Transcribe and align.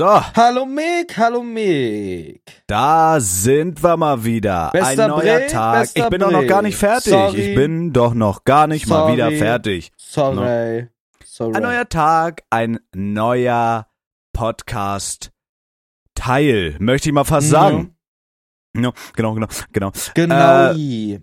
So, 0.00 0.06
Hallo 0.34 0.64
Mick, 0.64 1.14
hallo 1.18 1.42
Mick. 1.42 2.40
da 2.66 3.20
sind 3.20 3.82
wir 3.82 3.98
mal 3.98 4.24
wieder. 4.24 4.70
Bester 4.72 5.04
Ein 5.04 5.10
neuer 5.10 5.38
Bre, 5.40 5.46
Tag. 5.48 5.88
Ich 5.92 6.08
bin 6.08 6.20
doch 6.20 6.30
noch 6.30 6.38
Bre. 6.38 6.46
gar 6.46 6.62
nicht 6.62 6.76
fertig. 6.78 7.12
Sorry. 7.12 7.36
Ich 7.50 7.54
bin 7.54 7.92
doch 7.92 8.14
noch 8.14 8.44
gar 8.44 8.66
nicht 8.66 8.86
mal 8.86 9.00
Sorry. 9.00 9.12
wieder 9.12 9.30
fertig. 9.32 9.92
Sorry. 9.98 10.88
Sorry. 11.22 11.54
Ein 11.54 11.62
neuer 11.64 11.86
Tag, 11.86 12.44
ein 12.48 12.78
neuer 12.94 13.88
Podcast 14.32 15.32
Teil, 16.14 16.76
möchte 16.78 17.10
ich 17.10 17.14
mal 17.14 17.24
fast 17.24 17.48
Mhm. 17.48 17.50
sagen. 17.50 17.96
Ja, 18.78 18.92
genau, 19.14 19.34
genau, 19.34 19.48
genau. 19.70 19.92
Genau. 20.14 20.72
Äh, 20.72 21.20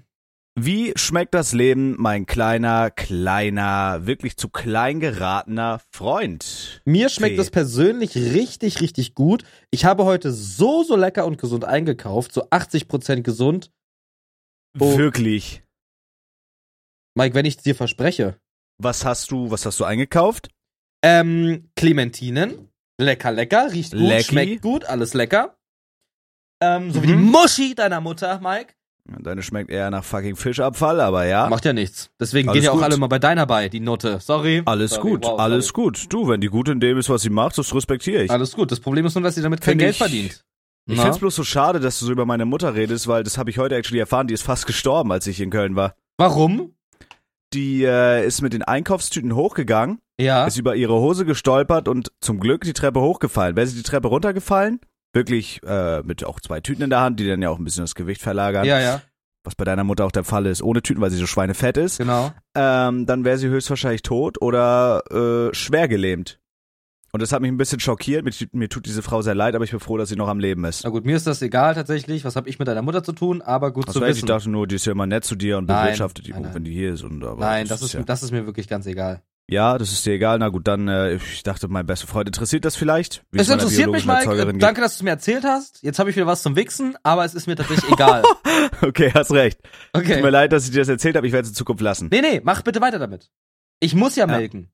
Wie 0.59 0.91
schmeckt 0.95 1.35
das 1.35 1.53
Leben, 1.53 1.95
mein 1.99 2.25
kleiner, 2.25 2.89
kleiner, 2.89 4.07
wirklich 4.07 4.37
zu 4.37 4.49
klein 4.49 4.99
geratener 4.99 5.81
Freund? 5.91 6.81
Mir 6.83 7.09
schmeckt 7.09 7.37
es 7.37 7.51
persönlich 7.51 8.15
richtig, 8.15 8.81
richtig 8.81 9.13
gut. 9.13 9.43
Ich 9.69 9.85
habe 9.85 10.03
heute 10.05 10.31
so, 10.31 10.81
so 10.81 10.95
lecker 10.95 11.27
und 11.27 11.37
gesund 11.39 11.63
eingekauft. 11.63 12.33
So 12.33 12.45
80% 12.49 13.21
gesund. 13.21 13.71
Oh. 14.79 14.97
Wirklich. 14.97 15.61
Mike, 17.15 17.35
wenn 17.35 17.45
ich 17.45 17.57
es 17.57 17.63
dir 17.63 17.75
verspreche. 17.75 18.39
Was 18.79 19.05
hast 19.05 19.29
du, 19.29 19.51
was 19.51 19.63
hast 19.63 19.79
du 19.79 19.85
eingekauft? 19.85 20.49
Ähm, 21.03 21.69
Clementinen. 21.75 22.69
Lecker, 22.99 23.31
lecker. 23.31 23.71
Riecht 23.71 23.91
gut, 23.91 24.01
Lecky. 24.01 24.23
schmeckt 24.23 24.61
gut. 24.63 24.85
Alles 24.85 25.13
lecker. 25.13 25.55
Ähm, 26.63 26.91
so 26.91 27.03
wie 27.03 27.07
die 27.07 27.13
Mhm. 27.13 27.25
Muschi 27.29 27.75
deiner 27.75 28.01
Mutter, 28.01 28.39
Mike. 28.39 28.73
Deine 29.19 29.41
schmeckt 29.41 29.69
eher 29.69 29.89
nach 29.89 30.03
fucking 30.03 30.35
Fischabfall, 30.35 30.99
aber 30.99 31.25
ja. 31.25 31.47
Macht 31.49 31.65
ja 31.65 31.73
nichts. 31.73 32.09
Deswegen 32.19 32.49
Alles 32.49 32.59
gehen 32.59 32.65
ja 32.65 32.71
auch 32.71 32.75
gut. 32.75 32.83
alle 32.83 32.97
mal 32.97 33.07
bei 33.07 33.19
deiner 33.19 33.45
bei, 33.45 33.69
die 33.69 33.79
Note. 33.79 34.19
Sorry. 34.19 34.61
Alles 34.65 34.91
sorry. 34.91 35.09
gut, 35.11 35.23
Wow, 35.25 35.39
alles 35.39 35.67
sorry. 35.67 35.83
gut. 35.83 36.05
Du, 36.09 36.27
wenn 36.27 36.41
die 36.41 36.47
gut 36.47 36.67
in 36.69 36.79
dem 36.79 36.97
ist, 36.97 37.09
was 37.09 37.21
sie 37.21 37.29
macht, 37.29 37.57
das 37.57 37.73
respektiere 37.73 38.23
ich. 38.23 38.31
Alles 38.31 38.53
gut. 38.53 38.71
Das 38.71 38.79
Problem 38.79 39.05
ist 39.05 39.15
nur, 39.15 39.23
dass 39.23 39.35
sie 39.35 39.41
damit 39.41 39.61
kein 39.61 39.71
Find 39.73 39.79
Geld 39.81 39.91
ich- 39.91 39.97
verdient. 39.97 40.43
Ich 40.89 40.95
Na? 40.97 41.03
find's 41.03 41.19
bloß 41.19 41.35
so 41.35 41.43
schade, 41.43 41.79
dass 41.81 41.99
du 41.99 42.05
so 42.05 42.11
über 42.13 42.25
meine 42.25 42.45
Mutter 42.45 42.73
redest, 42.73 43.07
weil 43.09 43.23
das 43.23 43.37
habe 43.37 43.49
ich 43.49 43.57
heute 43.57 43.75
actually 43.75 43.99
erfahren, 43.99 44.27
die 44.27 44.33
ist 44.33 44.43
fast 44.43 44.65
gestorben, 44.67 45.11
als 45.11 45.27
ich 45.27 45.41
in 45.41 45.49
Köln 45.49 45.75
war. 45.75 45.95
Warum? 46.17 46.73
Die 47.53 47.83
äh, 47.83 48.25
ist 48.25 48.41
mit 48.41 48.53
den 48.53 48.63
Einkaufstüten 48.63 49.35
hochgegangen, 49.35 49.99
Ja. 50.19 50.45
ist 50.45 50.57
über 50.57 50.75
ihre 50.75 50.93
Hose 50.95 51.25
gestolpert 51.25 51.87
und 51.87 52.11
zum 52.21 52.39
Glück 52.39 52.63
die 52.63 52.73
Treppe 52.73 53.01
hochgefallen. 53.01 53.55
Wäre 53.55 53.67
sie 53.67 53.75
die 53.77 53.83
Treppe 53.83 54.07
runtergefallen, 54.09 54.79
wirklich 55.17 55.61
äh, 55.63 56.01
mit 56.03 56.23
auch 56.23 56.39
zwei 56.39 56.61
Tüten 56.61 56.83
in 56.83 56.89
der 56.89 57.01
Hand, 57.01 57.19
die 57.19 57.27
dann 57.27 57.41
ja 57.41 57.49
auch 57.49 57.57
ein 57.59 57.63
bisschen 57.63 57.83
das 57.83 57.95
Gewicht 57.95 58.21
verlagern, 58.21 58.65
Ja, 58.65 58.79
ja, 58.79 59.01
was 59.43 59.55
bei 59.55 59.63
deiner 59.65 59.83
Mutter 59.83 60.05
auch 60.05 60.11
der 60.11 60.23
Fall 60.23 60.45
ist, 60.45 60.61
ohne 60.61 60.81
Tüten, 60.81 61.01
weil 61.01 61.09
sie 61.11 61.17
so 61.17 61.25
schweinefett 61.27 61.77
ist, 61.77 61.97
genau. 61.97 62.31
ähm, 62.55 63.05
dann 63.05 63.23
wäre 63.25 63.37
sie 63.37 63.47
höchstwahrscheinlich 63.47 64.01
tot 64.03 64.41
oder 64.41 65.01
äh, 65.49 65.53
schwer 65.55 65.87
gelähmt. 65.87 66.39
Und 67.13 67.21
das 67.21 67.31
hat 67.31 67.41
mich 67.41 67.49
ein 67.49 67.57
bisschen 67.57 67.79
schockiert. 67.79 68.25
Mir, 68.25 68.31
tut- 68.31 68.53
mir 68.53 68.67
tut 68.69 68.85
diese 68.85 69.01
Frau 69.01 69.21
sehr 69.21 69.33
leid, 69.33 69.55
aber 69.55 69.63
ich 69.63 69.71
bin 69.71 69.79
froh, 69.79 69.97
dass 69.97 70.09
sie 70.09 70.17
noch 70.17 70.27
am 70.27 70.39
Leben 70.39 70.65
ist. 70.65 70.83
Na 70.83 70.89
gut, 70.89 71.05
mir 71.05 71.15
ist 71.15 71.25
das 71.25 71.41
egal 71.41 71.73
tatsächlich. 71.73 72.25
Was 72.25 72.35
habe 72.35 72.49
ich 72.49 72.59
mit 72.59 72.67
deiner 72.67 72.81
Mutter 72.81 73.01
zu 73.01 73.13
tun? 73.13 73.41
Aber 73.41 73.71
gut 73.71 73.87
Das 73.87 73.93
zu 73.93 74.01
weiß, 74.01 74.09
ich 74.09 74.15
wissen. 74.17 74.27
dachte 74.27 74.49
nur, 74.49 74.67
die 74.67 74.75
ist 74.75 74.85
ja 74.85 74.91
immer 74.91 75.07
nett 75.07 75.23
zu 75.23 75.35
dir 75.35 75.57
und 75.57 75.65
bewirtschaftet 75.67 76.27
die, 76.27 76.31
nein, 76.31 76.39
gut, 76.41 76.45
nein. 76.47 76.55
wenn 76.55 76.63
die 76.65 76.73
hier 76.73 76.93
ist. 76.93 77.03
Und, 77.03 77.23
aber 77.23 77.39
Nein, 77.39 77.67
das 77.67 77.81
ist, 77.81 77.93
ja, 77.93 78.03
das 78.03 78.21
ist 78.23 78.31
mir 78.31 78.45
wirklich 78.45 78.67
ganz 78.67 78.85
egal. 78.85 79.21
Ja, 79.49 79.77
das 79.77 79.91
ist 79.91 80.05
dir 80.05 80.11
egal. 80.13 80.39
Na 80.39 80.49
gut, 80.49 80.67
dann, 80.67 80.87
äh, 80.87 81.15
ich 81.15 81.43
dachte, 81.43 81.67
mein 81.67 81.85
bester 81.85 82.07
Freund 82.07 82.27
interessiert 82.27 82.65
das 82.65 82.75
vielleicht. 82.75 83.23
Wie 83.31 83.39
Es 83.39 83.49
interessiert 83.49 83.89
mich, 83.91 84.03
biologischen 84.05 84.07
Mike. 84.09 84.19
Erzeugerin 84.25 84.55
Äh, 84.57 84.59
Danke, 84.59 84.81
dass 84.81 84.93
du 84.93 84.97
es 84.99 85.03
mir 85.03 85.09
erzählt 85.11 85.43
hast. 85.45 85.81
Jetzt 85.83 85.99
habe 85.99 86.09
ich 86.09 86.15
wieder 86.15 86.27
was 86.27 86.41
zum 86.43 86.55
Wichsen, 86.55 86.95
aber 87.03 87.23
es 87.25 87.33
ist 87.33 87.47
mir 87.47 87.55
tatsächlich 87.55 87.91
egal. 87.91 88.23
Okay, 88.81 89.11
hast 89.13 89.31
recht. 89.31 89.59
Tut 89.93 90.07
mir 90.07 90.17
Okay. 90.17 90.29
leid, 90.29 90.51
dass 90.51 90.65
ich 90.65 90.71
dir 90.71 90.79
das 90.79 90.89
erzählt 90.89 91.15
habe. 91.15 91.25
Ich 91.27 91.33
werde 91.33 91.43
es 91.43 91.49
in 91.49 91.55
Zukunft 91.55 91.81
lassen. 91.81 92.09
Nee, 92.11 92.21
nee, 92.21 92.41
mach 92.43 92.63
bitte 92.63 92.81
weiter 92.81 92.97
damit. 92.99 93.29
Ich 93.79 93.93
muss 93.95 94.15
ja 94.15 94.25
Ja. 94.27 94.35
melken. 94.37 94.71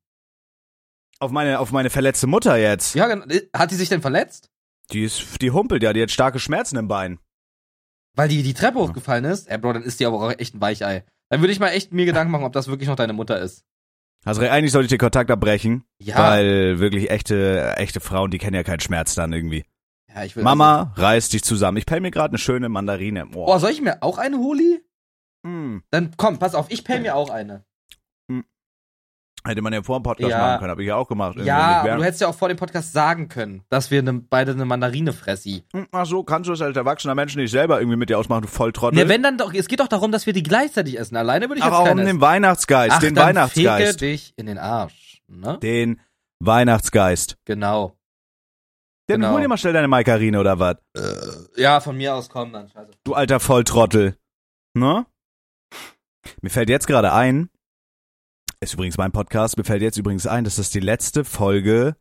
Auf 1.20 1.32
meine, 1.32 1.60
auf 1.60 1.72
meine 1.72 1.90
verletzte 1.90 2.28
Mutter 2.28 2.56
jetzt. 2.58 2.96
Ja, 2.96 3.08
äh, 3.10 3.42
hat 3.56 3.72
die 3.72 3.76
sich 3.76 3.90
denn 3.90 4.02
verletzt? 4.02 4.50
Die 4.92 5.04
ist, 5.04 5.42
die 5.42 5.52
humpelt 5.52 5.84
ja, 5.84 5.94
die 5.94 6.02
hat 6.02 6.12
starke 6.12 6.40
Schmerzen 6.40 6.78
im 6.78 6.88
Bein. 6.88 7.20
Weil 8.16 8.30
die 8.30 8.42
die 8.44 8.54
Treppe 8.54 8.80
hochgefallen 8.80 9.26
ist? 9.26 9.48
Ey, 9.50 9.58
Bro, 9.58 9.74
dann 9.74 9.84
ist 9.84 10.00
die 10.00 10.06
aber 10.06 10.22
auch 10.22 10.32
echt 10.38 10.56
ein 10.56 10.62
Weichei. 10.62 11.04
Dann 11.30 11.42
würde 11.42 11.52
ich 11.54 11.60
mal 11.60 11.70
echt 11.70 11.92
mir 11.94 12.06
Gedanken 12.06 12.32
machen, 12.32 12.46
ob 12.46 12.54
das 12.54 12.68
wirklich 12.68 12.88
noch 12.90 12.96
deine 12.96 13.14
Mutter 13.14 13.40
ist. 13.40 13.64
Also 14.26 14.42
eigentlich 14.42 14.72
sollte 14.72 14.86
ich 14.86 14.90
den 14.90 15.00
Kontakt 15.00 15.30
abbrechen, 15.32 15.84
Ja. 16.00 16.18
weil 16.18 16.80
wirklich 16.80 17.10
echte, 17.10 17.74
echte 17.78 18.00
Frauen, 18.00 18.32
die 18.32 18.38
kennen 18.38 18.56
ja 18.56 18.64
keinen 18.64 18.80
Schmerz 18.80 19.16
dann 19.16 19.34
irgendwie. 19.34 19.66
ja 20.14 20.24
ich 20.24 20.36
will 20.36 20.44
Mama, 20.44 20.94
reiß 20.96 21.30
dich 21.30 21.44
zusammen. 21.44 21.78
Ich 21.78 21.86
pell 21.86 22.00
mir 22.00 22.12
gerade 22.12 22.30
eine 22.30 22.38
schöne 22.38 22.70
Mandarine. 22.70 23.26
Oh, 23.36 23.46
Oh. 23.48 23.58
soll 23.58 23.72
ich 23.72 23.82
mir 23.82 24.02
auch 24.04 24.18
eine 24.18 24.38
holi? 24.38 24.82
Mm. 25.44 25.80
Dann 25.92 26.12
komm, 26.18 26.40
pass 26.40 26.56
auf, 26.56 26.68
ich 26.70 26.84
pell 26.84 27.00
mir 27.02 27.16
auch 27.16 27.30
eine. 27.30 27.66
Hätte 29.46 29.62
man 29.62 29.74
ja 29.74 29.84
vor 29.84 30.00
dem 30.00 30.04
Podcast 30.04 30.30
Ja. 30.32 30.38
machen 30.38 30.60
können, 30.60 30.72
habe 30.72 30.82
ich 30.84 30.88
ja 30.88 30.96
auch 30.96 31.08
gemacht. 31.08 31.38
Ja, 31.38 31.84
du 31.98 32.04
hättest 32.04 32.22
ja 32.22 32.28
auch 32.30 32.36
vor 32.36 32.48
dem 32.48 32.56
Podcast 32.58 32.94
sagen 32.94 33.28
können, 33.28 33.64
dass 33.70 33.92
wir 33.92 34.02
ne, 34.02 34.14
beide 34.30 34.52
eine 34.54 34.64
Mandarine 34.64 35.12
fressi. 35.12 35.66
Hm, 35.74 35.88
Ach 35.92 36.06
so, 36.06 36.24
kannst 36.24 36.48
du 36.48 36.54
es 36.54 36.62
als 36.62 36.78
erwachsener 36.78 37.14
Mensch 37.14 37.36
nicht 37.36 37.52
selber 37.52 37.80
irgendwie 37.80 37.98
mit 37.98 38.10
dir 38.10 38.18
ausmachen, 38.18 38.44
du 38.44 38.48
Volltrottel? 38.48 38.98
Ne, 38.98 39.10
wenn 39.10 39.22
dann 39.22 39.38
doch, 39.38 39.54
es 39.54 39.68
geht 39.68 39.82
doch 39.82 39.90
darum, 39.90 40.14
dass 40.14 40.26
wir 40.26 40.32
die 40.34 40.44
gleichzeitig 40.44 40.98
essen. 40.98 41.18
Alleine 41.18 41.50
würde 41.50 41.60
ich 41.60 41.64
Aber 41.66 41.80
jetzt 41.80 41.88
auch 41.90 41.92
um 41.92 42.06
den. 42.06 42.22
Weihnachtsgeist, 42.22 42.96
Ach, 42.96 43.00
den 43.02 43.16
dann 43.16 43.28
Weihnachtsgeist. 43.28 44.00
Fege 44.00 44.12
dich 44.14 44.34
in 44.38 44.46
den 44.46 44.58
Arsch. 44.58 45.22
Ne? 45.28 45.58
Den 45.62 46.00
Weihnachtsgeist. 46.40 47.38
Genau. 47.46 47.98
Dann 49.08 49.20
Genau. 49.20 49.34
hol 49.34 49.42
dir 49.42 49.50
mal 49.50 49.58
schnell 49.58 49.74
deine 49.74 49.90
Maikarine 49.90 50.40
oder 50.40 50.58
was? 50.60 50.78
Ja, 51.58 51.82
von 51.82 51.98
mir 51.98 52.16
aus 52.16 52.30
kommen 52.30 52.54
dann. 52.54 52.70
Scheiße. 52.70 52.92
Du 53.04 53.14
alter 53.14 53.42
Volltrottel. 53.42 54.16
Ne? 54.74 55.06
Mir 56.42 56.50
fällt 56.50 56.70
jetzt 56.70 56.88
gerade 56.88 57.12
ein, 57.12 57.50
ist 58.64 58.74
übrigens 58.74 58.98
mein 58.98 59.12
Podcast, 59.12 59.58
mir 59.58 59.64
fällt 59.64 59.82
jetzt 59.82 59.98
übrigens 59.98 60.28
ein, 60.28 60.44
dass 60.44 60.56
das 60.56 60.70
die 60.70 60.80
letzte 60.80 61.26
Folge 61.26 61.96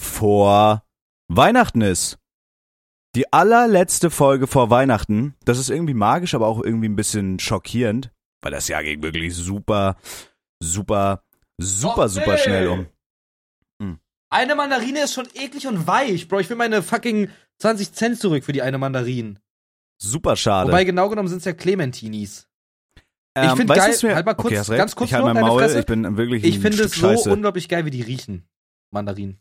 vor 0.00 0.84
Weihnachten 1.28 1.80
ist. 1.80 2.18
Die 3.14 3.32
allerletzte 3.32 4.10
Folge 4.10 4.46
vor 4.46 4.70
Weihnachten. 4.70 5.34
Das 5.44 5.58
ist 5.58 5.70
irgendwie 5.70 5.94
magisch, 5.94 6.34
aber 6.34 6.48
auch 6.48 6.62
irgendwie 6.62 6.88
ein 6.88 6.96
bisschen 6.96 7.38
schockierend, 7.38 8.10
weil 8.42 8.52
das 8.52 8.68
Jahr 8.68 8.82
ging 8.82 9.02
wirklich 9.02 9.34
super, 9.34 9.96
super, 10.60 11.22
super, 11.58 12.04
Och, 12.04 12.08
super 12.08 12.38
schnell 12.38 12.68
um. 12.68 12.86
Eine 14.34 14.56
Mandarine 14.56 15.04
ist 15.04 15.14
schon 15.14 15.28
eklig 15.34 15.68
und 15.68 15.86
weich, 15.86 16.26
Bro. 16.26 16.40
Ich 16.40 16.50
will 16.50 16.56
meine 16.56 16.82
fucking 16.82 17.28
20 17.58 17.92
Cent 17.92 18.18
zurück 18.18 18.42
für 18.42 18.52
die 18.52 18.62
eine 18.62 18.78
Mandarine. 18.78 19.36
Super 20.02 20.34
schade. 20.34 20.72
Wobei 20.72 20.82
genau 20.82 21.08
genommen 21.08 21.28
sind 21.28 21.38
es 21.38 21.44
ja 21.44 21.52
Clementinis. 21.52 22.48
Ähm, 23.36 23.50
ich 23.50 23.56
find 23.56 23.68
weißt 23.68 24.02
du, 24.02 24.06
geil- 24.06 24.10
mir- 24.10 24.16
halt 24.16 24.26
mal 24.26 24.34
kurz- 24.34 24.68
okay, 24.68 24.76
ganz 24.76 24.94
kurz 24.94 25.10
ich 25.10 25.14
halt 25.14 25.24
mein 25.24 25.40
Maul, 25.40 25.60
Fresse. 25.62 25.80
ich 25.80 25.86
bin 25.86 26.16
wirklich 26.16 26.44
Ich 26.44 26.58
finde 26.60 26.82
es 26.84 26.92
so 26.94 27.00
Scheiße. 27.08 27.32
unglaublich 27.32 27.68
geil, 27.68 27.84
wie 27.84 27.90
die 27.90 28.02
riechen. 28.02 28.46
Mandarinen. 28.92 29.40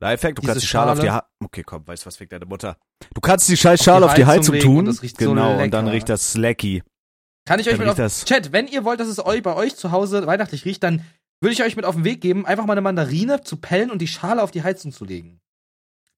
Lifehack, 0.00 0.34
du 0.36 0.40
Diese 0.42 0.52
kannst 0.52 0.62
die 0.64 0.68
Schale 0.68 0.92
auf 0.92 1.00
die 1.00 1.10
ha 1.10 1.28
Okay, 1.42 1.62
komm, 1.62 1.86
weißt 1.86 2.02
du 2.02 2.06
was, 2.06 2.16
fickt 2.16 2.32
deine 2.32 2.46
Mutter. 2.46 2.76
Du 3.14 3.20
kannst 3.20 3.48
die 3.48 3.56
scheiß 3.56 3.82
Schale 3.82 4.04
auf 4.06 4.14
die 4.14 4.26
Heizung 4.26 4.54
legen 4.54 4.68
und 4.68 4.74
tun. 4.76 4.84
das 4.86 5.02
riecht 5.02 5.18
so 5.20 5.30
genau, 5.30 5.62
und 5.62 5.70
dann 5.72 5.88
riecht 5.88 6.08
das 6.08 6.32
Slacky. 6.32 6.82
Kann 7.46 7.60
ich 7.60 7.68
euch 7.68 7.76
Dann 7.78 7.88
mit 7.88 8.00
auf, 8.00 8.24
Chat, 8.24 8.52
wenn 8.52 8.66
ihr 8.66 8.84
wollt, 8.84 9.00
dass 9.00 9.08
es 9.08 9.24
euch 9.24 9.42
bei 9.42 9.54
euch 9.54 9.76
zu 9.76 9.92
Hause 9.92 10.26
weihnachtlich 10.26 10.64
riecht, 10.64 10.82
dann 10.82 11.04
würde 11.40 11.52
ich 11.52 11.62
euch 11.62 11.76
mit 11.76 11.84
auf 11.84 11.94
den 11.94 12.04
Weg 12.04 12.20
geben, 12.20 12.46
einfach 12.46 12.64
mal 12.66 12.72
eine 12.72 12.80
Mandarine 12.80 13.42
zu 13.42 13.56
pellen 13.58 13.90
und 13.90 14.00
die 14.00 14.06
Schale 14.08 14.42
auf 14.42 14.50
die 14.50 14.62
Heizung 14.62 14.92
zu 14.92 15.04
legen. 15.04 15.40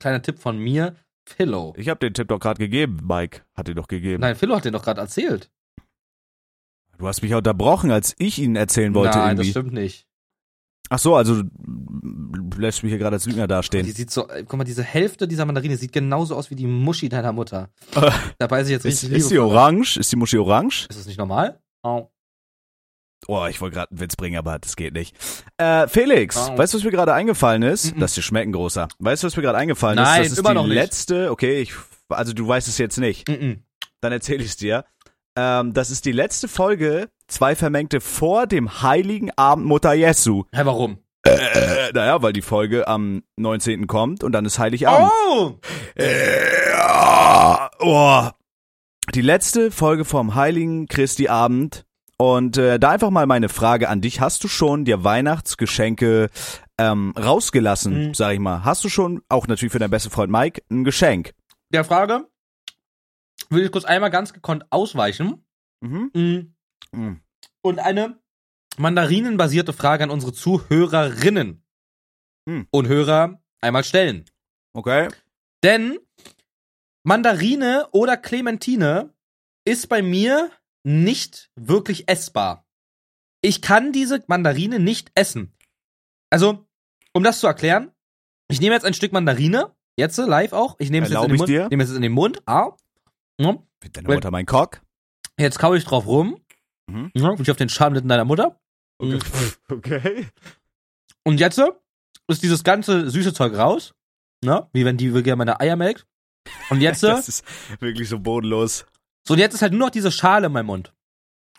Kleiner 0.00 0.22
Tipp 0.22 0.38
von 0.38 0.58
mir, 0.58 0.94
Philo. 1.28 1.74
Ich 1.76 1.88
habe 1.88 1.98
den 1.98 2.14
Tipp 2.14 2.28
doch 2.28 2.38
gerade 2.38 2.58
gegeben, 2.58 3.00
Mike. 3.02 3.42
Hat 3.54 3.66
dir 3.68 3.74
doch 3.74 3.88
gegeben. 3.88 4.20
Nein, 4.20 4.36
Philo 4.36 4.54
hat 4.56 4.64
den 4.64 4.72
doch 4.72 4.84
gerade 4.84 5.00
erzählt. 5.00 5.50
Du 6.98 7.06
hast 7.06 7.22
mich 7.22 7.30
ja 7.30 7.38
unterbrochen, 7.38 7.90
als 7.90 8.14
ich 8.18 8.38
ihnen 8.38 8.56
erzählen 8.56 8.94
wollte 8.94 9.18
Nein, 9.18 9.36
das 9.36 9.46
irgendwie. 9.46 9.50
stimmt 9.50 9.72
nicht. 9.72 10.06
Ach 10.88 10.98
so, 11.00 11.16
also 11.16 11.42
du 11.42 12.58
lässt 12.58 12.82
mich 12.84 12.90
hier 12.90 12.98
gerade 12.98 13.16
als 13.16 13.26
Lügner 13.26 13.44
Die 13.46 13.48
dastehen. 13.48 13.86
sieht 13.86 14.10
so, 14.10 14.28
äh, 14.28 14.44
guck 14.46 14.56
mal, 14.58 14.64
diese 14.64 14.84
Hälfte 14.84 15.26
dieser 15.26 15.44
Mandarine 15.44 15.76
sieht 15.76 15.92
genauso 15.92 16.36
aus 16.36 16.48
wie 16.50 16.54
die 16.54 16.66
Muschi 16.66 17.08
deiner 17.08 17.32
Mutter. 17.32 17.70
Äh, 17.94 18.10
Da 18.38 18.46
beiße 18.46 18.66
ich 18.70 18.72
jetzt 18.72 18.84
Ist, 18.86 19.02
richtig 19.02 19.18
ist 19.18 19.30
die 19.30 19.34
liebevoll. 19.34 19.56
orange? 19.56 19.96
Ist 19.98 20.12
die 20.12 20.16
Muschi 20.16 20.38
orange? 20.38 20.86
Ist 20.88 20.98
das 20.98 21.06
nicht 21.06 21.18
normal? 21.18 21.60
Oh. 21.82 22.06
Oh, 23.28 23.46
ich 23.50 23.60
wollte 23.60 23.74
gerade 23.74 23.90
einen 23.90 23.98
Witz 24.00 24.14
bringen, 24.14 24.36
aber 24.38 24.58
das 24.60 24.76
geht 24.76 24.94
nicht. 24.94 25.16
Äh, 25.56 25.88
Felix, 25.88 26.36
Oh. 26.36 26.56
weißt 26.56 26.72
du, 26.74 26.78
was 26.78 26.84
mir 26.84 26.92
gerade 26.92 27.12
eingefallen 27.14 27.62
ist? 27.62 27.96
Mhm. 27.96 28.00
Dass 28.00 28.14
dir 28.14 28.22
schmecken, 28.22 28.52
großer. 28.52 28.86
Weißt 29.00 29.22
du, 29.22 29.26
was 29.26 29.36
mir 29.36 29.42
gerade 29.42 29.58
eingefallen 29.58 29.96
Nein, 29.96 30.22
ist? 30.22 30.26
Das 30.26 30.32
ist 30.34 30.38
immer 30.38 30.50
die 30.50 30.54
noch 30.54 30.66
nicht. 30.66 30.74
letzte, 30.74 31.30
okay, 31.32 31.60
ich, 31.60 31.72
also 32.08 32.32
du 32.32 32.46
weißt 32.46 32.68
es 32.68 32.78
jetzt 32.78 32.98
nicht. 32.98 33.28
Mm 33.28 33.54
dann 34.02 34.12
erzähle 34.12 34.42
ich 34.44 34.50
es 34.50 34.56
dir. 34.56 34.84
Ähm, 35.36 35.72
das 35.74 35.90
ist 35.90 36.04
die 36.06 36.12
letzte 36.12 36.48
Folge, 36.48 37.08
zwei 37.28 37.54
Vermengte 37.54 38.00
vor 38.00 38.46
dem 38.46 38.82
heiligen 38.82 39.30
Abend 39.36 39.66
Mutter 39.66 39.92
Jesu. 39.92 40.44
Hä, 40.52 40.62
warum? 40.64 40.98
Äh, 41.24 41.92
naja, 41.92 42.22
weil 42.22 42.32
die 42.32 42.42
Folge 42.42 42.86
am 42.88 43.22
19. 43.36 43.86
kommt 43.86 44.22
und 44.24 44.32
dann 44.32 44.44
ist 44.46 44.58
Heiligabend. 44.58 45.10
Oh! 45.30 45.54
Äh, 45.96 46.06
oh. 47.80 48.28
Die 49.14 49.20
letzte 49.22 49.70
Folge 49.70 50.04
vom 50.04 50.34
heiligen 50.34 50.86
Christi 50.86 51.28
Abend. 51.28 51.84
Und 52.18 52.56
äh, 52.56 52.78
da 52.78 52.90
einfach 52.92 53.10
mal 53.10 53.26
meine 53.26 53.48
Frage 53.50 53.88
an 53.90 54.00
dich. 54.00 54.20
Hast 54.20 54.42
du 54.42 54.48
schon 54.48 54.84
dir 54.86 55.04
Weihnachtsgeschenke 55.04 56.28
ähm, 56.78 57.12
rausgelassen, 57.18 58.08
Mhm. 58.08 58.14
sag 58.14 58.32
ich 58.32 58.40
mal? 58.40 58.64
Hast 58.64 58.84
du 58.84 58.88
schon, 58.88 59.20
auch 59.28 59.46
natürlich 59.48 59.72
für 59.72 59.78
deinen 59.78 59.90
besten 59.90 60.10
Freund 60.10 60.32
Mike, 60.32 60.62
ein 60.70 60.84
Geschenk? 60.84 61.32
Der 61.72 61.84
Frage 61.84 62.24
will 63.50 63.64
ich 63.64 63.72
kurz 63.72 63.84
einmal 63.84 64.10
ganz 64.10 64.32
gekonnt 64.32 64.64
ausweichen. 64.70 65.44
Mhm. 65.80 66.54
Mhm. 66.92 67.20
Und 67.62 67.78
eine 67.78 68.18
mandarinenbasierte 68.78 69.72
Frage 69.72 70.04
an 70.04 70.10
unsere 70.10 70.32
Zuhörerinnen 70.32 71.62
Hm. 72.48 72.68
und 72.70 72.86
Hörer 72.88 73.42
einmal 73.60 73.82
stellen. 73.84 74.24
Okay. 74.72 75.08
Denn 75.64 75.98
Mandarine 77.02 77.88
oder 77.92 78.16
Clementine 78.16 79.14
ist 79.64 79.88
bei 79.88 80.02
mir 80.02 80.50
nicht 80.84 81.50
wirklich 81.56 82.08
essbar. 82.08 82.66
Ich 83.42 83.62
kann 83.62 83.92
diese 83.92 84.22
Mandarine 84.28 84.78
nicht 84.78 85.10
essen. 85.14 85.52
Also, 86.30 86.66
um 87.12 87.22
das 87.24 87.40
zu 87.40 87.46
erklären, 87.46 87.90
ich 88.48 88.60
nehme 88.60 88.74
jetzt 88.74 88.84
ein 88.84 88.94
Stück 88.94 89.12
Mandarine, 89.12 89.74
jetzt 89.96 90.16
live 90.18 90.52
auch. 90.52 90.76
Ich 90.78 90.90
nehme 90.90 91.06
es 91.06 91.12
jetzt 91.12 91.22
in 91.22 91.28
den 91.28 91.36
Mund. 91.38 91.48
dir? 91.48 91.68
Nehme 91.68 91.82
es 91.82 91.88
jetzt 91.88 91.96
in 91.96 92.02
den 92.02 92.12
Mund. 92.12 92.42
Ah. 92.46 92.72
Ja. 93.40 93.56
Wird 93.80 93.96
deine 93.96 94.08
Mutter 94.08 94.30
mein 94.30 94.46
Cock? 94.46 94.80
Jetzt 95.38 95.58
kaue 95.58 95.76
ich 95.76 95.84
drauf 95.84 96.06
rum. 96.06 96.40
Mhm. 96.86 97.10
Ja, 97.14 97.28
und 97.30 97.40
ich 97.40 97.50
auf 97.50 97.56
den 97.56 97.68
Schamlippen 97.68 98.08
deiner 98.08 98.24
Mutter. 98.24 98.58
Okay. 98.98 99.18
okay. 99.70 100.28
Und 101.24 101.40
jetzt 101.40 101.60
ist 102.28 102.42
dieses 102.42 102.64
ganze 102.64 103.10
süße 103.10 103.34
Zeug 103.34 103.54
raus. 103.54 103.94
Ne? 104.44 104.68
Wie 104.72 104.84
wenn 104.84 104.96
die 104.96 105.12
wirklich 105.12 105.34
meine 105.36 105.60
Eier 105.60 105.76
melkt. 105.76 106.06
Und 106.70 106.80
jetzt, 106.80 107.02
Das 107.02 107.28
ist 107.28 107.44
wirklich 107.80 108.08
so 108.08 108.18
bodenlos. 108.18 108.86
so 109.26 109.34
und 109.34 109.40
jetzt 109.40 109.54
ist 109.54 109.62
halt 109.62 109.72
nur 109.72 109.80
noch 109.80 109.90
diese 109.90 110.12
Schale 110.12 110.46
in 110.46 110.52
meinem 110.52 110.66
Mund. 110.66 110.92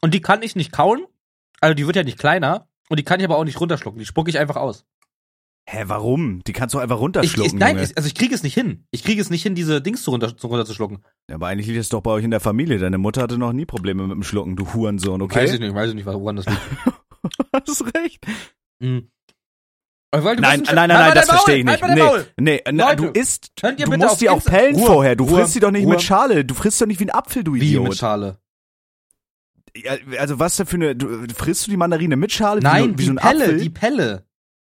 Und 0.01 0.13
die 0.13 0.21
kann 0.21 0.41
ich 0.41 0.55
nicht 0.55 0.71
kauen. 0.71 1.05
Also 1.59 1.73
die 1.73 1.85
wird 1.85 1.95
ja 1.95 2.03
nicht 2.03 2.19
kleiner. 2.19 2.67
Und 2.89 2.97
die 2.97 3.03
kann 3.03 3.19
ich 3.19 3.25
aber 3.25 3.37
auch 3.37 3.43
nicht 3.43 3.59
runterschlucken. 3.59 3.99
Die 3.99 4.05
spucke 4.05 4.29
ich 4.29 4.39
einfach 4.39 4.55
aus. 4.55 4.85
Hä, 5.69 5.83
warum? 5.87 6.41
Die 6.45 6.53
kannst 6.53 6.73
du 6.75 6.79
einfach 6.79 6.95
Ich, 6.95 7.01
runterschlucken, 7.01 7.45
ich, 7.55 7.59
nein, 7.59 7.75
Junge. 7.75 7.83
ich, 7.83 7.97
also 7.97 8.07
ich 8.07 8.15
kriege 8.15 8.33
es 8.33 8.41
nicht 8.41 8.53
hin. 8.53 8.85
Ich 8.91 9.03
kriege 9.03 9.21
es 9.21 9.29
nicht 9.29 9.43
hin, 9.43 9.53
diese 9.53 9.81
Dings 9.81 10.01
zu 10.01 10.11
runter, 10.11 10.35
zu 10.37 10.47
runterzuschlucken. 10.47 10.99
Ja, 11.29 11.35
aber 11.35 11.47
eigentlich 11.47 11.67
liegt 11.67 11.79
es 11.79 11.89
doch 11.89 12.01
bei 12.01 12.11
euch 12.11 12.23
in 12.23 12.31
der 12.31 12.39
Familie. 12.39 12.79
Deine 12.79 12.97
Mutter 12.97 13.21
hatte 13.21 13.37
noch 13.37 13.51
nie 13.51 13.65
Probleme 13.65 14.03
mit 14.03 14.13
dem 14.15 14.23
Schlucken, 14.23 14.55
du 14.55 14.73
Hurensohn, 14.73 15.21
okay? 15.21 15.39
Weiß 15.43 15.53
ich 15.53 15.59
nicht, 15.59 15.73
weiß 15.75 15.89
ich 15.89 15.95
nicht, 15.95 16.05
woran 16.05 16.37
das 16.37 16.45
liegt. 16.45 16.61
Hast 17.53 17.83
recht. 17.95 18.25
Mhm. 18.79 19.09
Ich 20.15 20.23
Nein, 20.23 20.39
nein, 20.39 20.63
nein, 20.65 20.77
Halt 20.77 20.89
nein, 20.89 21.13
das 21.15 21.25
verstehe 21.25 21.57
ich 21.57 21.65
nicht. 21.65 21.83
halt 21.83 22.33
Nee, 22.37 22.61
nee, 22.65 22.71
Leute, 22.71 22.95
du 22.95 23.07
isst, 23.09 23.51
du 23.61 23.97
musst 23.97 24.21
die 24.21 24.29
auch 24.29 24.41
pellen 24.43 24.75
Ruhe, 24.75 24.85
vorher. 24.85 25.15
Du 25.17 25.25
Ruhe, 25.25 25.41
frisst 25.41 25.53
sie 25.53 25.59
doch 25.59 25.69
nicht 25.71 25.83
Ruhe. 25.83 25.91
mit 25.91 26.01
Schale. 26.01 26.45
Du 26.45 26.53
frisst 26.53 26.79
doch 26.81 26.85
nicht 26.87 27.01
wie 27.01 27.05
ein 27.07 27.09
Apfel, 27.09 27.43
du 27.43 27.55
Wie 27.55 27.59
Idiot. 27.59 27.89
mit 27.89 27.97
Schale? 27.97 28.39
Ja, 29.75 29.97
also 30.17 30.39
was 30.39 30.55
da 30.55 30.63
für 30.63 30.77
eine, 30.77 30.95
du, 30.95 31.27
frisst 31.35 31.67
du 31.67 31.71
die 31.71 31.77
Mandarine 31.77 32.15
mit 32.15 32.31
Schale? 32.31 32.61
Nein, 32.61 32.83
wie, 32.83 32.87
so- 32.87 32.91
wie 32.93 32.95
die 32.97 33.05
so 33.05 33.11
ein 33.11 33.17
Pelle, 33.17 33.43
Apfel? 33.43 33.59
die 33.59 33.69
Pelle. 33.69 34.26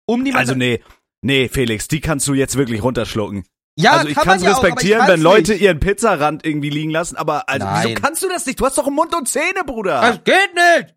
Um 0.09 0.25
die 0.25 0.33
also 0.33 0.55
nee, 0.55 0.81
nee, 1.21 1.47
Felix, 1.49 1.87
die 1.87 2.01
kannst 2.01 2.27
du 2.27 2.33
jetzt 2.33 2.57
wirklich 2.57 2.81
runterschlucken. 2.83 3.45
Ja, 3.77 3.93
also 3.93 4.07
ich 4.09 4.15
kann 4.15 4.37
es 4.37 4.43
ja 4.43 4.53
auch, 4.53 4.63
respektieren, 4.63 4.99
kann's 4.99 5.13
wenn 5.13 5.21
Leute 5.21 5.51
nicht. 5.53 5.61
ihren 5.61 5.79
Pizzarand 5.79 6.45
irgendwie 6.45 6.69
liegen 6.69 6.89
lassen, 6.91 7.15
aber 7.15 7.47
also 7.47 7.65
wieso 7.65 7.87
Nein. 7.89 8.01
kannst 8.01 8.23
du 8.23 8.27
das 8.27 8.45
nicht? 8.45 8.59
Du 8.59 8.65
hast 8.65 8.77
doch 8.77 8.89
Mund 8.89 9.15
und 9.15 9.27
Zähne, 9.29 9.63
Bruder. 9.65 10.01
Das 10.01 10.23
geht 10.23 10.53
nicht! 10.55 10.95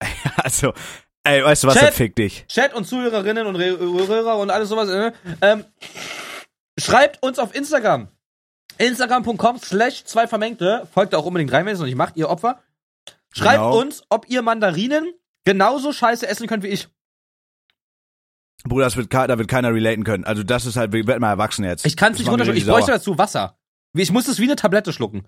Also, 0.42 0.72
ey, 1.24 1.42
weißt 1.44 1.64
du 1.64 1.68
was, 1.68 1.74
Chat. 1.74 1.82
dann 1.84 1.92
fick 1.92 2.16
dich. 2.16 2.44
Chat 2.48 2.74
und 2.74 2.86
Zuhörerinnen 2.86 3.46
und 3.46 3.56
Re- 3.56 3.78
Hörer 3.78 4.36
und 4.38 4.50
alles 4.50 4.68
sowas. 4.68 4.88
Äh, 4.88 5.12
ähm, 5.42 5.64
schreibt 6.78 7.22
uns 7.22 7.38
auf 7.38 7.54
Instagram. 7.54 8.08
Instagram.com 8.78 9.58
slash 9.58 10.04
zwei 10.04 10.26
Vermengte. 10.26 10.86
Folgt 10.92 11.12
da 11.12 11.18
auch 11.18 11.26
unbedingt 11.26 11.52
rein, 11.52 11.64
wenn 11.64 11.70
ihr 11.70 11.74
es 11.74 11.78
noch 11.80 11.86
nicht 11.86 11.96
macht, 11.96 12.16
ihr 12.16 12.28
Opfer. 12.28 12.60
Schreibt 13.32 13.56
Genau. 13.62 13.78
uns, 13.80 14.02
ob 14.08 14.28
ihr 14.28 14.42
Mandarinen 14.42 15.12
genauso 15.44 15.92
scheiße 15.92 16.26
essen 16.26 16.46
könnt 16.46 16.62
wie 16.64 16.68
ich. 16.68 16.88
Bruder, 18.66 18.84
das 18.86 18.96
wird, 18.96 19.12
da 19.12 19.38
wird 19.38 19.48
keiner 19.48 19.72
relaten 19.74 20.04
können. 20.04 20.24
Also 20.24 20.42
das 20.42 20.64
ist 20.66 20.76
halt, 20.76 20.92
wir 20.92 21.06
werden 21.06 21.20
mal 21.20 21.30
erwachsen 21.30 21.64
jetzt. 21.64 21.84
Ich 21.86 21.96
kann 21.96 22.12
es 22.12 22.18
nicht 22.18 22.28
runterschlucken. 22.30 22.58
Ich 22.60 22.66
bräuchte 22.66 22.92
dazu 22.92 23.18
Wasser. 23.18 23.58
Ich 23.94 24.10
muss 24.10 24.26
es 24.26 24.38
wie 24.38 24.44
eine 24.44 24.56
Tablette 24.56 24.92
schlucken. 24.92 25.24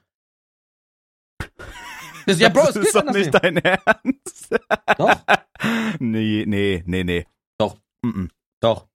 Das, 2.26 2.40
ja, 2.40 2.48
Bro, 2.48 2.62
es 2.68 2.74
das 2.74 2.86
ist 2.86 2.94
doch 2.96 3.04
nicht 3.12 3.32
dein 3.32 3.56
Ernst. 3.58 4.56
Doch, 4.98 5.16
Nee, 6.00 6.44
nee, 6.46 6.82
nee, 6.86 7.04
nee. 7.04 7.24
Doch. 7.58 7.76
Mm-mm. 8.04 8.30
doch. 8.60 8.86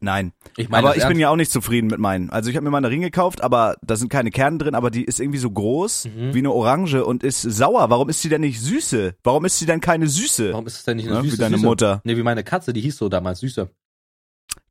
Nein. 0.00 0.32
Ich 0.56 0.68
meine, 0.68 0.86
aber 0.86 0.96
ich 0.96 1.02
bin 1.02 1.08
ernst. 1.10 1.20
ja 1.20 1.28
auch 1.30 1.36
nicht 1.36 1.50
zufrieden 1.50 1.88
mit 1.88 1.98
meinen. 1.98 2.30
Also 2.30 2.48
ich 2.50 2.56
habe 2.56 2.62
mir 2.64 2.70
Mandarinen 2.70 3.02
gekauft, 3.02 3.40
aber 3.42 3.76
da 3.82 3.96
sind 3.96 4.10
keine 4.10 4.30
Kerne 4.30 4.58
drin, 4.58 4.74
aber 4.76 4.90
die 4.92 5.04
ist 5.04 5.18
irgendwie 5.18 5.40
so 5.40 5.50
groß 5.50 6.04
Mhm. 6.06 6.34
wie 6.34 6.38
eine 6.38 6.52
Orange 6.52 7.04
und 7.04 7.24
ist 7.24 7.42
sauer. 7.42 7.90
Warum 7.90 8.08
ist 8.08 8.22
sie 8.22 8.28
denn 8.28 8.42
nicht 8.42 8.60
süße? 8.60 9.16
Warum 9.24 9.44
ist 9.44 9.58
sie 9.58 9.66
denn 9.66 9.80
keine 9.80 10.06
süße? 10.06 10.52
Warum 10.52 10.66
ist 10.68 10.76
es 10.76 10.84
denn 10.84 10.98
nicht 10.98 11.06
eine 11.08 11.16
Ja, 11.16 11.22
süße 11.22 11.34
wie 11.36 11.40
deine 11.40 11.56
Süße? 11.56 11.66
Mutter. 11.66 12.00
Nee, 12.04 12.16
wie 12.16 12.22
meine 12.22 12.44
Katze, 12.44 12.72
die 12.72 12.80
hieß 12.80 12.96
so 12.96 13.08
damals, 13.08 13.40
Süße. 13.40 13.68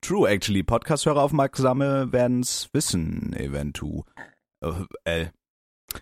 True, 0.07 0.29
actually. 0.29 0.63
Podcast-Hörer 0.63 1.21
aufmerksame 1.21 2.13
werden's 2.13 2.69
wissen, 2.71 3.33
eventuell. 3.33 4.05
Äh. 5.03 5.25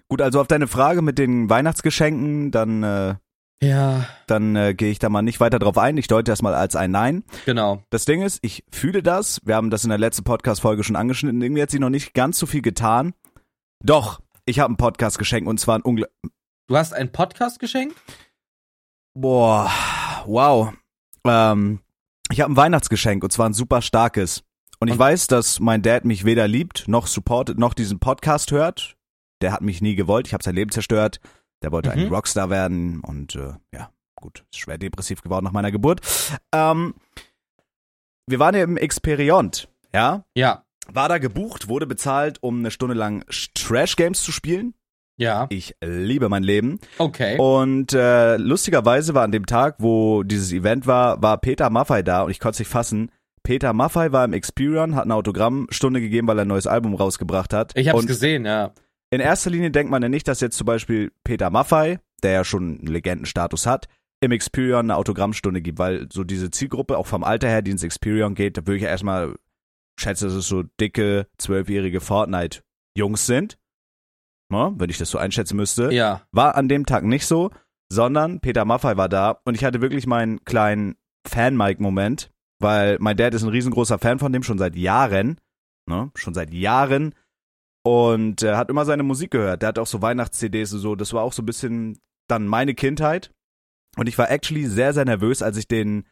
Gut, 0.07 0.21
also 0.21 0.41
auf 0.41 0.45
deine 0.47 0.67
Frage 0.67 1.01
mit 1.01 1.17
den 1.17 1.49
Weihnachtsgeschenken, 1.49 2.51
dann, 2.51 2.83
äh, 2.83 3.15
Ja, 3.63 4.05
dann 4.27 4.55
äh, 4.55 4.75
gehe 4.75 4.91
ich 4.91 4.99
da 4.99 5.09
mal 5.09 5.23
nicht 5.23 5.39
weiter 5.39 5.57
drauf 5.57 5.79
ein. 5.79 5.97
Ich 5.97 6.05
deute 6.05 6.31
das 6.31 6.43
mal 6.43 6.53
als 6.53 6.75
ein 6.75 6.91
Nein. 6.91 7.23
genau. 7.45 7.81
Das 7.89 8.05
Ding 8.05 8.21
ist, 8.21 8.37
ich 8.43 8.63
fühle 8.71 9.01
das. 9.01 9.41
Wir 9.43 9.55
haben 9.55 9.71
das 9.71 9.83
in 9.83 9.89
der 9.89 9.97
letzten 9.97 10.23
Podcast-Folge 10.23 10.83
schon 10.83 10.95
angeschnitten. 10.95 11.41
Irgendwie 11.41 11.63
hat 11.63 11.71
sie 11.71 11.79
noch 11.79 11.89
nicht 11.89 12.13
ganz 12.13 12.37
so 12.37 12.45
viel 12.45 12.61
getan. 12.61 13.15
Doch, 13.83 14.21
ich 14.45 14.59
habe 14.59 14.71
ein 14.71 14.77
Podcast 14.77 15.17
geschenkt 15.17 15.49
und 15.49 15.59
zwar 15.59 15.79
ein 15.79 15.81
ungl... 15.81 16.07
Du 16.67 16.77
hast 16.77 16.93
einen 16.93 17.11
Podcast 17.11 17.59
geschenkt? 17.59 17.95
Boah, 19.15 19.71
wow. 20.27 20.73
Ähm, 21.25 21.79
ich 22.35 22.41
habe 22.41 22.51
ein 22.51 22.57
Weihnachtsgeschenk 22.57 23.23
und 23.23 23.31
zwar 23.31 23.47
ein 23.47 23.53
super 23.53 23.81
starkes. 23.81 24.43
Und 24.79 24.89
ich 24.89 24.93
Und- 24.95 24.99
weiß, 24.99 25.27
dass 25.27 25.61
mein 25.61 25.81
Dad 25.81 26.03
mich 26.03 26.25
weder 26.25 26.49
liebt, 26.49 26.87
noch 26.89 27.07
supportet, 27.07 27.57
noch 27.57 27.73
diesen 27.73 27.99
Podcast 27.99 28.51
hört. 28.51 28.97
Der 29.41 29.53
hat 29.53 29.61
mich 29.61 29.81
nie 29.81 29.95
gewollt. 29.95 30.27
Ich 30.27 30.33
habe 30.33 30.43
sein 30.43 30.55
Leben 30.55 30.69
zerstört. 30.69 31.21
Der 31.61 31.71
wollte 31.71 31.91
ein 31.91 32.07
Mhm. 32.07 32.13
Rockstar 32.13 32.49
werden 32.49 32.99
und 32.99 33.35
äh, 33.35 33.53
ja, 33.73 33.89
gut, 34.15 34.43
ist 34.51 34.59
schwer 34.59 34.77
depressiv 34.77 35.21
geworden 35.21 35.45
nach 35.45 35.53
meiner 35.53 35.71
Geburt. 35.71 36.01
Ähm, 36.51 36.93
wir 38.27 38.39
waren 38.39 38.53
ja 38.53 38.63
im 38.63 38.75
Experiont, 38.75 39.69
ja? 39.93 40.25
Ja. 40.35 40.63
War 40.87 41.07
da 41.07 41.17
gebucht, 41.19 41.69
wurde 41.69 41.87
bezahlt, 41.87 42.43
um 42.43 42.59
eine 42.59 42.69
Stunde 42.69 42.95
lang 42.95 43.23
Trash 43.53 43.95
Games 43.95 44.21
zu 44.21 44.33
spielen. 44.33 44.73
Ja. 45.17 45.47
Ich 45.49 45.75
liebe 45.81 46.29
mein 46.29 46.43
Leben. 46.43 46.79
Okay. 46.97 47.37
Und 47.37 47.93
äh, 47.93 48.37
lustigerweise 48.37 49.13
war 49.13 49.23
an 49.23 49.31
dem 49.31 49.45
Tag, 49.45 49.75
wo 49.79 50.23
dieses 50.23 50.51
Event 50.51 50.87
war, 50.87 51.21
war 51.21 51.37
Peter 51.37 51.69
Maffei 51.69 52.01
da 52.01 52.23
und 52.23 52.31
ich 52.31 52.39
konnte 52.39 52.55
es 52.55 52.59
nicht 52.59 52.69
fassen. 52.69 53.11
Peter 53.43 53.73
Maffei 53.73 54.11
war 54.11 54.25
im 54.25 54.33
Experion, 54.33 54.95
hat 54.95 55.05
eine 55.05 55.15
Autogrammstunde 55.15 56.01
gegeben, 56.01 56.27
weil 56.27 56.39
er 56.39 56.45
ein 56.45 56.49
neues 56.49 56.67
Album 56.67 56.95
rausgebracht 56.95 57.53
hat. 57.53 57.71
Ich 57.75 57.87
hab's 57.87 57.99
und 57.99 58.07
gesehen, 58.07 58.45
ja. 58.45 58.73
in 59.11 59.21
erster 59.21 59.51
Linie 59.51 59.71
denkt 59.71 59.91
man 59.91 60.01
ja 60.01 60.09
nicht, 60.09 60.27
dass 60.27 60.41
jetzt 60.41 60.57
zum 60.57 60.65
Beispiel 60.65 61.11
Peter 61.23 61.49
Maffei, 61.49 61.99
der 62.23 62.31
ja 62.31 62.43
schon 62.43 62.79
einen 62.79 62.87
Legendenstatus 62.87 63.67
hat, 63.67 63.87
im 64.19 64.31
Experion 64.31 64.87
eine 64.87 64.95
Autogrammstunde 64.95 65.61
gibt, 65.61 65.77
weil 65.77 66.07
so 66.11 66.23
diese 66.23 66.49
Zielgruppe, 66.49 66.97
auch 66.97 67.05
vom 67.05 67.23
Alter 67.23 67.47
her, 67.47 67.61
die 67.61 67.71
ins 67.71 67.83
Experion 67.83 68.33
geht, 68.33 68.57
da 68.57 68.65
würde 68.65 68.77
ich 68.77 68.83
ja 68.83 68.89
erstmal 68.89 69.35
schätzen, 69.99 70.25
dass 70.25 70.33
es 70.33 70.47
so 70.47 70.63
dicke, 70.81 71.27
zwölfjährige 71.37 72.01
Fortnite-Jungs 72.01 73.25
sind. 73.25 73.57
Ja, 74.51 74.73
wenn 74.77 74.89
ich 74.89 74.97
das 74.97 75.09
so 75.09 75.17
einschätzen 75.17 75.57
müsste. 75.57 75.91
Ja. 75.91 76.21
War 76.31 76.55
an 76.55 76.69
dem 76.69 76.85
Tag 76.85 77.03
nicht 77.03 77.25
so, 77.25 77.51
sondern 77.89 78.39
Peter 78.39 78.65
Maffei 78.65 78.97
war 78.97 79.09
da 79.09 79.39
und 79.43 79.55
ich 79.55 79.63
hatte 79.63 79.81
wirklich 79.81 80.07
meinen 80.07 80.43
kleinen 80.45 80.95
Fan-Mike-Moment, 81.27 82.31
weil 82.59 82.97
mein 82.99 83.17
Dad 83.17 83.33
ist 83.33 83.43
ein 83.43 83.49
riesengroßer 83.49 83.99
Fan 83.99 84.19
von 84.19 84.31
dem, 84.31 84.43
schon 84.43 84.57
seit 84.57 84.75
Jahren, 84.75 85.39
ne, 85.87 86.11
schon 86.15 86.33
seit 86.33 86.53
Jahren 86.53 87.15
und 87.83 88.43
äh, 88.43 88.55
hat 88.55 88.69
immer 88.69 88.85
seine 88.85 89.03
Musik 89.03 89.31
gehört. 89.31 89.61
Der 89.61 89.69
hat 89.69 89.79
auch 89.79 89.87
so 89.87 90.01
Weihnachts-CDs 90.01 90.73
und 90.73 90.79
so, 90.79 90.95
das 90.95 91.13
war 91.13 91.23
auch 91.23 91.33
so 91.33 91.41
ein 91.41 91.47
bisschen 91.47 91.99
dann 92.27 92.47
meine 92.47 92.73
Kindheit 92.73 93.31
und 93.97 94.07
ich 94.07 94.17
war 94.17 94.29
actually 94.29 94.65
sehr, 94.65 94.93
sehr 94.93 95.05
nervös, 95.05 95.41
als 95.41 95.57
ich 95.57 95.67
den 95.67 96.05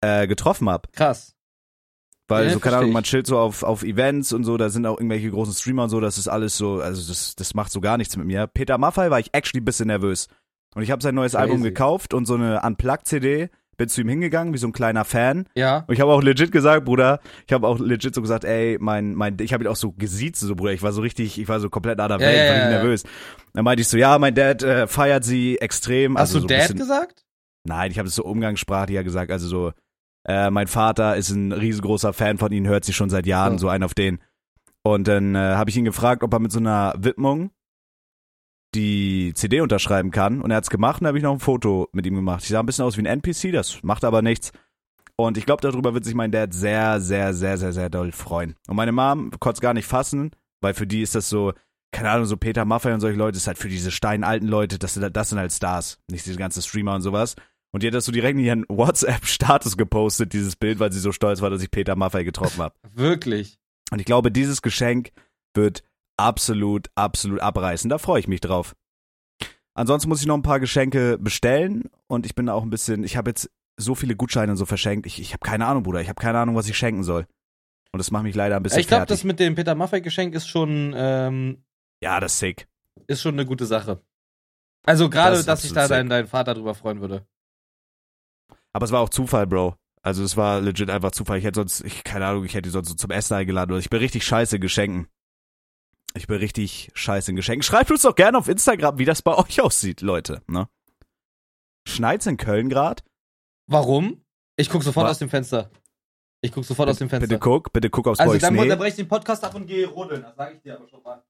äh, 0.00 0.26
getroffen 0.26 0.68
hab. 0.68 0.92
Krass. 0.92 1.34
Weil 2.30 2.46
Ja, 2.46 2.52
so, 2.52 2.60
keine 2.60 2.78
Ahnung, 2.78 2.92
man 2.92 3.02
chillt 3.02 3.26
so 3.26 3.38
auf, 3.38 3.62
auf 3.62 3.82
Events 3.82 4.32
und 4.32 4.44
so, 4.44 4.56
da 4.56 4.70
sind 4.70 4.86
auch 4.86 4.98
irgendwelche 4.98 5.30
großen 5.30 5.54
Streamer 5.54 5.84
und 5.84 5.90
so, 5.90 6.00
das 6.00 6.16
ist 6.16 6.28
alles 6.28 6.56
so, 6.56 6.80
also 6.80 7.06
das, 7.08 7.34
das 7.34 7.54
macht 7.54 7.72
so 7.72 7.80
gar 7.80 7.96
nichts 7.98 8.16
mit 8.16 8.26
mir. 8.26 8.46
Peter 8.46 8.78
Maffei 8.78 9.10
war 9.10 9.18
ich 9.20 9.30
actually 9.32 9.60
ein 9.60 9.64
bisschen 9.64 9.88
nervös. 9.88 10.28
Und 10.74 10.82
ich 10.82 10.90
habe 10.90 11.02
sein 11.02 11.14
neues 11.14 11.32
Crazy. 11.32 11.42
Album 11.42 11.62
gekauft 11.62 12.14
und 12.14 12.26
so 12.26 12.34
eine 12.34 12.62
Unplugged-CD, 12.62 13.50
bin 13.76 13.88
zu 13.88 14.02
ihm 14.02 14.08
hingegangen, 14.08 14.54
wie 14.54 14.58
so 14.58 14.68
ein 14.68 14.72
kleiner 14.72 15.04
Fan. 15.04 15.46
Ja. 15.54 15.84
Und 15.86 15.94
ich 15.94 16.00
habe 16.00 16.12
auch 16.12 16.22
legit 16.22 16.52
gesagt, 16.52 16.84
Bruder, 16.84 17.18
ich 17.46 17.52
habe 17.52 17.66
auch 17.66 17.80
legit 17.80 18.14
so 18.14 18.20
gesagt, 18.20 18.44
ey, 18.44 18.76
mein, 18.78 19.14
mein, 19.14 19.36
ich 19.40 19.52
habe 19.52 19.64
ihn 19.64 19.68
auch 19.68 19.76
so 19.76 19.92
gesiezt, 19.92 20.40
so 20.40 20.54
Bruder, 20.54 20.72
ich 20.72 20.82
war 20.82 20.92
so 20.92 21.00
richtig, 21.00 21.38
ich 21.40 21.48
war 21.48 21.58
so 21.60 21.70
komplett 21.70 21.98
out 21.98 22.12
of 22.12 22.20
Ja, 22.20 22.26
Welt, 22.28 22.36
ja, 22.36 22.50
war 22.50 22.58
ja, 22.58 22.68
nervös. 22.68 23.04
Dann 23.54 23.64
meinte 23.64 23.80
ich 23.80 23.88
so, 23.88 23.96
ja, 23.96 24.18
mein 24.18 24.34
Dad 24.34 24.62
äh, 24.62 24.86
feiert 24.86 25.24
sie 25.24 25.58
extrem. 25.58 26.16
Hast 26.16 26.34
also 26.34 26.38
du 26.38 26.42
so 26.42 26.48
Dad 26.48 26.60
bisschen, 26.60 26.78
gesagt? 26.78 27.24
Nein, 27.64 27.90
ich 27.90 27.98
habe 27.98 28.06
das 28.06 28.14
so 28.14 28.24
umgangssprachlicher 28.24 29.02
gesagt, 29.02 29.32
also 29.32 29.48
so, 29.48 29.72
äh, 30.30 30.50
mein 30.50 30.66
Vater 30.68 31.16
ist 31.16 31.30
ein 31.30 31.52
riesengroßer 31.52 32.12
Fan 32.12 32.38
von 32.38 32.52
ihnen, 32.52 32.66
hört 32.66 32.84
sie 32.84 32.92
schon 32.92 33.10
seit 33.10 33.26
Jahren, 33.26 33.54
Oh. 33.54 33.58
so 33.58 33.68
ein 33.68 33.82
auf 33.82 33.94
den. 33.94 34.18
Und 34.82 35.08
dann 35.08 35.34
äh, 35.34 35.38
habe 35.56 35.70
ich 35.70 35.76
ihn 35.76 35.84
gefragt, 35.84 36.22
ob 36.22 36.32
er 36.32 36.38
mit 36.38 36.52
so 36.52 36.58
einer 36.58 36.94
Widmung 36.98 37.50
die 38.74 39.32
CD 39.34 39.60
unterschreiben 39.60 40.10
kann. 40.10 40.40
Und 40.40 40.50
er 40.50 40.58
hat's 40.58 40.70
gemacht 40.70 41.00
und 41.00 41.06
habe 41.08 41.18
ich 41.18 41.24
noch 41.24 41.32
ein 41.32 41.40
Foto 41.40 41.88
mit 41.92 42.06
ihm 42.06 42.14
gemacht. 42.14 42.42
Ich 42.44 42.50
sah 42.50 42.60
ein 42.60 42.66
bisschen 42.66 42.84
aus 42.84 42.96
wie 42.96 43.02
ein 43.02 43.06
NPC, 43.06 43.52
das 43.52 43.82
macht 43.82 44.04
aber 44.04 44.22
nichts. 44.22 44.52
Und 45.16 45.36
ich 45.36 45.44
glaube, 45.44 45.60
darüber 45.60 45.92
wird 45.92 46.04
sich 46.04 46.14
mein 46.14 46.30
Dad 46.30 46.54
sehr, 46.54 47.00
sehr, 47.00 47.34
sehr, 47.34 47.58
sehr, 47.58 47.72
sehr 47.72 47.90
doll 47.90 48.12
freuen. 48.12 48.54
Und 48.68 48.76
meine 48.76 48.92
Mom 48.92 49.32
konnte 49.38 49.56
es 49.58 49.60
gar 49.60 49.74
nicht 49.74 49.86
fassen, 49.86 50.30
weil 50.62 50.72
für 50.72 50.86
die 50.86 51.02
ist 51.02 51.14
das 51.14 51.28
so, 51.28 51.52
keine 51.92 52.10
Ahnung, 52.10 52.24
so 52.26 52.36
Peter 52.36 52.64
Maffay 52.64 52.92
und 52.94 53.00
solche 53.00 53.18
Leute, 53.18 53.36
ist 53.36 53.46
halt 53.46 53.58
für 53.58 53.68
diese 53.68 53.90
steinalten 53.90 54.48
Leute, 54.48 54.78
das 54.78 54.94
sind, 54.94 55.14
das 55.14 55.28
sind 55.28 55.38
halt 55.38 55.52
Stars, 55.52 55.98
nicht 56.10 56.24
diese 56.24 56.38
ganzen 56.38 56.62
Streamer 56.62 56.94
und 56.94 57.02
sowas. 57.02 57.34
Und 57.72 57.82
die 57.82 57.86
hat 57.86 57.94
das 57.94 58.04
so 58.04 58.12
direkt 58.12 58.38
in 58.38 58.44
ihren 58.44 58.64
WhatsApp-Status 58.68 59.76
gepostet, 59.76 60.32
dieses 60.32 60.56
Bild, 60.56 60.80
weil 60.80 60.92
sie 60.92 60.98
so 60.98 61.12
stolz 61.12 61.40
war, 61.40 61.50
dass 61.50 61.62
ich 61.62 61.70
Peter 61.70 61.94
Maffay 61.96 62.24
getroffen 62.24 62.62
habe. 62.62 62.74
Wirklich. 62.94 63.58
Und 63.92 64.00
ich 64.00 64.04
glaube, 64.06 64.32
dieses 64.32 64.62
Geschenk 64.62 65.12
wird 65.54 65.82
absolut, 66.16 66.88
absolut 66.94 67.40
abreißen. 67.40 67.88
Da 67.88 67.98
freue 67.98 68.20
ich 68.20 68.28
mich 68.28 68.40
drauf. 68.40 68.74
Ansonsten 69.74 70.08
muss 70.08 70.20
ich 70.20 70.26
noch 70.26 70.34
ein 70.36 70.42
paar 70.42 70.60
Geschenke 70.60 71.16
bestellen 71.18 71.84
und 72.08 72.26
ich 72.26 72.34
bin 72.34 72.48
auch 72.48 72.62
ein 72.62 72.70
bisschen, 72.70 73.04
ich 73.04 73.16
habe 73.16 73.30
jetzt 73.30 73.50
so 73.78 73.94
viele 73.94 74.16
Gutscheine 74.16 74.52
und 74.52 74.58
so 74.58 74.66
verschenkt. 74.66 75.06
Ich, 75.06 75.20
ich 75.20 75.32
habe 75.32 75.40
keine 75.40 75.66
Ahnung, 75.66 75.84
Bruder. 75.84 76.00
Ich 76.00 76.08
habe 76.08 76.20
keine 76.20 76.38
Ahnung, 76.38 76.56
was 76.56 76.68
ich 76.68 76.76
schenken 76.76 77.04
soll. 77.04 77.26
Und 77.92 77.98
das 77.98 78.10
macht 78.10 78.24
mich 78.24 78.34
leider 78.34 78.56
ein 78.56 78.62
bisschen 78.62 78.80
Ich 78.80 78.88
glaube, 78.88 79.06
das 79.06 79.24
mit 79.24 79.40
dem 79.40 79.54
Peter 79.54 79.74
Maffei-Geschenk 79.74 80.34
ist 80.34 80.48
schon, 80.48 80.92
ähm, 80.96 81.64
ja, 82.02 82.20
das 82.20 82.34
ist 82.34 82.38
sick. 82.40 82.68
ist 83.06 83.22
schon 83.22 83.34
eine 83.34 83.46
gute 83.46 83.66
Sache. 83.66 84.02
Also 84.84 85.08
gerade, 85.10 85.36
Das 85.36 85.46
dass 85.46 85.62
sich 85.62 85.72
da 85.72 85.88
dein, 85.88 86.08
dein 86.08 86.26
Vater 86.26 86.54
drüber 86.54 86.74
freuen 86.74 87.00
würde. 87.00 87.26
Aber 88.72 88.84
es 88.84 88.92
war 88.92 89.00
auch 89.00 89.08
Zufall, 89.08 89.46
Bro. 89.46 89.76
Also 90.02 90.24
es 90.24 90.36
war 90.36 90.60
legit 90.60 90.88
einfach 90.90 91.12
Zufall. 91.12 91.38
Ich 91.38 91.44
hätte 91.44 91.60
sonst, 91.60 91.82
ich, 91.82 92.04
keine 92.04 92.26
Ahnung, 92.26 92.44
ich 92.44 92.54
hätte 92.54 92.62
die 92.62 92.70
sonst 92.70 92.88
so 92.88 92.94
zum 92.94 93.10
Essen 93.10 93.34
eingeladen. 93.34 93.72
Oder 93.72 93.80
ich 93.80 93.90
bin 93.90 93.98
richtig 93.98 94.24
scheiße 94.24 94.56
in 94.56 94.62
Geschenken. 94.62 95.08
Ich 96.14 96.26
bin 96.26 96.38
richtig 96.38 96.90
scheiße 96.94 97.30
in 97.30 97.36
Geschenken. 97.36 97.62
Schreibt 97.62 97.90
uns 97.90 98.02
doch 98.02 98.14
gerne 98.14 98.38
auf 98.38 98.48
Instagram, 98.48 98.98
wie 98.98 99.04
das 99.04 99.22
bei 99.22 99.36
euch 99.36 99.60
aussieht, 99.60 100.00
Leute. 100.00 100.42
Ne? 100.46 100.68
Schneit's 101.86 102.26
in 102.26 102.36
Köln 102.36 102.68
grad? 102.68 103.04
Warum? 103.66 104.24
Ich 104.56 104.70
guck 104.70 104.82
sofort 104.82 105.04
Was? 105.04 105.12
aus 105.12 105.18
dem 105.18 105.30
Fenster. 105.30 105.70
Ich 106.42 106.52
guck 106.52 106.64
sofort 106.64 106.88
aus 106.88 106.98
dem 106.98 107.08
Fenster. 107.10 107.28
Bitte 107.28 107.38
guck, 107.38 107.72
bitte 107.72 107.90
guck 107.90 108.08
aufs 108.08 108.18
also 108.20 108.32
Boy 108.32 108.38
dann, 108.38 108.54
Schnee. 108.54 108.68
dann 108.68 108.78
breche 108.78 108.90
ich 108.90 108.96
den 108.96 109.08
Podcast 109.08 109.44
ab 109.44 109.54
und 109.54 109.66
gehe 109.66 109.86
rodeln. 109.86 110.22
Das 110.22 110.34
sage 110.36 110.56
ich 110.56 110.62
dir 110.62 110.76
aber 110.76 110.88
schon 110.88 111.02
mal. 111.02 111.22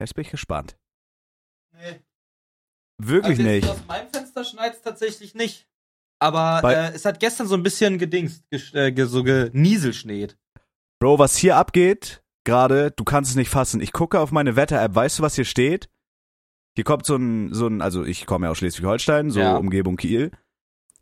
Jetzt 0.00 0.14
bin 0.14 0.22
ich 0.22 0.30
gespannt. 0.30 0.76
Nee. 1.72 2.00
Wirklich 2.98 3.38
also 3.38 3.42
nicht. 3.50 3.68
Aus 3.68 3.86
meinem 3.86 4.08
Fenster 4.10 4.44
schneit 4.44 4.74
es 4.74 4.82
tatsächlich 4.82 5.34
nicht. 5.34 5.66
Aber 6.20 6.62
Bei- 6.62 6.74
äh, 6.74 6.92
es 6.94 7.04
hat 7.04 7.20
gestern 7.20 7.46
so 7.48 7.54
ein 7.54 7.62
bisschen 7.62 7.98
gedingst, 7.98 8.44
äh, 8.50 8.94
so 9.06 9.24
genieselschneet. 9.24 10.38
Bro, 11.00 11.18
was 11.18 11.36
hier 11.36 11.56
abgeht, 11.56 12.22
gerade, 12.44 12.92
du 12.92 13.04
kannst 13.04 13.30
es 13.30 13.36
nicht 13.36 13.50
fassen. 13.50 13.80
Ich 13.80 13.92
gucke 13.92 14.20
auf 14.20 14.30
meine 14.30 14.56
Wetter-App, 14.56 14.94
weißt 14.94 15.18
du, 15.18 15.22
was 15.22 15.34
hier 15.34 15.44
steht? 15.44 15.88
Hier 16.76 16.84
kommt 16.84 17.04
so 17.04 17.16
ein, 17.16 17.52
so 17.52 17.66
ein, 17.66 17.82
also 17.82 18.04
ich 18.04 18.26
komme 18.26 18.46
ja 18.46 18.50
aus 18.50 18.58
Schleswig-Holstein, 18.58 19.30
so 19.30 19.40
Ja. 19.40 19.56
Umgebung 19.56 19.96
Kiel. 19.96 20.30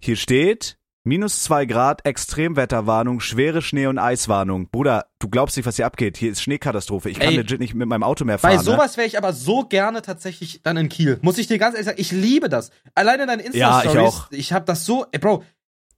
Hier 0.01 0.17
steht, 0.17 0.79
minus 1.05 1.43
zwei 1.43 1.67
Grad, 1.67 2.05
Extremwetterwarnung, 2.07 3.21
schwere 3.21 3.63
Schnee- 3.63 3.87
und 3.87 3.99
Eiswarnung. 3.99 4.69
Bruder, 4.71 5.07
du 5.19 5.29
glaubst 5.29 5.57
nicht, 5.57 5.67
was 5.67 5.77
hier 5.77 5.87
abgeht. 5.87 6.17
Hier 6.17 6.31
ist 6.31 6.43
Schneekatastrophe. 6.43 7.11
Ich 7.11 7.19
kann 7.19 7.31
Ey. 7.31 7.37
legit 7.37 7.61
nicht 7.61 7.75
mit 7.75 7.89
meinem 7.89 8.03
Auto 8.03 8.25
mehr 8.25 8.39
fahren. 8.39 8.57
Bei 8.57 8.63
sowas 8.63 8.97
wäre 8.97 9.07
ich 9.07 9.19
aber 9.19 9.33
so 9.33 9.65
gerne 9.65 10.03
tatsächlich 10.03 10.63
dann 10.63 10.77
in 10.77 10.89
Kiel. 10.89 11.19
Muss 11.23 11.39
ich 11.39 11.47
dir 11.47 11.59
ganz 11.59 11.75
ehrlich 11.75 11.87
sagen, 11.87 12.01
ich 12.01 12.13
liebe 12.13 12.49
das. 12.49 12.71
Alleine 12.95 13.27
deine 13.27 13.43
Insta-Stories. 13.43 13.95
Ja, 13.95 14.01
ich 14.01 14.07
auch. 14.07 14.31
Ich 14.31 14.53
hab 14.53 14.67
das 14.67 14.85
so, 14.87 15.07
ey, 15.13 15.19
Bro, 15.19 15.45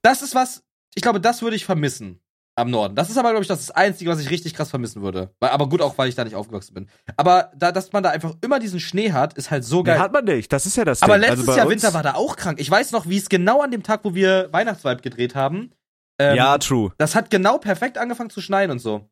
das 0.01 0.21
ist 0.21 0.35
was, 0.35 0.63
ich 0.95 1.01
glaube, 1.01 1.21
das 1.21 1.41
würde 1.41 1.55
ich 1.55 1.65
vermissen 1.65 2.19
am 2.57 2.69
Norden. 2.69 2.95
Das 2.95 3.09
ist 3.09 3.17
aber, 3.17 3.31
glaube 3.31 3.41
ich, 3.43 3.47
das, 3.49 3.69
Einzige, 3.71 4.09
was 4.09 4.19
ich 4.21 4.29
richtig 4.29 4.53
krass 4.53 4.69
vermissen 4.69 5.01
würde. 5.01 5.29
Weil- 5.39 5.49
Aber 5.49 5.67
gut, 5.67 5.81
auch 5.81 5.97
weil 5.97 6.07
ich 6.09 6.15
da 6.15 6.23
nicht 6.23 6.35
aufgewachsen 6.35 6.73
bin. 6.73 6.87
Aber 7.17 7.51
da, 7.55 7.71
dass 7.73 7.91
man 7.91 8.01
da 8.03 8.11
einfach 8.11 8.33
immer 8.41 8.59
diesen 8.59 8.79
Schnee 8.79 9.11
hat, 9.11 9.33
ist 9.33 9.51
halt 9.51 9.65
so 9.65 9.77
Ne? 9.79 9.83
geil. 9.83 9.99
Hat 9.99 10.13
man 10.13 10.23
nicht. 10.25 10.51
Das 10.53 10.65
ist 10.65 10.77
ja 10.77 10.85
das 10.85 11.01
aber 11.03 11.19
Ding. 11.19 11.29
letztes 11.29 11.47
also 11.49 11.59
Jahr 11.59 11.69
Winter 11.69 11.93
war 11.93 12.03
da 12.03 12.13
auch 12.15 12.35
krank. 12.37 12.59
Ich 12.61 12.71
weiß 12.71 12.91
noch, 12.93 13.07
wie 13.09 13.17
es 13.17 13.27
genau 13.29 13.61
an 13.61 13.71
dem 13.71 13.83
Tag, 13.83 14.01
wo 14.03 14.15
wir 14.15 14.47
Weihnachtsvibe 14.51 15.01
gedreht 15.01 15.35
haben. 15.35 15.71
Ähm, 16.17 16.37
Ja, 16.37 16.57
true. 16.57 16.93
Das 16.97 17.13
hat 17.13 17.29
genau 17.29 17.57
perfekt 17.57 17.97
angefangen 17.97 18.29
zu 18.29 18.39
schneien 18.41 18.71
und 18.71 18.79
so. 18.79 19.09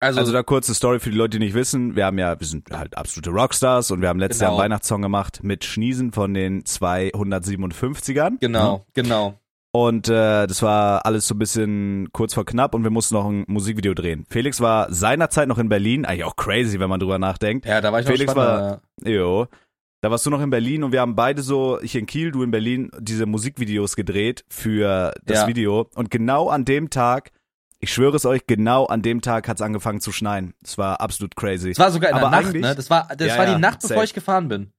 Also, 0.00 0.20
Also 0.20 0.32
da 0.32 0.42
kurze 0.44 0.74
Story 0.74 1.00
für 1.00 1.10
die 1.10 1.16
Leute, 1.16 1.38
die 1.38 1.44
nicht 1.44 1.54
wissen. 1.54 1.94
Wir 1.96 2.06
haben 2.06 2.18
ja, 2.18 2.38
wir 2.38 2.46
sind 2.46 2.70
halt 2.72 2.96
absolute 2.96 3.30
Rockstars 3.30 3.90
und 3.92 4.00
wir 4.00 4.08
haben 4.08 4.18
letztes 4.20 4.38
Genau. 4.40 4.50
Jahr 4.52 4.62
einen 4.62 4.70
Weihnachtssong 4.72 5.02
gemacht 5.02 5.40
mit 5.42 5.64
Schniesen 5.64 6.12
von 6.12 6.34
den 6.34 6.62
257ern. 6.64 8.38
genau, 8.40 8.84
genau. 8.94 9.38
Und 9.80 10.08
äh, 10.08 10.48
das 10.48 10.60
war 10.62 11.06
alles 11.06 11.28
so 11.28 11.36
ein 11.36 11.38
bisschen 11.38 12.08
kurz 12.12 12.34
vor 12.34 12.44
knapp 12.44 12.74
und 12.74 12.82
wir 12.82 12.90
mussten 12.90 13.14
noch 13.14 13.26
ein 13.28 13.44
Musikvideo 13.46 13.94
drehen. 13.94 14.26
Felix 14.28 14.60
war 14.60 14.92
seinerzeit 14.92 15.46
noch 15.46 15.58
in 15.58 15.68
Berlin, 15.68 16.04
eigentlich 16.04 16.24
auch 16.24 16.34
crazy, 16.34 16.80
wenn 16.80 16.90
man 16.90 16.98
drüber 16.98 17.20
nachdenkt. 17.20 17.64
Ja, 17.64 17.80
da 17.80 17.92
war 17.92 18.00
ich 18.00 18.06
noch 18.06 18.12
Felix 18.12 18.32
spannender. 18.32 18.80
Jo. 19.04 19.46
Da 20.00 20.10
warst 20.10 20.26
du 20.26 20.30
noch 20.30 20.40
in 20.40 20.50
Berlin 20.50 20.82
und 20.82 20.90
wir 20.90 21.00
haben 21.00 21.14
beide 21.14 21.42
so, 21.42 21.80
ich 21.80 21.94
in 21.94 22.06
Kiel, 22.06 22.32
du 22.32 22.42
in 22.42 22.50
Berlin, 22.50 22.90
diese 22.98 23.24
Musikvideos 23.26 23.94
gedreht 23.94 24.44
für 24.48 25.12
das 25.24 25.42
Ja. 25.42 25.46
Video. 25.46 25.88
Und 25.94 26.10
genau 26.10 26.48
an 26.48 26.64
dem 26.64 26.90
Tag, 26.90 27.30
ich 27.78 27.92
schwöre 27.92 28.16
es 28.16 28.26
euch, 28.26 28.48
genau 28.48 28.86
an 28.86 29.02
dem 29.02 29.20
Tag 29.20 29.46
hat's 29.46 29.62
angefangen 29.62 30.00
zu 30.00 30.10
schneien. 30.10 30.54
Das 30.60 30.76
war 30.76 31.00
absolut 31.00 31.36
crazy. 31.36 31.68
Das 31.68 31.78
war 31.78 31.92
sogar 31.92 32.10
in 32.10 32.16
Aber 32.16 32.30
der 32.30 32.42
Nacht, 32.42 32.52
ne? 32.54 32.74
Das 32.74 32.90
war, 32.90 33.06
das 33.16 33.28
Ja, 33.28 33.38
war 33.38 33.46
die 33.46 33.60
Nacht, 33.60 33.80
bevor 33.82 33.96
safe. 33.98 34.04
ich 34.06 34.14
gefahren 34.14 34.48
bin. 34.48 34.72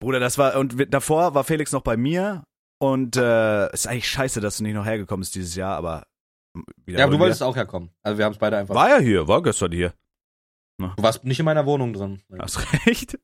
Bruder, 0.00 0.20
das 0.20 0.36
war, 0.36 0.56
und 0.58 0.92
davor 0.92 1.34
war 1.34 1.44
Felix 1.44 1.72
noch 1.72 1.80
bei 1.82 1.96
mir 1.96 2.44
und 2.78 3.16
äh, 3.16 3.72
ist 3.72 3.86
eigentlich 3.86 4.08
scheiße, 4.08 4.40
dass 4.40 4.58
du 4.58 4.62
nicht 4.64 4.74
noch 4.74 4.84
hergekommen 4.84 5.20
bist 5.20 5.34
dieses 5.34 5.54
Jahr, 5.54 5.76
aber 5.76 6.06
wieder 6.84 6.98
Ja, 6.98 7.04
aber 7.04 7.14
du 7.14 7.18
wolltest 7.20 7.42
auch 7.42 7.56
herkommen. 7.56 7.90
Also 8.02 8.18
wir 8.18 8.24
haben 8.24 8.32
es 8.32 8.38
beide 8.38 8.56
einfach. 8.58 8.74
War 8.74 8.88
ja 8.90 8.98
hier, 8.98 9.26
war 9.28 9.42
gestern 9.42 9.72
hier. 9.72 9.92
Du 10.78 10.90
warst 11.02 11.24
nicht 11.24 11.38
in 11.38 11.44
meiner 11.44 11.66
Wohnung 11.66 11.92
drin. 11.92 12.22
Hast 12.38 12.58
recht. 12.86 13.18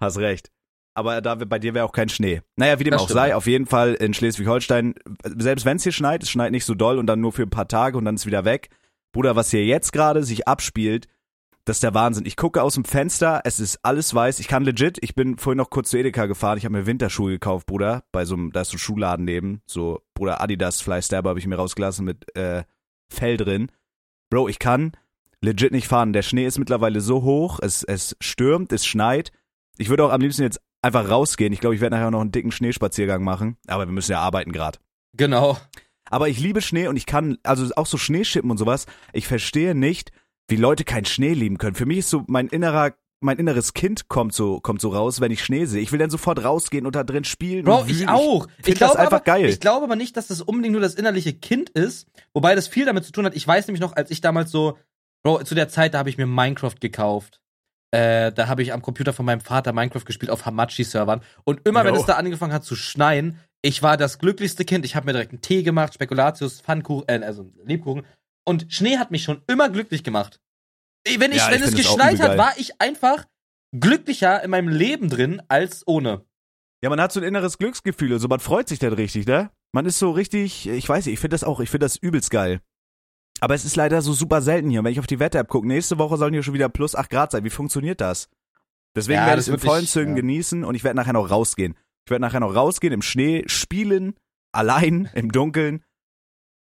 Hast 0.00 0.18
recht. 0.18 0.50
Aber 0.96 1.20
da 1.20 1.34
bei 1.34 1.58
dir 1.58 1.74
wäre 1.74 1.84
auch 1.84 1.92
kein 1.92 2.08
Schnee. 2.08 2.40
Naja, 2.56 2.78
wie 2.78 2.84
dem 2.84 2.92
Das 2.92 3.02
auch 3.02 3.06
stimmt. 3.06 3.18
sei, 3.18 3.34
auf 3.34 3.46
jeden 3.46 3.66
Fall 3.66 3.94
in 3.94 4.14
Schleswig-Holstein, 4.14 4.94
selbst 5.24 5.64
wenn 5.64 5.76
es 5.76 5.82
hier 5.82 5.92
schneit, 5.92 6.22
es 6.22 6.30
schneit 6.30 6.52
nicht 6.52 6.64
so 6.64 6.74
doll 6.74 6.98
und 6.98 7.06
dann 7.06 7.20
nur 7.20 7.32
für 7.32 7.42
ein 7.42 7.50
paar 7.50 7.66
Tage 7.68 7.98
und 7.98 8.04
dann 8.04 8.14
ist 8.14 8.26
wieder 8.26 8.44
weg. 8.44 8.68
Bruder, 9.12 9.34
was 9.36 9.50
hier 9.50 9.64
jetzt 9.64 9.92
gerade 9.92 10.22
sich 10.22 10.46
abspielt, 10.46 11.08
das 11.64 11.76
ist 11.76 11.82
der 11.82 11.94
Wahnsinn. 11.94 12.26
Ich 12.26 12.36
gucke 12.36 12.62
aus 12.62 12.74
dem 12.74 12.84
Fenster, 12.84 13.40
es 13.44 13.60
ist 13.60 13.80
alles 13.82 14.14
weiß. 14.14 14.38
Ich 14.38 14.48
kann 14.48 14.64
legit, 14.64 14.98
ich 15.00 15.14
bin 15.14 15.38
vorhin 15.38 15.58
noch 15.58 15.70
kurz 15.70 15.90
zu 15.90 15.96
Edeka 15.96 16.26
gefahren, 16.26 16.58
ich 16.58 16.64
habe 16.64 16.76
mir 16.76 16.86
Winterschuhe 16.86 17.32
gekauft, 17.32 17.66
Bruder, 17.66 18.04
bei 18.12 18.24
so 18.24 18.34
einem, 18.34 18.52
da 18.52 18.62
ist 18.62 18.70
so 18.70 18.76
ein 18.76 18.80
Schuhladen 18.80 19.24
neben, 19.24 19.62
so, 19.66 20.02
Bruder, 20.14 20.40
Adidas 20.40 20.80
Flystabber 20.80 21.30
habe 21.30 21.38
ich 21.38 21.46
mir 21.46 21.56
rausgelassen 21.56 22.04
mit 22.04 22.36
äh, 22.36 22.64
Fell 23.08 23.36
drin. 23.36 23.70
Bro, 24.30 24.48
ich 24.48 24.58
kann 24.58 24.92
legit 25.40 25.72
nicht 25.72 25.88
fahren. 25.88 26.12
Der 26.12 26.22
Schnee 26.22 26.46
ist 26.46 26.58
mittlerweile 26.58 27.00
so 27.00 27.22
hoch, 27.22 27.60
es, 27.62 27.82
es 27.84 28.16
stürmt, 28.20 28.72
es 28.72 28.84
schneit. 28.84 29.30
Ich 29.78 29.88
würde 29.88 30.04
auch 30.04 30.12
am 30.12 30.20
liebsten 30.20 30.42
jetzt 30.42 30.60
einfach 30.82 31.08
rausgehen. 31.08 31.52
Ich 31.52 31.60
glaube, 31.60 31.74
ich 31.74 31.80
werde 31.80 31.96
nachher 31.96 32.10
noch 32.10 32.20
einen 32.20 32.32
dicken 32.32 32.52
Schneespaziergang 32.52 33.22
machen. 33.22 33.56
Aber 33.66 33.86
wir 33.86 33.92
müssen 33.92 34.12
ja 34.12 34.20
arbeiten 34.20 34.52
gerade. 34.52 34.78
Genau. 35.16 35.58
Aber 36.10 36.28
ich 36.28 36.38
liebe 36.38 36.60
Schnee 36.60 36.88
und 36.88 36.96
ich 36.96 37.06
kann, 37.06 37.38
also 37.42 37.72
auch 37.76 37.86
so 37.86 37.96
Schneeschippen 37.96 38.50
und 38.50 38.58
sowas, 38.58 38.86
ich 39.12 39.26
verstehe 39.26 39.74
nicht, 39.74 40.12
wie 40.48 40.56
Leute 40.56 40.84
keinen 40.84 41.04
Schnee 41.04 41.32
lieben 41.32 41.58
können. 41.58 41.74
Für 41.74 41.86
mich 41.86 41.98
ist 41.98 42.10
so 42.10 42.24
mein 42.26 42.48
innerer, 42.48 42.94
mein 43.20 43.38
inneres 43.38 43.72
Kind 43.72 44.08
kommt 44.08 44.34
so, 44.34 44.60
kommt 44.60 44.80
so 44.80 44.90
raus, 44.90 45.20
wenn 45.20 45.32
ich 45.32 45.42
Schnee 45.42 45.64
sehe. 45.64 45.80
Ich 45.80 45.92
will 45.92 45.98
dann 45.98 46.10
sofort 46.10 46.44
rausgehen 46.44 46.86
und 46.86 46.94
da 46.94 47.04
drin 47.04 47.24
spielen. 47.24 47.64
Bro, 47.64 47.82
und 47.82 47.90
ich 47.90 48.06
auch. 48.08 48.46
find 48.56 48.68
Ich 48.68 48.74
glaube 48.74 48.98
einfach 48.98 49.16
aber, 49.16 49.24
geil. 49.24 49.46
Ich 49.46 49.60
glaube 49.60 49.84
aber 49.84 49.96
nicht, 49.96 50.16
dass 50.16 50.26
das 50.26 50.42
unbedingt 50.42 50.72
nur 50.72 50.82
das 50.82 50.94
innerliche 50.94 51.32
Kind 51.32 51.70
ist, 51.70 52.06
wobei 52.34 52.54
das 52.54 52.68
viel 52.68 52.84
damit 52.84 53.04
zu 53.04 53.12
tun 53.12 53.24
hat. 53.24 53.34
Ich 53.34 53.46
weiß 53.46 53.66
nämlich 53.66 53.80
noch, 53.80 53.96
als 53.96 54.10
ich 54.10 54.20
damals 54.20 54.50
so, 54.50 54.78
Bro, 55.22 55.44
zu 55.44 55.54
der 55.54 55.68
Zeit, 55.68 55.94
da 55.94 55.98
habe 55.98 56.10
ich 56.10 56.18
mir 56.18 56.26
Minecraft 56.26 56.74
gekauft. 56.78 57.40
Äh, 57.92 58.32
da 58.32 58.48
habe 58.48 58.62
ich 58.62 58.72
am 58.72 58.82
Computer 58.82 59.12
von 59.12 59.24
meinem 59.24 59.40
Vater 59.40 59.72
Minecraft 59.72 60.04
gespielt 60.04 60.30
auf 60.30 60.44
Hamachi-Servern. 60.44 61.22
Und 61.44 61.66
immer, 61.66 61.84
wenn 61.84 61.94
Jo. 61.94 62.00
es 62.00 62.06
da 62.06 62.14
angefangen 62.16 62.52
hat 62.52 62.64
zu 62.64 62.76
schneien, 62.76 63.38
ich 63.62 63.82
war 63.82 63.96
das 63.96 64.18
glücklichste 64.18 64.66
Kind. 64.66 64.84
Ich 64.84 64.96
habe 64.96 65.06
mir 65.06 65.12
direkt 65.12 65.30
einen 65.30 65.40
Tee 65.40 65.62
gemacht, 65.62 65.94
Spekulatius, 65.94 66.60
Pfannkuchen, 66.60 67.08
äh, 67.08 67.22
also 67.24 67.50
Lebkuchen. 67.64 68.04
Und 68.44 68.66
Schnee 68.68 68.98
hat 68.98 69.10
mich 69.10 69.24
schon 69.24 69.42
immer 69.46 69.68
glücklich 69.70 70.04
gemacht. 70.04 70.40
Ey, 71.06 71.18
Wenn, 71.20 71.32
ich, 71.32 71.38
Ja, 71.38 71.50
wenn 71.50 71.60
ich 71.62 71.68
es 71.68 71.74
geschneit 71.76 72.20
hat, 72.20 72.38
war 72.38 72.52
ich 72.58 72.80
einfach 72.80 73.26
glücklicher 73.78 74.42
in 74.42 74.50
meinem 74.50 74.68
Leben 74.68 75.08
drin 75.08 75.42
als 75.48 75.86
ohne. 75.86 76.24
Ja, 76.82 76.90
man 76.90 77.00
hat 77.00 77.12
so 77.12 77.20
ein 77.20 77.26
inneres 77.26 77.58
Glücksgefühl 77.58 78.12
und 78.12 78.18
so, 78.18 78.28
man 78.28 78.40
freut 78.40 78.68
sich 78.68 78.78
dann 78.78 78.92
richtig, 78.92 79.26
ne? 79.26 79.50
Man 79.72 79.86
ist 79.86 79.98
so 79.98 80.10
richtig, 80.10 80.68
ich 80.68 80.88
weiß 80.88 81.06
nicht, 81.06 81.14
ich 81.14 81.20
finde 81.20 81.34
das 81.34 81.44
auch, 81.44 81.60
ich 81.60 81.70
finde 81.70 81.86
das 81.86 81.96
übelst 81.96 82.30
geil. 82.30 82.60
Aber 83.40 83.54
es 83.54 83.64
ist 83.64 83.76
leider 83.76 84.00
so 84.00 84.12
super 84.12 84.40
selten 84.42 84.70
hier. 84.70 84.84
Wenn 84.84 84.92
ich 84.92 85.00
auf 85.00 85.06
die 85.06 85.18
Wetter-App 85.18 85.48
gucke, 85.48 85.66
nächste 85.66 85.98
Woche 85.98 86.16
sollen 86.16 86.32
hier 86.32 86.42
schon 86.42 86.54
wieder 86.54 86.68
plus 86.68 86.94
8 86.94 87.10
Grad 87.10 87.32
sein. 87.32 87.44
Wie 87.44 87.50
funktioniert 87.50 88.00
das? 88.00 88.28
Deswegen 88.94 89.18
Ja, 89.18 89.26
werde 89.26 89.40
ich 89.40 89.48
es 89.48 89.52
in 89.52 89.58
vollen 89.58 89.86
Zügen 89.86 90.10
ja. 90.10 90.16
genießen 90.16 90.64
und 90.64 90.74
ich 90.74 90.84
werde 90.84 90.96
nachher 90.96 91.12
noch 91.14 91.30
rausgehen. 91.30 91.74
Ich 92.06 92.10
werde 92.10 92.22
nachher 92.22 92.40
noch 92.40 92.54
rausgehen 92.54 92.92
im 92.92 93.02
Schnee, 93.02 93.42
spielen, 93.46 94.14
allein, 94.52 95.10
im 95.14 95.32
Dunkeln. 95.32 95.82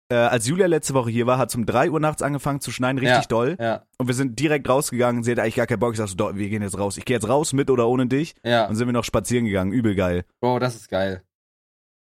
Äh, 0.10 0.16
als 0.16 0.48
Julia 0.48 0.68
letzte 0.68 0.94
Woche 0.94 1.10
hier 1.10 1.28
war, 1.28 1.38
hat 1.38 1.50
es 1.50 1.56
um 1.56 1.66
3 1.66 1.92
Uhr 1.92 2.00
nachts 2.00 2.22
angefangen 2.22 2.62
zu 2.62 2.72
schneien, 2.72 2.98
richtig 2.98 3.24
Ja. 3.24 3.28
doll. 3.28 3.58
Ja, 3.60 3.84
Und 3.98 4.08
wir 4.08 4.16
sind 4.16 4.40
direkt 4.40 4.70
rausgegangen. 4.70 5.24
Sie 5.24 5.32
hatte 5.32 5.42
eigentlich 5.42 5.56
gar 5.56 5.68
keinen 5.68 5.80
Bock. 5.80 5.92
Ich 5.94 5.98
sag 5.98 6.08
so, 6.08 6.16
"Doch, 6.16 6.34
wir 6.36 6.48
gehen 6.50 6.62
jetzt 6.62 6.78
raus. 6.80 6.96
Ich 6.98 7.04
gehe 7.04 7.18
jetzt 7.18 7.28
raus, 7.28 7.52
mit 7.52 7.70
oder 7.70 7.88
ohne 7.90 8.08
dich. 8.08 8.34
ja. 8.44 8.68
Und 8.68 8.76
sind 8.76 8.88
wir 8.88 8.94
noch 8.94 9.04
spazieren 9.04 9.46
gegangen. 9.46 9.72
Übel 9.74 9.96
geil 9.96 10.24
Bro, 10.40 10.60
das 10.60 10.76
ist 10.76 10.88
geil. 10.90 11.24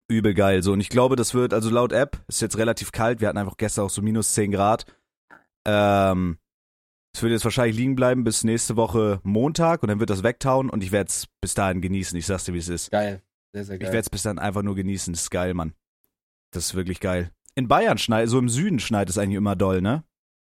übel 0.09 0.33
geil. 0.33 0.61
So, 0.61 0.73
und 0.73 0.81
ich 0.81 0.89
glaube, 0.89 1.15
das 1.15 1.33
wird, 1.33 1.53
also 1.53 1.69
laut 1.69 1.91
App, 1.93 2.21
ist 2.27 2.41
jetzt 2.41 2.57
relativ 2.57 2.91
kalt. 2.91 3.21
Wir 3.21 3.29
hatten 3.29 3.37
einfach 3.37 3.57
gestern 3.57 3.85
auch 3.85 3.89
so 3.89 4.01
minus 4.01 4.33
10 4.33 4.51
Grad. 4.51 4.85
Ähm, 5.65 6.37
es 7.15 7.23
wird 7.23 7.31
jetzt 7.31 7.45
wahrscheinlich 7.45 7.77
liegen 7.77 7.95
bleiben 7.95 8.23
bis 8.25 8.43
nächste 8.43 8.75
Woche 8.75 9.19
Montag 9.23 9.81
und 9.83 9.87
dann 9.89 9.99
wird 10.01 10.09
das 10.09 10.21
wegtauen 10.21 10.69
und 10.69 10.83
ich 10.83 10.91
werde 10.91 11.07
es 11.07 11.27
bis 11.41 11.53
dahin 11.53 11.79
genießen. 11.81 12.17
Ich 12.19 12.25
sag's 12.25 12.43
dir, 12.43 12.53
wie 12.53 12.57
es 12.59 12.67
ist. 12.67 12.91
Geil. 12.91 13.21
Sehr, 13.53 13.63
sehr 13.63 13.75
Ich 13.75 13.81
geil. 13.81 13.87
werde 13.93 13.99
es 14.01 14.09
bis 14.09 14.23
dann 14.23 14.37
einfach 14.37 14.63
nur 14.63 14.75
genießen. 14.75 15.13
Das 15.13 15.23
ist 15.23 15.29
geil, 15.31 15.53
Mann. 15.53 15.73
Das 16.51 16.65
ist 16.65 16.75
wirklich 16.75 16.99
geil. 16.99 17.31
In 17.55 17.67
Bayern 17.67 17.97
schneit, 17.97 18.29
so 18.29 18.37
im 18.37 18.49
Süden 18.49 18.79
schneit 18.79 19.09
es 19.09 19.17
eigentlich 19.17 19.37
immer 19.37 19.55
doll, 19.55 19.81
ne? 19.81 20.03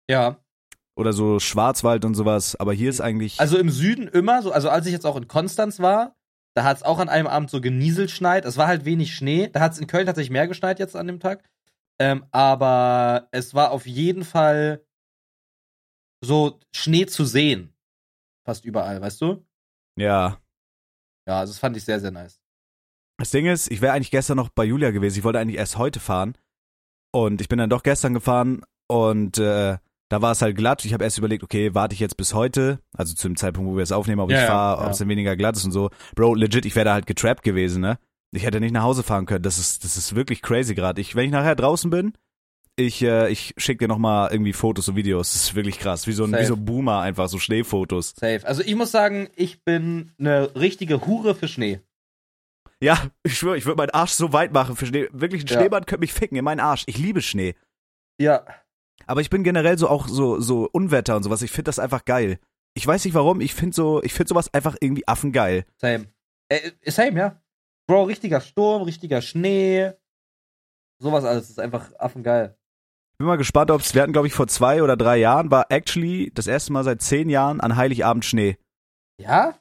ja. 0.10 0.42
Oder 0.98 1.14
so 1.14 1.40
Schwarzwald 1.40 2.06
und 2.06 2.16
sowas. 2.16 2.56
Aber 2.56 2.74
hier 2.74 2.90
ist 2.90 3.02
eigentlich. 3.02 3.40
Also 3.40 3.60
im 3.60 3.70
Süden 3.70 4.08
immer 4.08 4.42
so, 4.42 4.52
also 4.52 4.70
als 4.70 4.88
ich 4.88 4.92
jetzt 4.92 5.06
auch 5.06 5.16
in 5.16 5.28
Konstanz 5.28 5.80
war, 5.80 6.16
da 6.56 6.64
hat 6.64 6.78
es 6.78 6.84
auch 6.84 6.98
an 6.98 7.08
einem 7.08 7.28
Abend 7.28 7.52
so 7.52 7.62
genieselt 7.62 8.10
schneit. 8.10 8.46
Es 8.46 8.58
war 8.58 8.66
halt 8.66 8.84
wenig 8.84 9.14
Schnee. 9.14 9.48
Da 9.48 9.60
hat 9.60 9.74
es 9.74 9.78
in 9.78 9.86
Köln 9.86 10.08
tatsächlich 10.08 10.32
mehr 10.32 10.48
geschneit 10.48 10.80
jetzt 10.80 10.96
an 10.96 11.06
dem 11.06 11.20
Tag. 11.20 11.48
Ähm, 12.00 12.26
aber 12.32 13.28
es 13.32 13.54
war 13.54 13.70
auf 13.70 13.86
jeden 13.86 14.26
Fall 14.26 14.84
so 16.22 16.60
Schnee 16.76 17.06
zu 17.06 17.26
sehen. 17.26 17.76
Fast 18.44 18.66
überall, 18.66 19.00
weißt 19.00 19.22
du? 19.22 19.46
Ja. 20.00 20.42
Ja, 21.28 21.40
also 21.42 21.54
das 21.54 21.60
fand 21.60 21.78
ich 21.78 21.86
sehr, 21.86 22.00
sehr 22.00 22.12
nice. 22.12 22.42
Das 23.20 23.30
Ding 23.30 23.46
ist, 23.46 23.70
ich 23.70 23.82
wäre 23.82 23.94
eigentlich 23.94 24.10
gestern 24.10 24.38
noch 24.38 24.50
bei 24.50 24.64
Julia 24.64 24.90
gewesen. 24.90 25.20
Ich 25.20 25.24
wollte 25.24 25.38
eigentlich 25.38 25.58
erst 25.58 25.78
heute 25.78 26.00
fahren. 26.00 26.36
Und 27.18 27.42
ich 27.42 27.50
bin 27.50 27.58
dann 27.58 27.72
doch 27.72 27.82
gestern 27.82 28.14
gefahren 28.14 28.62
und 28.88 29.40
äh, 29.40 29.78
da 30.10 30.22
war 30.22 30.32
es 30.34 30.44
halt 30.44 30.56
glatt. 30.56 30.86
Ich 30.86 30.94
habe 30.94 31.04
erst 31.04 31.18
überlegt, 31.18 31.42
okay, 31.42 31.74
warte 31.74 31.96
ich 31.96 32.00
jetzt 32.00 32.16
bis 32.16 32.36
heute, 32.36 32.80
also 32.96 33.16
zu 33.16 33.28
dem 33.28 33.36
Zeitpunkt, 33.36 33.72
wo 33.72 33.76
wir 33.76 33.82
es 33.82 33.92
aufnehmen, 33.92 34.22
ob 34.22 34.30
Ja, 34.30 34.42
ich 34.42 34.46
fahre, 34.46 34.80
ja. 34.80 34.86
ob 34.86 34.92
es 34.92 35.00
dann 35.00 35.10
weniger 35.10 35.36
glatt 35.36 35.56
ist 35.56 35.66
und 35.66 35.72
so. 35.72 35.90
Bro, 36.16 36.36
legit, 36.36 36.68
ich 36.68 36.76
wäre 36.76 36.86
da 36.86 36.94
halt 36.94 37.08
getrappt 37.08 37.42
gewesen, 37.42 37.82
ne? 37.82 37.98
Ich 38.32 38.44
hätte 38.44 38.60
nicht 38.60 38.72
nach 38.72 38.84
Hause 38.84 39.02
fahren 39.02 39.26
können. 39.26 39.42
Das 39.42 39.58
ist, 39.58 39.84
das 39.84 39.98
ist 39.98 40.16
wirklich 40.16 40.44
crazy 40.44 40.76
gerade. 40.76 41.02
Ich, 41.02 41.16
wenn 41.16 41.26
ich 41.26 41.32
nachher 41.32 41.56
draußen 41.56 41.90
bin, 41.90 42.14
ich, 42.76 43.02
äh, 43.02 43.32
ich 43.32 43.56
schicke 43.58 43.86
dir 43.86 43.88
nochmal 43.88 44.30
irgendwie 44.32 44.54
Fotos 44.54 44.88
und 44.88 44.96
Videos. 44.96 45.34
Das 45.34 45.42
ist 45.42 45.56
wirklich 45.56 45.80
krass. 45.80 46.06
Wie 46.06 46.12
so 46.12 46.24
ein, 46.24 46.30
Safe. 46.30 46.44
wie 46.44 46.46
so 46.46 46.54
ein 46.54 46.66
Boomer 46.66 47.00
einfach, 47.00 47.30
so 47.30 47.40
Schneefotos. 47.40 48.14
Safe. 48.16 48.42
Also 48.46 48.62
ich 48.62 48.76
muss 48.76 48.92
sagen, 48.92 49.28
ich 49.36 49.64
bin 49.64 50.12
eine 50.20 50.54
richtige 50.56 51.08
Hure 51.08 51.34
für 51.34 51.48
Schnee. 51.48 51.80
Ja, 52.82 53.10
ich 53.24 53.38
schwöre, 53.38 53.58
ich 53.58 53.66
würde 53.66 53.78
meinen 53.78 53.90
Arsch 53.90 54.12
so 54.12 54.34
weit 54.34 54.54
machen 54.54 54.76
für 54.76 54.86
Schnee. 54.86 55.08
Wirklich, 55.12 55.44
ein 55.44 55.48
Ja. 55.48 55.60
Schneemann 55.60 55.86
könnte 55.86 56.02
mich 56.02 56.14
ficken 56.14 56.38
in 56.38 56.44
meinen 56.44 56.60
Arsch. 56.60 56.84
Ich 56.86 56.98
liebe 56.98 57.22
Schnee. 57.22 57.56
Ja. 58.20 58.46
Aber 59.06 59.22
ich 59.22 59.30
bin 59.30 59.44
generell 59.44 59.78
so 59.78 59.88
auch 59.90 60.08
so, 60.08 60.40
so 60.40 60.70
Unwetter 60.72 61.16
und 61.16 61.24
sowas. 61.24 61.42
Ich 61.42 61.52
finde 61.52 61.70
das 61.70 61.80
einfach 61.80 62.06
geil. 62.06 62.40
Ich 62.76 62.86
weiß 62.86 63.06
nicht 63.06 63.14
warum, 63.16 63.42
ich 63.42 63.56
finde 63.56 63.76
so, 63.76 64.04
ich 64.04 64.14
finde 64.14 64.30
sowas 64.30 64.54
einfach 64.54 64.76
irgendwie 64.80 65.08
affengeil. 65.08 65.66
Same. 65.82 66.08
Äh, 66.50 66.72
äh, 66.82 66.92
same, 66.92 67.18
ja. 67.18 67.42
Bro, 67.88 68.04
richtiger 68.04 68.42
Sturm, 68.42 68.84
richtiger 68.84 69.22
Schnee. 69.22 69.94
Sowas 71.02 71.24
alles 71.26 71.50
ist 71.50 71.60
einfach 71.60 71.92
affengeil. 71.98 72.58
Bin 73.18 73.28
mal 73.28 73.38
gespannt, 73.38 73.72
ob's, 73.72 73.96
wir 73.96 74.04
hatten 74.04 74.14
glaube 74.14 74.28
ich 74.28 74.34
vor 74.34 74.48
zwei 74.48 74.84
oder 74.84 74.96
drei 74.96 75.18
Jahren, 75.18 75.50
war 75.50 75.66
actually 75.70 76.32
das 76.36 76.46
erste 76.46 76.72
Mal 76.74 76.84
seit 76.84 77.02
zehn 77.02 77.30
Jahren 77.30 77.62
an 77.62 77.76
Heiligabend 77.76 78.26
Schnee. 78.26 78.58
Ja? 79.20 79.58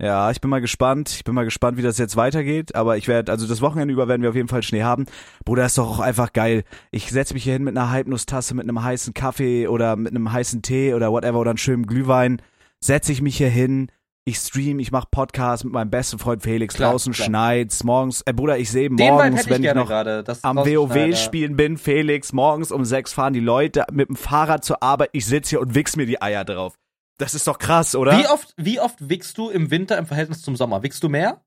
Ja, 0.00 0.30
ich 0.30 0.40
bin 0.40 0.48
mal 0.48 0.60
gespannt. 0.60 1.10
Ich 1.10 1.24
bin 1.24 1.34
mal 1.34 1.44
gespannt, 1.44 1.76
wie 1.76 1.82
das 1.82 1.98
jetzt 1.98 2.16
weitergeht. 2.16 2.76
Aber 2.76 2.96
ich 2.96 3.08
werde, 3.08 3.32
also 3.32 3.48
das 3.48 3.60
Wochenende 3.60 3.92
über 3.92 4.06
werden 4.06 4.22
wir 4.22 4.30
auf 4.30 4.36
jeden 4.36 4.48
Fall 4.48 4.62
Schnee 4.62 4.84
haben. 4.84 5.06
Bruder, 5.44 5.66
ist 5.66 5.76
doch 5.76 5.90
auch 5.90 6.00
einfach 6.00 6.32
geil. 6.32 6.62
Ich 6.92 7.10
setze 7.10 7.34
mich 7.34 7.42
hier 7.42 7.54
hin 7.54 7.64
mit 7.64 7.76
einer 7.76 7.90
Halbnusstasse, 7.90 8.54
mit 8.54 8.64
einem 8.64 8.82
heißen 8.82 9.12
Kaffee 9.12 9.66
oder 9.66 9.96
mit 9.96 10.14
einem 10.14 10.30
heißen 10.30 10.62
Tee 10.62 10.94
oder 10.94 11.10
whatever 11.10 11.40
oder 11.40 11.50
einem 11.50 11.58
schönen 11.58 11.86
Glühwein. 11.86 12.40
Setze 12.80 13.10
ich 13.10 13.22
mich 13.22 13.36
hier 13.36 13.48
hin. 13.48 13.90
Ich 14.24 14.36
stream, 14.36 14.78
ich 14.78 14.92
mache 14.92 15.08
Podcast 15.10 15.64
mit 15.64 15.72
meinem 15.72 15.90
besten 15.90 16.18
Freund 16.18 16.42
Felix. 16.42 16.74
Klar, 16.74 16.92
draußen 16.92 17.14
klar. 17.14 17.26
schneit's. 17.26 17.82
Morgens, 17.82 18.22
äh, 18.26 18.34
Bruder, 18.34 18.58
ich 18.58 18.70
sehe 18.70 18.90
morgens, 18.90 19.46
ich 19.46 19.50
wenn 19.50 19.64
ich 19.64 19.74
noch 19.74 19.88
gerade. 19.88 20.22
Das 20.22 20.44
am 20.44 20.58
WoW 20.58 21.16
spielen 21.16 21.56
bin, 21.56 21.78
Felix, 21.78 22.32
morgens 22.34 22.70
um 22.70 22.84
sechs 22.84 23.14
fahren 23.14 23.32
die 23.32 23.40
Leute 23.40 23.86
mit 23.90 24.10
dem 24.10 24.16
Fahrrad 24.16 24.64
zur 24.64 24.82
Arbeit. 24.82 25.08
Ich 25.12 25.24
sitze 25.24 25.50
hier 25.50 25.60
und 25.60 25.74
wichs 25.74 25.96
mir 25.96 26.04
die 26.04 26.20
Eier 26.20 26.44
drauf. 26.44 26.74
Das 27.18 27.34
ist 27.34 27.46
doch 27.46 27.58
krass, 27.58 27.94
oder? 27.94 28.18
Wie 28.18 28.26
oft, 28.28 28.54
wie 28.56 28.80
oft 28.80 29.08
wickst 29.08 29.36
du 29.38 29.50
im 29.50 29.70
Winter 29.70 29.98
im 29.98 30.06
Verhältnis 30.06 30.42
zum 30.42 30.56
Sommer? 30.56 30.82
Wickst 30.82 31.02
du 31.02 31.08
mehr? 31.08 31.44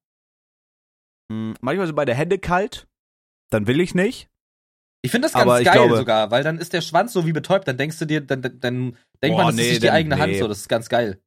Hm, 1.32 1.56
Manchmal 1.62 1.88
sind 1.88 1.96
meine 1.96 2.14
Hände 2.14 2.40
kalt, 2.40 2.88
dann 3.50 3.68
will 3.68 3.80
ich 3.80 3.96
nicht. 3.96 4.30
Ich 5.04 5.12
finde 5.12 5.28
das 5.28 5.34
ganz 5.34 5.64
geil 5.64 5.74
glaube- 5.74 5.98
sogar, 5.98 6.30
weil 6.30 6.44
dann 6.44 6.60
ist 6.60 6.74
der 6.74 6.82
Schwanz 6.82 7.14
so 7.14 7.26
wie 7.26 7.32
betäubt, 7.32 7.68
dann 7.68 7.78
denkst 7.78 7.98
du 8.00 8.06
dir, 8.06 8.22
dann, 8.22 8.42
dann, 8.42 8.60
dann 8.60 8.98
denkt 9.24 9.38
Boah, 9.38 9.46
man, 9.46 9.48
das 9.48 9.56
nee, 9.56 9.62
ist 9.64 9.70
nicht 9.70 9.84
die 9.84 9.92
eigene 9.92 10.20
Hand 10.20 10.34
nee. 10.34 10.40
so, 10.40 10.48
das 10.48 10.60
ist 10.60 10.68
ganz 10.70 10.90
geil. 10.90 11.20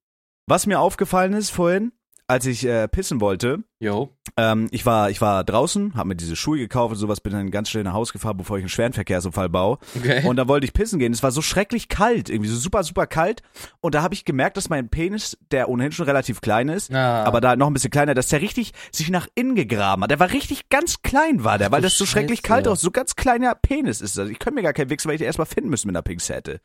Was 0.46 0.66
mir 0.66 0.78
aufgefallen 0.78 1.32
ist 1.32 1.50
vorhin, 1.50 1.92
als 2.26 2.46
ich 2.46 2.64
äh, 2.66 2.88
pissen 2.88 3.20
wollte, 3.20 3.58
Jo. 3.80 4.10
ähm, 4.38 4.68
ich 4.70 4.86
war 4.86 5.10
ich 5.10 5.20
war 5.20 5.44
draußen, 5.44 5.94
habe 5.94 6.08
mir 6.08 6.16
diese 6.16 6.36
Schuhe 6.36 6.56
gekauft 6.58 6.92
und 6.94 6.98
sowas, 6.98 7.20
bin 7.20 7.32
dann 7.34 7.50
ganz 7.50 7.68
schnell 7.68 7.84
nach 7.84 7.92
Hause 7.92 8.12
gefahren, 8.14 8.36
bevor 8.38 8.56
ich 8.56 8.62
einen 8.62 8.70
schweren 8.70 8.94
Verkehrsunfall 8.94 9.50
baue. 9.50 9.78
Okay. 9.94 10.26
Und 10.26 10.36
da 10.36 10.48
wollte 10.48 10.64
ich 10.64 10.72
pissen 10.72 10.98
gehen. 10.98 11.12
Es 11.12 11.22
war 11.22 11.30
so 11.32 11.42
schrecklich 11.42 11.88
kalt, 11.88 12.30
irgendwie 12.30 12.48
so 12.48 12.56
super 12.56 12.82
super 12.82 13.06
kalt. 13.06 13.42
Und 13.80 13.94
da 13.94 14.02
habe 14.02 14.14
ich 14.14 14.24
gemerkt, 14.24 14.56
dass 14.56 14.70
mein 14.70 14.88
Penis, 14.88 15.36
der 15.50 15.68
ohnehin 15.68 15.92
schon 15.92 16.06
relativ 16.06 16.40
klein 16.40 16.68
ist, 16.70 16.90
Ah. 16.94 17.24
aber 17.24 17.40
da 17.42 17.56
noch 17.56 17.66
ein 17.66 17.74
bisschen 17.74 17.90
kleiner, 17.90 18.14
dass 18.14 18.28
der 18.28 18.40
richtig 18.40 18.72
sich 18.90 19.10
nach 19.10 19.28
innen 19.34 19.54
gegraben 19.54 20.02
hat. 20.02 20.10
Der 20.10 20.20
war 20.20 20.32
richtig 20.32 20.70
ganz 20.70 21.02
klein, 21.02 21.44
war 21.44 21.58
der, 21.58 21.72
weil 21.72 21.82
das 21.82 21.98
so 21.98 22.06
schrecklich 22.06 22.38
Scheiße. 22.38 22.48
kalt 22.48 22.68
aus, 22.68 22.80
so 22.80 22.90
ganz 22.90 23.16
kleiner 23.16 23.54
Penis 23.54 24.00
ist. 24.00 24.18
Also 24.18 24.30
ich 24.30 24.38
könnte 24.38 24.54
mir 24.54 24.62
gar 24.62 24.72
keinen 24.72 24.88
Wichsen, 24.90 25.08
weil 25.08 25.16
ich 25.16 25.20
den 25.20 25.26
erstmal 25.26 25.46
finden 25.46 25.68
müsste 25.68 25.88
mit 25.88 25.94
einer 25.96 26.02
Pinzette. 26.02 26.60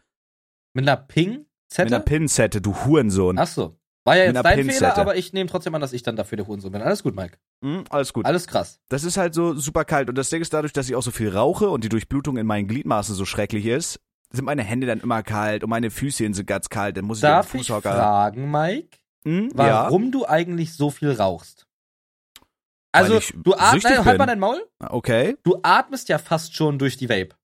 Mit 0.74 0.88
einer 0.88 0.96
Ping-Zettel? 0.98 1.86
Mit 1.86 1.94
einer 1.94 2.04
Pinzette, 2.04 2.62
du 2.62 2.76
Hurensohn. 2.86 3.38
Ach 3.40 3.48
so. 3.48 3.76
War 4.10 4.18
ja 4.18 4.26
jetzt 4.26 4.44
dein 4.44 4.56
Pinzette. 4.58 4.80
Fehler, 4.80 4.98
aber 4.98 5.16
ich 5.16 5.34
nehme 5.34 5.50
trotzdem 5.50 5.74
an, 5.76 5.82
dass 5.82 5.94
ich 5.94 6.04
dann 6.04 6.16
dafür 6.16 6.36
der 6.38 6.48
Hurensohn 6.48 6.72
bin. 6.72 6.82
Alles 6.82 7.04
gut, 7.04 7.16
Mike. 7.16 7.38
Hm, 7.64 7.84
alles 7.90 8.14
gut. 8.14 8.26
Alles 8.26 8.48
krass. 8.48 8.80
Das 8.90 9.04
ist 9.04 9.18
halt 9.18 9.34
so 9.34 9.56
super 9.56 9.86
kalt. 9.86 10.10
Und 10.10 10.18
das 10.18 10.30
Ding 10.30 10.42
ist 10.42 10.54
dadurch, 10.54 10.74
dass 10.74 10.90
ich 10.90 10.96
auch 10.96 11.04
so 11.04 11.12
viel 11.12 11.30
rauche 11.30 11.70
und 11.70 11.84
die 11.84 11.90
Durchblutung 11.90 12.38
in 12.38 12.46
meinen 12.46 12.68
Gliedmaßen 12.68 13.16
so 13.16 13.26
schrecklich 13.26 13.66
ist, 13.66 14.00
sind 14.32 14.46
meine 14.46 14.64
Hände 14.64 14.88
dann 14.88 15.00
immer 15.00 15.24
kalt 15.24 15.64
und 15.64 15.70
meine 15.70 15.90
Füßchen 15.90 16.34
sind 16.34 16.46
ganz 16.46 16.70
kalt. 16.70 16.98
Dann 16.98 17.06
muss 17.06 17.18
ich 17.18 17.22
Darf 17.22 17.54
ich 17.56 17.68
fragen, 17.68 18.52
Mike, 18.52 18.98
Hm, 19.26 19.52
warum 19.54 20.12
du 20.12 20.26
eigentlich 20.26 20.74
so 20.74 20.90
viel 20.90 21.12
rauchst? 21.12 21.66
Also, 22.92 23.20
du 23.36 23.54
atmest, 23.54 23.84
nein, 23.86 24.04
halt 24.06 24.18
mal 24.18 24.26
dein 24.26 24.40
Maul. 24.40 24.66
Ja. 24.82 24.92
Okay. 24.92 25.38
Du 25.44 25.60
atmest 25.62 26.10
ja 26.10 26.18
fast 26.18 26.56
schon 26.56 26.80
durch 26.80 26.98
die 26.98 27.10
Vape. 27.10 27.36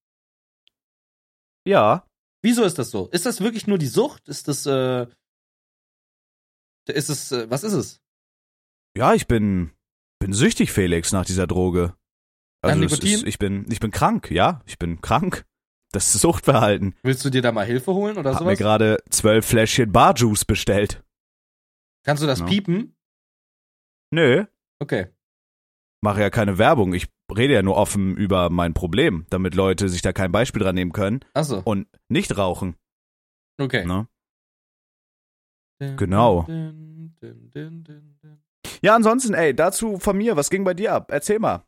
Ja. 1.67 2.03
Wieso 2.41 2.63
ist 2.63 2.79
das 2.79 2.89
so? 2.89 3.09
Ist 3.11 3.25
das 3.25 3.41
wirklich 3.41 3.67
nur 3.67 3.77
die 3.77 3.87
Sucht? 3.87 4.27
Ist 4.27 4.47
das, 4.47 4.65
äh, 4.65 5.05
ist 6.93 7.09
es, 7.09 7.31
äh, 7.31 7.49
was 7.49 7.63
ist 7.63 7.73
es? 7.73 8.01
Ja, 8.97 9.13
ich 9.13 9.27
bin, 9.27 9.71
bin 10.19 10.33
süchtig, 10.33 10.71
Felix, 10.71 11.11
nach 11.11 11.25
dieser 11.25 11.47
Droge. 11.47 11.95
Also 12.61 12.81
ist, 12.83 13.03
ich 13.03 13.37
bin, 13.37 13.65
ich 13.71 13.79
bin 13.79 13.91
krank, 13.91 14.31
ja, 14.31 14.61
ich 14.65 14.79
bin 14.79 15.01
krank. 15.01 15.45
Das 15.91 16.13
ist 16.13 16.21
Suchtverhalten. 16.21 16.95
Willst 17.03 17.23
du 17.23 17.29
dir 17.29 17.41
da 17.41 17.51
mal 17.51 17.65
Hilfe 17.65 17.93
holen 17.93 18.17
oder 18.17 18.33
Hab 18.33 18.41
mir 18.41 18.45
sowas? 18.47 18.57
gerade 18.57 18.97
zwölf 19.09 19.45
Fläschchen 19.45 19.91
Barjuice 19.91 20.43
bestellt. 20.45 21.03
Kannst 22.03 22.21
du 22.23 22.27
das 22.27 22.39
Ja. 22.39 22.45
piepen? 22.45 22.95
Nö, 24.11 24.45
Okay. 24.79 25.07
mache 26.01 26.21
ja 26.21 26.29
keine 26.29 26.57
Werbung. 26.57 26.93
Ich 26.93 27.07
rede 27.35 27.53
ja 27.53 27.61
nur 27.63 27.75
offen 27.77 28.15
über 28.17 28.49
mein 28.49 28.73
Problem, 28.73 29.25
damit 29.29 29.55
Leute 29.55 29.87
sich 29.89 30.01
da 30.01 30.11
kein 30.13 30.31
Beispiel 30.31 30.61
dran 30.61 30.75
nehmen 30.75 30.91
können 30.91 31.21
Achso. 31.33 31.61
und 31.63 31.87
nicht 32.09 32.37
rauchen. 32.37 32.75
Okay. 33.59 33.85
Ne? 33.85 34.07
Genau. 35.79 36.45
Ja, 38.81 38.95
ansonsten, 38.95 39.33
ey, 39.33 39.55
dazu 39.55 39.97
von 39.99 40.17
mir, 40.17 40.35
was 40.35 40.49
ging 40.49 40.63
bei 40.63 40.73
dir 40.73 40.93
ab? 40.93 41.11
Erzähl 41.11 41.39
mal. 41.39 41.63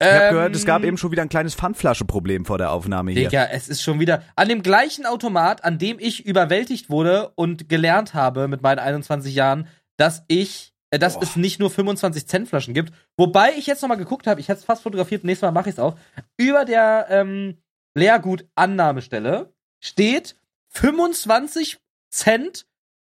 Ich 0.00 0.08
Ähm, 0.08 0.20
hab 0.20 0.30
gehört, 0.30 0.56
es 0.56 0.64
gab 0.66 0.82
eben 0.82 0.96
schon 0.96 1.12
wieder 1.12 1.22
ein 1.22 1.28
kleines 1.28 1.54
Pfandflaschenproblem 1.54 2.44
vor 2.44 2.58
der 2.58 2.72
Aufnahme 2.72 3.12
hier. 3.12 3.28
Digga, 3.28 3.44
es 3.46 3.68
ist 3.68 3.82
schon 3.82 4.00
wieder 4.00 4.22
an 4.34 4.48
dem 4.48 4.62
gleichen 4.62 5.06
Automat, 5.06 5.64
an 5.64 5.78
dem 5.78 5.98
ich 6.00 6.26
überwältigt 6.26 6.90
wurde 6.90 7.30
und 7.36 7.68
gelernt 7.68 8.12
habe 8.14 8.48
mit 8.48 8.62
meinen 8.62 8.80
21 8.80 9.34
Jahren, 9.34 9.68
dass 9.96 10.24
ich, 10.26 10.74
äh, 10.90 10.98
dass 10.98 11.14
Boah. 11.14 11.22
es 11.22 11.36
nicht 11.36 11.60
nur 11.60 11.70
25 11.70 12.26
Cent 12.26 12.48
Flaschen 12.48 12.74
gibt. 12.74 12.92
Wobei 13.16 13.52
ich 13.56 13.66
jetzt 13.66 13.82
noch 13.82 13.88
mal 13.88 13.94
geguckt 13.96 14.26
habe, 14.26 14.40
ich 14.40 14.48
hätte 14.48 14.58
es 14.60 14.64
fast 14.64 14.82
fotografiert, 14.82 15.22
nächstes 15.24 15.46
Mal 15.46 15.52
mache 15.52 15.68
ich 15.68 15.76
es 15.76 15.78
auch. 15.78 15.96
Über 16.36 16.64
der 16.64 17.06
ähm, 17.10 17.58
Leergut-Annahmestelle 17.94 19.52
steht 19.80 20.36
25 20.70 21.78
Cent 22.10 22.66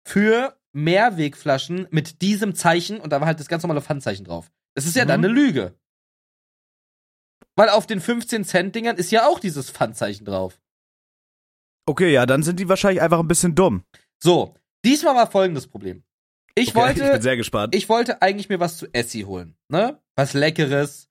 für 0.08 0.58
Mehrwegflaschen 0.74 1.88
mit 1.92 2.22
diesem 2.22 2.54
Zeichen 2.56 3.00
und 3.00 3.12
da 3.12 3.20
war 3.22 3.28
halt 3.28 3.40
das 3.40 3.48
ganz 3.48 3.64
normale 3.64 3.82
Pfandzeichen 3.82 4.26
drauf. 4.26 4.52
Das 4.76 4.86
ist 4.86 4.96
ja 4.96 5.04
Mhm. 5.06 5.08
dann 5.10 5.24
eine 5.26 5.34
Lüge. 5.34 5.78
Weil 7.58 7.70
auf 7.70 7.88
den 7.88 8.02
15 8.02 8.44
Cent 8.44 8.76
Dingern 8.76 8.98
ist 8.98 9.12
ja 9.12 9.28
auch 9.28 9.40
dieses 9.40 9.70
Pfandzeichen 9.72 10.26
drauf. 10.26 10.60
Okay, 11.88 12.12
ja, 12.12 12.26
dann 12.26 12.44
sind 12.44 12.60
die 12.60 12.68
wahrscheinlich 12.68 13.02
einfach 13.02 13.20
ein 13.20 13.28
bisschen 13.28 13.56
dumm. 13.56 13.84
So, 14.22 14.56
diesmal 14.84 15.16
war 15.16 15.30
folgendes 15.32 15.68
Problem. 15.68 16.04
Ich 16.56 16.76
Okay, 16.76 16.90
ich 16.92 16.96
bin 16.96 17.04
wollte, 17.08 17.22
sehr 17.22 17.38
gespannt. 17.38 17.76
ich 17.76 17.88
wollte 17.90 18.22
eigentlich 18.22 18.50
mir 18.50 18.60
was 18.60 18.78
zu 18.78 18.88
Essi 18.94 19.22
holen, 19.22 19.56
ne? 19.70 20.02
Was 20.16 20.34
Leckeres. 20.34 21.10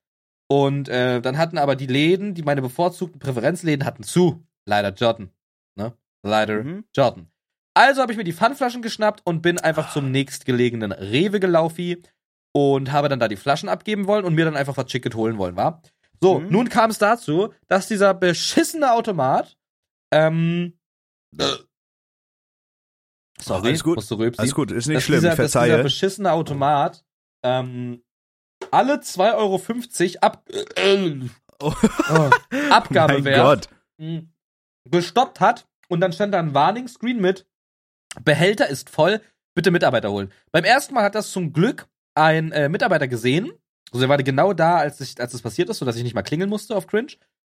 Und 0.51 0.89
äh, 0.91 1.23
dann 1.23 1.39
hatten 1.39 1.57
aber 1.57 1.75
die 1.75 1.87
Läden, 1.87 2.35
die 2.35 2.43
meine 2.43 2.61
bevorzugten 2.61 3.19
Präferenzläden 3.19 3.87
hatten 3.87 4.03
zu. 4.03 4.47
Leider 4.67 4.93
Jordan, 4.93 5.31
ne? 5.77 5.97
Leider 6.23 6.63
Mhm. 6.63 6.85
Jordan. 6.95 7.31
Also 7.75 8.01
habe 8.03 8.13
ich 8.13 8.19
mir 8.19 8.25
die 8.25 8.33
Pfandflaschen 8.33 8.83
geschnappt 8.83 9.23
und 9.25 9.43
bin 9.43 9.59
einfach 9.59 9.93
zum 9.93 10.11
nächstgelegenen 10.11 10.93
Rewe 10.93 11.41
gelaufen 11.41 12.03
und 12.53 12.93
habe 12.93 13.09
dann 13.09 13.19
da 13.19 13.27
die 13.29 13.37
Flaschen 13.37 13.69
abgeben 13.69 14.07
wollen 14.07 14.25
und 14.25 14.35
mir 14.35 14.45
dann 14.45 14.57
einfach 14.57 14.77
was 14.77 14.87
Chicket 14.87 15.15
holen 15.17 15.39
wollen, 15.39 15.57
war. 15.57 15.83
So, 16.23 16.39
Mhm. 16.41 16.49
nun 16.51 16.69
kam 16.69 16.91
es 16.91 16.99
dazu, 16.99 17.53
dass 17.67 17.89
dieser 17.89 18.15
beschissene 18.15 18.93
Automat, 18.93 19.57
ähm, 20.13 20.79
sorry, 23.41 23.69
Alles 23.69 23.83
gut. 23.83 23.97
musst 23.97 24.11
du 24.11 24.15
rülpsen, 24.15 24.41
Alles 24.41 24.55
gut, 24.55 24.71
ist 24.71 24.87
nicht 24.87 25.05
schlimm, 25.05 25.17
dieser, 25.21 25.33
ich 25.33 25.37
dass 25.37 25.51
dieser 25.51 25.61
verzeihe. 25.61 25.83
beschissene 25.83 26.33
Automat, 26.33 27.05
ähm, 27.43 28.03
alle 28.71 29.01
2,50 29.01 30.17
Euro 30.17 30.27
ab, 30.27 30.49
äh, 30.77 31.19
Oh. 31.61 31.73
oh, 32.11 32.31
Abgabewert 32.71 33.69
mh, 33.99 34.23
gestoppt 34.91 35.41
hat 35.41 35.67
und 35.89 36.01
dann 36.01 36.13
stand 36.13 36.35
da 36.35 36.41
ein 36.41 36.53
Warning-Screen 36.55 37.21
mit 37.21 37.47
Behälter 38.23 38.69
ist 38.69 38.91
voll, 38.91 39.21
bitte 39.55 39.71
Mitarbeiter 39.71 40.11
holen. 40.11 40.33
Beim 40.53 40.65
ersten 40.65 40.95
Mal 40.95 41.05
hat 41.05 41.15
das 41.15 41.31
zum 41.31 41.53
Glück 41.53 41.89
ein 42.15 42.53
äh, 42.53 42.69
Mitarbeiter 42.69 43.09
gesehen. 43.09 43.53
Also 43.93 44.07
er 44.07 44.09
war 44.09 44.19
genau 44.19 44.53
da, 44.53 44.77
als, 44.77 45.01
ich, 45.01 45.21
als 45.21 45.35
es 45.35 45.43
passiert 45.43 45.69
ist, 45.69 45.79
sodass 45.79 45.97
ich 45.97 46.03
nicht 46.03 46.15
mal 46.15 46.23
klingeln 46.23 46.51
musste 46.51 46.77
auf 46.77 46.87
Cringe. 46.87 47.13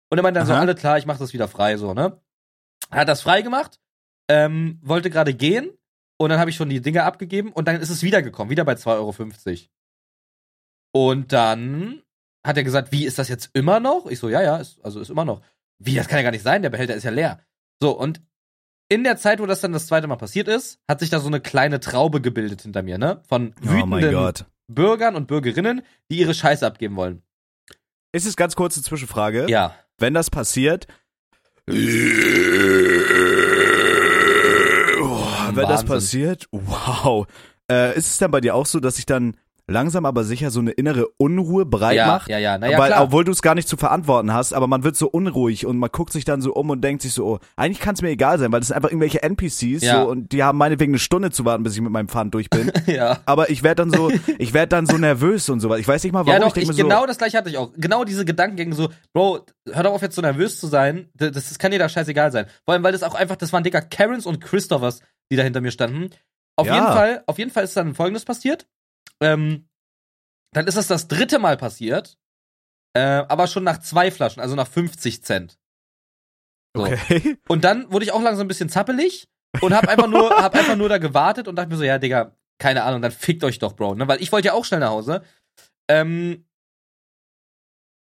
Und 0.10 0.18
er 0.18 0.24
meinte 0.24 0.40
dann 0.40 0.48
so, 0.48 0.54
Aha. 0.54 0.62
alle 0.62 0.76
klar, 0.76 0.98
ich 0.98 1.06
mach 1.06 1.18
das 1.18 1.34
wieder 1.34 1.48
frei, 1.48 1.78
so, 1.78 1.94
ne? 1.94 2.20
Hat 2.90 3.08
das 3.08 3.22
frei 3.22 3.42
gemacht, 3.42 3.80
ähm, 4.30 4.80
wollte 4.82 5.10
gerade 5.10 5.34
gehen 5.34 5.72
und 6.18 6.30
dann 6.30 6.40
habe 6.40 6.50
ich 6.50 6.56
schon 6.56 6.70
die 6.70 6.82
Dinge 6.82 7.04
abgegeben 7.04 7.54
und 7.54 7.68
dann 7.68 7.80
ist 7.80 7.90
es 7.90 8.04
wiedergekommen, 8.04 8.50
wieder 8.50 8.66
bei 8.66 8.74
2,50 8.74 8.88
Euro. 8.98 9.14
Und 10.94 11.32
dann 11.32 12.02
hat 12.46 12.58
er 12.58 12.64
gesagt, 12.64 12.92
wie 12.92 13.06
ist 13.06 13.20
das 13.20 13.30
jetzt 13.30 13.52
immer 13.54 13.80
noch? 13.80 14.08
Ich 14.08 14.20
so, 14.20 14.28
ja, 14.28 14.42
ja, 14.42 14.58
ist, 14.58 14.84
also 14.84 15.00
ist 15.00 15.10
immer 15.10 15.26
noch. 15.26 15.42
Wie, 15.80 15.96
das 15.96 16.08
kann 16.08 16.18
ja 16.20 16.24
gar 16.24 16.32
nicht 16.32 16.44
sein, 16.44 16.62
der 16.62 16.70
Behälter 16.70 16.96
ist 16.96 17.04
ja 17.04 17.12
leer. 17.12 17.40
So, 17.82 17.98
und 17.98 18.22
in 18.92 19.06
der 19.06 19.16
Zeit, 19.16 19.40
wo 19.40 19.46
das 19.46 19.62
dann 19.62 19.72
das 19.72 19.88
zweite 19.88 20.06
Mal 20.08 20.18
passiert 20.18 20.50
ist, 20.50 20.78
hat 20.86 21.00
sich 21.00 21.10
da 21.10 21.22
so 21.22 21.28
eine 21.28 21.40
kleine 21.40 21.80
Traube 21.80 22.20
gebildet 22.20 22.64
hinter 22.64 22.84
mir, 22.84 22.98
ne? 22.98 23.24
Von 23.30 23.54
Oh 23.66 23.70
wütenden 23.70 24.12
Gott. 24.12 24.44
Bürgern 24.68 25.16
und 25.16 25.28
Bürgerinnen, 25.28 25.84
die 26.10 26.18
ihre 26.18 26.34
Scheiße 26.34 26.68
abgeben 26.68 26.98
wollen. 26.98 27.22
Ist 28.12 28.26
es 28.26 28.36
ganz 28.36 28.58
kurze 28.58 28.84
Zwischenfrage? 28.84 29.50
Ja. 29.50 29.74
Wenn 29.98 30.14
das 30.14 30.30
passiert, 30.30 30.88
oh, 31.70 31.74
wenn 35.54 35.70
das 35.70 35.86
passiert, 35.86 36.48
wow. 36.52 37.28
Äh, 37.72 37.98
ist 37.98 38.08
es 38.08 38.18
dann 38.18 38.32
bei 38.32 38.42
dir 38.42 38.56
auch 38.56 38.66
so, 38.66 38.82
dass 38.82 38.98
sich 38.98 39.06
dann 39.06 39.38
langsam 39.72 40.06
aber 40.06 40.24
sicher 40.24 40.52
so 40.52 40.60
eine 40.60 40.72
innere 40.72 41.08
Unruhe 41.18 41.66
breit 41.66 41.96
ja, 41.96 42.08
macht? 42.08 42.28
ja, 42.30 42.38
ja, 42.38 42.58
naja, 42.58 42.78
Weil, 42.78 42.90
klar. 42.92 43.04
obwohl 43.04 43.24
du 43.24 43.32
es 43.32 43.42
gar 43.42 43.56
nicht 43.56 43.68
zu 43.68 43.78
verantworten 43.78 44.34
hast, 44.34 44.54
aber 44.54 44.68
man 44.68 44.84
wird 44.84 44.96
so 44.96 45.08
unruhig 45.10 45.66
und 45.66 45.78
man 45.78 45.90
guckt 45.92 46.14
sich 46.14 46.26
dann 46.26 46.42
so 46.42 46.54
um 46.54 46.70
und 46.70 46.82
denkt 46.82 47.02
sich 47.02 47.14
so, 47.14 47.26
oh, 47.26 47.40
eigentlich 47.56 47.80
kann 47.80 47.96
es 47.96 48.02
mir 48.02 48.10
egal 48.10 48.38
sein, 48.40 48.52
weil 48.52 48.60
das 48.60 48.68
sind 48.68 48.76
einfach 48.76 48.90
irgendwelche 48.90 49.24
NPCs 49.24 49.82
Ja. 49.84 50.04
so 50.04 50.10
und 50.10 50.32
die 50.32 50.44
haben 50.44 50.58
meinetwegen 50.58 50.92
eine 50.92 51.00
Stunde 51.00 51.32
zu 51.32 51.46
warten, 51.46 51.64
bis 51.64 51.74
ich 51.76 51.82
mit 51.82 51.92
meinem 51.92 52.08
Pfand 52.10 52.34
durch 52.34 52.50
bin. 52.50 52.72
ja. 52.86 53.20
aber 53.26 53.50
ich 53.50 53.64
werde 53.64 53.84
dann 53.84 53.92
so, 53.92 54.12
ich 54.38 54.54
werde 54.54 54.68
dann 54.70 54.86
so 54.86 54.98
nervös 54.98 55.50
und 55.50 55.60
sowas. 55.60 55.80
Ich 55.80 55.88
weiß 55.88 56.04
nicht 56.04 56.14
mal 56.14 56.26
warum. 56.26 56.34
Ja, 56.34 56.40
doch, 56.48 56.56
ich 56.56 56.64
ich, 56.64 56.68
mir 56.68 56.74
so, 56.76 56.84
genau 56.84 57.06
das 57.06 57.18
gleiche 57.18 57.38
hatte 57.38 57.50
ich 57.50 57.58
auch. 57.58 57.72
Genau 57.78 58.04
diese 58.04 58.26
Gedankengänge 58.26 58.76
so, 58.76 58.90
Bro, 59.14 59.46
hör 59.72 59.84
doch 59.84 59.94
auf 59.94 60.02
jetzt 60.02 60.16
so 60.16 60.22
nervös 60.22 60.60
zu 60.60 60.68
sein. 60.68 61.10
Das, 61.16 61.32
das 61.32 61.58
kann 61.60 61.72
dir 61.72 61.80
da 61.80 61.90
scheißegal 61.90 62.32
sein. 62.32 62.46
Vor 62.66 62.74
allem, 62.74 62.84
weil 62.84 62.92
das 62.92 63.04
auch 63.04 63.16
einfach, 63.16 63.36
das 63.38 63.54
waren 63.54 63.64
dicker 63.64 63.82
Karens 63.82 64.26
und 64.26 64.42
Christophers, 64.42 65.00
die 65.32 65.36
da 65.38 65.44
hinter 65.44 65.62
mir 65.62 65.72
standen. 65.72 66.10
Auf 66.58 66.68
Ja. 66.68 66.76
jeden 66.76 66.88
Fall, 66.88 67.24
auf 67.28 67.38
jeden 67.40 67.50
Fall 67.50 67.64
ist 67.64 67.78
dann 67.78 67.96
Folgendes 67.96 68.26
passiert. 68.26 68.68
Ähm, 69.22 69.70
dann 70.54 70.68
ist 70.68 70.76
das 70.76 70.88
das 70.88 71.08
dritte 71.08 71.40
Mal 71.40 71.58
passiert, 71.58 72.18
äh, 72.94 73.00
aber 73.00 73.48
schon 73.48 73.64
nach 73.64 73.80
zwei 73.80 74.12
Flaschen, 74.12 74.42
also 74.42 74.56
nach 74.56 74.68
50 74.68 75.24
Cent. 75.24 75.60
So. 76.76 76.86
Okay. 76.86 77.38
Und 77.48 77.64
dann 77.64 77.92
wurde 77.92 78.06
ich 78.06 78.12
auch 78.12 78.22
langsam 78.22 78.46
ein 78.46 78.48
bisschen 78.48 78.70
zappelig 78.70 79.30
und 79.62 79.74
hab 79.74 79.88
einfach 79.88 80.08
nur, 80.08 80.30
hab 80.30 80.56
einfach 80.56 80.76
nur 80.76 80.90
da 80.90 80.98
gewartet 80.98 81.48
und 81.48 81.56
dachte 81.56 81.70
mir 81.70 81.78
so, 81.78 81.84
ja, 81.84 81.98
Digga, 81.98 82.36
keine 82.60 82.84
Ahnung, 82.84 83.02
dann 83.02 83.12
fickt 83.12 83.44
euch 83.44 83.60
doch, 83.60 83.74
Bro, 83.74 83.96
ne? 83.96 84.08
Weil 84.08 84.22
ich 84.22 84.32
wollte 84.32 84.48
ja 84.48 84.54
auch 84.54 84.66
schnell 84.66 84.82
nach 84.82 84.90
Hause. 84.90 85.24
Ähm, 85.90 86.46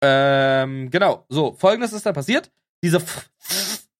ähm, 0.04 0.90
genau, 0.90 1.26
so, 1.30 1.54
folgendes 1.54 1.94
ist 1.94 2.06
dann 2.06 2.14
passiert. 2.14 2.52
Diese 2.84 2.98
F 2.98 3.30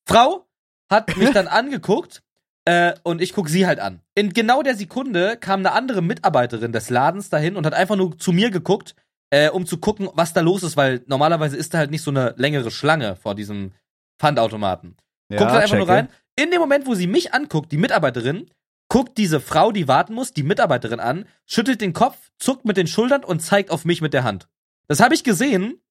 Frau 0.08 0.48
hat 0.90 1.16
mich 1.18 1.32
dann 1.32 1.48
angeguckt 1.50 2.24
äh, 2.70 2.94
und 3.02 3.20
ich 3.20 3.34
guck 3.34 3.50
sie 3.50 3.66
halt 3.66 3.80
an. 3.80 4.02
In 4.14 4.32
genau 4.32 4.62
der 4.62 4.76
Sekunde 4.76 5.38
kam 5.38 5.62
eine 5.62 5.72
andere 5.72 6.04
Mitarbeiterin 6.04 6.72
des 6.72 6.92
Ladens 6.92 7.30
dahin 7.32 7.56
und 7.56 7.66
hat 7.66 7.74
einfach 7.74 7.96
nur 7.96 8.16
zu 8.20 8.32
mir 8.32 8.52
geguckt, 8.52 8.96
äh, 9.32 9.50
um 9.50 9.66
zu 9.66 9.80
gucken, 9.80 10.08
was 10.14 10.34
da 10.34 10.42
los 10.42 10.62
ist, 10.62 10.78
weil 10.78 11.02
normalerweise 11.08 11.58
ist 11.58 11.74
da 11.74 11.80
halt 11.80 11.90
nicht 11.90 12.04
so 12.04 12.12
eine 12.12 12.36
längere 12.38 12.70
Schlange 12.70 13.16
vor 13.16 13.34
diesem 13.34 13.72
Pfandautomaten. 14.20 14.98
Guckt 15.30 15.42
dann 15.42 15.58
einfach 15.58 15.78
nur 15.78 15.88
checke. 15.88 15.98
rein. 15.98 16.10
In 16.36 16.52
dem 16.52 16.60
Moment, 16.60 16.86
wo 16.86 16.94
sie 16.94 17.08
mich 17.08 17.34
anguckt, 17.34 17.72
die 17.72 17.78
Mitarbeiterin, 17.78 18.50
guckt 18.88 19.18
diese 19.18 19.40
Frau, 19.40 19.72
die 19.72 19.88
warten 19.88 20.14
muss, 20.14 20.34
die 20.34 20.44
Mitarbeiterin 20.44 21.00
an, 21.00 21.26
schüttelt 21.48 21.82
den 21.82 21.94
Kopf, 21.94 22.18
zuckt 22.38 22.66
mit 22.66 22.78
den 22.78 22.88
Schultern 22.88 23.24
und 23.24 23.40
zeigt 23.40 23.72
auf 23.72 23.84
mich 23.84 24.02
mit 24.02 24.14
der 24.14 24.24
Hand. 24.24 24.48
Das 24.88 25.00
habe 25.00 25.16
ich 25.16 25.24
gesehen 25.24 25.82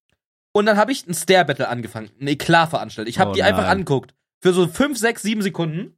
und 0.53 0.67
dann 0.67 0.77
habe 0.77 0.93
ich 0.93 1.07
ein 1.09 1.15
Stare-Battle 1.15 1.69
angefangen, 1.69 2.11
ein 2.21 2.29
Eklat 2.29 2.71
veranstaltet. 2.71 3.11
Ich 3.13 3.19
habe 3.19 3.31
Oh 3.31 3.35
die 3.35 3.43
einfach 3.43 3.63
nein. 3.63 3.73
angeguckt 3.73 4.15
für 4.41 4.53
so 4.53 4.69
fünf, 4.69 4.97
sechs, 4.97 5.23
sieben 5.23 5.43
Sekunden, 5.43 5.98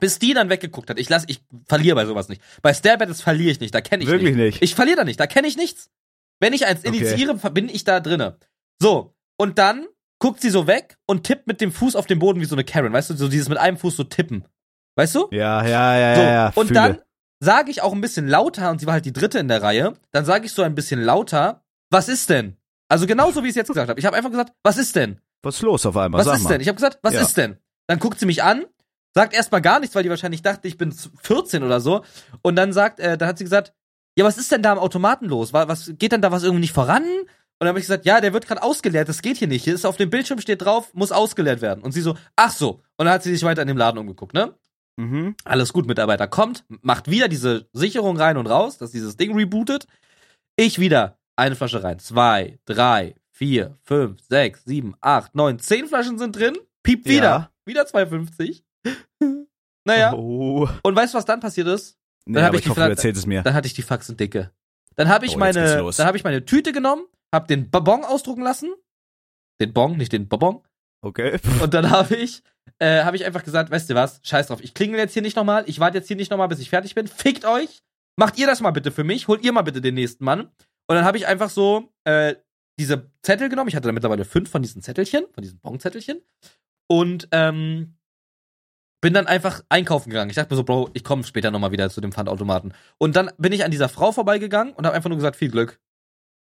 bis 0.00 0.18
die 0.18 0.34
dann 0.34 0.48
weggeguckt 0.50 0.90
hat. 0.90 0.98
Ich 0.98 1.08
lass, 1.08 1.24
ich 1.28 1.42
verliere 1.68 1.94
bei 1.96 2.06
sowas 2.06 2.28
nicht. 2.28 2.42
Bei 2.62 2.74
Stare-Battles 2.74 3.20
verliere 3.22 3.50
ich 3.52 3.60
nicht, 3.60 3.74
da 3.74 3.80
kenne 3.80 4.02
ich 4.02 4.08
Wirklich 4.08 4.34
nicht. 4.34 4.54
nicht. 4.54 4.62
Ich 4.62 4.74
verliere 4.74 4.96
da 4.96 5.04
nicht, 5.04 5.20
da 5.20 5.26
kenne 5.26 5.46
ich 5.46 5.56
nichts. 5.56 5.90
Wenn 6.40 6.52
ich 6.52 6.66
eins 6.66 6.80
Okay. 6.84 6.88
initiiere, 6.96 7.34
bin 7.50 7.68
ich 7.68 7.84
da 7.84 8.00
drinne. 8.00 8.38
So, 8.80 9.14
und 9.36 9.58
dann 9.58 9.86
guckt 10.18 10.40
sie 10.40 10.50
so 10.50 10.66
weg 10.66 10.96
und 11.06 11.24
tippt 11.24 11.46
mit 11.46 11.60
dem 11.60 11.70
Fuß 11.72 11.96
auf 11.96 12.06
den 12.06 12.18
Boden 12.18 12.40
wie 12.40 12.44
so 12.46 12.54
eine 12.54 12.64
Karen, 12.64 12.92
weißt 12.92 13.10
du, 13.10 13.14
so 13.14 13.28
dieses 13.28 13.48
mit 13.48 13.58
einem 13.58 13.76
Fuß 13.76 13.96
so 13.96 14.04
tippen. 14.04 14.44
Weißt 14.96 15.14
du? 15.14 15.28
Ja, 15.30 15.64
ja, 15.66 15.96
ja, 15.98 16.14
So, 16.14 16.20
ja, 16.22 16.30
ja. 16.32 16.52
und 16.54 16.66
fühle. 16.68 16.80
dann 16.80 16.98
sage 17.40 17.70
ich 17.70 17.80
auch 17.82 17.92
ein 17.92 18.00
bisschen 18.00 18.26
lauter, 18.28 18.70
und 18.70 18.80
sie 18.80 18.86
war 18.86 18.94
halt 18.94 19.04
die 19.06 19.12
dritte 19.12 19.38
in 19.38 19.48
der 19.48 19.62
Reihe, 19.62 19.94
dann 20.12 20.24
sage 20.24 20.46
ich 20.46 20.52
so 20.52 20.62
ein 20.62 20.74
bisschen 20.74 21.00
lauter, 21.02 21.62
was 21.90 22.08
ist 22.08 22.28
denn? 22.28 22.56
Also 22.88 23.06
genauso 23.06 23.42
wie 23.42 23.46
ich 23.46 23.50
es 23.52 23.56
jetzt 23.56 23.68
gesagt 23.68 23.88
habe. 23.88 24.00
Ich 24.00 24.04
habe 24.06 24.16
einfach 24.16 24.30
gesagt, 24.30 24.52
was 24.62 24.76
ist 24.76 24.96
denn? 24.96 25.20
Was 25.42 25.56
ist 25.56 25.62
los 25.62 25.86
auf 25.86 25.96
einmal? 25.96 26.24
Was 26.24 26.36
ist 26.38 26.42
mal. 26.44 26.50
denn? 26.50 26.60
Ich 26.60 26.68
habe 26.68 26.76
gesagt, 26.76 26.98
was 27.02 27.14
Ja. 27.14 27.22
ist 27.22 27.36
denn? 27.36 27.56
Dann 27.86 27.98
guckt 27.98 28.18
sie 28.18 28.26
mich 28.26 28.42
an, 28.42 28.64
sagt 29.14 29.34
erstmal 29.34 29.60
gar 29.60 29.80
nichts, 29.80 29.94
weil 29.94 30.02
die 30.02 30.10
wahrscheinlich 30.10 30.42
dachte, 30.42 30.68
ich 30.68 30.76
bin 30.78 30.92
14 31.22 31.62
oder 31.62 31.80
so. 31.80 32.04
Und 32.42 32.56
dann 32.56 32.72
sagt, 32.72 33.00
äh, 33.00 33.16
dann 33.18 33.28
hat 33.28 33.38
sie 33.38 33.44
gesagt, 33.44 33.72
ja, 34.16 34.24
was 34.24 34.38
ist 34.38 34.50
denn 34.52 34.62
da 34.62 34.72
am 34.72 34.78
Automaten 34.78 35.26
los? 35.26 35.52
Wa- 35.52 35.68
Was 35.68 35.92
geht 35.98 36.12
denn 36.12 36.20
da 36.22 36.30
was 36.32 36.42
irgendwie 36.42 36.60
nicht 36.62 36.72
voran? 36.72 37.02
Und 37.04 37.26
dann 37.66 37.68
habe 37.68 37.78
ich 37.78 37.84
gesagt, 37.86 38.06
ja, 38.06 38.20
der 38.20 38.32
wird 38.32 38.46
gerade 38.46 38.62
ausgeleert, 38.62 39.08
das 39.08 39.20
geht 39.22 39.36
hier 39.36 39.48
nicht. 39.48 39.64
Hier 39.64 39.74
ist 39.74 39.84
auf 39.84 39.96
dem 39.96 40.08
Bildschirm 40.10 40.40
steht 40.40 40.62
drauf, 40.62 40.94
muss 40.94 41.12
ausgeleert 41.12 41.60
werden. 41.60 41.82
Und 41.84 41.92
sie 41.92 42.00
so, 42.00 42.16
ach 42.36 42.50
so. 42.52 42.82
Und 42.96 43.04
dann 43.06 43.10
hat 43.10 43.22
sie 43.22 43.32
sich 43.34 43.42
weiter 43.44 43.62
in 43.62 43.68
dem 43.68 43.76
Laden 43.76 43.98
umgeguckt, 43.98 44.32
ne? 44.34 44.54
Mhm. 44.96 45.34
Alles 45.44 45.72
gut, 45.72 45.86
Mitarbeiter 45.86 46.26
kommt, 46.26 46.64
macht 46.82 47.10
wieder 47.10 47.28
diese 47.28 47.68
Sicherung 47.72 48.16
rein 48.16 48.36
und 48.36 48.46
raus, 48.46 48.78
dass 48.78 48.90
dieses 48.90 49.16
Ding 49.16 49.34
rebootet. 49.36 49.86
Ich 50.56 50.78
wieder 50.78 51.18
eine 51.36 51.54
Flasche 51.56 51.82
rein. 51.82 51.98
Zwei, 51.98 52.58
drei, 52.64 53.14
vier, 53.30 53.78
fünf, 53.82 54.20
sechs, 54.28 54.64
sieben, 54.64 54.94
acht, 55.00 55.34
neun, 55.34 55.58
zehn 55.58 55.86
Flaschen 55.86 56.18
sind 56.18 56.36
drin. 56.36 56.56
Piept 56.82 57.06
wieder. 57.06 57.22
Ja. 57.22 57.50
Wieder 57.66 57.82
2,50. 57.84 58.62
Naja. 59.84 60.12
Oh. 60.14 60.68
Und 60.82 60.96
weißt 60.96 61.14
du, 61.14 61.18
was 61.18 61.24
dann 61.24 61.40
passiert 61.40 61.66
ist? 61.68 61.98
Nee, 62.26 62.34
Dann 62.34 62.44
hab 62.44 62.48
aber 62.50 62.58
ich 62.58 62.64
ich 62.64 62.70
hoffe, 62.70 62.80
du 62.80 62.88
erzählst 62.88 63.20
es 63.20 63.26
mir. 63.26 63.42
Dann 63.42 63.54
hatte 63.54 63.66
ich 63.66 63.74
die 63.74 63.82
Faxen 63.82 64.16
dicke. 64.16 64.50
Dann 64.96 65.08
habe 65.08 65.26
ich 65.26 65.36
Oh, 65.36 65.38
meine, 65.38 65.76
dann 65.76 66.06
habe 66.06 66.16
ich 66.16 66.24
meine 66.24 66.44
Tüte 66.44 66.72
genommen, 66.72 67.04
hab 67.34 67.48
den 67.48 67.70
Bonbon 67.70 68.04
ausdrucken 68.04 68.42
lassen. 68.42 68.72
Den 69.60 69.72
Bon, 69.72 69.96
nicht 69.96 70.12
den 70.12 70.28
Bonbon. 70.28 70.62
Okay. 71.02 71.38
Und 71.62 71.72
dann 71.72 71.90
habe 71.90 72.14
ich, 72.16 72.42
äh, 72.78 73.04
habe 73.04 73.16
ich 73.16 73.24
einfach 73.24 73.42
gesagt, 73.42 73.70
weißt 73.70 73.88
du 73.88 73.94
was, 73.94 74.20
scheiß 74.22 74.48
drauf, 74.48 74.62
ich 74.62 74.74
klingel 74.74 74.98
jetzt 74.98 75.14
hier 75.14 75.22
nicht 75.22 75.36
nochmal, 75.36 75.64
ich 75.66 75.80
warte 75.80 75.98
jetzt 75.98 76.08
hier 76.08 76.16
nicht 76.16 76.30
nochmal, 76.30 76.48
bis 76.48 76.58
ich 76.58 76.68
fertig 76.68 76.94
bin, 76.94 77.06
fickt 77.06 77.44
euch, 77.46 77.82
macht 78.16 78.38
ihr 78.38 78.46
das 78.46 78.60
mal 78.60 78.70
bitte 78.70 78.90
für 78.90 79.04
mich, 79.04 79.28
holt 79.28 79.42
ihr 79.44 79.52
mal 79.52 79.62
bitte 79.62 79.80
den 79.80 79.94
nächsten 79.94 80.24
Mann. 80.24 80.40
Und 80.40 80.96
dann 80.96 81.04
habe 81.04 81.16
ich 81.16 81.26
einfach 81.26 81.48
so 81.48 81.90
äh, 82.04 82.34
diese 82.78 83.10
Zettel 83.22 83.48
genommen, 83.48 83.68
ich 83.68 83.76
hatte 83.76 83.88
da 83.88 83.92
mittlerweile 83.92 84.24
fünf 84.26 84.50
von 84.50 84.60
diesen 84.62 84.82
Zettelchen, 84.82 85.24
von 85.32 85.42
diesen 85.42 85.58
Bonzettelchen 85.60 86.20
und 86.86 87.28
ähm, 87.32 87.96
bin 89.00 89.14
dann 89.14 89.26
einfach 89.26 89.62
einkaufen 89.68 90.10
gegangen. 90.10 90.30
Ich 90.30 90.36
dachte 90.36 90.52
mir 90.52 90.56
so, 90.56 90.64
Bro, 90.64 90.90
ich 90.92 91.04
komme 91.04 91.24
später 91.24 91.50
nochmal 91.50 91.72
wieder 91.72 91.88
zu 91.90 92.00
dem 92.00 92.12
Pfandautomaten. 92.12 92.74
Und 92.98 93.16
dann 93.16 93.30
bin 93.38 93.52
ich 93.52 93.64
an 93.64 93.70
dieser 93.70 93.88
Frau 93.88 94.12
vorbeigegangen 94.12 94.74
und 94.74 94.86
habe 94.86 94.94
einfach 94.94 95.08
nur 95.08 95.16
gesagt, 95.16 95.36
viel 95.36 95.50
Glück. 95.50 95.80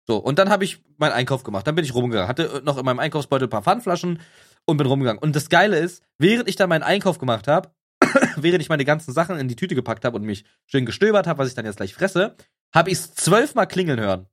So, 0.07 0.16
und 0.16 0.38
dann 0.38 0.49
habe 0.49 0.64
ich 0.64 0.81
meinen 0.97 1.12
Einkauf 1.12 1.44
gemacht. 1.44 1.66
Dann 1.66 1.75
bin 1.75 1.85
ich 1.85 1.94
rumgegangen. 1.94 2.29
Hatte 2.29 2.62
noch 2.64 2.79
in 2.79 2.85
meinem 2.85 2.99
Einkaufsbeutel 2.99 3.47
ein 3.47 3.51
paar 3.51 3.62
Pfandflaschen 3.62 4.21
und 4.64 4.77
bin 4.77 4.87
rumgegangen. 4.87 5.23
Und 5.23 5.37
das 5.37 5.51
Geile 5.51 5.79
ist, 5.79 6.03
während 6.18 6.49
ich 6.49 6.57
dann 6.57 6.68
meinen 6.68 6.83
Einkauf 6.83 7.18
gemacht 7.18 7.47
habe, 7.47 7.71
während 8.37 8.62
ich 8.62 8.68
meine 8.68 8.85
ganzen 8.85 9.12
Sachen 9.12 9.38
in 9.38 9.49
die 9.49 9.57
Tüte 9.57 9.75
gepackt 9.75 10.05
habe 10.05 10.16
und 10.16 10.25
mich 10.25 10.44
schön 10.66 10.87
gestöbert 10.87 11.27
habe, 11.27 11.38
was 11.38 11.49
ich 11.49 11.55
dann 11.55 11.66
jetzt 11.66 11.77
gleich 11.77 11.94
fresse, 11.94 12.37
habe 12.75 12.90
ich 12.90 12.99
es 12.99 13.14
zwölfmal 13.14 13.66
klingeln 13.66 14.01
hören. 14.01 14.27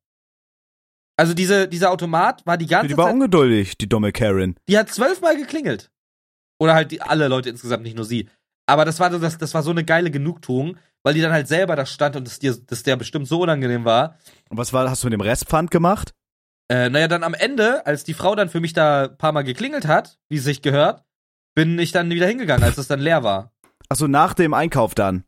Also 1.18 1.34
diese, 1.34 1.68
dieser 1.68 1.92
Automat 1.92 2.46
war 2.46 2.58
die 2.58 2.68
ganze 2.68 2.90
Die 2.90 2.98
war 2.98 3.06
Zeit, 3.06 3.14
ungeduldig, 3.14 3.78
die 3.78 3.88
dumme 3.88 4.12
Karen. 4.12 4.56
die 4.68 4.78
hat 4.78 4.90
zwölfmal 4.90 5.38
geklingelt. 5.38 5.92
Oder 6.60 6.74
halt 6.74 6.92
die, 6.92 7.02
alle 7.02 7.28
Leute 7.28 7.50
insgesamt, 7.50 7.84
nicht 7.84 7.96
nur 7.96 8.06
sie. 8.06 8.30
Aber 8.68 8.86
das 8.86 9.00
war, 9.00 9.12
so, 9.12 9.20
das, 9.20 9.38
das 9.38 9.54
war 9.54 9.64
so 9.64 9.72
eine 9.72 9.84
geile 9.84 10.10
Genugtuung, 10.10 10.78
weil 11.04 11.14
die 11.14 11.22
dann 11.22 11.32
halt 11.32 11.48
selber 11.48 11.76
da 11.76 11.86
stand 11.86 12.16
und 12.16 12.26
das 12.26 12.40
dir, 12.40 12.56
das 12.66 12.84
der 12.84 12.96
bestimmt 12.96 13.28
so 13.28 13.42
unangenehm 13.42 13.86
war. 13.86 14.18
Und 14.50 14.58
was 14.58 14.74
war, 14.74 14.90
hast 14.90 15.04
du 15.04 15.08
mit 15.08 15.14
dem 15.14 15.22
Restpfand 15.22 15.70
gemacht? 15.70 16.14
Äh, 16.68 16.90
naja, 16.90 17.08
dann 17.08 17.24
am 17.24 17.36
Ende, 17.36 17.86
als 17.86 18.04
die 18.04 18.16
Frau 18.16 18.36
dann 18.36 18.50
für 18.50 18.60
mich 18.60 18.74
da 18.74 19.04
ein 19.06 19.18
paar 19.18 19.32
Mal 19.32 19.44
geklingelt 19.44 19.86
hat, 19.86 20.18
wie 20.30 20.38
es 20.38 20.44
sich 20.44 20.64
gehört, 20.64 21.04
bin 21.54 21.78
ich 21.78 21.92
dann 21.92 22.10
wieder 22.10 22.28
hingegangen, 22.28 22.64
als 22.64 22.78
es 22.78 22.88
dann 22.88 23.00
leer 23.00 23.24
war. 23.24 23.52
Achso, 23.88 24.08
nach 24.08 24.34
dem 24.34 24.54
Einkauf 24.54 24.96
dann. 24.96 25.26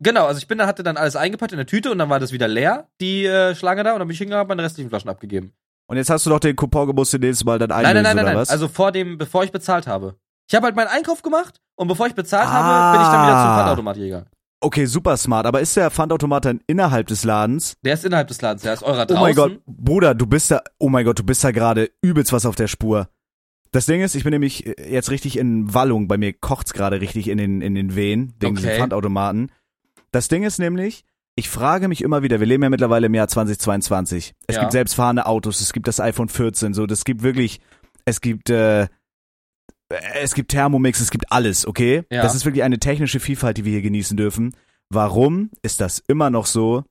Genau, 0.00 0.26
also 0.26 0.38
ich 0.38 0.46
bin 0.46 0.58
da, 0.58 0.66
hatte 0.66 0.82
dann 0.82 0.98
alles 0.98 1.16
eingepackt 1.16 1.52
in 1.52 1.58
der 1.58 1.66
Tüte 1.66 1.90
und 1.90 1.98
dann 1.98 2.10
war 2.10 2.20
das 2.20 2.32
wieder 2.32 2.48
leer, 2.48 2.88
die 3.00 3.24
äh, 3.24 3.54
Schlange 3.54 3.82
da, 3.82 3.94
und 3.94 4.00
dann 4.00 4.08
bin 4.08 4.12
ich 4.12 4.18
hingegangen, 4.18 4.42
hab 4.42 4.48
meine 4.48 4.62
restlichen 4.62 4.90
Flaschen 4.90 5.08
abgegeben. 5.08 5.54
Und 5.86 5.96
jetzt 5.96 6.10
hast 6.10 6.26
du 6.26 6.30
doch 6.30 6.40
den 6.40 6.56
Coupon 6.56 6.86
gemusst, 6.86 7.12
den 7.14 7.20
nächsten 7.20 7.46
Mal 7.46 7.58
dann 7.58 7.70
Nein, 7.70 7.86
einlösen, 7.86 7.94
nein, 7.94 8.02
nein, 8.02 8.16
nein, 8.16 8.24
oder 8.24 8.34
nein. 8.34 8.42
was? 8.42 8.50
Also 8.50 8.68
vor 8.68 8.92
dem, 8.92 9.16
bevor 9.16 9.44
ich 9.44 9.52
bezahlt 9.52 9.86
habe. 9.86 10.16
Ich 10.48 10.54
habe 10.54 10.66
halt 10.66 10.76
meinen 10.76 10.88
Einkauf 10.88 11.22
gemacht 11.22 11.60
und 11.76 11.88
bevor 11.88 12.06
ich 12.06 12.14
bezahlt 12.14 12.48
Ah. 12.48 12.52
habe, 12.52 12.98
bin 12.98 13.06
ich 13.06 13.12
dann 13.12 13.22
wieder 13.26 13.40
zum 13.42 13.50
Pfandautomat 13.56 13.96
gegangen. 13.96 14.26
okay, 14.60 14.86
super 14.86 15.16
smart. 15.16 15.46
Aber 15.46 15.60
ist 15.60 15.76
der 15.76 15.90
Pfandautomat 15.90 16.44
dann 16.46 16.60
innerhalb 16.66 17.06
des 17.06 17.24
Ladens? 17.24 17.74
Der 17.82 17.94
ist 17.94 18.04
innerhalb 18.04 18.28
des 18.28 18.40
Ladens, 18.40 18.62
der 18.62 18.74
ist 18.74 18.82
eurer 18.82 19.02
Oh 19.02 19.06
draußen. 19.06 19.22
mein 19.22 19.34
Gott, 19.34 19.60
Bruder, 19.66 20.14
du 20.14 20.26
bist 20.26 20.50
da, 20.50 20.62
oh 20.78 20.88
mein 20.88 21.04
Gott, 21.04 21.18
du 21.18 21.24
bist 21.24 21.44
da 21.44 21.50
gerade 21.50 21.90
übelst 22.02 22.32
was 22.32 22.46
auf 22.46 22.56
der 22.56 22.68
Spur. 22.68 23.08
Das 23.72 23.86
Ding 23.86 24.02
ist, 24.02 24.14
ich 24.14 24.22
bin 24.24 24.30
nämlich 24.30 24.66
äh, 24.66 24.90
jetzt 24.92 25.10
richtig 25.10 25.36
in 25.38 25.74
Wallung. 25.74 26.06
Bei 26.08 26.16
mir 26.16 26.32
kocht's 26.32 26.72
gerade 26.72 27.00
richtig 27.00 27.28
in 27.28 27.38
den, 27.38 27.60
in 27.60 27.74
den 27.74 27.94
Wehen, 27.96 28.32
wegen 28.38 28.56
Okay. 28.56 28.76
Pfandautomaten. 28.78 29.50
Das 30.12 30.28
Ding 30.28 30.44
ist 30.44 30.58
nämlich, 30.58 31.04
ich 31.34 31.48
frage 31.50 31.88
mich 31.88 32.00
immer 32.00 32.22
wieder, 32.22 32.38
wir 32.38 32.46
leben 32.46 32.62
ja 32.62 32.70
mittlerweile 32.70 33.06
im 33.06 33.14
Jahr 33.14 33.26
2022. 33.28 34.34
Es 34.46 34.54
Ja. 34.54 34.60
gibt 34.60 34.72
selbstfahrende 34.72 35.26
Autos, 35.26 35.60
es 35.60 35.72
gibt 35.72 35.88
das 35.88 35.98
iPhone 36.00 36.28
14, 36.28 36.72
so, 36.74 36.86
das 36.86 37.04
gibt 37.04 37.22
wirklich 37.22 37.60
es 38.04 38.20
gibt, 38.20 38.48
äh, 38.50 38.86
es 39.88 40.34
gibt 40.34 40.50
Thermomix, 40.50 41.00
es 41.00 41.10
gibt 41.10 41.30
alles, 41.30 41.66
okay? 41.66 42.04
Ja. 42.10 42.22
Das 42.22 42.34
ist 42.34 42.44
wirklich 42.44 42.64
eine 42.64 42.78
technische 42.78 43.20
Vielfalt, 43.20 43.56
die 43.58 43.64
wir 43.64 43.72
hier 43.72 43.82
genießen 43.82 44.16
dürfen. 44.16 44.54
Warum 44.90 45.50
ist 45.62 45.80
das 45.80 46.02
immer 46.08 46.30
noch 46.30 46.46
so, 46.46 46.84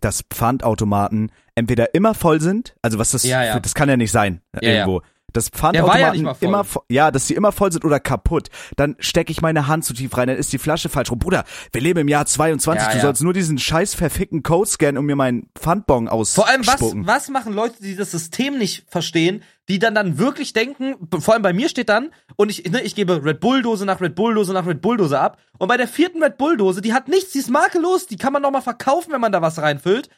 dass 0.00 0.22
Pfandautomaten 0.30 1.32
entweder 1.54 1.94
immer 1.94 2.14
voll 2.14 2.40
sind, 2.40 2.74
also 2.82 2.98
was 2.98 3.10
das, 3.10 3.24
Ja, 3.24 3.44
ja. 3.44 3.60
das 3.60 3.74
kann 3.74 3.88
ja 3.88 3.96
nicht 3.96 4.12
sein, 4.12 4.40
irgendwo. 4.60 5.02
Dass 5.32 5.46
ja 5.46 5.58
Pfandautomaten 5.58 6.24
voll. 6.24 6.36
immer, 6.40 6.64
ja, 6.88 7.10
dass 7.10 7.26
sie 7.26 7.34
immer 7.34 7.52
voll 7.52 7.70
sind 7.70 7.84
oder 7.84 8.00
kaputt. 8.00 8.48
Dann 8.76 8.96
stecke 8.98 9.30
ich 9.30 9.42
meine 9.42 9.66
Hand 9.66 9.84
zu 9.84 9.92
tief 9.92 10.16
rein, 10.16 10.28
dann 10.28 10.38
ist 10.38 10.52
die 10.52 10.58
Flasche 10.58 10.88
falsch 10.88 11.10
rum. 11.10 11.18
Bruder, 11.18 11.44
wir 11.72 11.80
leben 11.80 12.00
im 12.00 12.08
Jahr 12.08 12.24
22, 12.24 12.86
Ja, 12.86 12.92
du 12.92 12.96
ja. 12.96 13.02
sollst 13.02 13.22
nur 13.22 13.34
diesen 13.34 13.58
scheiß 13.58 13.94
verfickten 13.94 14.42
Code 14.42 14.68
scannen, 14.68 14.98
um 14.98 15.04
mir 15.04 15.16
meinen 15.16 15.50
Pfandbon 15.54 16.08
Vor 16.08 16.48
allem, 16.48 16.66
was, 16.66 16.80
was 16.80 17.28
machen 17.28 17.52
Leute, 17.52 17.82
die 17.82 17.94
das 17.94 18.10
System 18.10 18.56
nicht 18.56 18.84
verstehen, 18.88 19.42
die 19.68 19.78
dann 19.78 19.94
dann 19.94 20.18
wirklich 20.18 20.54
denken, 20.54 20.96
vor 21.20 21.34
allem 21.34 21.42
bei 21.42 21.52
mir 21.52 21.68
steht 21.68 21.90
dann, 21.90 22.10
und 22.36 22.50
ich, 22.50 22.70
ne, 22.70 22.80
ich 22.80 22.94
gebe 22.94 23.22
Red 23.22 23.40
Bull-Dose 23.40 23.84
nach 23.84 24.00
Red 24.00 24.14
Bull-Dose 24.14 24.54
nach 24.54 24.66
Red 24.66 24.80
Bull-Dose 24.80 25.20
ab, 25.20 25.38
und 25.58 25.68
bei 25.68 25.76
der 25.76 25.88
vierten 25.88 26.22
Red 26.22 26.38
Bull-Dose, 26.38 26.80
die 26.80 26.94
hat 26.94 27.08
nichts, 27.08 27.32
die 27.32 27.38
ist 27.40 27.50
makellos, 27.50 28.06
die 28.06 28.16
kann 28.16 28.32
man 28.32 28.42
noch 28.42 28.50
mal 28.50 28.62
verkaufen, 28.62 29.12
wenn 29.12 29.20
man 29.20 29.32
da 29.32 29.42
was 29.42 29.58
reinfüllt, 29.58 30.08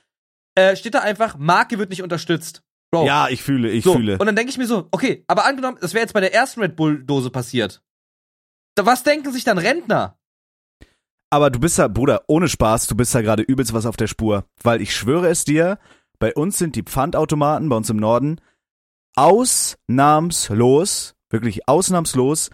äh, 0.55 0.77
steht 0.77 0.95
da 0.95 1.01
einfach, 1.01 1.37
Marke 1.37 1.79
wird 1.79 1.91
nicht 1.91 2.03
unterstützt. 2.03 2.63
Bro. 2.93 3.07
Ja, 3.07 3.29
ich 3.29 3.43
fühle, 3.43 3.71
ich 3.71 3.85
so, 3.85 3.95
fühle. 3.95 4.19
Und 4.19 4.27
dann 4.27 4.37
denke 4.37 4.51
ich 4.51 4.59
mir 4.59 4.67
so, 4.67 4.89
okay, 4.91 5.25
aber 5.29 5.47
angenommen, 5.47 5.79
das 5.81 5.95
wäre 5.95 6.03
jetzt 6.03 6.13
bei 6.13 6.21
der 6.21 6.35
ersten 6.35 6.61
Red 6.61 6.75
Bull-Dose 6.77 7.31
passiert. 7.31 7.83
Da, 8.75 8.85
was 8.87 9.03
denken 9.05 9.33
sich 9.33 9.45
dann 9.45 9.59
Rentner? 9.59 10.17
Aber 11.31 11.51
du 11.51 11.61
bist 11.61 11.79
ja, 11.79 11.87
Bruder, 11.87 12.25
ohne 12.27 12.49
Spaß, 12.49 12.89
du 12.89 12.97
bist 12.97 13.15
ja 13.15 13.21
gerade 13.21 13.45
übelst 13.45 13.73
was 13.73 13.87
auf 13.87 13.97
der 13.97 14.09
Spur. 14.09 14.45
Weil 14.63 14.81
ich 14.81 14.93
schwöre 14.95 15.29
es 15.29 15.45
dir, 15.45 15.79
bei 16.19 16.35
uns 16.35 16.59
sind 16.59 16.75
die 16.75 16.83
Pfandautomaten, 16.83 17.69
bei 17.69 17.77
uns 17.77 17.89
im 17.91 17.99
Norden, 17.99 18.41
ausnahmslos, 19.15 21.15
wirklich 21.31 21.69
ausnahmslos, 21.69 22.51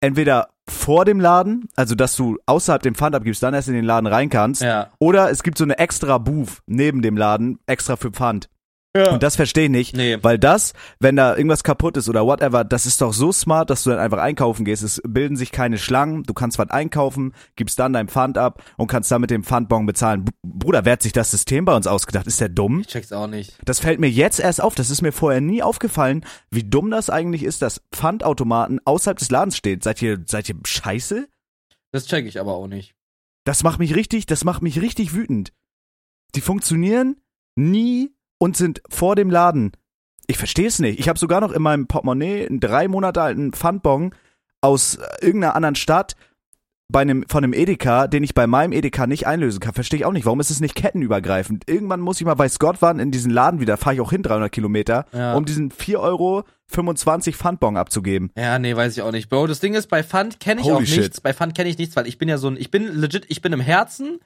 entweder 0.00 0.48
vor 0.68 1.04
dem 1.04 1.20
Laden, 1.20 1.68
also 1.76 1.94
dass 1.94 2.16
du 2.16 2.38
außerhalb 2.46 2.82
dem 2.82 2.94
Pfand 2.94 3.14
abgibst, 3.14 3.42
dann 3.42 3.54
erst 3.54 3.68
in 3.68 3.74
den 3.74 3.84
Laden 3.84 4.06
rein 4.06 4.28
kannst, 4.28 4.62
Ja. 4.62 4.90
oder 4.98 5.30
es 5.30 5.42
gibt 5.42 5.58
so 5.58 5.64
eine 5.64 5.78
extra 5.78 6.18
Booth 6.18 6.58
neben 6.66 7.02
dem 7.02 7.16
Laden, 7.16 7.58
extra 7.66 7.96
für 7.96 8.10
Pfand. 8.10 8.48
Ja. 8.98 9.12
Und 9.12 9.22
das 9.22 9.36
verstehe 9.36 9.64
ich 9.64 9.70
nicht, 9.70 9.96
Nee. 9.96 10.18
weil 10.22 10.38
das, 10.38 10.72
wenn 11.00 11.16
da 11.16 11.36
irgendwas 11.36 11.62
kaputt 11.64 11.96
ist 11.96 12.08
oder 12.08 12.26
whatever, 12.26 12.64
das 12.64 12.86
ist 12.86 13.00
doch 13.00 13.12
so 13.12 13.32
smart, 13.32 13.70
dass 13.70 13.82
du 13.84 13.90
dann 13.90 13.98
einfach 13.98 14.18
einkaufen 14.18 14.64
gehst. 14.64 14.82
Es 14.82 15.00
bilden 15.06 15.36
sich 15.36 15.52
keine 15.52 15.78
Schlangen, 15.78 16.22
du 16.24 16.34
kannst 16.34 16.58
was 16.58 16.70
einkaufen, 16.70 17.32
gibst 17.56 17.78
dann 17.78 17.92
dein 17.92 18.08
Pfand 18.08 18.38
ab 18.38 18.62
und 18.76 18.86
kannst 18.88 19.10
dann 19.10 19.20
mit 19.20 19.30
dem 19.30 19.44
Pfandbon 19.44 19.86
bezahlen. 19.86 20.24
Bruder, 20.44 20.84
wer 20.84 20.94
hat 20.94 21.02
sich 21.02 21.12
das 21.12 21.30
System 21.30 21.64
bei 21.64 21.74
uns 21.74 21.86
ausgedacht? 21.86 22.26
Ist 22.26 22.40
der 22.40 22.48
dumm? 22.48 22.80
Ich 22.80 22.88
check's 22.88 23.12
auch 23.12 23.26
nicht. 23.26 23.56
Das 23.64 23.80
fällt 23.80 24.00
mir 24.00 24.10
jetzt 24.10 24.40
erst 24.40 24.60
auf. 24.60 24.74
Das 24.74 24.90
ist 24.90 25.02
mir 25.02 25.12
vorher 25.12 25.40
nie 25.40 25.62
aufgefallen, 25.62 26.24
wie 26.50 26.64
dumm 26.64 26.90
das 26.90 27.10
eigentlich 27.10 27.42
ist, 27.44 27.62
dass 27.62 27.80
Pfandautomaten 27.92 28.80
außerhalb 28.84 29.18
des 29.18 29.30
Ladens 29.30 29.56
steht. 29.56 29.82
Seid 29.84 30.02
ihr, 30.02 30.18
seid 30.26 30.48
ihr 30.48 30.56
scheiße? 30.64 31.28
Das 31.92 32.06
check 32.06 32.26
ich 32.26 32.38
aber 32.40 32.54
auch 32.54 32.66
nicht. 32.66 32.94
Das 33.44 33.62
macht 33.62 33.78
mich 33.78 33.94
richtig, 33.94 34.26
das 34.26 34.44
macht 34.44 34.62
mich 34.62 34.80
richtig 34.82 35.14
wütend. 35.14 35.52
Die 36.34 36.42
funktionieren 36.42 37.16
nie 37.56 38.10
und 38.38 38.56
sind 38.56 38.82
vor 38.88 39.16
dem 39.16 39.30
Laden. 39.30 39.72
Ich 40.26 40.38
verstehe 40.38 40.66
es 40.68 40.78
nicht. 40.78 40.98
Ich 41.00 41.08
habe 41.08 41.18
sogar 41.18 41.40
noch 41.40 41.52
in 41.52 41.62
meinem 41.62 41.86
Portemonnaie 41.86 42.46
einen 42.46 42.60
drei 42.60 42.86
Monate 42.88 43.22
alten 43.22 43.52
Pfandbon 43.52 44.14
aus 44.60 44.96
äh, 44.96 45.04
irgendeiner 45.26 45.54
anderen 45.56 45.74
Stadt 45.74 46.14
bei 46.90 47.00
einem, 47.02 47.24
von 47.28 47.44
einem 47.44 47.52
Edeka, 47.52 48.06
den 48.06 48.22
ich 48.24 48.34
bei 48.34 48.46
meinem 48.46 48.72
Edeka 48.72 49.06
nicht 49.06 49.26
einlösen 49.26 49.60
kann. 49.60 49.74
Verstehe 49.74 49.98
ich 50.00 50.04
auch 50.06 50.12
nicht. 50.12 50.24
Warum 50.24 50.40
ist 50.40 50.50
es 50.50 50.60
nicht 50.60 50.74
kettenübergreifend? 50.74 51.68
Irgendwann 51.68 52.00
muss 52.00 52.18
ich 52.20 52.24
mal, 52.26 52.38
weiß 52.38 52.58
Gott 52.58 52.76
wann, 52.80 52.98
in 52.98 53.10
diesen 53.10 53.30
Laden 53.30 53.60
wieder, 53.60 53.76
fahre 53.76 53.94
ich 53.96 54.00
auch 54.00 54.10
hin, 54.10 54.22
300 54.22 54.50
Kilometer, 54.50 55.04
Ja. 55.12 55.34
um 55.34 55.44
diesen 55.44 55.70
4,25 55.70 55.98
Euro 55.98 56.44
Pfandbon 57.32 57.76
abzugeben. 57.76 58.30
Ja, 58.36 58.58
nee, 58.58 58.74
weiß 58.74 58.96
ich 58.96 59.02
auch 59.02 59.12
nicht. 59.12 59.28
Bro, 59.28 59.48
das 59.48 59.60
Ding 59.60 59.74
ist, 59.74 59.88
bei 59.88 60.02
Fund 60.02 60.40
kenne 60.40 60.62
ich 60.62 60.66
Holy 60.66 60.76
auch 60.76 60.86
shit. 60.86 60.98
nichts. 61.00 61.20
Bei 61.20 61.34
Fund 61.34 61.54
kenne 61.54 61.68
ich 61.68 61.76
nichts, 61.76 61.94
weil 61.94 62.06
ich 62.06 62.16
bin 62.16 62.28
ja 62.28 62.38
so 62.38 62.48
ein, 62.48 62.56
ich 62.56 62.70
bin 62.70 62.86
legit, 62.86 63.26
ich 63.28 63.42
bin 63.42 63.52
im 63.52 63.60
Herzen, 63.60 64.20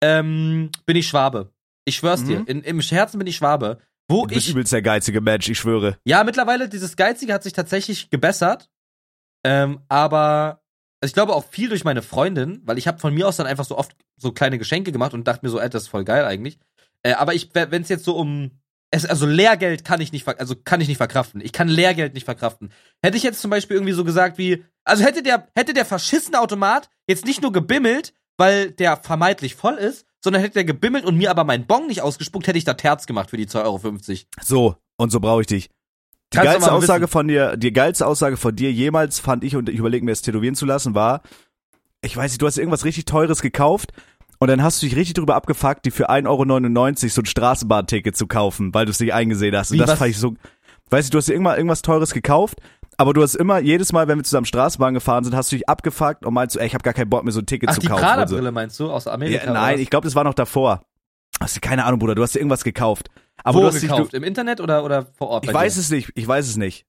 ähm, 0.00 0.70
bin 0.86 0.96
ich 0.96 1.08
Schwabe. 1.08 1.50
Ich 1.88 1.96
schwör's 1.96 2.22
Mhm. 2.22 2.26
dir, 2.26 2.48
in, 2.48 2.62
im 2.62 2.80
Herzen 2.80 3.18
bin 3.18 3.26
ich 3.26 3.36
Schwabe. 3.36 3.78
Wo 4.10 4.22
Du 4.26 4.34
bist 4.34 4.46
ich, 4.46 4.52
übelst 4.52 4.72
der 4.72 4.82
geizige 4.82 5.20
Mensch, 5.20 5.48
ich 5.48 5.58
schwöre. 5.58 5.98
ja, 6.04 6.24
mittlerweile, 6.24 6.68
dieses 6.68 6.96
Geizige 6.96 7.32
hat 7.34 7.42
sich 7.42 7.52
tatsächlich 7.52 8.08
gebessert, 8.10 8.70
ähm, 9.44 9.80
aber 9.88 10.62
also 11.00 11.10
ich 11.10 11.14
glaube 11.14 11.34
auch 11.34 11.44
viel 11.50 11.68
durch 11.68 11.84
meine 11.84 12.02
Freundin, 12.02 12.60
weil 12.64 12.78
ich 12.78 12.88
habe 12.88 12.98
von 12.98 13.14
mir 13.14 13.28
aus 13.28 13.36
dann 13.36 13.46
einfach 13.46 13.64
so 13.64 13.76
oft 13.78 13.94
so 14.16 14.32
kleine 14.32 14.58
Geschenke 14.58 14.90
gemacht 14.92 15.14
und 15.14 15.28
dachte 15.28 15.44
mir 15.44 15.50
so, 15.50 15.60
ey, 15.60 15.70
das 15.70 15.82
ist 15.84 15.88
voll 15.88 16.04
geil 16.04 16.24
eigentlich. 16.24 16.58
Äh, 17.02 17.12
aber 17.12 17.34
ich, 17.34 17.50
wenn 17.54 17.82
es 17.82 17.88
jetzt 17.88 18.04
so 18.04 18.16
um 18.16 18.50
es, 18.90 19.04
also 19.04 19.26
Lehrgeld 19.26 19.84
kann 19.84 20.00
ich 20.00 20.10
nicht, 20.12 20.26
also 20.26 20.56
kann 20.56 20.80
ich 20.80 20.88
nicht 20.88 20.96
verkraften. 20.96 21.40
Ich 21.42 21.52
kann 21.52 21.68
Lehrgeld 21.68 22.14
nicht 22.14 22.24
verkraften. 22.24 22.72
Hätte 23.02 23.16
ich 23.18 23.22
jetzt 23.22 23.40
zum 23.42 23.50
Beispiel 23.50 23.76
irgendwie 23.76 23.92
so 23.92 24.02
gesagt 24.02 24.38
wie, 24.38 24.64
also 24.84 25.04
hätte 25.04 25.22
der, 25.22 25.46
hätte 25.54 25.74
der 25.74 25.84
verschissene 25.84 26.40
Automat 26.40 26.88
jetzt 27.06 27.26
nicht 27.26 27.42
nur 27.42 27.52
gebimmelt, 27.52 28.14
weil 28.38 28.70
der 28.72 28.96
vermeintlich 28.96 29.54
voll 29.54 29.74
ist, 29.74 30.06
sondern 30.22 30.42
hätte 30.42 30.54
der 30.54 30.64
gebimmelt 30.64 31.04
und 31.04 31.16
mir 31.16 31.30
aber 31.30 31.44
meinen 31.44 31.66
Bon 31.66 31.86
nicht 31.86 32.02
ausgespuckt, 32.02 32.46
hätte 32.46 32.58
ich 32.58 32.64
da 32.64 32.74
Terz 32.74 33.06
gemacht 33.06 33.30
für 33.30 33.36
die 33.36 33.46
2,50 33.46 33.64
Euro. 33.64 33.80
So, 34.42 34.76
und 34.96 35.10
so 35.10 35.20
brauche 35.20 35.42
ich 35.42 35.46
dich. 35.46 35.70
Die 36.32 36.36
Kannst 36.36 36.52
geilste 36.52 36.72
Aussage 36.72 37.04
wissen. 37.04 37.12
von 37.12 37.28
dir, 37.28 37.56
die 37.56 37.72
geilste 37.72 38.06
Aussage 38.06 38.36
von 38.36 38.54
dir 38.54 38.70
jemals 38.70 39.18
fand 39.18 39.44
ich 39.44 39.56
und 39.56 39.68
ich 39.68 39.78
überlege 39.78 40.04
mir 40.04 40.12
es 40.12 40.22
tätowieren 40.22 40.54
zu 40.54 40.66
lassen, 40.66 40.94
war, 40.94 41.22
ich 42.02 42.16
weiß 42.16 42.32
nicht, 42.32 42.42
du 42.42 42.46
hast 42.46 42.58
irgendwas 42.58 42.84
richtig 42.84 43.06
teures 43.06 43.40
gekauft 43.40 43.92
und 44.38 44.48
dann 44.48 44.62
hast 44.62 44.82
du 44.82 44.86
dich 44.86 44.96
richtig 44.96 45.14
drüber 45.14 45.36
abgefuckt, 45.36 45.86
die 45.86 45.90
für 45.90 46.10
1,99 46.10 46.28
Euro 46.28 47.10
so 47.10 47.22
ein 47.22 47.26
Straßenbahnticket 47.26 48.16
zu 48.16 48.26
kaufen, 48.26 48.74
weil 48.74 48.84
du 48.84 48.90
es 48.90 49.00
nicht 49.00 49.14
eingesehen 49.14 49.56
hast. 49.56 49.70
Und 49.70 49.76
Wie, 49.76 49.80
das 49.80 49.90
was? 49.90 49.98
fand 49.98 50.10
ich 50.10 50.18
so, 50.18 50.34
weißt 50.90 51.08
du, 51.08 51.12
du 51.12 51.18
hast 51.18 51.28
dir 51.28 51.32
irgendwann 51.32 51.56
irgendwas 51.56 51.82
teures 51.82 52.12
gekauft, 52.12 52.60
aber 52.98 53.12
du 53.14 53.22
hast 53.22 53.36
immer, 53.36 53.60
jedes 53.60 53.92
Mal, 53.92 54.08
wenn 54.08 54.18
wir 54.18 54.24
zusammen 54.24 54.44
Straßenbahn 54.44 54.92
gefahren 54.92 55.22
sind, 55.24 55.34
hast 55.34 55.52
du 55.52 55.56
dich 55.56 55.68
abgefuckt 55.68 56.26
und 56.26 56.34
meinst 56.34 56.54
so, 56.54 56.60
ey, 56.60 56.66
ich 56.66 56.74
habe 56.74 56.82
gar 56.82 56.92
keinen 56.92 57.08
Bock 57.08 57.22
mehr 57.24 57.32
so 57.32 57.40
ein 57.40 57.46
Ticket 57.46 57.68
Ach, 57.70 57.74
zu 57.74 57.80
die 57.80 57.86
kaufen. 57.86 58.00
so. 58.00 58.06
Prada-Brille 58.06 58.50
meinst 58.52 58.78
du 58.80 58.90
aus 58.90 59.06
Amerika? 59.06 59.46
Ja, 59.46 59.52
nein, 59.52 59.78
ich 59.78 59.88
glaube, 59.88 60.04
das 60.04 60.16
war 60.16 60.24
noch 60.24 60.34
davor. 60.34 60.82
Hast 61.40 61.56
du 61.56 61.60
keine 61.60 61.84
Ahnung, 61.84 62.00
Bruder, 62.00 62.16
du 62.16 62.22
hast 62.22 62.34
dir 62.34 62.40
irgendwas 62.40 62.64
gekauft. 62.64 63.08
Aber 63.44 63.58
Wo 63.58 63.60
du 63.62 63.66
hast 63.68 63.80
dich, 63.80 63.88
gekauft? 63.88 64.12
du, 64.12 64.16
Im 64.16 64.24
Internet 64.24 64.60
oder, 64.60 64.84
oder 64.84 65.06
vor 65.16 65.28
Ort? 65.28 65.44
ich 65.46 65.54
weiß 65.54 65.74
dir? 65.74 65.80
es 65.80 65.90
nicht, 65.90 66.10
ich 66.16 66.26
weiß 66.26 66.48
es 66.48 66.56
nicht. 66.56 66.84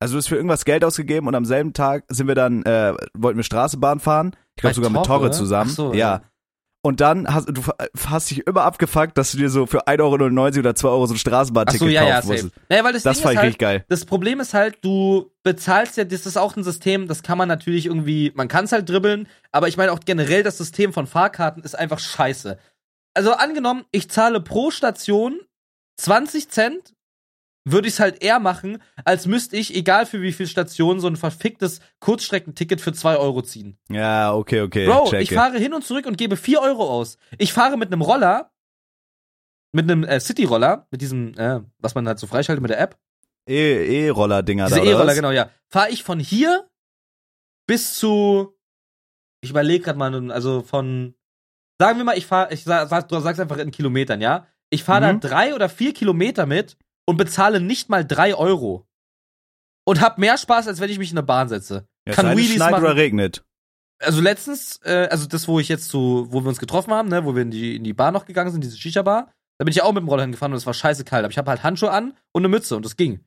Also 0.00 0.14
du 0.14 0.18
hast 0.18 0.28
für 0.28 0.36
irgendwas 0.36 0.64
Geld 0.64 0.84
ausgegeben 0.84 1.28
und 1.28 1.34
am 1.34 1.44
selben 1.44 1.74
Tag 1.74 2.04
sind 2.08 2.26
wir 2.26 2.34
dann, 2.34 2.62
äh, 2.64 2.94
wollten 3.14 3.38
wir 3.38 3.44
Straßenbahn 3.44 4.00
fahren. 4.00 4.34
Ich 4.56 4.62
glaube 4.62 4.74
sogar 4.74 4.90
mit 4.90 5.04
Torre? 5.04 5.18
Torre 5.20 5.30
zusammen. 5.32 5.70
Ach 5.70 5.76
so, 5.76 5.92
ja. 5.92 5.98
ja. 5.98 6.22
Und 6.84 7.00
dann 7.00 7.32
hast 7.32 7.48
du 7.48 7.62
hast 8.08 8.30
dich 8.30 8.44
immer 8.44 8.62
abgefuckt, 8.62 9.16
dass 9.16 9.30
du 9.30 9.38
dir 9.38 9.50
so 9.50 9.66
für 9.66 9.86
1,99 9.86 10.00
Euro 10.00 10.58
oder 10.58 10.74
2 10.74 10.88
Euro 10.88 11.06
so 11.06 11.14
ein 11.14 11.18
Straßenbahnticket 11.18 11.78
so, 11.78 11.86
ja, 11.86 12.02
ja, 12.04 12.14
kaufen 12.16 12.26
safe. 12.28 12.42
musstest. 12.44 12.68
Naja, 12.68 12.84
weil 12.84 12.92
das, 12.92 13.02
Das 13.04 13.16
Ding 13.18 13.22
fand 13.22 13.30
ist 13.30 13.34
ich 13.34 13.38
halt, 13.38 13.46
richtig 13.46 13.58
geil. 13.60 13.84
das 13.88 14.04
Problem 14.04 14.40
ist 14.40 14.52
halt, 14.52 14.78
du 14.82 15.30
bezahlst 15.44 15.96
ja, 15.96 16.02
das 16.02 16.26
ist 16.26 16.36
auch 16.36 16.56
ein 16.56 16.64
System, 16.64 17.06
das 17.06 17.22
kann 17.22 17.38
man 17.38 17.46
natürlich 17.46 17.86
irgendwie, 17.86 18.32
man 18.34 18.48
kann 18.48 18.64
es 18.64 18.72
halt 18.72 18.88
dribbeln, 18.88 19.28
aber 19.52 19.68
ich 19.68 19.76
meine 19.76 19.92
auch 19.92 20.00
generell 20.04 20.42
das 20.42 20.58
System 20.58 20.92
von 20.92 21.06
Fahrkarten 21.06 21.62
ist 21.62 21.78
einfach 21.78 22.00
scheiße. 22.00 22.58
Also 23.14 23.32
angenommen, 23.34 23.84
ich 23.92 24.10
zahle 24.10 24.40
pro 24.40 24.72
Station 24.72 25.38
20 25.98 26.48
Cent, 26.48 26.94
würde 27.64 27.86
ich 27.88 27.94
es 27.94 28.00
halt 28.00 28.22
eher 28.22 28.40
machen, 28.40 28.82
als 29.04 29.26
müsste 29.26 29.56
ich, 29.56 29.74
egal 29.76 30.04
für 30.06 30.20
wie 30.20 30.32
viel 30.32 30.46
Stationen, 30.48 30.98
so 31.00 31.06
ein 31.06 31.16
verficktes 31.16 31.80
Kurzstreckenticket 32.00 32.80
für 32.80 32.92
2 32.92 33.16
Euro 33.16 33.42
ziehen. 33.42 33.78
Ja, 33.88 34.34
okay, 34.34 34.62
okay. 34.62 34.86
Bro, 34.86 35.10
checke. 35.10 35.22
ich 35.22 35.32
fahre 35.32 35.58
hin 35.58 35.72
und 35.72 35.84
zurück 35.84 36.06
und 36.06 36.18
gebe 36.18 36.36
4 36.36 36.60
Euro 36.60 36.88
aus. 36.90 37.18
Ich 37.38 37.52
fahre 37.52 37.76
mit 37.76 37.92
einem 37.92 38.00
Roller, 38.02 38.50
mit 39.72 39.90
einem 39.90 40.04
äh, 40.04 40.18
City-Roller, 40.20 40.86
mit 40.90 41.00
diesem, 41.00 41.34
äh, 41.38 41.60
was 41.78 41.94
man 41.94 42.06
halt 42.06 42.18
so 42.18 42.26
freischaltet 42.26 42.62
mit 42.62 42.70
der 42.70 42.80
App. 42.80 42.98
E- 43.48 44.06
E-Roller-Dinger 44.06 44.66
Diese 44.66 44.80
da, 44.80 44.84
E-Roller, 44.86 45.14
genau, 45.14 45.30
ja. 45.30 45.50
Fahre 45.68 45.90
ich 45.90 46.02
von 46.04 46.18
hier 46.20 46.68
bis 47.66 47.94
zu, 47.94 48.56
ich 49.40 49.50
überlege 49.50 49.84
gerade 49.84 49.98
mal, 49.98 50.30
also 50.32 50.62
von, 50.62 51.14
sagen 51.80 51.98
wir 51.98 52.04
mal, 52.04 52.18
ich 52.18 52.26
fahre, 52.26 52.52
ich 52.52 52.64
sag, 52.64 52.88
sag, 52.88 53.08
du 53.08 53.18
sagst 53.20 53.40
einfach 53.40 53.58
in 53.58 53.70
Kilometern, 53.70 54.20
ja. 54.20 54.46
Ich 54.70 54.84
fahre 54.84 55.12
Mhm. 55.14 55.20
da 55.20 55.28
drei 55.28 55.54
oder 55.54 55.68
vier 55.68 55.94
Kilometer 55.94 56.44
mit 56.46 56.76
und 57.06 57.16
bezahle 57.16 57.60
nicht 57.60 57.88
mal 57.88 58.04
drei 58.04 58.34
Euro. 58.34 58.86
Und 59.84 60.00
hab 60.00 60.18
mehr 60.18 60.38
Spaß, 60.38 60.68
als 60.68 60.80
wenn 60.80 60.90
ich 60.90 60.98
mich 60.98 61.10
in 61.10 61.18
eine 61.18 61.26
Bahn 61.26 61.48
setze. 61.48 61.88
Ja, 62.06 62.14
kann 62.14 62.36
Wheelies 62.36 62.54
schneit 62.54 62.70
machen. 62.70 62.84
oder 62.84 62.96
regnet. 62.96 63.44
Also 63.98 64.20
letztens, 64.20 64.80
äh, 64.84 65.08
also 65.10 65.26
das, 65.26 65.48
wo 65.48 65.60
ich 65.60 65.68
jetzt 65.68 65.88
zu, 65.88 66.26
wo 66.30 66.42
wir 66.42 66.48
uns 66.48 66.58
getroffen 66.58 66.92
haben, 66.92 67.08
ne, 67.08 67.24
wo 67.24 67.34
wir 67.34 67.42
in 67.42 67.50
die, 67.50 67.76
in 67.76 67.84
die 67.84 67.92
Bar 67.92 68.12
noch 68.12 68.24
gegangen 68.24 68.50
sind, 68.50 68.62
diese 68.62 68.76
Shisha-Bar, 68.76 69.32
da 69.58 69.64
bin 69.64 69.70
ich 69.72 69.82
auch 69.82 69.92
mit 69.92 70.02
dem 70.02 70.08
Roller 70.08 70.22
hingefahren 70.22 70.52
und 70.52 70.58
es 70.58 70.66
war 70.66 70.74
scheiße 70.74 71.04
kalt. 71.04 71.24
Aber 71.24 71.30
ich 71.30 71.38
habe 71.38 71.50
halt 71.50 71.62
Handschuhe 71.62 71.90
an 71.90 72.16
und 72.32 72.42
eine 72.42 72.48
Mütze 72.48 72.76
und 72.76 72.84
das 72.84 72.96
ging. 72.96 73.24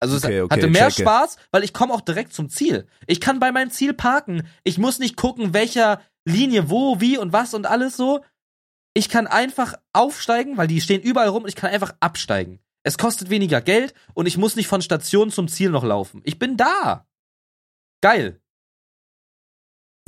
Also 0.00 0.16
Okay, 0.16 0.38
es 0.38 0.44
okay, 0.44 0.54
hatte 0.54 0.68
mehr 0.68 0.88
checke. 0.90 1.02
Spaß, 1.02 1.36
weil 1.50 1.64
ich 1.64 1.72
komme 1.72 1.94
auch 1.94 2.00
direkt 2.00 2.32
zum 2.32 2.48
Ziel. 2.48 2.86
Ich 3.06 3.20
kann 3.20 3.40
bei 3.40 3.52
meinem 3.52 3.70
Ziel 3.70 3.94
parken. 3.94 4.46
Ich 4.62 4.78
muss 4.78 4.98
nicht 4.98 5.16
gucken, 5.16 5.54
welcher 5.54 6.00
Linie 6.24 6.70
wo, 6.70 7.00
wie 7.00 7.18
und 7.18 7.32
was 7.32 7.54
und 7.54 7.66
alles 7.66 7.96
so. 7.96 8.20
Ich 8.92 9.08
kann 9.08 9.26
einfach 9.26 9.74
aufsteigen, 9.92 10.56
weil 10.56 10.68
die 10.68 10.80
stehen 10.80 11.00
überall 11.00 11.28
rum 11.28 11.44
und 11.44 11.48
ich 11.48 11.56
kann 11.56 11.70
einfach 11.70 11.94
absteigen. 12.00 12.60
Es 12.84 12.98
kostet 12.98 13.30
weniger 13.30 13.60
Geld 13.60 13.94
und 14.12 14.26
ich 14.26 14.36
muss 14.36 14.56
nicht 14.56 14.68
von 14.68 14.82
Station 14.82 15.30
zum 15.30 15.48
Ziel 15.48 15.70
noch 15.70 15.84
laufen. 15.84 16.20
Ich 16.24 16.38
bin 16.38 16.56
da. 16.56 17.06
Geil. 18.02 18.40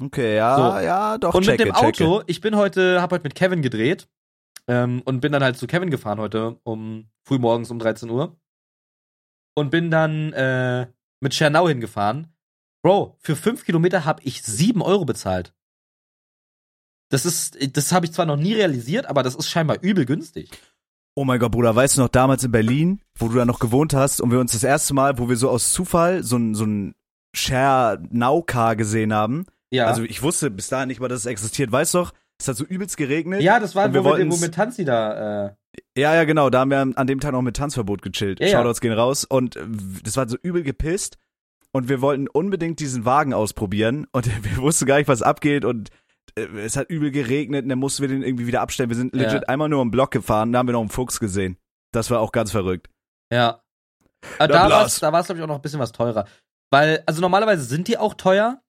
Okay, 0.01 0.37
ja, 0.37 0.57
So. 0.57 0.79
ja, 0.85 1.19
doch, 1.19 1.35
Und 1.35 1.45
checke, 1.45 1.65
mit 1.67 1.75
dem 1.75 1.81
checke. 1.81 2.05
Auto, 2.07 2.23
ich 2.27 2.41
bin 2.43 2.55
heute, 2.57 3.01
hab 3.01 3.13
heute 3.13 3.25
mit 3.25 3.35
Kevin 3.35 3.63
gedreht 3.63 4.09
ähm, 4.69 5.01
und 5.07 5.21
bin 5.21 5.33
dann 5.33 5.43
halt 5.43 5.57
zu 5.57 5.67
Kevin 5.67 5.91
gefahren 5.91 6.19
heute 6.21 6.61
um 6.65 7.09
frühmorgens 7.25 7.71
um 7.71 7.79
13 7.79 8.11
Uhr. 8.11 8.39
und 9.57 9.71
bin 9.71 9.91
dann 9.91 10.35
äh, 10.35 10.87
mit 11.21 11.35
Schernau 11.35 11.67
hingefahren. 11.69 12.31
Bro, 12.83 13.17
für 13.21 13.37
fünf 13.37 13.65
Kilometer 13.65 14.05
habe 14.05 14.23
ich 14.23 14.43
sieben 14.43 14.83
Euro 14.83 15.07
bezahlt. 15.07 15.55
Das 17.09 17.25
ist, 17.25 17.57
das 17.77 17.93
habe 17.93 18.05
ich 18.05 18.13
zwar 18.13 18.27
noch 18.27 18.37
nie 18.37 18.53
realisiert, 18.53 19.07
aber 19.07 19.23
das 19.23 19.35
ist 19.35 19.49
scheinbar 19.49 19.81
übel 19.81 20.05
günstig. 20.05 20.51
Oh 21.19 21.25
mein 21.25 21.39
Gott, 21.39 21.51
Bruder, 21.53 21.75
weißt 21.75 21.97
du 21.97 22.03
noch 22.03 22.09
damals 22.09 22.45
in 22.45 22.53
Berlin, 22.53 23.01
wo 23.19 23.29
du 23.29 23.37
da 23.37 23.47
noch 23.47 23.59
gewohnt 23.59 23.95
hast 23.95 24.21
und 24.21 24.31
wir 24.31 24.39
uns 24.39 24.53
das 24.53 24.63
erste 24.65 24.93
Mal, 24.93 25.19
wo 25.19 25.31
wir 25.31 25.37
so 25.37 25.49
aus 25.49 25.73
Zufall 25.73 26.23
so 26.23 26.37
ein, 26.37 26.55
so 26.55 26.65
ein 26.67 26.95
Share 27.35 27.99
Now 28.11 28.43
Car 28.43 28.77
gesehen 28.77 29.15
haben? 29.15 29.47
Ja. 29.71 29.87
Also 29.87 30.03
ich 30.03 30.23
wusste 30.23 30.51
bis 30.51 30.69
dahin 30.69 30.89
nicht 30.89 31.01
mal, 31.01 31.09
dass 31.09 31.21
es 31.21 31.27
existiert. 31.27 31.73
Weißt 31.73 31.95
du 31.95 31.99
doch, 31.99 32.13
es 32.39 32.49
hat 32.49 32.57
so 32.57 32.67
übelst 32.67 32.99
geregnet. 32.99 33.41
ja, 33.41 33.59
das 33.59 33.75
war, 33.75 33.87
und 33.87 33.95
wir 33.95 34.05
wo, 34.05 34.15
wir, 34.17 34.31
wo 34.31 34.37
mit 34.37 34.55
Tanzi 34.55 34.85
da. 34.85 35.47
Äh, 35.47 35.55
Ja, 35.97 36.15
ja, 36.15 36.25
genau. 36.25 36.51
Da 36.51 36.61
haben 36.61 36.71
wir 36.71 36.81
an 36.81 37.07
dem 37.07 37.21
Tag 37.21 37.33
noch 37.33 37.41
mit 37.41 37.57
Tanzverbot 37.57 38.03
gechillt. 38.03 38.39
Ja, 38.41 38.49
ja. 38.49 38.59
Shoutouts 38.59 38.83
gehen 38.83 38.93
raus. 38.93 39.25
Und 39.25 39.59
das 40.05 40.19
war 40.19 40.29
so 40.29 40.37
übel 40.37 40.63
gepisst. 40.63 41.17
Und 41.73 41.89
wir 41.89 42.03
wollten 42.03 42.29
unbedingt 42.29 42.79
diesen 42.79 43.07
Wagen 43.07 43.33
ausprobieren. 43.33 44.07
Und 44.13 44.27
wir 44.45 44.59
wussten 44.59 44.85
gar 44.85 44.99
nicht, 44.99 45.09
was 45.09 45.23
abgeht. 45.23 45.65
Und 45.65 45.89
es 46.37 46.77
hat 46.77 46.91
übel 46.91 47.11
geregnet. 47.11 47.65
Und 47.65 47.69
dann 47.71 47.79
mussten 47.79 48.03
wir 48.03 48.09
den 48.09 48.23
irgendwie 48.23 48.47
wieder 48.47 48.61
abstellen. 48.61 48.91
Wir 48.91 48.97
sind 48.97 49.15
Ja. 49.15 49.23
legit 49.23 49.49
einmal 49.49 49.69
nur 49.69 49.83
im 49.83 49.91
Block 49.91 50.11
gefahren. 50.11 50.53
Da 50.53 50.59
haben 50.61 50.69
wir 50.69 50.73
noch 50.73 50.81
einen 50.81 50.91
Fuchs 50.91 51.19
gesehen. 51.21 51.57
Das 51.93 52.11
war 52.11 52.21
auch 52.21 52.33
ganz 52.33 52.51
verrückt. 52.51 52.89
ja. 53.33 53.61
Aber 54.39 54.49
da 54.49 54.69
war 54.71 54.87
es, 54.87 54.99
da 54.99 55.13
war's, 55.13 55.27
glaube 55.27 55.39
ich, 55.39 55.45
auch 55.45 55.49
noch 55.49 55.57
ein 55.57 55.63
bisschen 55.63 55.79
was 55.79 55.93
teurer. 55.93 56.27
Weil, 56.73 57.03
also 57.07 57.21
normalerweise 57.21 57.63
sind 57.65 57.87
die 57.87 57.97
auch 57.97 58.15
teuer. 58.15 58.61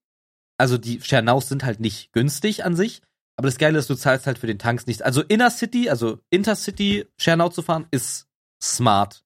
Also 0.56 0.78
die 0.78 0.98
Chernaus 1.00 1.48
sind 1.48 1.64
halt 1.64 1.80
nicht 1.80 2.12
günstig 2.12 2.64
an 2.64 2.76
sich. 2.76 3.02
Aber 3.36 3.48
das 3.48 3.58
Geile 3.58 3.78
ist, 3.78 3.90
du 3.90 3.94
zahlst 3.96 4.26
halt 4.26 4.38
für 4.38 4.46
den 4.46 4.58
Tanks 4.58 4.86
nichts. 4.86 5.02
Also 5.02 5.22
Inner 5.22 5.50
City, 5.50 5.90
also 5.90 6.20
Intercity 6.30 7.08
Schernau 7.18 7.48
zu 7.48 7.62
fahren, 7.62 7.86
ist 7.90 8.28
smart. 8.62 9.24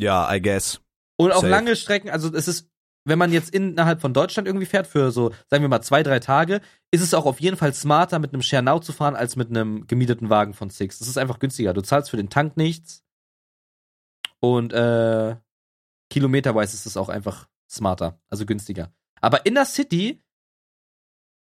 Ja, 0.00 0.32
I 0.34 0.40
guess. 0.40 0.80
Und 1.16 1.32
auch 1.32 1.42
Safe. 1.42 1.48
lange 1.48 1.76
Strecken, 1.76 2.10
also 2.10 2.32
es 2.34 2.48
ist, 2.48 2.68
wenn 3.08 3.18
man 3.18 3.32
jetzt 3.32 3.50
innerhalb 3.50 4.00
von 4.00 4.12
Deutschland 4.12 4.46
irgendwie 4.46 4.66
fährt, 4.66 4.86
für 4.86 5.10
so, 5.10 5.32
sagen 5.48 5.62
wir 5.62 5.68
mal, 5.68 5.82
zwei, 5.82 6.02
drei 6.02 6.20
Tage, 6.20 6.60
ist 6.90 7.02
es 7.02 7.14
auch 7.14 7.26
auf 7.26 7.40
jeden 7.40 7.56
Fall 7.56 7.74
smarter, 7.74 8.18
mit 8.18 8.32
einem 8.32 8.42
Schernau 8.42 8.78
zu 8.78 8.92
fahren, 8.92 9.16
als 9.16 9.36
mit 9.36 9.50
einem 9.50 9.86
gemieteten 9.86 10.30
Wagen 10.30 10.54
von 10.54 10.70
Six. 10.70 10.98
Das 10.98 11.08
ist 11.08 11.18
einfach 11.18 11.38
günstiger. 11.38 11.74
Du 11.74 11.82
zahlst 11.82 12.10
für 12.10 12.16
den 12.16 12.30
Tank 12.30 12.56
nichts. 12.56 13.02
Und 14.40 14.72
äh, 14.72 15.36
kilometerweise 16.10 16.74
ist 16.74 16.86
es 16.86 16.96
auch 16.96 17.08
einfach 17.08 17.48
smarter, 17.68 18.20
also 18.28 18.46
günstiger. 18.46 18.92
Aber 19.20 19.44
in 19.46 19.54
der 19.54 19.64
City, 19.64 20.22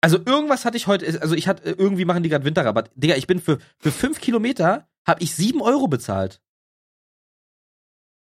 also 0.01 0.18
irgendwas 0.18 0.64
hatte 0.64 0.77
ich 0.77 0.87
heute, 0.87 1.20
also 1.20 1.35
ich 1.35 1.46
hatte, 1.46 1.70
irgendwie 1.70 2.05
machen 2.05 2.23
die 2.23 2.29
gerade 2.29 2.44
Winterrabatt. 2.44 2.90
Digga, 2.94 3.16
ich 3.16 3.27
bin 3.27 3.40
für, 3.40 3.59
für 3.79 3.92
fünf 3.92 4.20
Kilometer, 4.20 4.88
habe 5.07 5.23
ich 5.23 5.35
sieben 5.35 5.62
Euro 5.62 5.88
bezahlt. 5.88 6.40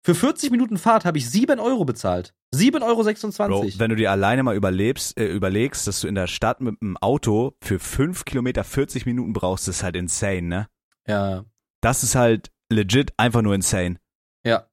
Für 0.04 0.14
40 0.14 0.50
Minuten 0.50 0.76
Fahrt 0.76 1.06
habe 1.06 1.16
ich 1.16 1.30
7 1.30 1.58
Euro 1.58 1.84
bezahlt. 1.86 2.34
7,26 2.54 3.40
Euro. 3.50 3.62
Bro, 3.62 3.68
wenn 3.78 3.88
du 3.90 3.96
dir 3.96 4.10
alleine 4.10 4.42
mal 4.42 4.54
überlebst, 4.54 5.18
äh, 5.18 5.26
überlegst, 5.26 5.86
dass 5.86 6.00
du 6.02 6.08
in 6.08 6.14
der 6.14 6.26
Stadt 6.26 6.60
mit 6.60 6.80
dem 6.82 6.96
Auto 6.98 7.56
für 7.62 7.78
fünf 7.78 8.24
Kilometer 8.26 8.64
40 8.64 9.06
Minuten 9.06 9.32
brauchst, 9.32 9.66
ist 9.66 9.82
halt 9.82 9.96
insane, 9.96 10.42
ne? 10.42 10.68
ja. 11.06 11.44
Das 11.80 12.02
ist 12.02 12.14
halt 12.14 12.50
legit 12.70 13.12
einfach 13.18 13.42
nur 13.42 13.54
insane. 13.54 13.96
Ja. 14.42 14.66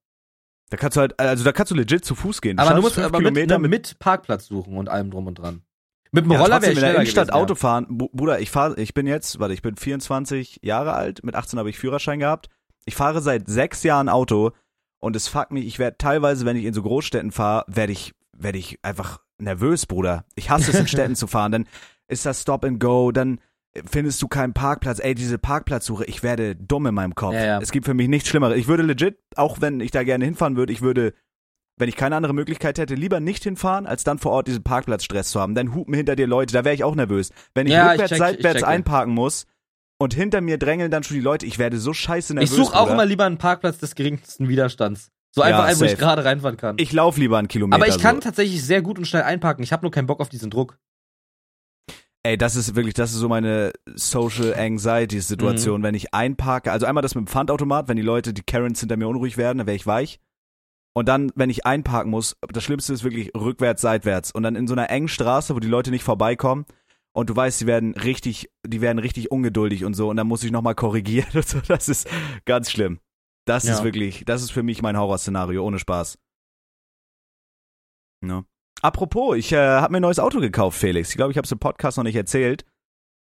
Da 0.70 0.78
kannst 0.78 0.96
du 0.96 1.02
halt, 1.02 1.20
also 1.20 1.44
da 1.44 1.52
kannst 1.52 1.72
du 1.72 1.76
legit 1.76 2.06
zu 2.06 2.15
Fuß 2.15 2.39
gehen. 2.39 2.58
Aber 2.58 2.74
du 2.74 2.82
musst 2.82 2.98
aber 2.98 3.20
mit, 3.20 3.28
Kilometer 3.34 3.60
ne, 3.60 3.67
mit 3.67 4.00
Parkplatz 4.00 4.46
suchen 4.48 4.78
und 4.78 4.88
allem 4.88 5.12
drum 5.12 5.28
und 5.28 5.36
dran. 5.36 5.62
Mit 6.13 6.24
dem 6.24 6.32
Ja, 6.32 6.39
Roller 6.39 6.62
wäre 6.62 6.72
ich 6.72 6.78
in 6.78 6.84
der 6.86 6.96
Innenstadt 6.96 7.28
gewesen, 7.28 7.41
Auto 7.41 7.56
fahren. 7.56 7.86
Bu- 7.89 8.08
Bruder, 8.13 8.39
ich 8.39 8.50
fahre, 8.50 8.80
ich 8.80 8.94
bin 8.94 9.08
jetzt, 9.08 9.39
warte, 9.39 9.54
ich 9.54 9.62
bin 9.62 9.76
24 9.76 10.60
Jahre 10.62 10.94
alt, 10.94 11.22
mit 11.26 11.36
18 11.36 11.60
habe 11.60 11.70
ich 11.70 11.78
Führerschein 11.78 12.20
gehabt. 12.20 12.48
Ich 12.86 12.96
fahre 12.96 13.22
seit 13.22 13.48
sechs 13.50 13.84
Jahren 13.84 14.08
Auto 14.08 14.52
und 15.02 15.16
es 15.18 15.28
fuckt 15.28 15.52
mich, 15.52 15.66
ich 15.66 15.78
werde 15.80 15.98
teilweise, 15.98 16.46
wenn 16.46 16.56
ich 16.56 16.64
in 16.64 16.74
so 16.74 16.82
Großstädten 16.82 17.32
fahre, 17.32 17.66
werde 17.68 17.92
ich, 17.92 18.14
werde 18.38 18.58
ich 18.58 18.80
einfach 18.84 19.20
nervös, 19.38 19.86
Bruder. 19.86 20.24
Ich 20.36 20.50
hasse 20.50 20.72
es 20.72 20.80
in 20.80 20.88
Städten 20.88 21.16
zu 21.16 21.28
fahren, 21.28 21.52
dann 21.52 21.68
ist 22.08 22.26
das 22.26 22.42
Stop 22.44 22.64
and 22.64 22.80
Go, 22.80 23.12
dann 23.12 23.40
findest 23.90 24.22
du 24.22 24.28
keinen 24.28 24.54
Parkplatz. 24.54 25.00
Ey, 25.00 25.16
diese 25.16 25.38
Parkplatzsuche, 25.38 26.06
ich 26.06 26.24
werde 26.24 26.56
dumm 26.56 26.86
in 26.88 26.94
meinem 26.96 27.16
Kopf. 27.16 27.34
Ja, 27.34 27.46
ja. 27.46 27.60
Es 27.62 27.72
gibt 27.72 27.86
für 27.86 27.94
mich 27.94 28.08
nichts 28.08 28.30
Schlimmeres. 28.30 28.58
Ich 28.58 28.68
würde 28.68 28.84
legit, 28.84 29.18
auch 29.36 29.60
wenn 29.62 29.80
ich 29.80 29.92
da 29.92 30.04
gerne 30.04 30.26
hinfahren 30.26 30.56
würde, 30.56 30.72
ich 30.74 30.82
würde 30.82 31.14
wenn 31.78 31.90
ich 31.90 31.96
keine 31.96 32.16
andere 32.16 32.34
Möglichkeit 32.36 32.78
hätte, 32.78 32.94
lieber 32.94 33.20
nicht 33.20 33.44
hinfahren, 33.44 33.88
als 33.88 34.04
dann 34.04 34.20
vor 34.20 34.34
Ort 34.34 34.48
diesen 34.48 34.62
Parkplatzstress 34.62 35.32
zu 35.32 35.40
haben. 35.42 35.56
Dann 35.56 35.74
hupen 35.74 35.96
hinter 35.96 36.16
dir 36.16 36.28
Leute, 36.28 36.54
da 36.54 36.64
wäre 36.64 36.76
ich 36.76 36.84
auch 36.84 36.94
nervös. 36.94 37.32
Wenn 37.56 37.66
ich 37.66 37.74
Ja, 37.74 37.86
ich 37.86 37.92
rückwärts, 37.94 38.12
check- 38.12 38.16
ich 38.16 38.20
seitwärts 38.20 38.56
checke. 38.60 38.68
einparken 38.68 39.14
muss 39.16 39.48
und 40.02 40.14
hinter 40.14 40.42
mir 40.42 40.58
drängeln 40.58 40.90
dann 40.92 41.04
schon 41.04 41.16
die 41.16 41.22
Leute, 41.22 41.46
ich 41.46 41.60
werde 41.60 41.78
so 41.80 41.94
scheiße 41.94 42.34
nervös. 42.34 42.50
Ich 42.52 42.56
suche 42.56 42.78
auch 42.78 42.90
immer 42.90 43.06
lieber 43.06 43.26
einen 43.26 43.38
Parkplatz 43.38 43.78
des 43.78 43.96
geringsten 43.96 44.50
Widerstands. 44.50 45.12
So 45.34 45.42
einfach 45.42 45.60
Ja, 45.60 45.66
einen, 45.66 45.80
wo 45.80 45.86
ich 45.86 45.98
gerade 45.98 46.26
reinfahren 46.26 46.58
kann. 46.58 46.76
Ich 46.80 46.92
laufe 46.92 47.20
lieber 47.20 47.38
einen 47.38 47.48
Kilometer. 47.48 47.76
aber 47.82 47.88
ich 47.88 48.00
kann 48.02 48.16
so. 48.16 48.22
tatsächlich 48.22 48.64
sehr 48.66 48.82
gut 48.82 48.98
und 48.98 49.06
schnell 49.06 49.24
einparken. 49.24 49.64
Ich 49.64 49.72
habe 49.72 49.84
nur 49.84 49.92
keinen 49.92 50.08
Bock 50.08 50.20
auf 50.20 50.28
diesen 50.30 50.50
Druck. 50.50 50.78
Ey, 52.24 52.38
das 52.38 52.56
ist 52.56 52.76
wirklich, 52.76 52.94
das 52.94 53.12
ist 53.12 53.18
so 53.18 53.30
meine 53.30 53.72
Social 53.96 54.54
Anxiety 54.54 55.22
Situation, 55.22 55.82
Mhm. 55.82 55.86
wenn 55.86 55.96
ich 55.96 56.14
einparke. 56.14 56.72
Also 56.72 56.86
einmal 56.86 57.02
das 57.02 57.16
mit 57.16 57.26
dem 57.26 57.28
Pfandautomat, 57.28 57.88
wenn 57.88 57.96
die 57.98 58.04
Leute, 58.04 58.34
die 58.34 58.44
Karens 58.44 58.80
hinter 58.80 58.98
mir 58.98 59.08
unruhig 59.08 59.38
werden, 59.38 59.58
dann 59.60 59.68
wäre 59.68 59.76
ich 59.76 59.88
weich. 59.88 60.20
Und 60.94 61.08
dann, 61.08 61.32
wenn 61.36 61.50
ich 61.50 61.66
einparken 61.66 62.12
muss, 62.12 62.36
das 62.52 62.64
Schlimmste 62.64 62.94
ist 62.94 63.04
wirklich 63.04 63.32
rückwärts, 63.36 63.82
seitwärts. 63.82 64.32
Und 64.32 64.44
dann 64.44 64.56
in 64.56 64.68
so 64.68 64.74
einer 64.74 64.90
engen 64.90 65.08
Straße, 65.08 65.56
wo 65.56 65.60
die 65.60 65.68
Leute 65.70 65.90
nicht 65.90 66.04
vorbeikommen. 66.04 66.66
Und 67.13 67.30
du 67.30 67.36
weißt, 67.36 67.60
die 67.62 67.67
werden 67.67 67.93
richtig, 67.93 68.50
die 68.65 68.80
werden 68.82 69.00
richtig 69.00 69.32
ungeduldig 69.32 69.84
und 69.86 69.93
so. 69.95 70.10
Und 70.10 70.15
dann 70.17 70.28
muss 70.28 70.43
ich 70.43 70.52
nochmal 70.52 70.76
korrigieren 70.76 71.30
und 71.34 71.47
so. 71.47 71.60
Das 71.67 71.89
ist 71.89 72.10
ganz 72.45 72.71
schlimm. 72.71 73.00
Das 73.45 73.63
Ja. 73.65 73.74
ist 73.74 73.84
wirklich, 73.84 74.24
das 74.26 74.41
ist 74.43 74.52
für 74.52 74.63
mich 74.63 74.82
mein 74.82 74.97
Horrorszenario, 74.97 75.63
ohne 75.65 75.80
Spaß. 75.80 76.17
Ne? 78.24 78.45
Apropos, 78.82 79.36
ich 79.38 79.52
äh, 79.52 79.58
habe 79.58 79.91
mir 79.91 79.97
ein 80.00 80.04
neues 80.04 80.19
Auto 80.19 80.39
gekauft, 80.39 80.78
Felix. 80.80 81.10
Ich 81.10 81.15
glaube, 81.17 81.32
ich 81.32 81.38
habe 81.38 81.45
es 81.45 81.52
im 81.52 81.60
Podcast 81.60 81.97
noch 81.97 82.04
nicht 82.04 82.15
erzählt. 82.15 82.65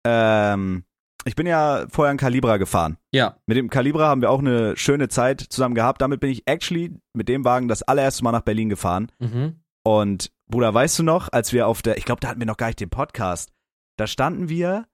Ähm, 0.06 0.84
ich 1.24 1.34
bin 1.36 1.46
ja 1.46 1.86
vorher 1.90 2.10
ein 2.12 2.18
Calibra 2.18 2.58
gefahren. 2.58 2.98
Ja. 3.12 3.38
Mit 3.46 3.56
dem 3.56 3.70
Calibra 3.70 4.08
haben 4.08 4.20
wir 4.20 4.30
auch 4.30 4.40
eine 4.40 4.76
schöne 4.76 5.08
Zeit 5.08 5.40
zusammen 5.40 5.74
gehabt. 5.74 6.02
Damit 6.02 6.20
bin 6.20 6.30
ich 6.30 6.46
actually 6.46 6.94
mit 7.14 7.28
dem 7.28 7.44
Wagen 7.44 7.68
das 7.68 7.82
allererste 7.82 8.22
Mal 8.24 8.32
nach 8.32 8.42
Berlin 8.42 8.68
gefahren. 8.68 9.10
Mhm. 9.18 9.60
Und 9.86 10.30
Bruder, 10.50 10.72
weißt 10.72 10.98
du 10.98 11.02
noch, 11.02 11.30
als 11.32 11.52
wir 11.54 11.66
auf 11.66 11.80
der, 11.82 11.96
ich 11.96 12.04
glaube, 12.04 12.20
da 12.20 12.28
hatten 12.28 12.40
wir 12.40 12.46
noch 12.46 12.58
gar 12.58 12.66
nicht 12.66 12.80
den 12.80 12.90
Podcast. 12.90 13.52
Da 13.96 14.06
standen 14.06 14.48
wir. 14.48 14.86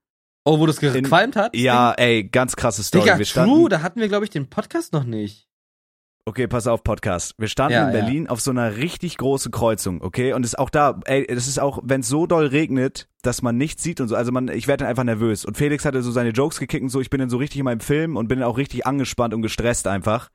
Oh, 0.45 0.59
wo 0.59 0.67
das 0.67 0.81
gequalmt 0.81 1.37
hat? 1.37 1.55
Ja, 1.57 1.93
ey, 1.93 2.25
ganz 2.25 2.57
krasse 2.57 2.83
Story. 2.83 3.05
Digga, 3.05 3.19
wir 3.19 3.27
true, 3.27 3.45
standen, 3.45 3.69
da 3.69 3.83
hatten 3.83 4.01
wir, 4.01 4.09
glaube 4.09 4.25
ich, 4.25 4.31
den 4.31 4.49
Podcast 4.49 4.93
noch 4.93 5.05
nicht. 5.05 5.49
Okay, 6.27 6.47
pass 6.47 6.67
auf, 6.67 6.85
Podcast. 6.85 7.35
Wir 7.39 7.49
standen 7.49 7.73
Ja, 7.73 7.89
in 7.89 7.95
ja. 7.95 8.01
Berlin 8.01 8.29
auf 8.29 8.41
so 8.41 8.51
einer 8.51 8.77
richtig 8.77 9.17
großen 9.17 9.51
Kreuzung, 9.51 10.03
okay? 10.03 10.33
Und 10.35 10.45
es 10.45 10.53
ist 10.53 10.59
auch 10.59 10.71
da, 10.71 11.01
ey, 11.07 11.27
das 11.27 11.49
ist 11.49 11.59
auch, 11.59 11.81
wenn 11.83 12.03
es 12.03 12.09
so 12.09 12.27
doll 12.27 12.47
regnet, 12.47 13.09
dass 13.23 13.43
man 13.43 13.57
nichts 13.57 13.83
sieht 13.83 14.01
und 14.01 14.09
so, 14.09 14.17
also 14.17 14.31
man, 14.31 14.49
ich 14.49 14.69
werde 14.69 14.85
dann 14.85 14.91
einfach 14.91 15.05
nervös. 15.05 15.45
Und 15.45 15.57
Felix 15.57 15.85
hatte 15.85 16.03
so 16.03 16.11
seine 16.11 16.31
Jokes 16.31 16.59
gekickt 16.59 16.83
und 16.83 16.91
so, 16.91 17.01
ich 17.01 17.11
bin 17.11 17.21
dann 17.21 17.31
so 17.31 17.39
richtig 17.39 17.59
in 17.59 17.65
meinem 17.65 17.81
Film 17.81 18.17
und 18.17 18.29
bin 18.29 18.39
dann 18.41 18.49
auch 18.49 18.59
richtig 18.59 18.87
angespannt 18.87 19.33
und 19.35 19.43
gestresst 19.43 19.87
einfach, 19.87 20.29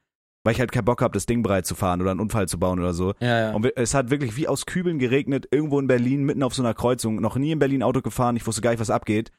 weil 0.45 0.53
ich 0.53 0.59
halt 0.59 0.71
keinen 0.71 0.85
Bock 0.85 1.01
habe, 1.01 1.11
das 1.13 1.25
Ding 1.25 1.41
breit 1.41 1.65
zu 1.65 1.73
fahren 1.73 2.01
oder 2.01 2.11
einen 2.11 2.19
Unfall 2.19 2.47
zu 2.47 2.59
bauen 2.59 2.79
oder 2.79 2.93
so. 2.93 3.15
Ja, 3.19 3.39
ja. 3.39 3.51
Und 3.53 3.65
es 3.75 3.95
hat 3.95 4.11
wirklich 4.11 4.37
wie 4.37 4.47
aus 4.47 4.67
Kübeln 4.67 4.99
geregnet, 4.99 5.47
irgendwo 5.49 5.79
in 5.79 5.87
Berlin, 5.87 6.23
mitten 6.23 6.43
auf 6.43 6.53
so 6.53 6.61
einer 6.61 6.75
Kreuzung. 6.75 7.15
Noch 7.15 7.35
nie 7.35 7.51
in 7.51 7.57
Berlin 7.57 7.81
Auto 7.81 8.01
gefahren, 8.01 8.35
ich 8.35 8.45
wusste 8.45 8.61
gar 8.61 8.69
nicht, 8.69 8.79
was 8.79 8.91
abgeht. 8.91 9.31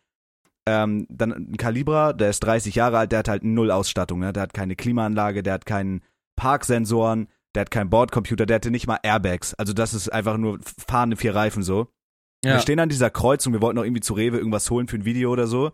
Ähm, 0.66 1.07
dann 1.09 1.33
ein 1.33 1.57
Calibra, 1.57 2.12
der 2.12 2.31
ist 2.31 2.40
30 2.40 2.75
Jahre 2.75 2.99
alt, 2.99 3.12
der 3.12 3.21
hat 3.21 3.29
halt 3.29 3.45
null 3.45 3.71
Ausstattung, 3.71 4.19
ne? 4.19 4.33
Der 4.33 4.42
hat 4.42 4.53
keine 4.53 4.75
Klimaanlage, 4.75 5.45
der 5.45 5.55
hat 5.55 5.64
keinen 5.64 6.03
Parksensoren, 6.35 7.29
der 7.55 7.61
hat 7.61 7.71
keinen 7.71 7.88
Bordcomputer, 7.88 8.45
der 8.45 8.57
hatte 8.57 8.73
nicht 8.73 8.88
mal 8.88 8.99
Airbags. 9.05 9.55
Also 9.55 9.73
das 9.73 9.95
ist 9.95 10.12
einfach 10.12 10.38
nur 10.38 10.59
fahrende 10.88 11.16
vier 11.16 11.37
Reifen 11.37 11.62
so. 11.62 11.87
ja. 12.45 12.55
Wir 12.55 12.59
stehen 12.59 12.81
an 12.81 12.88
dieser 12.88 13.11
Kreuzung, 13.11 13.52
wir 13.52 13.63
wollten 13.63 13.77
noch 13.77 13.85
irgendwie 13.85 14.00
zu 14.00 14.15
Rewe 14.15 14.38
irgendwas 14.38 14.69
holen 14.73 14.88
für 14.88 14.96
ein 14.96 15.04
Video 15.04 15.31
oder 15.31 15.46
so. 15.46 15.71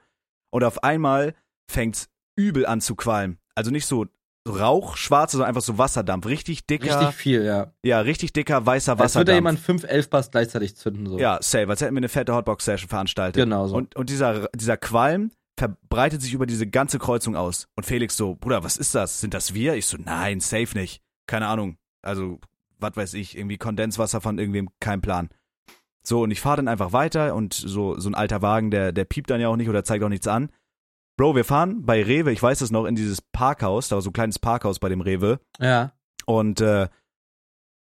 Und 0.51 0.63
auf 0.63 0.85
einmal 0.85 1.35
fängt's 1.71 2.11
übel 2.37 2.67
an 2.67 2.83
zu 2.83 2.97
qualmen. 2.97 3.39
Also 3.55 3.71
nicht 3.71 3.87
so 3.87 4.07
Rauch, 4.49 4.97
schwarz, 4.97 5.33
sondern 5.33 5.49
einfach 5.49 5.63
so 5.63 5.79
Wasserdampf. 5.79 6.27
Richtig 6.27 6.67
dicker, 6.67 7.01
Richtig 7.01 7.15
viel, 7.15 7.45
ja. 7.45 7.73
ja, 7.85 8.01
richtig 8.01 8.33
dicker 8.33 8.67
weißer 8.67 8.93
Als 8.93 8.99
würde 8.99 9.05
Wasserdampf. 9.05 9.27
da 9.27 9.35
jemand 9.35 9.61
fünf 9.61 9.85
Elfbars 9.85 10.31
gleichzeitig 10.33 10.77
zünden, 10.77 11.07
so. 11.07 11.19
Ja, 11.19 11.39
safe, 11.41 11.69
als 11.69 11.81
hätten 11.81 11.95
wir 11.95 11.99
eine 11.99 12.09
fette 12.09 12.35
Hotbox-Session 12.35 12.89
veranstaltet. 12.89 13.43
Genau 13.43 13.69
so. 13.69 13.77
Und, 13.77 13.95
und 13.95 14.11
dieser, 14.11 14.49
dieser 14.55 14.77
Qualm 14.77 15.31
verbreitet 15.57 16.23
sich 16.23 16.35
über 16.35 16.47
diese 16.47 16.67
ganze 16.67 16.99
Kreuzung 16.99 17.37
aus. 17.37 17.69
Und 17.77 17.85
Felix 17.85 18.17
so, 18.17 18.35
Bruder, 18.35 18.65
was 18.65 18.77
ist 18.77 18.95
das? 18.97 19.21
Sind 19.21 19.33
das 19.33 19.55
wir? 19.55 19.75
Ich 19.75 19.87
so, 19.87 19.97
nein, 19.97 20.41
safe 20.41 20.77
nicht. 20.77 21.03
Keine 21.29 21.47
Ahnung. 21.47 21.77
Also, 22.03 22.41
was 22.81 22.97
weiß 22.97 23.15
ich, 23.15 23.37
irgendwie 23.39 23.59
Kondenswasser 23.59 24.21
von 24.21 24.39
irgendwem, 24.39 24.71
kein 24.81 25.01
Plan. 25.01 25.29
So, 26.03 26.23
und 26.23 26.33
ich 26.33 26.41
fahre 26.41 26.57
dann 26.57 26.67
einfach 26.67 26.93
weiter 26.93 27.37
und 27.37 27.55
so, 27.55 27.97
so 27.99 28.09
ein 28.09 28.17
alter 28.17 28.43
Wagen, 28.43 28.73
der, 28.73 28.91
der 28.91 29.05
piept 29.05 29.31
dann 29.31 29.41
ja 29.41 29.47
auch 29.49 29.57
nicht 29.57 29.69
oder 29.69 29.85
zeigt 29.85 30.03
auch 30.03 30.09
nichts 30.09 30.27
an. 30.27 30.51
Bro, 31.17 31.37
wir 31.37 31.45
fahren 31.45 31.85
bei 31.85 32.03
Rewe, 32.03 32.33
ich 32.33 32.43
weiß 32.43 32.61
es 32.63 32.71
noch, 32.71 32.87
in 32.87 32.95
dieses 32.95 33.21
Parkhaus, 33.21 33.89
da 33.89 33.97
war 33.97 34.03
so 34.03 34.11
ein 34.11 34.15
kleines 34.15 34.39
Parkhaus 34.39 34.79
bei 34.79 34.89
dem 34.89 35.01
Rewe. 35.01 35.41
Ja. 35.61 35.93
Und 36.27 36.61
äh, 36.61 36.89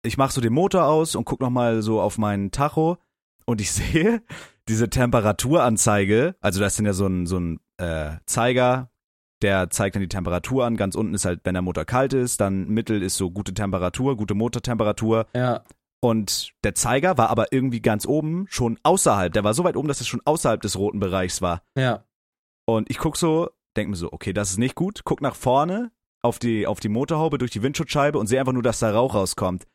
ich 0.04 0.18
mach 0.18 0.32
so 0.32 0.42
den 0.42 0.54
Motor 0.54 0.86
aus 0.86 1.16
und 1.16 1.26
guck 1.26 1.42
noch 1.42 1.50
mal 1.50 1.82
so 1.82 2.02
auf 2.02 2.18
meinen 2.18 2.52
Tacho 2.52 2.98
und 3.46 3.62
ich 3.62 3.72
sehe 3.74 4.22
diese 4.68 4.90
Temperaturanzeige, 4.90 6.36
also 6.42 6.60
da 6.60 6.68
ist 6.68 6.78
dann 6.80 6.86
ja 6.86 6.94
so 6.94 7.08
ein, 7.08 7.26
so 7.28 7.40
ein 7.40 7.60
äh, 7.78 8.18
Zeiger, 8.26 8.90
der 9.42 9.70
zeigt 9.70 9.96
dann 9.96 10.02
die 10.02 10.10
Temperatur 10.10 10.66
an. 10.66 10.78
Ganz 10.78 10.96
unten 10.96 11.14
ist 11.14 11.26
halt, 11.26 11.42
wenn 11.44 11.54
der 11.54 11.62
Motor 11.62 11.86
kalt 11.86 12.14
ist, 12.14 12.42
dann 12.42 12.68
mittel 12.68 13.04
ist 13.04 13.16
so 13.16 13.30
gute 13.30 13.54
Temperatur, 13.54 14.18
gute 14.18 14.34
Motortemperatur. 14.34 15.28
Ja. 15.36 15.64
Und 16.00 16.54
der 16.64 16.76
Zeiger 16.76 17.18
war 17.18 17.30
aber 17.30 17.52
irgendwie 17.52 17.82
ganz 17.82 18.06
oben, 18.06 18.46
schon 18.50 18.80
außerhalb. 18.84 19.34
Der 19.34 19.44
war 19.44 19.54
so 19.54 19.64
weit 19.64 19.76
oben, 19.76 19.88
dass 19.88 20.02
es 20.02 20.08
schon 20.08 20.22
außerhalb 20.26 20.62
des 20.62 20.78
roten 20.78 21.00
Bereichs 21.00 21.42
war. 21.42 21.62
Ja. 21.78 22.04
Und 22.66 22.90
ich 22.90 22.98
guck 22.98 23.18
so, 23.18 23.50
denk 23.78 23.90
mir 23.90 23.96
so, 23.96 24.12
okay, 24.12 24.34
das 24.34 24.52
ist 24.52 24.58
nicht 24.58 24.76
gut. 24.76 25.02
Guck 25.04 25.22
nach 25.22 25.36
vorne 25.36 25.92
auf 26.24 26.40
die, 26.40 26.66
auf 26.66 26.80
die 26.80 26.90
Motorhaube 26.90 27.38
durch 27.38 27.52
die 27.52 27.62
Windschutzscheibe 27.62 28.18
und 28.18 28.28
sehe 28.28 28.40
einfach 28.40 28.54
nur, 28.54 28.64
dass 28.64 28.80
da 28.80 28.92
Rauch 28.92 29.14
rauskommt. 29.14 29.66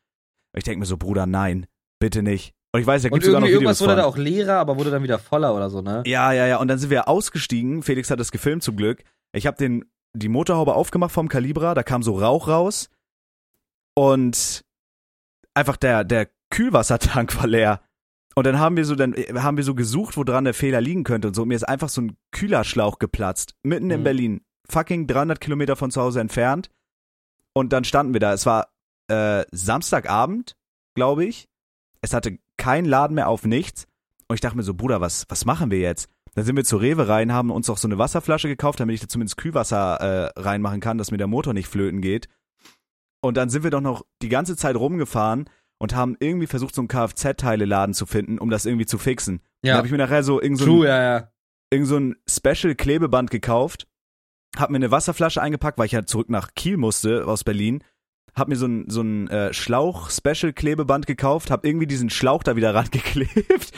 Ich 0.55 0.63
denk 0.65 0.79
mir 0.79 0.85
so, 0.85 0.97
Bruder, 0.97 1.25
nein, 1.25 1.65
bitte 1.99 2.21
nicht. 2.23 2.53
Und 2.73 2.81
ich 2.81 2.87
weiß, 2.87 3.01
da 3.01 3.07
Und 3.07 3.13
gibt's 3.13 3.25
sogar 3.25 3.41
noch 3.41 3.47
Videos 3.47 3.61
irgendwas 3.61 3.81
wurde 3.81 3.91
von. 3.93 3.97
da 3.99 4.05
auch 4.05 4.17
leerer, 4.17 4.55
aber 4.55 4.77
wurde 4.77 4.91
dann 4.91 5.03
wieder 5.03 5.19
voller 5.19 5.55
oder 5.55 5.69
so, 5.69 5.81
ne? 5.81 6.03
Ja, 6.05 6.31
ja, 6.31 6.47
ja. 6.47 6.57
Und 6.57 6.67
dann 6.67 6.77
sind 6.77 6.89
wir 6.89 7.07
ausgestiegen. 7.07 7.83
Felix 7.83 8.09
hat 8.11 8.19
das 8.19 8.31
gefilmt 8.31 8.63
zum 8.63 8.75
Glück. 8.75 9.03
Ich 9.33 9.47
habe 9.47 9.57
den 9.57 9.85
die 10.13 10.29
Motorhaube 10.29 10.75
aufgemacht 10.75 11.11
vom 11.11 11.29
Calibra. 11.29 11.73
Da 11.73 11.83
kam 11.83 12.03
so 12.03 12.17
Rauch 12.17 12.47
raus 12.47 12.89
und 13.93 14.63
einfach 15.53 15.77
der 15.77 16.03
der 16.03 16.29
Kühlwassertank 16.49 17.35
war 17.39 17.47
leer. 17.47 17.81
Und 18.35 18.45
dann 18.45 18.59
haben 18.59 18.77
wir 18.77 18.85
so 18.85 18.95
dann 18.95 19.13
äh, 19.13 19.33
haben 19.39 19.57
wir 19.57 19.63
so 19.63 19.75
gesucht, 19.75 20.17
wo 20.17 20.23
dran 20.23 20.45
der 20.45 20.53
Fehler 20.53 20.81
liegen 20.81 21.03
könnte 21.03 21.27
und 21.27 21.35
so. 21.35 21.41
Und 21.41 21.49
mir 21.49 21.55
ist 21.55 21.67
einfach 21.67 21.89
so 21.89 22.01
ein 22.01 22.17
Kühlerschlauch 22.31 22.99
geplatzt 22.99 23.55
mitten 23.63 23.91
in 23.91 24.01
Mhm. 24.01 24.03
Berlin, 24.03 24.41
fucking 24.69 25.07
300 25.07 25.41
Kilometer 25.41 25.75
von 25.75 25.91
zu 25.91 26.01
Hause 26.01 26.21
entfernt. 26.21 26.69
Und 27.53 27.73
dann 27.73 27.83
standen 27.83 28.13
wir 28.13 28.19
da. 28.21 28.33
Es 28.33 28.45
war 28.45 28.69
äh, 29.09 29.43
Samstagabend, 29.51 30.55
glaube 30.95 31.25
ich. 31.25 31.49
Es 32.01 32.13
hatte 32.13 32.39
kein 32.57 32.85
Laden 32.85 33.15
mehr 33.15 33.27
auf 33.27 33.45
nichts. 33.45 33.87
Und 34.27 34.35
ich 34.35 34.41
dachte 34.41 34.55
mir 34.55 34.63
so, 34.63 34.73
Bruder, 34.73 35.01
was, 35.01 35.25
was 35.27 35.43
machen 35.45 35.71
wir 35.71 35.79
jetzt? 35.79 36.07
Dann 36.33 36.45
sind 36.45 36.55
wir 36.55 36.63
zur 36.63 36.79
Rewe 36.79 37.09
rein, 37.09 37.33
haben 37.33 37.51
uns 37.51 37.69
auch 37.69 37.77
so 37.77 37.89
eine 37.89 37.97
Wasserflasche 37.97 38.47
gekauft, 38.47 38.79
damit 38.79 38.93
ich 38.93 39.01
da 39.01 39.09
zumindest 39.09 39.35
Kühlwasser 39.35 40.31
äh, 40.35 40.39
reinmachen 40.39 40.79
kann, 40.79 40.97
dass 40.97 41.11
mir 41.11 41.17
der 41.17 41.27
Motor 41.27 41.53
nicht 41.53 41.67
flöten 41.67 41.99
geht. 41.99 42.29
Und 43.19 43.35
dann 43.35 43.49
sind 43.49 43.63
wir 43.63 43.71
doch 43.71 43.81
noch 43.81 44.05
die 44.21 44.29
ganze 44.29 44.55
Zeit 44.55 44.77
rumgefahren 44.77 45.49
und 45.81 45.95
haben 45.95 46.15
irgendwie 46.19 46.47
versucht, 46.47 46.75
so 46.75 46.81
einen 46.81 46.87
Kfz-Teile-Laden 46.87 47.93
zu 47.95 48.05
finden, 48.05 48.37
um 48.37 48.49
das 48.49 48.65
irgendwie 48.65 48.85
zu 48.85 48.97
fixen. 48.97 49.41
Da 49.63 49.69
Ja. 49.69 49.75
habe 49.77 49.87
ich 49.87 49.91
mir 49.91 49.97
nachher 49.97 50.23
so 50.23 50.41
irgend 50.41 50.59
so 50.59 50.65
True, 50.65 50.85
ein, 50.85 50.89
ja, 50.89 51.01
ja. 51.19 51.27
irgend 51.71 51.87
so 51.87 51.97
ein 51.97 52.15
Special-Klebeband 52.29 53.31
gekauft, 53.31 53.87
hab 54.57 54.69
mir 54.69 54.75
eine 54.77 54.91
Wasserflasche 54.91 55.41
eingepackt, 55.41 55.77
weil 55.77 55.85
ich 55.87 55.91
ja 55.93 56.05
zurück 56.05 56.29
nach 56.29 56.53
Kiel 56.55 56.77
musste 56.77 57.25
aus 57.25 57.43
Berlin, 57.43 57.83
hab 58.35 58.47
mir 58.47 58.55
so 58.57 58.65
ein, 58.67 58.89
so 58.89 59.01
ein 59.01 59.27
äh, 59.29 59.53
Schlauch-Special-Klebeband 60.15 61.05
gekauft, 61.07 61.51
hab 61.51 61.65
irgendwie 61.65 61.87
diesen 61.87 62.09
Schlauch 62.09 62.43
da 62.43 62.55
wieder 62.55 62.73
rangeklebt, 62.75 63.71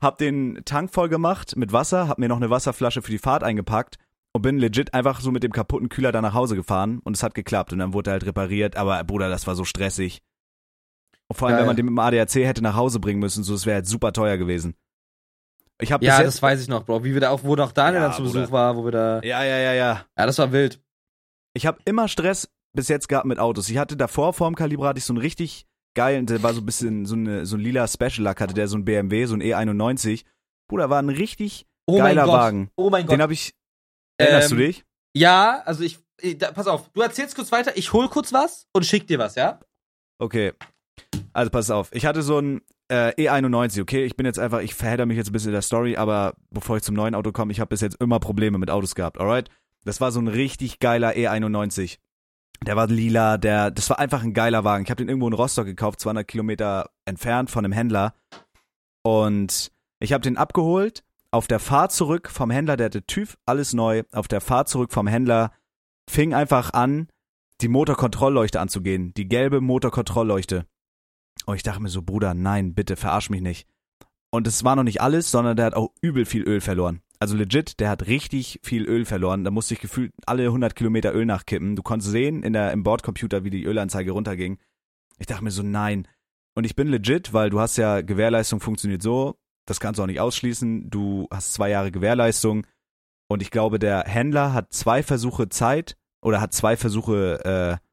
hab 0.00 0.18
den 0.18 0.62
Tank 0.64 0.92
voll 0.92 1.08
gemacht 1.08 1.56
mit 1.56 1.72
Wasser, 1.72 2.08
hab 2.08 2.18
mir 2.18 2.28
noch 2.28 2.36
eine 2.38 2.50
Wasserflasche 2.50 3.02
für 3.02 3.10
die 3.10 3.18
Fahrt 3.18 3.44
eingepackt 3.44 3.96
und 4.32 4.42
bin 4.42 4.58
legit 4.58 4.94
einfach 4.94 5.20
so 5.20 5.30
mit 5.30 5.42
dem 5.42 5.52
kaputten 5.52 5.88
Kühler 5.88 6.12
da 6.12 6.22
nach 6.22 6.34
Hause 6.34 6.56
gefahren 6.56 7.00
und 7.04 7.16
es 7.16 7.22
hat 7.22 7.34
geklappt 7.34 7.72
und 7.72 7.78
dann 7.80 7.92
wurde 7.92 8.10
er 8.10 8.12
halt 8.14 8.26
repariert, 8.26 8.76
aber 8.76 9.02
Bruder, 9.04 9.28
das 9.28 9.46
war 9.46 9.54
so 9.54 9.64
stressig. 9.64 10.20
Vor 11.32 11.48
allem, 11.48 11.54
Geil. 11.54 11.60
wenn 11.62 11.66
man 11.68 11.76
den 11.76 11.86
mit 11.86 11.92
dem 11.92 11.98
ADAC 11.98 12.34
hätte 12.46 12.62
nach 12.62 12.74
Hause 12.74 12.98
bringen 13.00 13.20
müssen, 13.20 13.44
so, 13.44 13.54
es 13.54 13.64
wäre 13.66 13.76
halt 13.76 13.86
super 13.86 14.12
teuer 14.12 14.36
gewesen. 14.36 14.74
Ich 15.80 15.92
hab 15.92 16.02
Ja, 16.02 16.22
das 16.22 16.42
weiß 16.42 16.60
ich 16.60 16.68
noch, 16.68 16.84
Bro. 16.84 17.04
Wie 17.04 17.14
wir 17.14 17.20
da 17.20 17.30
auch, 17.30 17.42
wo 17.44 17.54
noch 17.56 17.72
Daniel 17.72 18.02
Ja, 18.02 18.08
dann 18.08 18.16
zu 18.16 18.22
Bruder. 18.24 18.40
Besuch 18.40 18.52
war, 18.52 18.76
wo 18.76 18.84
wir 18.84 18.92
da. 18.92 19.20
ja, 19.22 19.44
ja, 19.44 19.58
ja, 19.58 19.72
ja. 19.72 20.06
Ja, 20.18 20.26
das 20.26 20.36
war 20.38 20.52
wild. 20.52 20.80
Ich 21.54 21.66
habe 21.66 21.78
immer 21.84 22.08
Stress 22.08 22.48
bis 22.72 22.88
jetzt 22.88 23.08
gehabt 23.08 23.26
mit 23.26 23.38
Autos. 23.38 23.68
Ich 23.70 23.78
hatte 23.78 23.96
davor 23.96 24.32
vor 24.32 24.48
dem 24.50 24.54
Kaliber 24.56 24.86
hatte 24.88 24.98
ich 24.98 25.04
so 25.04 25.12
einen 25.12 25.20
richtig 25.20 25.66
geilen, 25.94 26.26
der 26.26 26.42
war 26.42 26.52
so 26.54 26.60
ein 26.60 26.66
bisschen 26.66 27.06
so, 27.06 27.14
eine, 27.16 27.46
so 27.46 27.56
ein 27.56 27.60
lila 27.60 27.88
Special 27.88 28.20
Lack 28.22 28.40
hatte 28.40 28.54
der 28.54 28.68
so 28.68 28.76
ein 28.76 28.84
BMW, 28.84 29.24
so 29.24 29.34
ein 29.34 29.42
E91. 29.42 30.24
Bruder, 30.68 30.90
war 30.90 31.00
ein 31.02 31.08
richtig 31.08 31.66
Oh 31.86 31.96
geiler 31.98 32.22
mein 32.22 32.30
Gott. 32.30 32.40
Wagen. 32.40 32.70
Oh 32.76 32.90
mein 32.90 33.06
Gott. 33.06 33.14
Den 33.14 33.22
habe 33.22 33.32
ich 33.32 33.54
Erinnerst 34.18 34.52
Ähm, 34.52 34.58
du 34.58 34.64
dich? 34.64 34.84
Ja, 35.16 35.62
also 35.64 35.82
ich, 35.82 35.98
ich 36.20 36.38
da, 36.38 36.52
pass 36.52 36.66
auf, 36.68 36.90
du 36.90 37.00
erzählst 37.00 37.34
kurz 37.34 37.50
weiter, 37.50 37.76
ich 37.76 37.92
hol 37.92 38.08
kurz 38.08 38.32
was 38.32 38.68
und 38.72 38.84
schick 38.86 39.06
dir 39.08 39.18
was, 39.18 39.34
ja? 39.34 39.58
Okay. 40.18 40.52
Also 41.40 41.48
pass 41.48 41.70
auf, 41.70 41.88
ich 41.94 42.04
hatte 42.04 42.20
so 42.20 42.38
ein 42.38 42.60
äh, 42.88 43.14
E91, 43.14 43.80
okay? 43.80 44.04
Ich 44.04 44.14
bin 44.14 44.26
jetzt 44.26 44.38
einfach, 44.38 44.60
ich 44.60 44.74
verhedder 44.74 45.06
mich 45.06 45.16
jetzt 45.16 45.30
ein 45.30 45.32
bisschen 45.32 45.48
in 45.48 45.54
der 45.54 45.62
Story, 45.62 45.96
aber 45.96 46.34
bevor 46.50 46.76
ich 46.76 46.82
zum 46.82 46.94
neuen 46.94 47.14
Auto 47.14 47.32
komme, 47.32 47.50
ich 47.50 47.60
habe 47.60 47.70
bis 47.70 47.80
jetzt 47.80 47.96
immer 47.98 48.20
Probleme 48.20 48.58
mit 48.58 48.70
Autos 48.70 48.94
gehabt, 48.94 49.18
alright? 49.18 49.48
Das 49.86 50.02
war 50.02 50.12
so 50.12 50.20
ein 50.20 50.28
richtig 50.28 50.80
geiler 50.80 51.12
E91. 51.12 51.96
Der 52.66 52.76
war 52.76 52.88
lila, 52.88 53.38
der, 53.38 53.70
das 53.70 53.88
war 53.88 53.98
einfach 53.98 54.22
ein 54.22 54.34
geiler 54.34 54.64
Wagen. 54.64 54.84
Ich 54.84 54.90
habe 54.90 54.98
den 54.98 55.08
irgendwo 55.08 55.28
in 55.28 55.32
Rostock 55.32 55.64
gekauft, 55.64 56.00
200 56.00 56.28
Kilometer 56.28 56.90
entfernt 57.06 57.50
von 57.50 57.64
einem 57.64 57.72
Händler. 57.72 58.12
Und 59.00 59.72
ich 59.98 60.12
habe 60.12 60.20
den 60.20 60.36
abgeholt. 60.36 61.04
Auf 61.30 61.46
der 61.46 61.58
Fahrt 61.58 61.92
zurück 61.92 62.28
vom 62.28 62.50
Händler, 62.50 62.76
der 62.76 62.84
hatte 62.86 63.06
TÜV, 63.06 63.38
alles 63.46 63.72
neu. 63.72 64.02
Auf 64.12 64.28
der 64.28 64.42
Fahrt 64.42 64.68
zurück 64.68 64.92
vom 64.92 65.06
Händler 65.06 65.52
fing 66.06 66.34
einfach 66.34 66.74
an, 66.74 67.08
die 67.62 67.68
Motorkontrollleuchte 67.68 68.60
anzugehen. 68.60 69.14
Die 69.14 69.26
gelbe 69.26 69.62
Motorkontrollleuchte. 69.62 70.66
Und 71.46 71.56
ich 71.56 71.62
dachte 71.62 71.80
mir 71.80 71.88
so, 71.88 72.02
Bruder, 72.02 72.34
nein, 72.34 72.74
bitte, 72.74 72.96
verarsch 72.96 73.30
mich 73.30 73.40
nicht. 73.40 73.66
Und 74.30 74.46
es 74.46 74.62
war 74.62 74.76
noch 74.76 74.84
nicht 74.84 75.00
alles, 75.00 75.30
sondern 75.30 75.56
der 75.56 75.66
hat 75.66 75.74
auch 75.74 75.90
übel 76.00 76.24
viel 76.24 76.42
Öl 76.42 76.60
verloren. 76.60 77.02
Also 77.18 77.36
legit, 77.36 77.80
der 77.80 77.90
hat 77.90 78.06
richtig 78.06 78.60
viel 78.62 78.84
Öl 78.84 79.04
verloren. 79.04 79.44
Da 79.44 79.50
musste 79.50 79.74
ich 79.74 79.80
gefühlt 79.80 80.12
alle 80.24 80.44
100 80.44 80.74
Kilometer 80.74 81.14
Öl 81.14 81.26
nachkippen. 81.26 81.76
Du 81.76 81.82
konntest 81.82 82.12
sehen 82.12 82.42
in 82.42 82.52
der, 82.52 82.72
im 82.72 82.82
Bordcomputer, 82.82 83.44
wie 83.44 83.50
die 83.50 83.64
Ölanzeige 83.64 84.12
runterging. 84.12 84.58
Ich 85.18 85.26
dachte 85.26 85.44
mir 85.44 85.50
so, 85.50 85.62
nein. 85.62 86.08
Und 86.54 86.64
ich 86.64 86.76
bin 86.76 86.88
legit, 86.88 87.32
weil 87.32 87.50
du 87.50 87.60
hast 87.60 87.76
ja, 87.76 88.00
Gewährleistung 88.00 88.60
funktioniert 88.60 89.02
so, 89.02 89.36
das 89.66 89.80
kannst 89.80 89.98
du 89.98 90.02
auch 90.02 90.06
nicht 90.06 90.20
ausschließen. 90.20 90.90
Du 90.90 91.28
hast 91.30 91.52
zwei 91.52 91.70
Jahre 91.70 91.92
Gewährleistung. 91.92 92.66
Und 93.28 93.42
ich 93.42 93.50
glaube, 93.50 93.78
der 93.78 94.04
Händler 94.04 94.52
hat 94.52 94.72
zwei 94.72 95.02
Versuche 95.02 95.48
Zeit 95.48 95.96
oder 96.22 96.40
hat 96.40 96.52
zwei 96.52 96.76
Versuche 96.76 97.78
äh, 97.80 97.89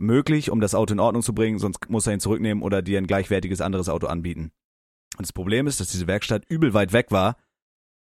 möglich, 0.00 0.50
um 0.50 0.60
das 0.60 0.74
Auto 0.74 0.92
in 0.92 1.00
Ordnung 1.00 1.22
zu 1.22 1.34
bringen, 1.34 1.58
sonst 1.58 1.88
muss 1.88 2.06
er 2.06 2.14
ihn 2.14 2.20
zurücknehmen 2.20 2.62
oder 2.62 2.82
dir 2.82 2.98
ein 2.98 3.06
gleichwertiges 3.06 3.60
anderes 3.60 3.88
Auto 3.88 4.06
anbieten. 4.06 4.52
Und 5.16 5.26
das 5.26 5.32
Problem 5.32 5.66
ist, 5.66 5.80
dass 5.80 5.90
diese 5.90 6.06
Werkstatt 6.06 6.44
übel 6.48 6.74
weit 6.74 6.92
weg 6.92 7.10
war. 7.10 7.36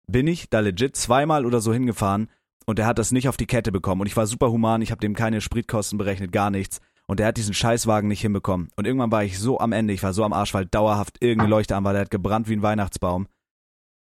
Bin 0.07 0.27
ich 0.27 0.49
da 0.49 0.61
legit 0.61 0.95
zweimal 0.95 1.45
oder 1.45 1.59
so 1.59 1.73
hingefahren 1.73 2.29
und 2.65 2.79
er 2.79 2.85
hat 2.85 2.99
das 2.99 3.11
nicht 3.11 3.29
auf 3.29 3.38
die 3.38 3.45
Kette 3.45 3.71
bekommen. 3.71 4.01
Und 4.01 4.07
ich 4.07 4.17
war 4.17 4.27
super 4.27 4.51
human, 4.51 4.81
ich 4.81 4.91
habe 4.91 5.01
dem 5.01 5.15
keine 5.15 5.41
Spritkosten 5.41 5.97
berechnet, 5.97 6.31
gar 6.31 6.49
nichts. 6.49 6.81
Und 7.07 7.21
er 7.21 7.27
hat 7.27 7.38
diesen 7.38 7.53
Scheißwagen 7.53 8.09
nicht 8.09 8.21
hinbekommen. 8.21 8.67
Und 8.75 8.85
irgendwann 8.85 9.11
war 9.11 9.23
ich 9.23 9.39
so 9.39 9.59
am 9.59 9.71
Ende, 9.71 9.93
ich 9.93 10.03
war 10.03 10.13
so 10.13 10.25
am 10.25 10.33
Arsch, 10.33 10.53
weil 10.53 10.65
dauerhaft 10.65 11.23
irgendeine 11.23 11.49
Leuchte 11.49 11.75
an 11.75 11.85
war, 11.85 11.93
der 11.93 12.01
hat 12.01 12.11
gebrannt 12.11 12.49
wie 12.49 12.55
ein 12.55 12.61
Weihnachtsbaum. 12.61 13.27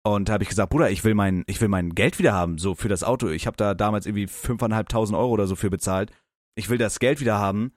Und 0.05 0.27
da 0.27 0.33
habe 0.33 0.43
ich 0.43 0.49
gesagt, 0.49 0.69
Bruder, 0.69 0.89
ich 0.89 1.03
will 1.03 1.13
mein, 1.13 1.43
ich 1.47 1.59
will 1.59 1.69
mein 1.69 1.95
Geld 1.95 2.19
wieder 2.19 2.33
haben, 2.33 2.57
so 2.57 2.75
für 2.75 2.89
das 2.89 3.03
Auto. 3.03 3.29
Ich 3.29 3.47
habe 3.47 3.57
da 3.57 3.73
damals 3.73 4.05
irgendwie 4.05 4.25
5.500 4.25 5.17
Euro 5.17 5.31
oder 5.31 5.47
so 5.47 5.55
für 5.55 5.69
bezahlt. 5.69 6.11
Ich 6.55 6.69
will 6.69 6.77
das 6.77 6.99
Geld 6.99 7.19
wieder 7.19 7.37
haben. 7.39 7.73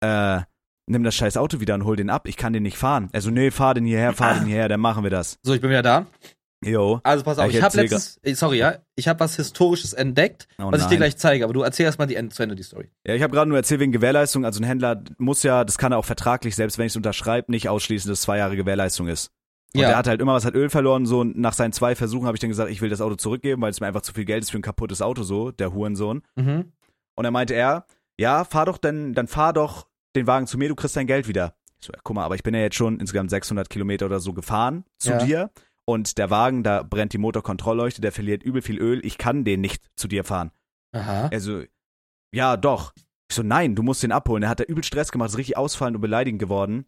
Äh, 0.00 0.40
nimm 0.86 1.02
das 1.04 1.14
scheiß 1.14 1.36
Auto 1.36 1.60
wieder 1.60 1.74
und 1.74 1.84
hol 1.84 1.96
den 1.96 2.10
ab. 2.10 2.26
Ich 2.26 2.36
kann 2.36 2.52
den 2.52 2.62
nicht 2.62 2.78
fahren. 2.78 3.08
Also, 3.12 3.30
nee, 3.30 3.50
fahr 3.50 3.74
den 3.74 3.84
hierher, 3.84 4.12
fahr 4.12 4.34
den 4.34 4.46
hierher, 4.46 4.68
dann 4.68 4.80
machen 4.80 5.02
wir 5.02 5.10
das. 5.10 5.38
So, 5.42 5.54
ich 5.54 5.60
bin 5.60 5.70
wieder 5.70 5.82
da. 5.82 6.06
Jo. 6.62 7.00
Also 7.04 7.24
pass 7.24 7.38
auf, 7.38 7.48
ich 7.48 7.56
ich, 7.56 7.62
habe 7.62 7.74
letztens, 7.78 8.20
äh, 8.22 8.34
sorry, 8.34 8.58
ja, 8.58 8.74
ich 8.94 9.08
habe 9.08 9.18
was 9.20 9.36
Historisches 9.36 9.94
entdeckt, 9.94 10.46
Oh 10.58 10.70
was 10.70 10.82
ich 10.82 10.86
dir 10.88 10.90
nein. 10.90 10.98
gleich 10.98 11.16
zeige, 11.16 11.44
aber 11.44 11.54
du 11.54 11.62
erzähl 11.62 11.86
erst 11.86 11.98
mal 11.98 12.04
die 12.04 12.16
Ende, 12.16 12.34
zu 12.34 12.42
Ende 12.42 12.54
die 12.54 12.62
Story. 12.62 12.90
Ja, 13.06 13.14
ich 13.14 13.22
habe 13.22 13.32
gerade 13.34 13.48
nur 13.48 13.56
erzählt 13.56 13.80
wegen 13.80 13.92
Gewährleistung. 13.92 14.44
Also 14.44 14.60
ein 14.60 14.64
Händler 14.64 15.02
muss 15.16 15.42
ja, 15.42 15.64
das 15.64 15.78
kann 15.78 15.92
er 15.92 15.96
auch 15.98 16.04
vertraglich, 16.04 16.54
selbst 16.56 16.76
wenn 16.76 16.84
ich 16.84 16.92
es 16.92 16.96
unterschreibe, 16.96 17.50
nicht 17.50 17.70
ausschließen, 17.70 18.10
dass 18.10 18.18
es 18.18 18.22
zwei 18.24 18.36
Jahre 18.36 18.56
Gewährleistung 18.56 19.08
ist. 19.08 19.30
Und 19.74 19.80
Ja. 19.80 19.88
der 19.88 19.96
hat 19.96 20.06
halt 20.06 20.20
immer 20.20 20.34
was 20.34 20.44
hat 20.44 20.54
Öl 20.54 20.68
verloren. 20.68 21.06
So 21.06 21.20
und 21.20 21.38
nach 21.38 21.54
seinen 21.54 21.72
zwei 21.72 21.94
Versuchen 21.94 22.26
habe 22.26 22.36
ich 22.36 22.40
dann 22.42 22.50
gesagt, 22.50 22.70
ich 22.70 22.82
will 22.82 22.90
das 22.90 23.00
Auto 23.00 23.14
zurückgeben, 23.14 23.62
weil 23.62 23.70
es 23.70 23.80
mir 23.80 23.86
einfach 23.86 24.02
zu 24.02 24.12
viel 24.12 24.26
Geld 24.26 24.42
ist 24.42 24.50
für 24.50 24.58
ein 24.58 24.62
kaputtes 24.62 25.00
Auto. 25.00 25.22
So 25.22 25.52
der 25.52 25.72
Hurensohn. 25.72 26.20
Mhm. 26.36 26.72
Und 27.14 27.24
dann 27.24 27.32
meinte 27.32 27.54
er, 27.54 27.86
ja, 28.20 28.44
fahr 28.44 28.66
doch 28.66 28.78
dann, 28.78 29.14
dann 29.14 29.26
fahr 29.26 29.52
doch 29.52 29.86
den 30.14 30.26
Wagen 30.26 30.46
zu 30.46 30.58
mir, 30.58 30.68
du 30.68 30.74
kriegst 30.74 30.96
dein 30.96 31.06
Geld 31.06 31.26
wieder. 31.28 31.54
Ich 31.80 31.86
so, 31.86 31.92
ja, 31.92 31.98
guck 32.02 32.14
mal, 32.16 32.24
aber 32.24 32.34
ich 32.34 32.42
bin 32.42 32.54
ja 32.54 32.60
jetzt 32.60 32.76
schon 32.76 33.00
insgesamt 33.00 33.30
600 33.30 33.70
Kilometer 33.70 34.06
oder 34.06 34.20
so 34.20 34.32
gefahren 34.32 34.84
zu 34.98 35.10
Ja. 35.12 35.18
dir. 35.18 35.50
Und 35.86 36.18
der 36.18 36.30
Wagen, 36.30 36.62
da 36.62 36.82
brennt 36.82 37.12
die 37.14 37.18
Motorkontrollleuchte, 37.18 38.00
der 38.00 38.12
verliert 38.12 38.42
übel 38.42 38.62
viel 38.62 38.78
Öl. 38.78 39.04
Ich 39.04 39.18
kann 39.18 39.44
den 39.44 39.60
nicht 39.60 39.90
zu 39.96 40.06
dir 40.06 40.22
fahren. 40.24 40.50
Aha. 40.92 41.28
Also, 41.32 41.62
ja, 42.32 42.56
doch. 42.56 42.92
Ich 43.28 43.36
so, 43.36 43.42
nein, 43.42 43.74
du 43.74 43.82
musst 43.82 44.02
den 44.02 44.12
abholen. 44.12 44.42
Er 44.42 44.48
hat 44.50 44.60
da 44.60 44.64
übel 44.64 44.84
Stress 44.84 45.10
gemacht, 45.10 45.30
ist 45.30 45.38
richtig 45.38 45.56
ausfallend 45.56 45.96
und 45.96 46.00
beleidigend 46.02 46.38
geworden. 46.40 46.84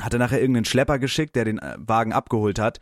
Hat 0.00 0.12
er 0.12 0.18
nachher 0.18 0.40
irgendeinen 0.40 0.64
Schlepper 0.64 0.98
geschickt, 0.98 1.36
der 1.36 1.44
den 1.44 1.58
äh, 1.60 1.76
Wagen 1.78 2.12
abgeholt 2.12 2.58
hat. 2.58 2.80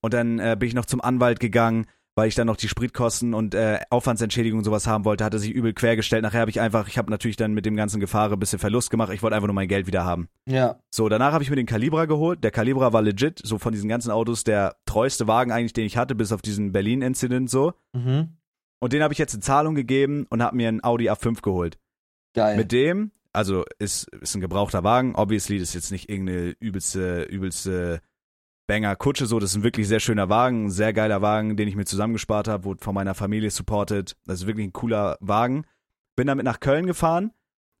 Und 0.00 0.14
dann 0.14 0.38
äh, 0.38 0.56
bin 0.58 0.68
ich 0.68 0.74
noch 0.74 0.86
zum 0.86 1.00
Anwalt 1.00 1.40
gegangen, 1.40 1.86
weil 2.14 2.28
ich 2.28 2.34
dann 2.34 2.46
noch 2.46 2.56
die 2.56 2.68
Spritkosten 2.68 3.32
und 3.32 3.54
äh, 3.54 3.80
Aufwandsentschädigung 3.88 4.58
und 4.58 4.64
sowas 4.64 4.86
haben 4.86 5.04
wollte. 5.04 5.24
Hat 5.24 5.32
er 5.32 5.38
sich 5.38 5.50
übel 5.50 5.72
quergestellt. 5.72 6.22
Nachher 6.22 6.40
habe 6.40 6.50
ich 6.50 6.60
einfach, 6.60 6.88
ich 6.88 6.98
habe 6.98 7.10
natürlich 7.10 7.36
dann 7.36 7.54
mit 7.54 7.64
dem 7.64 7.74
ganzen 7.74 8.00
Gefahre 8.00 8.34
ein 8.34 8.38
bisschen 8.38 8.58
Verlust 8.58 8.90
gemacht. 8.90 9.12
Ich 9.12 9.22
wollte 9.22 9.34
einfach 9.34 9.48
nur 9.48 9.54
mein 9.54 9.68
Geld 9.68 9.86
wieder 9.86 10.04
haben. 10.04 10.28
Ja. 10.46 10.78
So, 10.90 11.08
danach 11.08 11.32
habe 11.32 11.42
ich 11.42 11.50
mir 11.50 11.56
den 11.56 11.66
Calibra 11.66 12.04
geholt. 12.04 12.44
Der 12.44 12.50
Calibra 12.50 12.92
war 12.92 13.02
legit, 13.02 13.40
so 13.42 13.58
von 13.58 13.72
diesen 13.72 13.88
ganzen 13.88 14.10
Autos, 14.10 14.44
der 14.44 14.76
treueste 14.84 15.26
Wagen 15.26 15.52
eigentlich, 15.52 15.72
den 15.72 15.86
ich 15.86 15.96
hatte, 15.96 16.14
bis 16.14 16.32
auf 16.32 16.42
diesen 16.42 16.72
Berlin-Incident 16.72 17.48
so. 17.48 17.72
Mhm. 17.94 18.36
Und 18.80 18.92
den 18.92 19.02
habe 19.02 19.14
ich 19.14 19.18
jetzt 19.18 19.34
in 19.34 19.42
Zahlung 19.42 19.74
gegeben 19.74 20.26
und 20.28 20.42
habe 20.42 20.56
mir 20.56 20.68
einen 20.68 20.84
Audi 20.84 21.08
A5 21.08 21.40
geholt. 21.40 21.78
Geil. 22.34 22.56
Mit 22.56 22.72
dem, 22.72 23.12
also 23.32 23.64
ist, 23.78 24.08
ist 24.20 24.34
ein 24.34 24.40
gebrauchter 24.40 24.84
Wagen, 24.84 25.14
obviously, 25.14 25.58
das 25.58 25.68
ist 25.68 25.74
jetzt 25.74 25.92
nicht 25.92 26.10
irgendeine 26.10 26.56
übelste, 26.58 27.22
übelste 27.22 28.00
Banger 28.72 28.96
Kutsche 28.96 29.26
so, 29.26 29.38
das 29.38 29.50
ist 29.50 29.56
ein 29.56 29.64
wirklich 29.64 29.86
sehr 29.86 30.00
schöner 30.00 30.30
Wagen, 30.30 30.64
ein 30.64 30.70
sehr 30.70 30.94
geiler 30.94 31.20
Wagen, 31.20 31.58
den 31.58 31.68
ich 31.68 31.76
mir 31.76 31.84
zusammengespart 31.84 32.48
habe, 32.48 32.64
wurde 32.64 32.82
von 32.82 32.94
meiner 32.94 33.14
Familie 33.14 33.50
supported. 33.50 34.16
Das 34.24 34.40
ist 34.40 34.46
wirklich 34.46 34.66
ein 34.66 34.72
cooler 34.72 35.18
Wagen. 35.20 35.66
Bin 36.16 36.26
damit 36.26 36.46
nach 36.46 36.58
Köln 36.58 36.86
gefahren. 36.86 37.32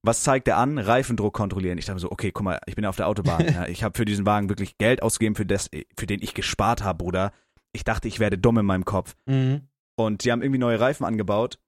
Was 0.02 0.22
zeigt 0.22 0.48
er 0.48 0.58
an? 0.58 0.76
Reifendruck 0.76 1.32
kontrollieren. 1.32 1.78
Ich 1.78 1.86
dachte 1.86 2.00
so, 2.00 2.12
okay, 2.12 2.30
guck 2.30 2.44
mal, 2.44 2.58
ich 2.66 2.74
bin 2.74 2.84
auf 2.84 2.96
der 2.96 3.08
Autobahn. 3.08 3.42
ja, 3.54 3.66
ich 3.68 3.82
habe 3.82 3.96
für 3.96 4.04
diesen 4.04 4.26
Wagen 4.26 4.50
wirklich 4.50 4.76
Geld 4.76 5.02
ausgegeben, 5.02 5.34
für, 5.34 5.46
das, 5.46 5.70
für 5.96 6.06
den 6.06 6.20
ich 6.20 6.34
gespart 6.34 6.84
habe, 6.84 6.98
Bruder. 6.98 7.32
Ich 7.72 7.84
dachte, 7.84 8.06
ich 8.06 8.20
werde 8.20 8.36
dumm 8.36 8.58
in 8.58 8.66
meinem 8.66 8.84
Kopf. 8.84 9.16
Mhm. 9.24 9.68
Und 9.96 10.24
die 10.24 10.30
haben 10.30 10.42
irgendwie 10.42 10.58
neue 10.58 10.78
Reifen 10.78 11.06
angebaut. 11.06 11.58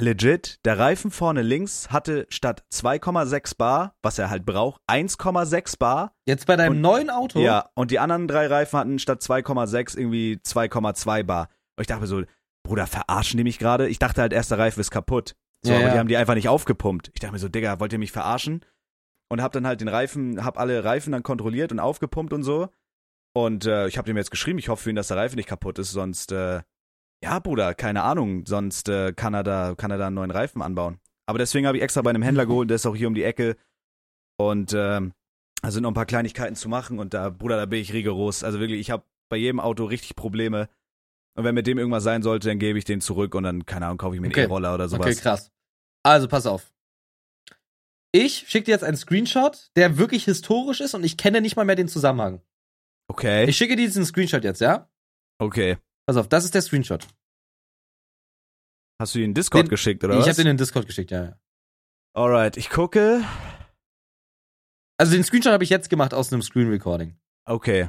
Legit, 0.00 0.58
der 0.64 0.78
Reifen 0.78 1.10
vorne 1.12 1.42
links 1.42 1.90
hatte 1.90 2.26
statt 2.28 2.64
2,6 2.72 3.56
Bar, 3.56 3.94
was 4.02 4.18
er 4.18 4.28
halt 4.28 4.44
braucht, 4.44 4.80
1,6 4.88 5.78
Bar. 5.78 6.12
Jetzt 6.26 6.46
bei 6.46 6.56
deinem 6.56 6.72
Und- 6.76 6.80
neuen 6.80 7.10
Auto? 7.10 7.38
Ja, 7.38 7.70
und 7.74 7.90
die 7.92 8.00
anderen 8.00 8.26
drei 8.26 8.46
Reifen 8.48 8.78
hatten 8.78 8.98
statt 8.98 9.22
2,6 9.22 9.94
irgendwie 9.96 10.40
2,2 10.42 11.22
Bar. 11.22 11.48
Und 11.76 11.82
ich 11.82 11.86
dachte 11.86 12.00
mir 12.02 12.06
so, 12.08 12.22
Bruder, 12.66 12.86
verarschen 12.86 13.38
die 13.38 13.44
mich 13.44 13.58
gerade? 13.58 13.88
Ich 13.88 13.98
dachte 13.98 14.20
halt, 14.22 14.32
erst 14.32 14.50
der 14.50 14.58
Reifen 14.58 14.80
ist 14.80 14.90
kaputt. 14.90 15.36
So, 15.64 15.70
Ja, 15.72 15.78
aber 15.78 15.86
ja. 15.88 15.92
die 15.92 15.98
haben 16.00 16.08
die 16.08 16.16
einfach 16.16 16.34
nicht 16.34 16.48
aufgepumpt. 16.48 17.10
Ich 17.14 17.20
dachte 17.20 17.32
mir 17.32 17.38
so, 17.38 17.48
Digga, 17.48 17.78
wollt 17.78 17.92
ihr 17.92 17.98
mich 17.98 18.12
verarschen? 18.12 18.64
Und 19.30 19.42
hab 19.42 19.52
dann 19.52 19.66
halt 19.66 19.80
den 19.80 19.88
Reifen, 19.88 20.44
hab 20.44 20.58
alle 20.58 20.82
Reifen 20.84 21.12
dann 21.12 21.22
kontrolliert 21.22 21.72
und 21.72 21.78
aufgepumpt 21.80 22.32
und 22.32 22.42
so. 22.42 22.68
Und 23.36 23.66
äh, 23.66 23.86
ich 23.88 23.96
hab 23.98 24.06
dem 24.06 24.16
jetzt 24.16 24.30
geschrieben, 24.30 24.58
ich 24.58 24.68
hoffe 24.68 24.84
für 24.84 24.90
ihn, 24.90 24.96
dass 24.96 25.08
der 25.08 25.16
Reifen 25.16 25.36
nicht 25.36 25.48
kaputt 25.48 25.78
ist, 25.78 25.90
sonst, 25.92 26.30
äh, 26.32 26.62
ja, 27.24 27.38
Bruder, 27.38 27.74
keine 27.74 28.02
Ahnung, 28.02 28.44
sonst 28.46 28.88
äh, 28.90 29.14
kann, 29.14 29.32
er 29.32 29.42
da, 29.42 29.74
kann 29.74 29.90
er 29.90 29.96
da 29.96 30.08
einen 30.08 30.16
neuen 30.16 30.30
Reifen 30.30 30.60
anbauen. 30.60 31.00
Aber 31.26 31.38
deswegen 31.38 31.66
habe 31.66 31.78
ich 31.78 31.82
extra 31.82 32.02
bei 32.02 32.10
einem 32.10 32.22
Händler 32.22 32.44
geholt, 32.44 32.68
der 32.68 32.74
ist 32.76 32.84
auch 32.84 32.94
hier 32.94 33.08
um 33.08 33.14
die 33.14 33.22
Ecke. 33.22 33.56
Und 34.38 34.74
ähm, 34.74 35.14
da 35.62 35.70
sind 35.70 35.84
noch 35.84 35.90
ein 35.90 35.94
paar 35.94 36.04
Kleinigkeiten 36.04 36.54
zu 36.54 36.68
machen 36.68 36.98
und 36.98 37.14
da, 37.14 37.30
Bruder, 37.30 37.56
da 37.56 37.64
bin 37.64 37.80
ich 37.80 37.94
rigoros. 37.94 38.44
Also 38.44 38.60
wirklich, 38.60 38.78
ich 38.78 38.90
habe 38.90 39.04
bei 39.30 39.38
jedem 39.38 39.58
Auto 39.58 39.86
richtig 39.86 40.16
Probleme. 40.16 40.68
Und 41.36 41.44
wenn 41.44 41.54
mit 41.54 41.66
dem 41.66 41.78
irgendwas 41.78 42.04
sein 42.04 42.22
sollte, 42.22 42.48
dann 42.48 42.58
gebe 42.58 42.78
ich 42.78 42.84
den 42.84 43.00
zurück 43.00 43.34
und 43.34 43.44
dann, 43.44 43.64
keine 43.64 43.86
Ahnung, 43.86 43.98
kaufe 43.98 44.14
ich 44.14 44.20
mir 44.20 44.26
einen 44.26 44.34
Okay. 44.34 44.44
E-Roller 44.44 44.74
oder 44.74 44.88
sowas. 44.88 45.06
Okay, 45.06 45.16
krass. 45.16 45.50
Also, 46.04 46.28
pass 46.28 46.44
auf. 46.46 46.70
Ich 48.12 48.44
schicke 48.48 48.66
dir 48.66 48.72
jetzt 48.72 48.84
einen 48.84 48.98
Screenshot, 48.98 49.70
der 49.76 49.96
wirklich 49.96 50.26
historisch 50.26 50.80
ist 50.80 50.94
und 50.94 51.02
ich 51.02 51.16
kenne 51.16 51.40
nicht 51.40 51.56
mal 51.56 51.64
mehr 51.64 51.74
den 51.74 51.88
Zusammenhang. 51.88 52.42
Okay, 53.08 53.46
Ich 53.48 53.56
schicke 53.56 53.76
dir 53.76 53.86
diesen 53.86 54.04
Screenshot 54.04 54.44
jetzt, 54.44 54.60
ja? 54.60 54.90
okay. 55.38 55.78
Pass 56.06 56.16
auf, 56.16 56.28
das 56.28 56.44
ist 56.44 56.54
der 56.54 56.62
Screenshot. 56.62 57.06
Hast 59.00 59.14
du 59.14 59.18
ihn 59.18 59.26
in 59.26 59.34
Discord 59.34 59.64
Den- 59.66 59.70
geschickt, 59.70 60.04
oder 60.04 60.14
ich 60.14 60.20
was? 60.20 60.28
habe 60.28 60.36
den 60.36 60.46
in 60.48 60.56
Discord 60.56 60.86
geschickt, 60.86 61.10
ja. 61.10 61.24
ja. 61.24 61.38
Alright, 62.14 62.56
ich 62.56 62.70
gucke. 62.70 63.24
Also 64.98 65.12
den 65.12 65.24
Screenshot 65.24 65.52
habe 65.52 65.64
ich 65.64 65.70
jetzt 65.70 65.90
gemacht 65.90 66.14
aus 66.14 66.32
einem 66.32 66.42
Screen 66.42 66.68
Recording. 66.68 67.16
Okay. 67.46 67.88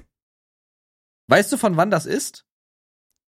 Weißt 1.28 1.52
du, 1.52 1.58
von 1.58 1.78
wann 1.78 1.92
das 1.92 2.06
ist? 2.06 2.46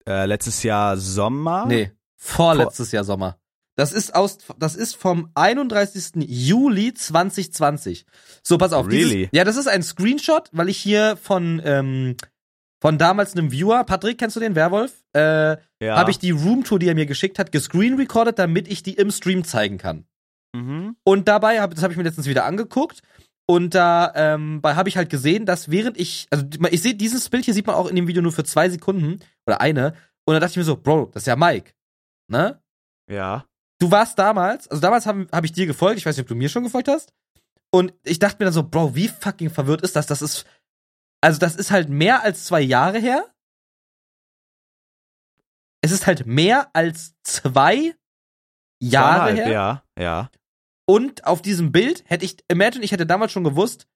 Äh, 0.06 0.26
letztes 0.26 0.64
Jahr 0.64 0.98
Sommer? 0.98 1.66
Nee, 1.66 1.92
vorletztes 2.20 2.92
Jahr 2.92 3.04
Sommer. 3.04 3.40
Das 3.76 3.92
ist 3.92 4.14
aus, 4.14 4.38
das 4.60 4.76
ist 4.76 4.96
vom 4.96 5.32
31. 5.34 6.12
Juli 6.28 6.94
2020. 6.94 8.06
So, 8.44 8.60
pass 8.60 8.72
auf. 8.74 8.86
Really? 8.88 9.16
Dieses, 9.18 9.30
ja, 9.34 9.44
das 9.44 9.56
ist 9.56 9.68
ein 9.68 9.82
Screenshot, 9.82 10.50
weil 10.52 10.70
ich 10.70 10.78
hier 10.78 11.18
von, 11.18 11.60
ähm, 11.66 12.16
von 12.84 12.98
damals 12.98 13.34
einem 13.34 13.50
Viewer, 13.50 13.86
Patrick, 13.86 14.18
kennst 14.18 14.36
du 14.36 14.42
den 14.42 14.56
Werwolf? 14.56 15.06
Äh, 15.16 15.56
Ja. 15.80 15.96
habe 15.96 16.12
ich 16.12 16.20
die 16.20 16.32
Roomtour, 16.32 16.80
die 16.80 16.90
er 16.90 16.96
mir 16.96 17.06
geschickt 17.06 17.40
hat, 17.40 17.54
gescreen 17.54 17.94
recorded, 17.96 18.38
damit 18.38 18.68
ich 18.68 18.84
die 18.84 18.96
im 18.96 19.10
Stream 19.10 19.46
zeigen 19.46 19.78
kann. 19.78 20.04
Mhm. 20.54 20.98
Und 21.06 21.30
dabei, 21.30 21.62
hab, 21.62 21.74
das 21.74 21.82
habe 21.82 21.94
ich 21.94 21.98
mir 21.98 22.04
letztens 22.04 22.28
wieder 22.28 22.44
angeguckt. 22.44 23.02
Und 23.46 23.74
da 23.74 24.12
ähm, 24.16 24.60
habe 24.66 24.90
ich 24.90 24.98
halt 24.98 25.10
gesehen, 25.10 25.46
dass 25.46 25.72
während 25.72 25.98
ich, 25.98 26.28
also 26.30 26.46
ich 26.72 26.82
sehe, 26.82 26.94
dieses 26.94 27.30
Bild 27.30 27.46
hier 27.46 27.54
sieht 27.54 27.68
man 27.68 27.78
auch 27.78 27.88
in 27.88 27.96
dem 27.96 28.08
Video 28.08 28.22
nur 28.22 28.34
für 28.34 28.44
zwei 28.44 28.68
Sekunden 28.68 29.22
oder 29.48 29.62
eine. 29.62 29.94
Und 30.26 30.34
dann 30.34 30.42
dachte 30.42 30.52
ich 30.52 30.58
mir 30.58 30.64
so, 30.66 30.76
Bro, 30.76 31.12
das 31.14 31.24
ist 31.24 31.28
ja 31.28 31.38
Mike. 31.38 31.72
Ne? 32.30 32.62
Ja. 33.10 33.46
Du 33.80 33.92
warst 33.92 34.20
damals, 34.20 34.68
also 34.68 34.82
damals 34.82 35.06
habe 35.06 35.28
hab 35.32 35.46
ich 35.46 35.54
dir 35.54 35.68
gefolgt, 35.68 36.00
ich 36.00 36.06
weiß 36.06 36.18
nicht, 36.18 36.24
ob 36.24 36.28
du 36.28 36.36
mir 36.36 36.50
schon 36.50 36.64
gefolgt 36.64 36.90
hast. 36.90 37.14
Und 37.72 37.94
ich 38.04 38.20
dachte 38.20 38.38
mir 38.40 38.46
dann 38.48 38.54
so, 38.54 38.64
Bro, 38.64 38.94
wie 38.94 39.08
fucking 39.08 39.50
verwirrt 39.52 39.84
ist 39.84 39.96
das? 39.96 40.06
Das 40.06 40.22
ist, 40.22 40.46
also 41.24 41.40
das 41.40 41.56
ist 41.56 41.72
halt 41.72 41.88
mehr 41.88 42.22
als 42.24 42.44
zwei 42.44 42.60
Jahre 42.60 43.00
her. 43.00 43.34
Es 45.82 45.92
ist 45.92 46.06
halt 46.06 46.26
mehr 46.26 46.70
als 46.76 47.16
zwei 47.24 47.96
Jahre 48.82 49.32
Zweieinhalb, 49.32 49.38
her. 49.38 49.52
Ja, 49.52 49.84
ja. 49.98 50.30
Und 50.86 51.26
auf 51.26 51.42
diesem 51.42 51.72
Bild 51.72 52.04
hätte 52.08 52.26
ich, 52.26 52.38
imagine, 52.50 52.84
ich 52.84 52.92
hätte 52.92 53.06
damals 53.06 53.32
schon 53.32 53.46
gewusst, 53.46 53.88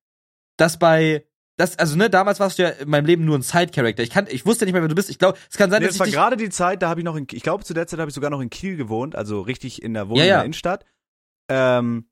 dass 0.58 0.80
bei, 0.80 1.28
das, 1.58 1.78
also 1.78 1.98
ne, 1.98 2.10
damals 2.10 2.40
warst 2.40 2.60
du 2.60 2.64
ja 2.64 2.70
in 2.70 2.90
meinem 2.90 3.06
Leben 3.06 3.26
nur 3.26 3.38
ein 3.38 3.42
Side-Character. 3.42 4.04
Ich 4.04 4.10
kann, 4.10 4.28
ich 4.30 4.46
wusste 4.46 4.64
nicht 4.64 4.74
mehr, 4.74 4.82
wer 4.82 4.88
du 4.88 4.96
bist. 4.96 5.10
Ich 5.10 5.20
glaube, 5.20 5.38
es 5.50 5.58
kann 5.58 5.70
sein, 5.70 5.82
Nee, 5.82 5.88
dass 5.88 5.98
das 5.98 6.08
ich 6.08 6.16
war 6.16 6.30
dich, 6.30 6.38
gerade 6.38 6.38
die 6.38 6.50
Zeit, 6.50 6.82
da 6.82 6.88
habe 6.88 7.02
ich 7.02 7.06
noch 7.06 7.18
in, 7.18 7.28
ich 7.30 7.44
glaube 7.44 7.66
zu 7.66 7.74
der 7.74 7.88
Zeit 7.88 8.00
habe 8.00 8.10
ich 8.10 8.16
sogar 8.16 8.30
noch 8.30 8.40
in 8.40 8.50
Kiel 8.50 8.78
gewohnt, 8.78 9.16
also 9.18 9.42
richtig 9.42 9.82
in 9.82 9.94
der 9.94 10.08
Wohnung 10.08 10.20
Ja, 10.20 10.24
in 10.24 10.30
ja. 10.30 10.36
der 10.38 10.46
Innenstadt. 10.46 10.86
Ähm, 11.50 12.10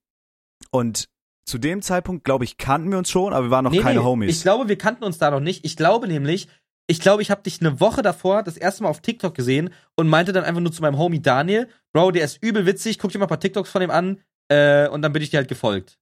und 0.71 1.09
zu 1.45 1.57
dem 1.57 1.81
Zeitpunkt, 1.81 2.23
glaube 2.25 2.43
ich, 2.43 2.57
kannten 2.57 2.91
wir 2.91 2.97
uns 2.97 3.09
schon, 3.09 3.33
aber 3.33 3.45
wir 3.47 3.51
waren 3.51 3.63
noch 3.63 3.71
Nee, 3.71 3.79
keine 3.79 3.99
nee, 3.99 4.05
Homies. 4.05 4.35
Ich 4.35 4.41
glaube, 4.41 4.67
wir 4.67 4.77
kannten 4.77 5.03
uns 5.03 5.17
da 5.17 5.29
noch 5.31 5.39
nicht. 5.39 5.63
Ich 5.65 5.75
glaube 5.77 6.07
nämlich, 6.07 6.47
ich 6.87 6.99
glaube, 6.99 7.21
ich 7.21 7.31
habe 7.31 7.43
dich 7.43 7.61
eine 7.61 7.79
Woche 7.79 8.01
davor 8.01 8.43
das 8.43 8.57
erste 8.57 8.83
Mal 8.83 8.89
auf 8.89 9.01
TikTok 9.01 9.33
gesehen 9.35 9.69
und 9.95 10.07
meinte 10.07 10.33
dann 10.33 10.43
einfach 10.43 10.61
nur 10.61 10.71
zu 10.71 10.81
meinem 10.81 10.97
Homie 10.97 11.21
Daniel, 11.21 11.67
Bro, 11.93 12.11
der 12.11 12.25
ist 12.25 12.41
übel 12.43 12.65
witzig, 12.65 12.99
guck 12.99 13.11
dir 13.11 13.19
mal 13.19 13.25
ein 13.25 13.29
paar 13.29 13.39
TikToks 13.39 13.69
von 13.69 13.81
ihm 13.81 13.91
an, 13.91 14.21
äh, 14.51 14.87
und 14.89 15.01
dann 15.01 15.13
bin 15.13 15.21
ich 15.21 15.29
dir 15.29 15.37
halt 15.37 15.47
gefolgt. 15.47 15.97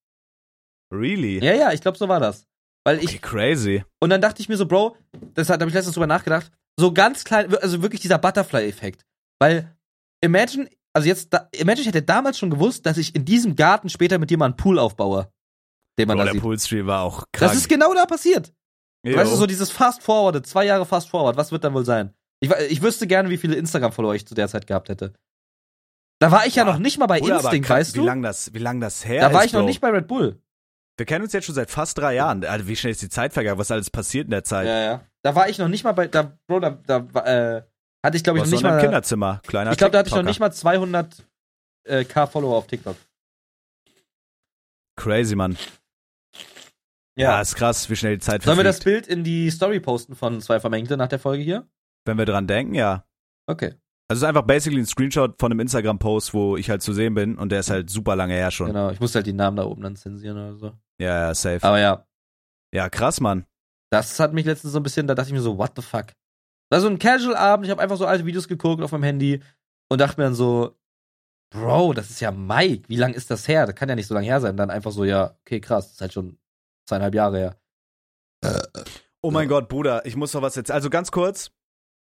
really? 0.93 1.43
Ja, 1.43 1.53
ja, 1.53 1.71
ich 1.73 1.81
glaube, 1.81 1.97
so 1.97 2.07
war 2.07 2.19
das. 2.19 2.45
Weil 2.85 2.97
Okay, 2.97 3.05
ich, 3.15 3.21
crazy. 3.21 3.83
und 4.01 4.09
dann 4.09 4.21
dachte 4.21 4.41
ich 4.41 4.49
mir 4.49 4.57
so, 4.57 4.65
Bro, 4.65 4.97
das 5.33 5.49
hat, 5.49 5.59
da 5.59 5.63
habe 5.63 5.69
ich 5.69 5.73
letztens 5.75 5.95
drüber 5.95 6.07
nachgedacht, 6.07 6.51
so 6.77 6.91
ganz 6.93 7.23
klein, 7.23 7.53
also 7.57 7.81
wirklich 7.81 8.01
dieser 8.01 8.17
Butterfly-Effekt. 8.17 9.05
Weil, 9.39 9.73
imagine, 10.21 10.69
also 10.93 11.07
jetzt, 11.07 11.33
da, 11.33 11.49
imagine, 11.51 11.81
ich 11.81 11.87
hätte 11.87 12.03
damals 12.03 12.37
schon 12.37 12.49
gewusst, 12.49 12.85
dass 12.85 12.97
ich 12.97 13.15
in 13.15 13.25
diesem 13.25 13.55
Garten 13.55 13.89
später 13.89 14.19
mit 14.19 14.29
dir 14.29 14.37
mal 14.37 14.45
einen 14.45 14.55
Pool 14.55 14.79
aufbaue. 14.79 15.31
Den 15.97 16.07
man 16.07 16.17
Bro, 16.17 16.19
da 16.19 16.25
der 16.25 16.33
sieht. 16.33 16.41
Poolstream 16.41 16.87
war 16.87 17.01
auch 17.01 17.25
krank. 17.31 17.51
Das 17.51 17.55
ist 17.55 17.67
genau 17.69 17.93
da 17.93 18.05
passiert. 18.05 18.53
Jo. 19.05 19.17
Weißt 19.17 19.31
du, 19.31 19.35
so 19.35 19.45
dieses 19.45 19.69
Fast 19.69 20.01
Forward, 20.01 20.45
zwei 20.47 20.65
Jahre 20.65 20.85
Fast 20.85 21.09
Forward, 21.09 21.35
was 21.35 21.51
wird 21.51 21.63
dann 21.63 21.73
wohl 21.73 21.85
sein? 21.85 22.13
Ich, 22.39 22.51
ich 22.69 22.81
wüsste 22.81 23.05
gerne, 23.05 23.29
wie 23.29 23.37
viele 23.37 23.55
Instagram-Follower 23.55 24.15
ich 24.15 24.25
zu 24.25 24.33
der 24.33 24.47
Zeit 24.47 24.65
gehabt 24.65 24.89
hätte. 24.89 25.13
Da 26.19 26.31
war 26.31 26.45
ich 26.45 26.55
ja 26.55 26.63
Boah, 26.63 26.73
noch 26.73 26.79
nicht 26.79 26.99
mal 26.99 27.07
bei 27.07 27.19
Bruder, 27.19 27.35
aber 27.35 27.43
Instinct, 27.45 27.67
krass, 27.67 27.77
weißt 27.79 27.95
wie 27.95 27.99
du? 27.99 28.05
lang 28.05 28.21
das, 28.21 28.53
wie 28.53 28.59
lang 28.59 28.79
das 28.79 29.05
her 29.05 29.21
Da 29.21 29.33
war 29.33 29.41
ist, 29.41 29.47
ich 29.47 29.53
noch 29.53 29.61
Bro. 29.61 29.67
nicht 29.67 29.81
bei 29.81 29.89
Red 29.89 30.07
Bull. 30.07 30.41
Wir 30.97 31.05
kennen 31.05 31.23
uns 31.23 31.33
jetzt 31.33 31.45
schon 31.45 31.55
seit 31.55 31.71
fast 31.71 31.97
drei 31.97 32.15
Jahren. 32.15 32.43
Wie 32.67 32.75
schnell 32.75 32.91
ist 32.91 33.01
die 33.01 33.09
Zeit 33.09 33.33
vergangen? 33.33 33.57
Was 33.57 33.71
alles 33.71 33.89
passiert 33.89 34.25
in 34.25 34.31
der 34.31 34.43
Zeit? 34.43 34.67
Ja, 34.67 34.79
ja. 34.79 35.01
Da 35.23 35.35
war 35.35 35.49
ich 35.49 35.57
noch 35.57 35.67
nicht 35.67 35.83
mal 35.83 35.91
bei, 35.93 36.07
da, 36.07 36.37
Bro, 36.47 36.59
da, 36.59 36.69
da 36.69 36.97
äh, 37.25 37.63
hatte 38.03 38.17
ich 38.17 38.23
glaube 38.23 38.39
ich 38.39 38.45
noch 38.45 38.51
nicht 38.51 38.63
mal, 38.63 38.79
Kinderzimmer, 38.81 39.41
kleiner 39.47 39.71
ich 39.71 39.77
glaube, 39.77 39.91
da 39.91 39.99
hatte 39.99 40.09
ich 40.09 40.15
noch 40.15 40.23
nicht 40.23 40.39
mal 40.39 40.51
200 40.51 41.25
äh, 41.85 42.03
K 42.05 42.27
Follower 42.27 42.57
auf 42.57 42.67
TikTok. 42.67 42.95
Crazy, 44.95 45.35
Mann. 45.35 45.57
Ja. 47.15 47.41
ist 47.41 47.55
krass, 47.55 47.89
wie 47.89 47.95
schnell 47.95 48.15
die 48.15 48.21
Zeit 48.21 48.43
Sollen 48.43 48.57
wir 48.57 48.63
das 48.63 48.77
verfliegt. 48.77 49.07
Bild 49.07 49.17
in 49.17 49.23
die 49.23 49.49
Story 49.51 49.79
posten 49.79 50.15
von 50.15 50.41
zwei 50.41 50.59
Vermengte 50.59 50.97
nach 50.97 51.07
der 51.07 51.19
Folge 51.19 51.43
hier? 51.43 51.67
Wenn 52.05 52.17
wir 52.17 52.25
dran 52.25 52.47
denken, 52.47 52.73
ja. 52.73 53.05
Okay, 53.47 53.75
Also 54.07 54.17
es 54.17 54.17
ist 54.19 54.23
einfach 54.23 54.43
basically 54.43 54.81
ein 54.81 54.85
Screenshot 54.85 55.39
von 55.39 55.51
einem 55.51 55.59
Instagram-Post, 55.59 56.33
wo 56.33 56.57
ich 56.57 56.69
halt 56.69 56.81
zu 56.81 56.93
sehen 56.93 57.13
bin 57.13 57.37
und 57.37 57.51
der 57.51 57.59
ist 57.59 57.69
halt 57.69 57.89
super 57.89 58.15
lange 58.15 58.33
her 58.33 58.51
schon. 58.51 58.67
genau. 58.67 58.89
Ich 58.89 58.99
muss 58.99 59.13
halt 59.15 59.25
die 59.27 59.33
Namen 59.33 59.57
da 59.57 59.63
oben 59.65 59.81
dann 59.83 59.95
zensieren 59.95 60.37
oder 60.37 60.55
so. 60.55 60.67
Ja, 60.99 61.27
ja, 61.27 61.35
safe. 61.35 61.59
Aber 61.61 61.79
ja, 61.79 62.05
Ja, 62.73 62.89
krass, 62.89 63.19
Mann. 63.19 63.45
Das 63.91 64.19
hat 64.19 64.33
mich 64.33 64.45
letztens 64.45 64.73
so 64.73 64.79
ein 64.79 64.83
bisschen, 64.83 65.05
da 65.05 65.13
dachte 65.13 65.29
ich 65.29 65.33
mir 65.33 65.41
so, 65.41 65.57
what 65.57 65.73
the 65.75 65.81
fuck? 65.81 66.07
War 66.74 66.82
so 66.82 66.88
ein 66.88 66.97
Casual-Abend, 66.97 67.67
ich 67.67 67.71
habe 67.71 67.84
einfach 67.84 67.97
so 67.97 68.07
alte 68.07 68.26
Videos 68.26 68.47
geguckt 68.47 68.82
auf 68.82 68.91
meinem 68.91 69.03
Handy 69.03 69.43
und 69.89 70.01
dachte 70.01 70.19
mir 70.19 70.24
dann 70.26 70.34
so, 70.34 70.76
Bro, 71.51 71.93
das 71.93 72.09
ist 72.09 72.19
ja 72.19 72.32
Mike, 72.32 72.89
wie 72.89 72.95
lang 72.95 73.13
ist 73.13 73.30
das 73.30 73.47
her? 73.47 73.67
Das 73.67 73.76
kann 73.76 73.89
ja 73.89 73.93
nicht 73.93 74.07
so 74.07 74.15
lange 74.15 74.26
her 74.26 74.41
sein. 74.41 74.57
Dann 74.57 74.71
einfach 74.71 74.91
so, 74.91 75.03
ja, 75.03 75.38
okay, 75.41 75.61
krass, 75.61 75.86
das 75.86 75.93
ist 75.93 76.01
halt 76.01 76.13
schon 76.13 76.39
zweieinhalb 76.89 77.13
Jahre 77.13 77.38
her. 77.38 77.57
Oh 79.21 79.30
mein 79.30 79.47
Gott, 79.47 79.69
Bruder, 79.69 80.03
ich 80.07 80.15
muss 80.15 80.34
noch 80.34 80.41
was 80.41 80.55
jetzt. 80.55 80.71
Also 80.71 80.89
ganz 80.89 81.11
kurz, 81.11 81.51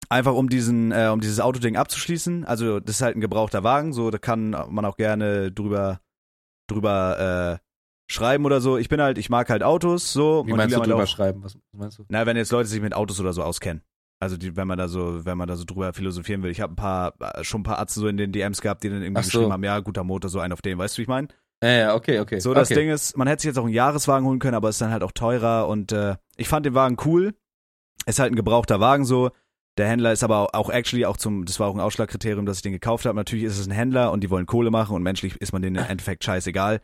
einfach 0.08 0.34
um 0.34 0.48
diesen, 0.48 0.92
äh, 0.92 1.08
um 1.12 1.20
dieses 1.20 1.40
Autoding 1.40 1.76
abzuschließen. 1.76 2.44
Also 2.44 2.78
das 2.78 2.96
ist 2.96 3.02
halt 3.02 3.16
ein 3.16 3.20
gebrauchter 3.20 3.64
Wagen, 3.64 3.92
so 3.92 4.12
da 4.12 4.18
kann 4.18 4.50
man 4.50 4.84
auch 4.84 4.96
gerne 4.96 5.50
drüber, 5.50 6.00
drüber 6.68 7.58
äh, 7.60 8.12
schreiben 8.12 8.44
oder 8.44 8.60
so. 8.60 8.78
Ich 8.78 8.88
bin 8.88 9.02
halt, 9.02 9.18
ich 9.18 9.28
mag 9.28 9.50
halt 9.50 9.64
Autos, 9.64 10.12
so. 10.12 10.46
Wie 10.46 10.52
und 10.52 10.56
meinst 10.56 10.72
du 10.72 10.78
haben 10.78 10.84
drüber 10.84 10.98
halt 10.98 11.08
auch, 11.08 11.12
schreiben? 11.12 11.42
Was 11.42 11.58
meinst 11.72 11.98
du? 11.98 12.04
Na, 12.08 12.26
wenn 12.26 12.36
jetzt 12.36 12.52
Leute 12.52 12.68
sich 12.68 12.80
mit 12.80 12.94
Autos 12.94 13.18
oder 13.18 13.32
so 13.32 13.42
auskennen. 13.42 13.82
Also 14.22 14.36
die, 14.36 14.56
wenn 14.56 14.68
man 14.68 14.78
da 14.78 14.86
so, 14.86 15.24
wenn 15.24 15.36
man 15.36 15.48
da 15.48 15.56
so 15.56 15.64
drüber 15.64 15.92
philosophieren 15.92 16.44
will. 16.44 16.52
Ich 16.52 16.60
habe 16.60 16.74
ein 16.74 16.76
paar, 16.76 17.14
äh, 17.20 17.42
schon 17.42 17.62
ein 17.62 17.64
paar 17.64 17.80
Atzen 17.80 18.00
so 18.02 18.06
in 18.06 18.16
den 18.16 18.30
DMs 18.30 18.60
gehabt, 18.60 18.84
die 18.84 18.88
dann 18.88 19.02
irgendwie 19.02 19.18
Ach 19.18 19.24
so. 19.24 19.30
geschrieben 19.30 19.52
haben, 19.52 19.64
ja, 19.64 19.80
guter 19.80 20.04
Motor, 20.04 20.30
so 20.30 20.38
ein 20.38 20.52
auf 20.52 20.62
den, 20.62 20.78
weißt 20.78 20.94
du, 20.96 20.98
wie 20.98 21.02
ich 21.02 21.08
meine? 21.08 21.26
Ja, 21.60 21.70
ja, 21.70 21.94
okay, 21.96 22.20
okay. 22.20 22.38
So, 22.38 22.54
das 22.54 22.70
okay. 22.70 22.80
Ding 22.80 22.90
ist, 22.90 23.16
man 23.16 23.26
hätte 23.26 23.42
sich 23.42 23.48
jetzt 23.48 23.58
auch 23.58 23.64
einen 23.64 23.74
Jahreswagen 23.74 24.24
holen 24.26 24.38
können, 24.38 24.54
aber 24.54 24.68
es 24.68 24.76
ist 24.76 24.80
dann 24.80 24.92
halt 24.92 25.02
auch 25.02 25.10
teurer 25.10 25.66
und 25.66 25.90
äh, 25.90 26.14
ich 26.36 26.46
fand 26.48 26.64
den 26.66 26.74
Wagen 26.74 26.96
cool. 27.04 27.34
Ist 28.06 28.20
halt 28.20 28.32
ein 28.32 28.36
gebrauchter 28.36 28.78
Wagen 28.78 29.04
so. 29.04 29.30
Der 29.78 29.88
Händler 29.88 30.12
ist 30.12 30.22
aber 30.22 30.54
auch 30.54 30.70
actually 30.70 31.04
auch 31.06 31.16
zum, 31.16 31.44
das 31.44 31.58
war 31.58 31.66
auch 31.68 31.74
ein 31.74 31.80
Ausschlagkriterium, 31.80 32.46
dass 32.46 32.58
ich 32.58 32.62
den 32.62 32.72
gekauft 32.72 33.06
habe. 33.06 33.16
Natürlich 33.16 33.44
ist 33.44 33.58
es 33.58 33.66
ein 33.66 33.72
Händler 33.72 34.12
und 34.12 34.22
die 34.22 34.30
wollen 34.30 34.46
Kohle 34.46 34.70
machen 34.70 34.94
und 34.94 35.02
menschlich 35.02 35.36
ist 35.40 35.52
man 35.52 35.62
denen 35.62 35.76
im 35.76 35.84
Endeffekt 35.88 36.22
scheißegal. 36.22 36.80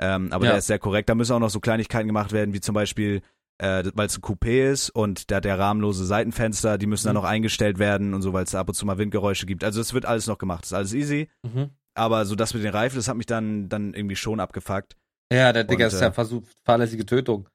Ähm, 0.00 0.32
aber 0.32 0.46
Ja. 0.46 0.50
der 0.52 0.58
ist 0.58 0.66
sehr 0.66 0.80
korrekt. 0.80 1.08
Da 1.08 1.14
müssen 1.14 1.34
auch 1.34 1.38
noch 1.40 1.50
so 1.50 1.60
Kleinigkeiten 1.60 2.08
gemacht 2.08 2.32
werden, 2.32 2.52
wie 2.52 2.60
zum 2.60 2.74
Beispiel 2.74 3.20
äh, 3.58 3.84
weil 3.94 4.06
es 4.06 4.16
ein 4.18 4.22
Coupé 4.22 4.70
ist 4.70 4.90
und 4.90 5.30
da 5.30 5.36
hat 5.36 5.44
der 5.44 5.58
rahmenlose 5.58 6.04
Seitenfenster, 6.04 6.78
die 6.78 6.86
müssen 6.86 7.06
dann 7.06 7.14
Mhm. 7.16 7.22
noch 7.22 7.28
eingestellt 7.28 7.78
werden 7.78 8.14
und 8.14 8.22
so, 8.22 8.32
weil 8.32 8.44
es 8.44 8.50
da 8.50 8.60
ab 8.60 8.68
und 8.68 8.74
zu 8.74 8.84
mal 8.86 8.98
Windgeräusche 8.98 9.46
gibt. 9.46 9.64
Also 9.64 9.80
es 9.80 9.94
wird 9.94 10.06
alles 10.06 10.26
noch 10.26 10.38
gemacht, 10.38 10.62
das 10.62 10.70
ist 10.72 10.74
alles 10.76 10.94
easy. 10.94 11.28
Mhm. 11.42 11.70
Aber 11.94 12.24
so 12.26 12.34
das 12.34 12.54
mit 12.54 12.64
den 12.64 12.72
Reifen, 12.72 12.96
das 12.96 13.06
hat 13.08 13.16
mich 13.16 13.26
dann, 13.26 13.68
dann 13.68 13.94
irgendwie 13.94 14.16
schon 14.16 14.40
abgefuckt. 14.40 14.96
Ja, 15.32 15.52
der 15.52 15.64
Digga 15.64 15.86
ist 15.86 16.00
ja 16.00 16.08
äh, 16.08 16.12
versucht, 16.12 16.52
fahrlässige 16.64 17.06
Tötung. 17.06 17.48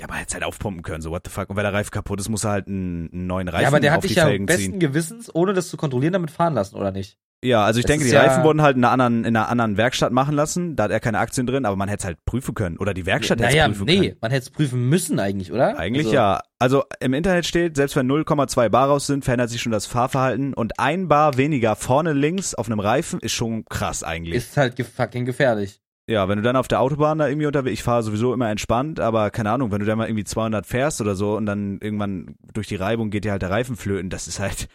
Ja, 0.00 0.06
aber 0.06 0.16
hätte 0.16 0.34
halt 0.34 0.42
aufpumpen 0.44 0.82
können, 0.82 1.00
so 1.02 1.10
what 1.12 1.22
the 1.24 1.30
fuck. 1.30 1.48
Und 1.50 1.56
wenn 1.56 1.62
der 1.62 1.72
Reifen 1.72 1.92
kaputt 1.92 2.18
ist, 2.18 2.28
muss 2.28 2.42
er 2.44 2.50
halt 2.50 2.66
einen, 2.66 3.10
einen 3.12 3.26
neuen 3.28 3.46
Reifen 3.46 3.62
ja, 3.62 3.68
aber 3.68 3.78
der 3.78 3.92
auf 3.92 3.96
hat 3.98 4.04
dich 4.04 4.14
die 4.14 4.18
ja 4.18 4.26
Felgen 4.26 4.46
besten 4.46 4.72
ziehen. 4.72 4.80
Gewissens, 4.80 5.32
ohne 5.32 5.52
das 5.52 5.68
zu 5.68 5.76
kontrollieren, 5.76 6.12
damit 6.14 6.32
fahren 6.32 6.54
lassen, 6.54 6.74
oder 6.74 6.90
nicht? 6.90 7.16
Ja, 7.44 7.64
also 7.64 7.78
ich 7.78 7.84
Das 7.84 7.90
denke, 7.92 8.06
die 8.06 8.12
ja- 8.12 8.22
Reifen 8.22 8.42
wurden 8.42 8.62
halt 8.62 8.76
in 8.76 8.84
einer 8.84 8.92
anderen, 8.92 9.24
in 9.24 9.36
einer 9.36 9.48
anderen 9.48 9.76
Werkstatt 9.76 10.12
machen 10.12 10.34
lassen. 10.34 10.76
Da 10.76 10.84
hat 10.84 10.90
er 10.90 10.98
keine 11.00 11.18
Aktien 11.18 11.46
drin, 11.46 11.66
aber 11.66 11.76
man 11.76 11.88
hätte 11.88 12.00
es 12.00 12.04
halt 12.06 12.24
prüfen 12.24 12.54
können. 12.54 12.78
Oder 12.78 12.94
die 12.94 13.04
Werkstatt 13.06 13.38
hätte 13.38 13.48
es 13.50 13.54
naja, 13.54 13.68
prüfen 13.68 13.84
nee, 13.84 13.98
können. 14.00 14.16
man 14.20 14.30
hätte 14.30 14.42
es 14.44 14.50
prüfen 14.50 14.88
müssen 14.88 15.18
eigentlich, 15.20 15.52
oder? 15.52 15.76
Eigentlich 15.78 16.06
also, 16.06 16.16
ja. 16.16 16.40
Also 16.58 16.84
im 17.00 17.12
Internet 17.12 17.44
steht, 17.44 17.76
selbst 17.76 17.96
wenn 17.96 18.06
0,2 18.10 18.68
Bar 18.70 18.88
raus 18.88 19.06
sind, 19.06 19.24
verändert 19.24 19.50
sich 19.50 19.60
schon 19.60 19.72
das 19.72 19.84
Fahrverhalten 19.86 20.54
und 20.54 20.78
ein 20.78 21.08
Bar 21.08 21.36
weniger 21.36 21.76
vorne 21.76 22.14
links 22.14 22.54
auf 22.54 22.66
einem 22.66 22.80
Reifen 22.80 23.20
ist 23.20 23.32
schon 23.32 23.66
krass 23.66 24.02
eigentlich. 24.02 24.34
Ist 24.36 24.56
halt 24.56 24.76
ge 24.76 24.86
fucking 24.86 25.26
gefährlich. 25.26 25.80
ja, 26.06 26.28
wenn 26.28 26.36
du 26.38 26.42
dann 26.42 26.56
auf 26.56 26.68
der 26.68 26.80
Autobahn 26.80 27.18
da 27.18 27.28
irgendwie 27.28 27.46
unterwegs, 27.46 27.74
ich 27.74 27.82
fahre 27.82 28.02
sowieso 28.02 28.32
immer 28.32 28.48
entspannt, 28.50 29.00
aber 29.00 29.30
keine 29.30 29.50
Ahnung, 29.50 29.70
wenn 29.72 29.80
du 29.80 29.86
da 29.86 29.96
mal 29.96 30.06
irgendwie 30.08 30.24
200 30.24 30.64
fährst 30.66 31.00
oder 31.02 31.14
so 31.14 31.36
und 31.36 31.44
dann 31.46 31.78
irgendwann 31.82 32.36
durch 32.54 32.68
die 32.68 32.76
Reibung 32.76 33.10
geht 33.10 33.24
dir 33.24 33.32
halt 33.32 33.42
der 33.42 33.50
Reifen 33.50 33.76
flöten, 33.76 34.08
das 34.10 34.28
ist 34.28 34.38
halt, 34.40 34.68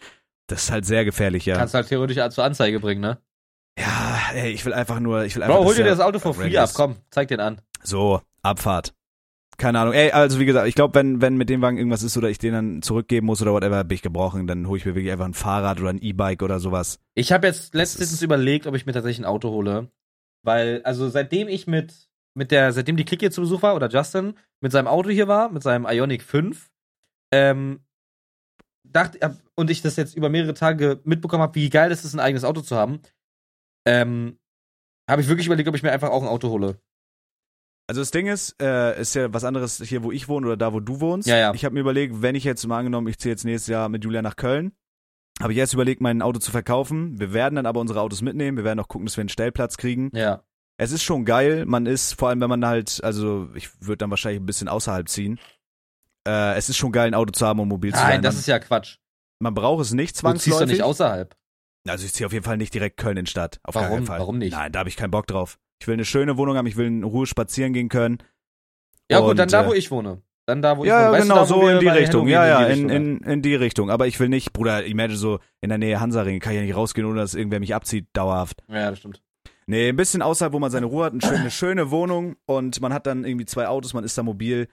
das 0.50 0.64
ist 0.64 0.70
halt 0.70 0.86
sehr 0.86 1.04
gefährlich, 1.04 1.46
ja. 1.46 1.56
Kannst 1.56 1.74
halt 1.74 1.88
theoretisch 1.88 2.18
zur 2.30 2.44
Anzeige 2.44 2.80
bringen, 2.80 3.00
ne? 3.00 3.18
ja, 3.78 4.20
ey, 4.34 4.50
ich 4.50 4.64
will 4.64 4.74
einfach 4.74 5.00
nur, 5.00 5.24
ich 5.24 5.36
will 5.36 5.42
einfach. 5.42 5.56
Bro, 5.56 5.64
hol 5.64 5.74
dir 5.74 5.84
das 5.84 6.00
Auto 6.00 6.18
for 6.18 6.34
free 6.34 6.56
ab, 6.56 6.70
komm, 6.74 6.96
zeig 7.10 7.28
den 7.28 7.40
an. 7.40 7.60
So, 7.82 8.20
Abfahrt. 8.42 8.94
Keine 9.56 9.78
Ahnung. 9.78 9.92
Ey, 9.92 10.10
also 10.10 10.38
wie 10.38 10.46
gesagt, 10.46 10.68
ich 10.68 10.74
glaube, 10.74 10.94
wenn, 10.94 11.20
wenn 11.20 11.36
mit 11.36 11.50
dem 11.50 11.60
Wagen 11.60 11.76
irgendwas 11.76 12.02
ist 12.02 12.16
oder 12.16 12.30
ich 12.30 12.38
den 12.38 12.54
dann 12.54 12.82
zurückgeben 12.82 13.26
muss 13.26 13.42
oder 13.42 13.52
whatever, 13.52 13.84
bin 13.84 13.94
ich 13.94 14.02
gebrochen, 14.02 14.46
dann 14.46 14.66
hole 14.66 14.78
ich 14.78 14.86
mir 14.86 14.94
wirklich 14.94 15.12
einfach 15.12 15.26
ein 15.26 15.34
Fahrrad 15.34 15.80
oder 15.80 15.90
ein 15.90 16.00
E-Bike 16.00 16.42
oder 16.42 16.60
sowas. 16.60 16.98
Ich 17.14 17.30
habe 17.30 17.46
jetzt 17.46 17.74
letztens 17.74 18.22
überlegt, 18.22 18.66
ob 18.66 18.74
ich 18.74 18.86
mir 18.86 18.92
tatsächlich 18.92 19.18
ein 19.18 19.26
Auto 19.26 19.50
hole. 19.50 19.90
Weil, 20.42 20.80
also 20.84 21.10
seitdem 21.10 21.48
ich 21.48 21.66
mit, 21.66 22.08
mit 22.34 22.50
der, 22.52 22.72
seitdem 22.72 22.96
die 22.96 23.04
Clique 23.04 23.20
hier 23.20 23.30
zu 23.30 23.42
Besuch 23.42 23.60
war, 23.60 23.74
oder 23.74 23.90
Justin, 23.90 24.32
mit 24.62 24.72
seinem 24.72 24.86
Auto 24.86 25.10
hier 25.10 25.28
war, 25.28 25.50
mit 25.50 25.62
seinem 25.62 25.84
Ionic 25.86 26.22
5, 26.22 26.70
ähm, 27.30 27.80
dachte, 28.92 29.36
und 29.54 29.70
ich 29.70 29.82
das 29.82 29.96
jetzt 29.96 30.16
über 30.16 30.28
mehrere 30.28 30.54
Tage 30.54 31.00
mitbekommen 31.04 31.42
habe, 31.42 31.54
wie 31.54 31.70
geil 31.70 31.92
es 31.92 32.04
ist, 32.04 32.14
ein 32.14 32.20
eigenes 32.20 32.44
Auto 32.44 32.60
zu 32.60 32.76
haben, 32.76 33.00
ähm, 33.86 34.38
habe 35.08 35.22
ich 35.22 35.28
wirklich 35.28 35.46
überlegt, 35.46 35.68
ob 35.68 35.74
ich 35.74 35.82
mir 35.82 35.92
einfach 35.92 36.10
auch 36.10 36.22
ein 36.22 36.28
Auto 36.28 36.50
hole. 36.50 36.80
Also 37.88 38.00
das 38.00 38.12
Ding 38.12 38.28
ist, 38.28 38.54
äh, 38.62 39.00
ist 39.00 39.14
ja 39.14 39.32
was 39.34 39.42
anderes 39.42 39.82
hier, 39.82 40.04
wo 40.04 40.12
ich 40.12 40.28
wohne 40.28 40.46
oder 40.46 40.56
da, 40.56 40.72
wo 40.72 40.78
du 40.78 41.00
wohnst. 41.00 41.26
Ja, 41.26 41.36
ja. 41.36 41.54
Ich 41.54 41.64
habe 41.64 41.74
mir 41.74 41.80
überlegt, 41.80 42.22
wenn 42.22 42.36
ich 42.36 42.44
jetzt 42.44 42.64
mal 42.66 42.78
angenommen, 42.78 43.08
ich 43.08 43.18
ziehe 43.18 43.32
jetzt 43.32 43.44
nächstes 43.44 43.66
Jahr 43.66 43.88
mit 43.88 44.04
Julia 44.04 44.22
nach 44.22 44.36
Köln, 44.36 44.72
habe 45.40 45.52
ich 45.52 45.56
jetzt 45.56 45.74
überlegt, 45.74 46.00
mein 46.00 46.22
Auto 46.22 46.38
zu 46.38 46.52
verkaufen. 46.52 47.18
Wir 47.18 47.32
werden 47.32 47.56
dann 47.56 47.66
aber 47.66 47.80
unsere 47.80 48.00
Autos 48.00 48.22
mitnehmen. 48.22 48.56
Wir 48.56 48.64
werden 48.64 48.78
auch 48.78 48.88
gucken, 48.88 49.06
dass 49.06 49.16
wir 49.16 49.22
einen 49.22 49.28
Stellplatz 49.28 49.76
kriegen. 49.76 50.10
Ja. 50.14 50.44
Es 50.76 50.92
ist 50.92 51.02
schon 51.02 51.24
geil. 51.24 51.66
Man 51.66 51.86
ist, 51.86 52.12
vor 52.12 52.28
allem 52.28 52.40
wenn 52.40 52.48
man 52.48 52.64
halt, 52.64 53.02
also 53.02 53.48
ich 53.54 53.68
würde 53.80 53.98
dann 53.98 54.10
wahrscheinlich 54.10 54.40
ein 54.40 54.46
bisschen 54.46 54.68
außerhalb 54.68 55.08
ziehen. 55.08 55.40
Äh, 56.30 56.56
es 56.56 56.68
ist 56.68 56.76
schon 56.76 56.92
geil, 56.92 57.08
ein 57.08 57.14
Auto 57.14 57.32
zu 57.32 57.46
haben 57.46 57.60
und 57.60 57.68
mobil 57.68 57.92
zu 57.92 57.98
Nein, 58.00 58.12
sein. 58.14 58.22
das 58.22 58.34
man, 58.34 58.40
ist 58.40 58.46
ja 58.46 58.58
Quatsch. 58.58 58.96
man 59.40 59.54
braucht 59.54 59.82
es 59.82 59.92
nicht 59.92 60.10
Du 60.10 60.14
ziehst 60.14 60.24
doch 60.24 60.30
zwangsläufig. 60.30 60.68
nicht 60.68 60.82
außerhalb. 60.82 61.34
Also 61.88 62.04
ich 62.04 62.12
ziehe 62.12 62.26
auf 62.26 62.32
jeden 62.32 62.44
Fall 62.44 62.56
nicht 62.58 62.74
direkt 62.74 62.98
Köln 62.98 63.16
in 63.16 63.26
Stadt. 63.26 63.58
Auf 63.64 63.74
Warum? 63.74 63.88
keinen 63.90 64.06
Fall. 64.06 64.18
Warum 64.20 64.38
nicht? 64.38 64.52
Nein, 64.52 64.70
da 64.70 64.80
habe 64.80 64.88
ich 64.90 64.96
keinen 64.96 65.10
Bock 65.10 65.26
drauf. 65.26 65.58
Ich 65.80 65.86
will 65.88 65.94
eine 65.94 66.04
schöne 66.04 66.36
Wohnung 66.36 66.56
haben, 66.56 66.66
ich 66.66 66.76
will 66.76 66.86
in 66.86 67.04
Ruhe 67.04 67.26
spazieren 67.26 67.72
gehen 67.72 67.88
können. 67.88 68.18
Ja, 69.10 69.20
gut, 69.20 69.30
Und, 69.30 69.38
dann 69.38 69.48
da, 69.48 69.64
äh, 69.64 69.66
wo 69.68 69.72
ich 69.72 69.90
wohne. 69.90 70.22
Dann 70.46 70.60
da, 70.62 70.76
wo 70.76 70.84
ich 70.84 70.88
Ja, 70.88 70.96
wohne. 70.96 71.04
ja, 71.06 71.12
Weißt 71.12 71.22
genau, 71.22 71.34
da, 71.36 71.46
so 71.46 71.68
in 71.68 71.80
die 71.80 71.88
Richtung. 71.88 72.28
Ja, 72.28 72.46
ja, 72.46 72.58
die 72.66 72.72
in, 72.80 72.90
Richtung, 72.90 72.90
in, 72.90 73.18
in 73.32 73.42
die 73.42 73.54
Richtung. 73.54 73.90
Aber 73.90 74.06
ich 74.06 74.20
will 74.20 74.28
nicht, 74.28 74.52
Bruder, 74.52 74.84
imagine 74.84 75.16
so 75.16 75.38
in 75.62 75.70
der 75.70 75.78
Nähe 75.78 76.00
Hansaring, 76.00 76.38
kann 76.40 76.52
ich 76.52 76.58
ja 76.58 76.64
nicht 76.64 76.76
rausgehen, 76.76 77.06
ohne 77.06 77.18
dass 77.20 77.34
irgendwer 77.34 77.60
mich 77.60 77.74
abzieht, 77.74 78.08
dauerhaft. 78.12 78.62
ja. 78.68 78.76
ja, 78.80 78.90
das 78.90 78.98
stimmt. 78.98 79.22
Nee, 79.66 79.88
ein 79.90 79.96
bisschen 79.96 80.20
außerhalb, 80.20 80.52
wo 80.52 80.58
man 80.58 80.70
seine 80.70 80.86
Ruhe 80.86 81.04
hat, 81.04 81.12
eine 81.12 81.22
schöne, 81.22 81.38
eine 81.38 81.50
schöne 81.50 81.90
Wohnung 81.92 82.36
und 82.44 82.80
man 82.80 82.92
hat 82.92 83.06
dann 83.06 83.24
irgendwie 83.24 83.46
zwei 83.46 83.68
Autos, 83.68 83.94
man 83.94 84.02
ist 84.04 84.18
da 84.18 84.22
mobil. 84.24 84.68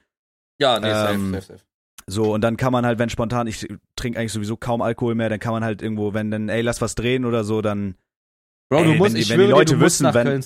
Ja, 0.59 0.79
nee, 0.79 0.87
Ähm, 0.87 1.31
safe, 1.33 1.41
safe, 1.41 1.41
safe. 1.59 1.63
So, 2.09 2.33
und 2.33 2.41
dann 2.41 2.55
kann 2.55 2.71
man 2.71 2.85
halt, 2.85 2.99
wenn 2.99 3.09
spontan, 3.09 3.47
ich 3.47 3.67
trinke 3.97 4.17
eigentlich 4.19 4.31
sowieso 4.31 4.55
kaum 4.55 4.81
Alkohol 4.81 5.13
mehr, 5.15 5.27
dann 5.29 5.39
kann 5.39 5.51
man 5.51 5.63
halt 5.63 5.81
irgendwo, 5.81 6.13
wenn 6.13 6.31
dann, 6.31 6.47
ey, 6.49 6.61
lass 6.61 6.81
was 6.81 6.95
drehen 6.95 7.25
oder 7.25 7.43
so, 7.43 7.61
dann 7.61 7.95
Bro, 8.69 8.79
Ey, 8.79 8.83
du 8.85 8.89
wenn 8.91 8.97
musst, 8.97 9.15
die- 9.15 9.21
ich 9.21 9.29
wenn 9.29 9.39
die 9.39 9.45
Leute 9.45 9.79
wissen, 9.79 10.03
nach 10.03 10.13
wenn- 10.13 10.43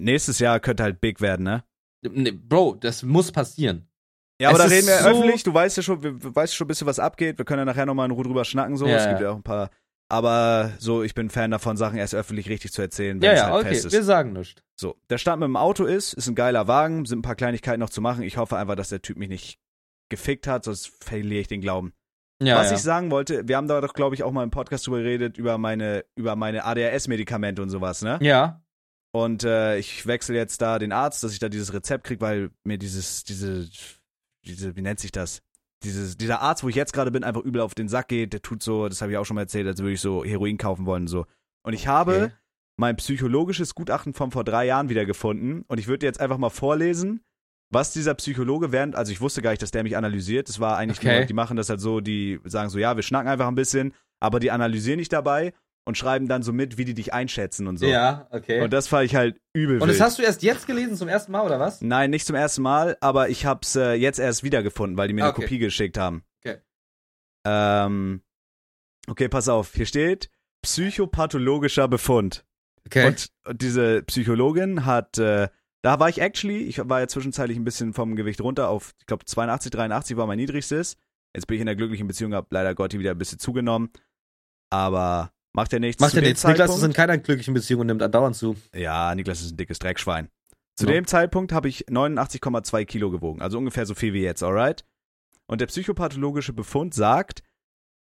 nächstes 0.00 0.38
Jahr 0.38 0.60
könnte 0.60 0.82
halt 0.84 1.00
big 1.00 1.20
werden, 1.20 1.42
ne? 1.44 1.64
Nee, 2.02 2.30
Bro, 2.32 2.76
das 2.80 3.02
muss 3.02 3.32
passieren. 3.32 3.88
Ja, 4.40 4.48
aber 4.50 4.58
Es 4.58 4.62
da 4.62 4.66
ist 4.66 4.72
reden 4.72 4.86
wir 4.88 4.98
so- 4.98 5.08
öffentlich, 5.08 5.42
du 5.44 5.54
weißt 5.54 5.76
ja 5.76 5.82
schon, 5.82 6.02
wir- 6.02 6.34
weißt 6.34 6.54
schon 6.54 6.64
ein 6.66 6.68
bisschen, 6.68 6.86
was 6.86 6.98
abgeht. 6.98 7.38
Wir 7.38 7.44
können 7.44 7.60
ja 7.60 7.64
nachher 7.64 7.86
nochmal 7.86 8.06
in 8.06 8.12
Ruhe 8.12 8.24
drüber 8.24 8.44
schnacken, 8.44 8.76
so. 8.76 8.86
Ja, 8.86 8.96
es 8.96 9.08
gibt 9.08 9.20
ja 9.20 9.30
auch 9.30 9.36
ein 9.36 9.42
paar. 9.42 9.70
Aber 10.14 10.72
so, 10.78 11.02
ich 11.02 11.14
bin 11.14 11.28
Fan 11.28 11.50
davon, 11.50 11.76
Sachen 11.76 11.98
erst 11.98 12.14
öffentlich 12.14 12.48
richtig 12.48 12.72
zu 12.72 12.80
erzählen, 12.82 13.20
wenn 13.20 13.26
Ja, 13.26 13.32
es 13.32 13.40
ja, 13.40 13.50
halt 13.50 13.64
okay, 13.64 13.74
fest 13.74 13.86
ist. 13.86 13.92
wir 13.92 14.02
sagen 14.04 14.32
nichts. 14.32 14.62
So, 14.76 14.96
der 15.10 15.18
Start 15.18 15.40
mit 15.40 15.46
dem 15.48 15.56
Auto 15.56 15.84
ist, 15.84 16.12
ist 16.14 16.28
ein 16.28 16.34
geiler 16.36 16.68
Wagen, 16.68 17.04
sind 17.04 17.18
ein 17.18 17.22
paar 17.22 17.34
Kleinigkeiten 17.34 17.80
noch 17.80 17.90
zu 17.90 18.00
machen. 18.00 18.22
Ich 18.22 18.36
hoffe 18.36 18.56
einfach, 18.56 18.76
dass 18.76 18.90
der 18.90 19.02
Typ 19.02 19.16
mich 19.16 19.28
nicht 19.28 19.58
gefickt 20.10 20.46
hat, 20.46 20.64
sonst 20.64 20.86
verliere 21.02 21.40
ich 21.40 21.48
den 21.48 21.60
Glauben. 21.60 21.92
Ja, 22.42 22.56
Was 22.58 22.70
ja. 22.70 22.76
ich 22.76 22.82
sagen 22.82 23.10
wollte, 23.10 23.48
wir 23.48 23.56
haben 23.56 23.68
da 23.68 23.80
doch, 23.80 23.94
glaube 23.94 24.14
ich, 24.14 24.22
auch 24.22 24.30
mal 24.32 24.42
im 24.44 24.50
Podcast 24.50 24.86
drüber 24.86 24.98
geredet, 24.98 25.38
über 25.38 25.58
meine, 25.58 26.04
über 26.14 26.36
meine 26.36 26.64
ADHS-Medikamente 26.64 27.60
und 27.62 27.70
sowas, 27.70 28.02
ne? 28.02 28.18
ja, 28.22 28.62
Und 29.12 29.44
äh, 29.44 29.78
ich 29.78 30.06
wechsle 30.06 30.36
jetzt 30.36 30.60
da 30.60 30.78
den 30.78 30.92
Arzt, 30.92 31.22
dass 31.24 31.32
ich 31.32 31.38
da 31.38 31.48
dieses 31.48 31.72
Rezept 31.72 32.04
krieg, 32.04 32.20
weil 32.20 32.50
mir 32.64 32.78
dieses, 32.78 33.24
diese, 33.24 33.68
diese, 34.44 34.76
wie 34.76 34.82
nennt 34.82 35.00
sich 35.00 35.12
das? 35.12 35.42
Dieses, 35.84 36.16
dieser 36.16 36.40
Arzt, 36.40 36.64
wo 36.64 36.68
ich 36.68 36.74
jetzt 36.74 36.92
gerade 36.92 37.10
bin, 37.10 37.22
einfach 37.24 37.42
übel 37.42 37.60
auf 37.60 37.74
den 37.74 37.88
Sack 37.88 38.08
geht, 38.08 38.32
der 38.32 38.42
tut 38.42 38.62
so, 38.62 38.88
das 38.88 39.00
habe 39.02 39.12
ich 39.12 39.18
auch 39.18 39.24
schon 39.24 39.34
mal 39.36 39.42
erzählt, 39.42 39.66
als 39.66 39.80
würde 39.80 39.92
ich 39.92 40.00
so 40.00 40.24
Heroin 40.24 40.56
kaufen 40.58 40.86
wollen 40.86 41.02
und 41.02 41.08
so. 41.08 41.26
Und 41.62 41.72
ich 41.74 41.86
habe 41.86 42.14
Okay. 42.16 42.32
mein 42.76 42.96
psychologisches 42.96 43.74
Gutachten 43.74 44.14
von 44.14 44.30
vor 44.30 44.44
drei 44.44 44.66
Jahren 44.66 44.88
wiedergefunden 44.88 45.62
und 45.68 45.78
ich 45.78 45.86
würde 45.86 46.06
jetzt 46.06 46.20
einfach 46.20 46.38
mal 46.38 46.50
vorlesen, 46.50 47.20
was 47.72 47.92
dieser 47.92 48.14
Psychologe 48.14 48.72
während, 48.72 48.94
also 48.96 49.10
ich 49.12 49.20
wusste 49.20 49.42
gar 49.42 49.50
nicht, 49.50 49.62
dass 49.62 49.70
der 49.70 49.82
mich 49.82 49.96
analysiert. 49.96 50.48
Das 50.48 50.60
war 50.60 50.76
eigentlich 50.76 50.98
Okay. 50.98 51.18
nur, 51.18 51.26
die 51.26 51.32
machen 51.34 51.56
das 51.56 51.68
halt 51.68 51.80
so, 51.80 52.00
die 52.00 52.40
sagen 52.44 52.68
so, 52.70 52.78
ja, 52.78 52.94
wir 52.96 53.02
schnacken 53.02 53.28
einfach 53.28 53.48
ein 53.48 53.54
bisschen, 53.54 53.94
aber 54.20 54.38
die 54.40 54.50
analysieren 54.50 54.98
nicht 54.98 55.12
dabei 55.12 55.52
und 55.86 55.98
schreiben 55.98 56.28
dann 56.28 56.42
so 56.42 56.52
mit, 56.52 56.78
wie 56.78 56.84
die 56.84 56.94
dich 56.94 57.12
einschätzen 57.12 57.66
und 57.66 57.76
so. 57.78 57.86
Ja, 57.86 58.26
okay. 58.30 58.62
Und 58.62 58.72
das 58.72 58.88
fand 58.88 59.04
ich 59.04 59.14
halt 59.14 59.38
übel 59.52 59.80
Und 59.80 59.88
das 59.88 59.96
wild. 59.96 60.02
hast 60.06 60.18
du 60.18 60.22
erst 60.22 60.42
jetzt 60.42 60.66
gelesen, 60.66 60.96
zum 60.96 61.08
ersten 61.08 61.30
Mal, 61.32 61.44
oder 61.44 61.60
was? 61.60 61.80
Nein, 61.82 62.10
nicht 62.10 62.26
zum 62.26 62.36
ersten 62.36 62.62
Mal, 62.62 62.96
aber 63.00 63.28
ich 63.28 63.44
hab's 63.46 63.76
äh, 63.76 63.92
jetzt 63.94 64.18
erst 64.18 64.42
wiedergefunden, 64.44 64.96
weil 64.96 65.08
die 65.08 65.14
mir 65.14 65.22
Ah, 65.22 65.26
eine 65.28 65.32
okay. 65.34 65.42
Kopie 65.42 65.58
geschickt 65.58 65.98
haben. 65.98 66.24
Okay. 66.44 66.58
Ähm, 67.46 68.22
okay, 69.08 69.28
pass 69.28 69.48
auf. 69.48 69.72
Hier 69.74 69.86
steht 69.86 70.30
psychopathologischer 70.62 71.88
Befund. 71.88 72.44
Okay. 72.86 73.06
Und, 73.06 73.28
und 73.46 73.60
diese 73.62 74.02
Psychologin 74.02 74.84
hat, 74.86 75.18
äh, 75.18 75.48
da 75.82 76.00
war 76.00 76.08
ich 76.08 76.20
actually, 76.20 76.62
ich 76.64 76.78
war 76.88 77.00
ja 77.00 77.08
zwischenzeitlich 77.08 77.58
ein 77.58 77.64
bisschen 77.64 77.92
vom 77.92 78.16
Gewicht 78.16 78.40
runter 78.40 78.68
auf, 78.68 78.94
ich 79.00 79.06
glaube 79.06 79.24
82, 79.26 79.70
83 79.70 80.16
war 80.16 80.26
mein 80.26 80.38
niedrigstes. 80.38 80.96
Jetzt 81.34 81.46
bin 81.46 81.56
ich 81.56 81.60
in 81.62 81.68
einer 81.68 81.76
glücklichen 81.76 82.06
Beziehung, 82.06 82.32
hab 82.34 82.50
leider 82.52 82.74
Gott 82.74 82.94
wieder 82.94 83.10
ein 83.10 83.18
bisschen 83.18 83.38
zugenommen. 83.38 83.90
Aber 84.70 85.32
macht 85.54 85.72
ja 85.72 85.78
nichts. 85.78 86.00
Macht 86.00 86.14
ja 86.14 86.20
nichts. 86.20 86.44
Niklas 86.44 86.68
ist 86.70 86.76
Zeitpunkt- 86.76 86.84
in 86.84 86.92
keiner 86.92 87.18
glücklichen 87.18 87.54
Beziehung 87.54 87.80
und 87.82 87.86
nimmt 87.88 88.02
andauernd 88.02 88.36
zu. 88.36 88.56
Ja, 88.74 89.14
Niklas 89.14 89.40
ist 89.40 89.52
ein 89.52 89.56
dickes 89.56 89.78
Dreckschwein. 89.78 90.28
Zu 90.76 90.86
Ja. 90.86 90.92
dem 90.92 91.06
Zeitpunkt 91.06 91.52
habe 91.52 91.68
ich 91.68 91.86
89,2 91.88 92.84
Kilo 92.84 93.10
gewogen, 93.10 93.40
also 93.40 93.58
ungefähr 93.58 93.86
so 93.86 93.94
viel 93.94 94.12
wie 94.12 94.22
jetzt, 94.22 94.42
alright? 94.42 94.84
Und 95.46 95.60
der 95.60 95.66
psychopathologische 95.66 96.52
Befund 96.52 96.94
sagt, 96.94 97.42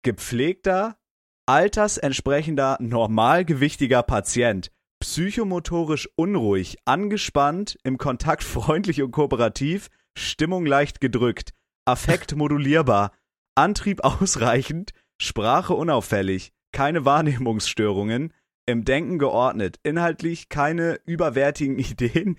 gepflegter, 0.04 0.98
altersentsprechender, 1.46 2.78
normalgewichtiger 2.80 4.04
Patient, 4.04 4.72
psychomotorisch 5.02 6.10
unruhig, 6.16 6.78
angespannt, 6.86 7.78
im 7.84 7.98
Kontakt 7.98 8.44
freundlich 8.46 9.02
und 9.02 9.12
kooperativ, 9.12 9.90
Stimmung 10.18 10.66
leicht 10.66 11.02
gedrückt, 11.02 11.54
Affekt 11.86 12.36
modulierbar, 12.36 13.12
Antrieb 13.56 14.02
ausreichend, 14.04 14.92
Sprache 15.22 15.74
unauffällig, 15.74 16.54
keine 16.74 17.06
Wahrnehmungsstörungen, 17.06 18.34
im 18.66 18.84
Denken 18.84 19.20
geordnet, 19.20 19.80
inhaltlich 19.84 20.50
keine 20.50 21.00
überwertigen 21.06 21.80
Ideen, 21.80 22.38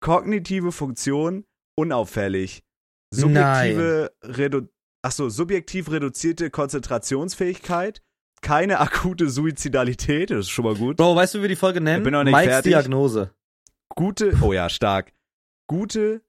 kognitive 0.00 0.72
Funktion 0.72 1.44
unauffällig, 1.74 2.62
subjektive 3.10 4.12
Redu 4.22 4.68
Achso, 5.02 5.28
subjektiv 5.28 5.92
reduzierte 5.92 6.50
Konzentrationsfähigkeit, 6.50 8.02
keine 8.42 8.80
akute 8.80 9.30
Suizidalität, 9.30 10.30
das 10.30 10.40
ist 10.40 10.50
schon 10.50 10.64
mal 10.64 10.74
gut. 10.74 10.96
Bro, 10.96 11.14
weißt 11.14 11.34
du, 11.34 11.38
wie 11.38 11.42
wir 11.42 11.48
die 11.48 11.54
Folge 11.54 11.80
nennen? 11.80 11.98
Ich 11.98 12.04
bin 12.04 12.12
noch 12.12 12.24
nicht 12.24 12.34
Mikes 12.34 12.52
fertig. 12.52 12.72
Diagnose. 12.72 13.30
Gute, 13.94 14.36
oh 14.42 14.52
ja, 14.52 14.68
stark. 14.68 15.12
Gute 15.68 16.22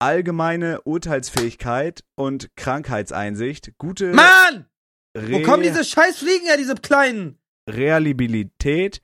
allgemeine 0.00 0.80
Urteilsfähigkeit 0.82 2.04
und 2.16 2.50
Krankheitseinsicht, 2.56 3.72
gute 3.78 4.12
Mann! 4.14 4.66
Wo 5.14 5.36
Re 5.36 5.42
kommen 5.42 5.62
diese 5.62 5.84
scheiß 5.84 6.18
Fliegen 6.18 6.46
her, 6.46 6.56
diese 6.56 6.74
kleinen? 6.74 7.38
Realibilität 7.68 9.02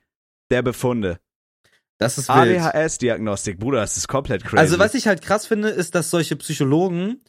der 0.49 0.61
Befunde. 0.61 1.19
Das 1.97 2.17
ist 2.17 2.29
wild. 2.29 2.61
ADHS-Diagnostik, 2.61 3.59
Bruder, 3.59 3.79
das 3.79 3.97
ist 3.97 4.07
komplett 4.07 4.43
crazy. 4.43 4.57
Also, 4.57 4.79
was 4.79 4.93
ich 4.93 5.07
halt 5.07 5.21
krass 5.21 5.47
finde, 5.47 5.69
ist, 5.69 5.95
dass 5.95 6.11
solche 6.11 6.35
Psychologen 6.35 7.21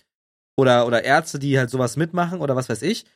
oder, 0.57 0.87
oder 0.87 1.05
Ärzte, 1.05 1.39
die 1.39 1.59
halt 1.59 1.70
sowas 1.70 1.97
mitmachen 1.97 2.41
oder 2.41 2.55
was 2.55 2.68
weiß 2.68 2.83
ich, 2.83 3.07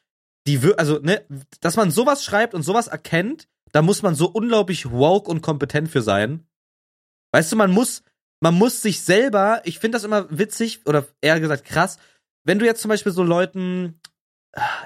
die, 0.47 0.61
also, 0.77 0.99
ne, 0.99 1.25
dass 1.61 1.77
man 1.77 1.91
sowas 1.91 2.25
schreibt 2.25 2.55
und 2.55 2.63
sowas 2.63 2.89
erkennt, 2.89 3.49
da 3.73 3.83
muss 3.83 4.03
man 4.03 4.15
so 4.15 4.29
unglaublich 4.29 4.91
woke 4.91 5.31
und 5.31 5.43
kompetent 5.43 5.89
für 5.89 6.03
sein. 6.03 6.47
Weißt 7.33 7.53
du, 7.53 7.57
man 7.57 7.71
muss, 7.71 8.03
man 8.41 8.55
muss 8.55 8.83
sich 8.83 9.03
selber, 9.03 9.63
ich 9.65 9.79
finde 9.79 9.97
das 9.97 10.05
immer 10.05 10.27
witzig 10.31 10.81
oder 10.87 11.07
eher 11.21 11.39
gesagt 11.39 11.65
krass, 11.65 11.99
wenn 12.45 12.59
du 12.59 12.67
jetzt 12.67 12.83
zum 12.83 12.89
Beispiel 12.89 13.13
so 13.13 13.23
Leuten, 13.23 14.01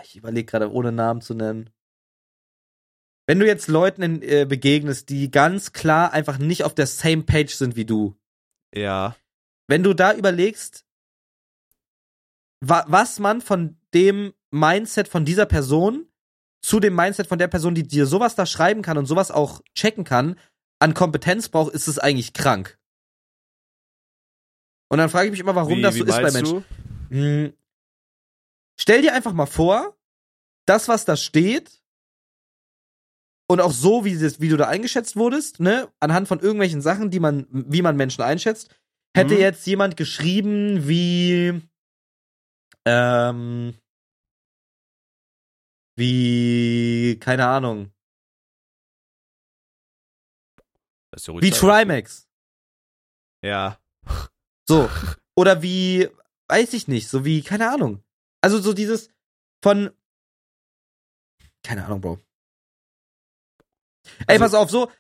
ich 0.04 0.16
überlege 0.16 0.46
gerade, 0.46 0.70
ohne 0.72 0.92
Namen 0.92 1.20
zu 1.20 1.34
nennen, 1.34 1.70
wenn 3.26 3.40
du 3.40 3.46
jetzt 3.46 3.66
Leuten 3.66 4.02
in, 4.02 4.22
äh, 4.22 4.46
begegnest, 4.48 5.08
die 5.08 5.30
ganz 5.30 5.72
klar 5.72 6.12
einfach 6.12 6.38
nicht 6.38 6.62
auf 6.64 6.74
der 6.74 6.86
same 6.86 7.24
page 7.24 7.54
sind 7.54 7.74
wie 7.76 7.84
du, 7.84 8.14
Ja. 8.74 9.16
wenn 9.66 9.82
du 9.82 9.94
da 9.94 10.14
überlegst, 10.14 10.84
wa 12.60 12.84
was 12.86 13.18
man 13.18 13.40
von 13.40 13.76
dem 13.92 14.32
Mindset 14.50 15.08
von 15.08 15.24
dieser 15.24 15.46
Person 15.46 16.06
zu 16.62 16.80
dem 16.80 16.94
Mindset 16.94 17.26
von 17.26 17.38
der 17.38 17.48
Person, 17.48 17.74
die 17.74 17.86
dir 17.86 18.06
sowas 18.06 18.34
da 18.34 18.46
schreiben 18.46 18.82
kann 18.82 18.98
und 18.98 19.06
sowas 19.06 19.30
auch 19.30 19.60
checken 19.74 20.04
kann, 20.04 20.38
an 20.80 20.94
Kompetenz 20.94 21.48
braucht, 21.48 21.72
ist 21.72 21.86
es 21.86 21.98
eigentlich 21.98 22.32
krank. 22.32 22.78
Und 24.88 24.98
dann 24.98 25.10
frage 25.10 25.26
ich 25.26 25.30
mich 25.32 25.40
immer, 25.40 25.54
warum 25.54 25.78
wie, 25.78 25.82
das 25.82 25.94
wie 25.94 26.00
so 26.00 26.04
ist 26.06 26.16
bei 26.22 26.30
Menschen. 26.30 26.64
Du? 27.10 27.52
Stell 28.78 29.02
dir 29.02 29.14
einfach 29.14 29.32
mal 29.32 29.46
vor, 29.46 29.96
das, 30.66 30.88
was 30.88 31.04
da 31.04 31.16
steht, 31.16 31.82
und 33.48 33.60
auch 33.60 33.70
so, 33.72 34.04
wie, 34.04 34.18
das, 34.18 34.40
wie 34.40 34.48
du 34.48 34.56
da 34.56 34.66
eingeschätzt 34.66 35.14
wurdest, 35.16 35.60
ne, 35.60 35.88
anhand 36.00 36.26
von 36.26 36.40
irgendwelchen 36.40 36.80
Sachen, 36.80 37.10
die 37.10 37.20
man, 37.20 37.46
wie 37.50 37.80
man 37.82 37.96
Menschen 37.96 38.22
einschätzt, 38.22 38.74
hätte 39.16 39.34
Mhm. 39.34 39.40
jetzt 39.40 39.66
jemand 39.66 39.96
geschrieben 39.96 40.88
wie, 40.88 41.62
ähm, 42.84 43.74
wie, 45.96 47.18
keine 47.20 47.46
Ahnung, 47.46 47.92
ja 51.40 51.40
wie. 51.42 51.50
Trimax. 51.50 52.28
Ja. 53.42 53.78
So. 54.68 54.90
Oder 55.36 55.62
wie, 55.62 56.08
weiß 56.48 56.74
ich 56.74 56.88
nicht, 56.88 57.08
so 57.08 57.24
wie, 57.24 57.42
keine 57.42 57.70
Ahnung. 57.70 58.02
Also 58.42 58.58
so 58.60 58.72
dieses 58.72 59.08
von, 59.62 59.90
keine 61.64 61.84
Ahnung, 61.84 62.00
Bro. 62.00 62.18
Ey, 64.28 64.38
Also- 64.38 64.44
pass 64.44 64.54
auf, 64.54 64.70
so. 64.70 64.90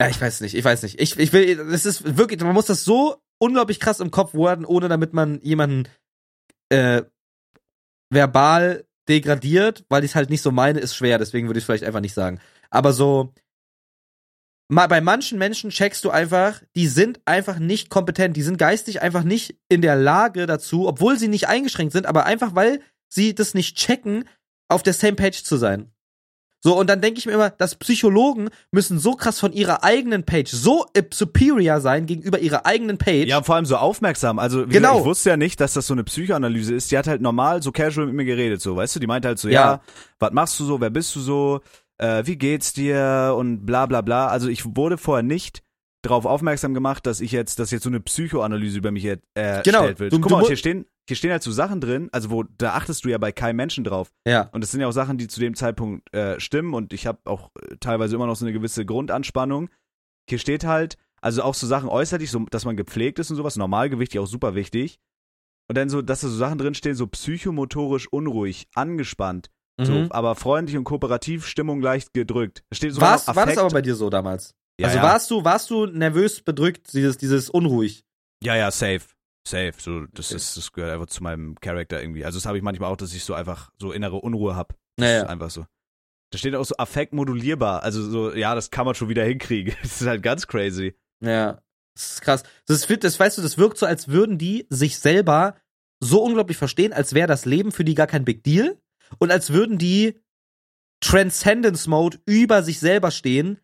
Ja, 0.00 0.08
ich 0.08 0.20
weiß 0.20 0.40
nicht, 0.40 0.54
ich 0.54 0.64
weiß 0.64 0.82
nicht. 0.82 1.00
Ich, 1.00 1.16
ich 1.18 1.32
will, 1.32 1.56
das 1.70 1.86
ist 1.86 2.16
wirklich, 2.16 2.40
man 2.40 2.54
muss 2.54 2.66
das 2.66 2.84
so 2.84 3.22
unglaublich 3.38 3.78
krass 3.78 4.00
im 4.00 4.10
Kopf 4.10 4.34
werden, 4.34 4.64
ohne 4.64 4.88
damit 4.88 5.12
man 5.12 5.40
jemanden 5.42 5.88
äh, 6.70 7.02
verbal 8.10 8.86
degradiert, 9.08 9.84
weil 9.88 10.04
ich 10.04 10.10
es 10.12 10.14
halt 10.16 10.30
nicht 10.30 10.42
so 10.42 10.50
meine, 10.50 10.80
ist 10.80 10.96
schwer, 10.96 11.18
deswegen 11.18 11.46
würde 11.46 11.58
ich 11.58 11.62
es 11.62 11.66
vielleicht 11.66 11.84
einfach 11.84 12.00
nicht 12.00 12.14
sagen. 12.14 12.40
Aber 12.70 12.92
so, 12.92 13.32
bei 14.74 15.00
manchen 15.00 15.38
Menschen 15.38 15.70
checkst 15.70 16.04
du 16.04 16.10
einfach, 16.10 16.62
die 16.76 16.88
sind 16.88 17.20
einfach 17.24 17.58
nicht 17.58 17.90
kompetent, 17.90 18.36
die 18.36 18.42
sind 18.42 18.58
geistig 18.58 19.02
einfach 19.02 19.22
nicht 19.24 19.56
in 19.68 19.82
der 19.82 19.96
Lage 19.96 20.46
dazu, 20.46 20.88
obwohl 20.88 21.18
sie 21.18 21.28
nicht 21.28 21.48
eingeschränkt 21.48 21.92
sind, 21.92 22.06
aber 22.06 22.24
einfach 22.24 22.54
weil 22.54 22.80
sie 23.08 23.34
das 23.34 23.54
nicht 23.54 23.76
checken, 23.76 24.24
auf 24.68 24.82
der 24.82 24.94
same 24.94 25.14
page 25.14 25.42
zu 25.44 25.56
sein. 25.56 25.90
So, 26.64 26.78
und 26.78 26.88
dann 26.88 27.00
denke 27.00 27.18
ich 27.18 27.26
mir 27.26 27.32
immer, 27.32 27.50
dass 27.50 27.74
Psychologen 27.74 28.48
müssen 28.70 29.00
so 29.00 29.14
krass 29.16 29.40
von 29.40 29.52
ihrer 29.52 29.82
eigenen 29.82 30.22
Page 30.24 30.48
so 30.48 30.86
superior 31.12 31.80
sein 31.80 32.06
gegenüber 32.06 32.38
ihrer 32.38 32.64
eigenen 32.66 32.98
Page. 32.98 33.26
Ja, 33.28 33.42
vor 33.42 33.56
allem 33.56 33.66
so 33.66 33.76
aufmerksam. 33.76 34.38
Also, 34.38 34.68
wie 34.68 34.72
Genau. 34.74 34.90
gesagt, 34.90 35.00
ich 35.00 35.04
wusste 35.06 35.30
ja 35.30 35.36
nicht, 35.36 35.60
dass 35.60 35.72
das 35.74 35.88
so 35.88 35.92
eine 35.94 36.04
Psychoanalyse 36.04 36.72
ist. 36.76 36.92
Die 36.92 36.96
hat 36.96 37.08
halt 37.08 37.20
normal 37.20 37.64
so 37.64 37.72
casual 37.72 38.06
mit 38.06 38.14
mir 38.14 38.24
geredet, 38.24 38.62
so, 38.62 38.76
weißt 38.76 38.94
du? 38.94 39.00
Die 39.00 39.08
meinte 39.08 39.26
halt 39.26 39.40
so, 39.40 39.48
ja, 39.48 39.54
Ja. 39.72 39.80
was 40.20 40.30
machst 40.32 40.60
du 40.60 40.64
so, 40.64 40.80
wer 40.80 40.90
bist 40.90 41.14
du 41.16 41.20
so, 41.20 41.62
äh, 42.02 42.26
wie 42.26 42.36
geht's 42.36 42.72
dir 42.72 43.34
und 43.36 43.64
bla 43.64 43.86
bla 43.86 44.00
bla. 44.00 44.28
Also 44.28 44.48
ich 44.48 44.64
wurde 44.76 44.98
vorher 44.98 45.22
nicht 45.22 45.62
darauf 46.02 46.26
aufmerksam 46.26 46.74
gemacht, 46.74 47.06
dass 47.06 47.20
ich 47.20 47.30
jetzt, 47.30 47.58
dass 47.60 47.70
jetzt 47.70 47.84
so 47.84 47.88
eine 47.88 48.00
Psychoanalyse 48.00 48.78
über 48.78 48.90
mich 48.90 49.04
äh, 49.04 49.18
erstellt 49.34 49.64
Genau. 49.64 49.98
wird. 50.00 50.12
Du- 50.12 50.20
Guck 50.20 50.32
mal, 50.32 50.44
hier 50.44 50.56
stehen, 50.56 50.84
hier 51.08 51.16
stehen 51.16 51.30
halt 51.30 51.42
so 51.44 51.52
Sachen 51.52 51.80
drin, 51.80 52.08
also 52.10 52.30
wo, 52.30 52.42
da 52.42 52.72
achtest 52.74 53.04
du 53.04 53.08
ja 53.08 53.18
bei 53.18 53.30
keinem 53.30 53.56
Menschen 53.56 53.84
drauf. 53.84 54.10
Ja. 54.26 54.48
Und 54.52 54.62
das 54.62 54.72
sind 54.72 54.80
ja 54.80 54.88
auch 54.88 54.92
Sachen, 54.92 55.16
die 55.18 55.28
zu 55.28 55.38
dem 55.38 55.54
Zeitpunkt 55.54 56.12
äh, 56.14 56.40
stimmen 56.40 56.74
und 56.74 56.92
ich 56.92 57.06
habe 57.06 57.20
auch 57.24 57.50
äh, 57.60 57.76
teilweise 57.78 58.16
immer 58.16 58.26
noch 58.26 58.34
so 58.36 58.44
eine 58.44 58.52
gewisse 58.52 58.84
Grundanspannung. 58.84 59.70
Hier 60.28 60.38
steht 60.38 60.64
halt, 60.64 60.96
also 61.20 61.42
auch 61.44 61.54
so 61.54 61.68
Sachen 61.68 61.88
äußerlich, 61.88 62.30
so, 62.32 62.40
dass 62.50 62.64
man 62.64 62.76
gepflegt 62.76 63.20
ist 63.20 63.30
und 63.30 63.36
sowas, 63.36 63.54
Normalgewicht 63.56 64.12
ja 64.14 64.22
auch 64.22 64.26
super 64.26 64.56
wichtig. 64.56 64.98
Und 65.68 65.78
dann 65.78 65.88
so, 65.88 66.02
dass 66.02 66.20
da 66.22 66.28
so 66.28 66.36
Sachen 66.36 66.58
drinstehen, 66.58 66.96
so 66.96 67.06
psychomotorisch 67.06 68.08
unruhig, 68.10 68.66
angespannt, 68.74 69.50
so, 69.80 69.92
Mhm. 69.92 70.12
aber 70.12 70.34
freundlich 70.34 70.76
und 70.76 70.84
kooperativ, 70.84 71.46
Stimmung 71.46 71.80
leicht 71.80 72.12
gedrückt. 72.14 72.62
Steht 72.72 72.92
sogar 72.92 73.10
war 73.10 73.16
das 73.16 73.28
Affekt. 73.28 73.58
aber 73.58 73.70
bei 73.70 73.82
dir 73.82 73.94
so 73.94 74.10
damals? 74.10 74.54
ja, 74.80 74.86
also 74.86 74.98
ja. 74.98 75.02
warst 75.04 75.30
du, 75.30 75.44
warst 75.44 75.70
du 75.70 75.86
nervös, 75.86 76.40
bedrückt, 76.42 76.92
dieses, 76.92 77.16
dieses 77.18 77.48
unruhig? 77.50 78.04
Ja, 78.42 78.56
ja, 78.56 78.70
safe. 78.70 79.02
Safe. 79.46 79.72
So, 79.78 80.06
das 80.12 80.26
Okay. 80.28 80.36
ist, 80.36 80.56
das 80.56 80.72
gehört 80.72 80.92
einfach 80.92 81.06
zu 81.06 81.22
meinem 81.22 81.56
Charakter 81.60 82.00
irgendwie. 82.00 82.24
Also 82.24 82.38
das 82.38 82.46
habe 82.46 82.56
ich 82.58 82.62
manchmal 82.62 82.90
auch, 82.92 82.96
dass 82.96 83.12
ich 83.14 83.24
so 83.24 83.34
einfach 83.34 83.70
so 83.80 83.92
innere 83.92 84.16
Unruhe 84.16 84.54
habe. 84.56 84.74
Das 84.96 85.04
Naja. 85.08 85.22
ist 85.22 85.28
einfach 85.28 85.50
so. 85.50 85.66
Da 86.30 86.38
steht 86.38 86.54
auch 86.54 86.64
so 86.64 86.74
affektmodulierbar. 86.76 87.82
Also 87.82 88.02
so, 88.08 88.34
ja, 88.34 88.54
das 88.54 88.70
kann 88.70 88.86
man 88.86 88.94
schon 88.94 89.08
wieder 89.08 89.24
hinkriegen. 89.24 89.74
Das 89.82 90.00
ist 90.00 90.06
halt 90.06 90.22
ganz 90.22 90.46
crazy. 90.46 90.94
Ja. 91.20 91.60
Das 91.94 92.12
ist 92.12 92.20
krass. 92.22 92.42
Das, 92.66 92.88
wird, 92.88 93.04
das 93.04 93.18
weißt 93.20 93.38
du, 93.38 93.42
das 93.42 93.58
wirkt 93.58 93.78
so, 93.78 93.84
als 93.86 94.08
würden 94.08 94.38
die 94.38 94.66
sich 94.70 94.98
selber 94.98 95.56
so 96.00 96.22
unglaublich 96.22 96.56
verstehen, 96.56 96.92
als 96.92 97.12
wäre 97.12 97.28
das 97.28 97.44
Leben 97.44 97.70
für 97.70 97.84
die 97.84 97.94
gar 97.94 98.06
kein 98.06 98.24
Big 98.24 98.42
Deal 98.44 98.78
und 99.18 99.30
als 99.30 99.52
würden 99.52 99.78
die 99.78 100.20
Transcendence 101.00 101.86
Mode 101.86 102.20
über 102.26 102.62
sich 102.62 102.78
selber 102.78 103.10
stehen 103.10 103.58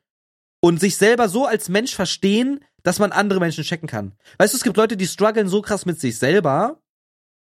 und 0.60 0.80
sich 0.80 0.96
selber 0.96 1.28
so 1.28 1.46
als 1.46 1.68
Mensch 1.68 1.94
verstehen, 1.94 2.64
dass 2.82 2.98
man 2.98 3.12
andere 3.12 3.40
Menschen 3.40 3.64
checken 3.64 3.88
kann. 3.88 4.14
Weißt 4.38 4.52
du, 4.52 4.56
es 4.56 4.64
gibt 4.64 4.76
Leute, 4.76 4.96
die 4.96 5.06
strugglen 5.06 5.48
so 5.48 5.62
krass 5.62 5.86
mit 5.86 6.00
sich 6.00 6.18
selber 6.18 6.82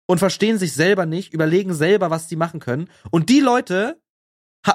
und 0.07 0.19
verstehen 0.19 0.57
sich 0.57 0.73
selber 0.73 1.05
nicht, 1.05 1.33
überlegen 1.33 1.73
selber, 1.73 2.09
was 2.09 2.27
die 2.27 2.35
machen 2.35 2.59
können. 2.59 2.89
Und 3.11 3.29
die 3.29 3.39
Leute 3.39 4.01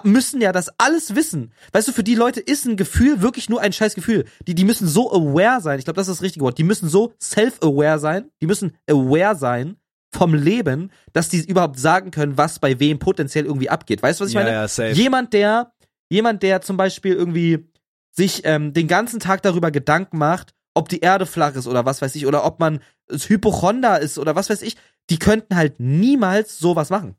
müssen 0.02 0.40
ja 0.40 0.52
das 0.52 0.70
alles 0.78 1.14
wissen. 1.14 1.52
Weißt 1.72 1.88
du, 1.88 1.92
für 1.92 2.02
die 2.02 2.14
Leute 2.14 2.40
ist 2.40 2.66
ein 2.66 2.76
Gefühl 2.76 3.22
wirklich 3.22 3.48
nur 3.48 3.60
ein 3.60 3.72
scheiß 3.72 3.94
Gefühl. 3.94 4.24
Die, 4.46 4.54
die 4.54 4.64
müssen 4.64 4.88
so 4.88 5.12
aware 5.12 5.60
sein. 5.60 5.78
Ich 5.78 5.84
glaube, 5.84 5.96
das 5.96 6.08
ist 6.08 6.16
das 6.16 6.22
richtige 6.22 6.44
Wort. 6.44 6.58
Die 6.58 6.64
müssen 6.64 6.88
so 6.88 7.14
self-aware 7.22 7.98
sein. 7.98 8.30
Die 8.40 8.46
müssen 8.46 8.76
aware 8.88 9.36
sein 9.36 9.76
vom 10.16 10.34
Leben, 10.34 10.90
dass 11.12 11.28
die 11.28 11.44
überhaupt 11.46 11.78
sagen 11.78 12.10
können, 12.10 12.38
was 12.38 12.58
bei 12.58 12.80
wem 12.80 12.98
potenziell 12.98 13.44
irgendwie 13.44 13.70
abgeht. 13.70 14.02
Weißt 14.02 14.20
du, 14.20 14.24
was 14.24 14.30
ich 14.30 14.34
ja, 14.34 14.42
meine? 14.42 14.66
ja. 14.66 14.86
Jemand, 14.92 15.32
der, 15.32 15.72
jemand, 16.08 16.42
der 16.42 16.62
zum 16.62 16.76
Beispiel 16.76 17.14
irgendwie 17.14 17.68
sich 18.12 18.42
ähm, 18.44 18.72
den 18.72 18.88
ganzen 18.88 19.20
Tag 19.20 19.42
darüber 19.42 19.70
Gedanken 19.70 20.18
macht, 20.18 20.54
ob 20.74 20.88
die 20.88 21.00
Erde 21.00 21.26
flach 21.26 21.54
ist 21.54 21.66
oder 21.66 21.84
was 21.84 22.00
weiß 22.02 22.14
ich, 22.14 22.26
oder 22.26 22.44
ob 22.44 22.60
man 22.60 22.80
das 23.06 23.28
Hypochonder 23.28 24.00
ist 24.00 24.18
oder 24.18 24.34
was 24.34 24.50
weiß 24.50 24.62
ich, 24.62 24.76
die 25.10 25.18
könnten 25.18 25.56
halt 25.56 25.80
niemals 25.80 26.58
sowas 26.58 26.90
machen. 26.90 27.16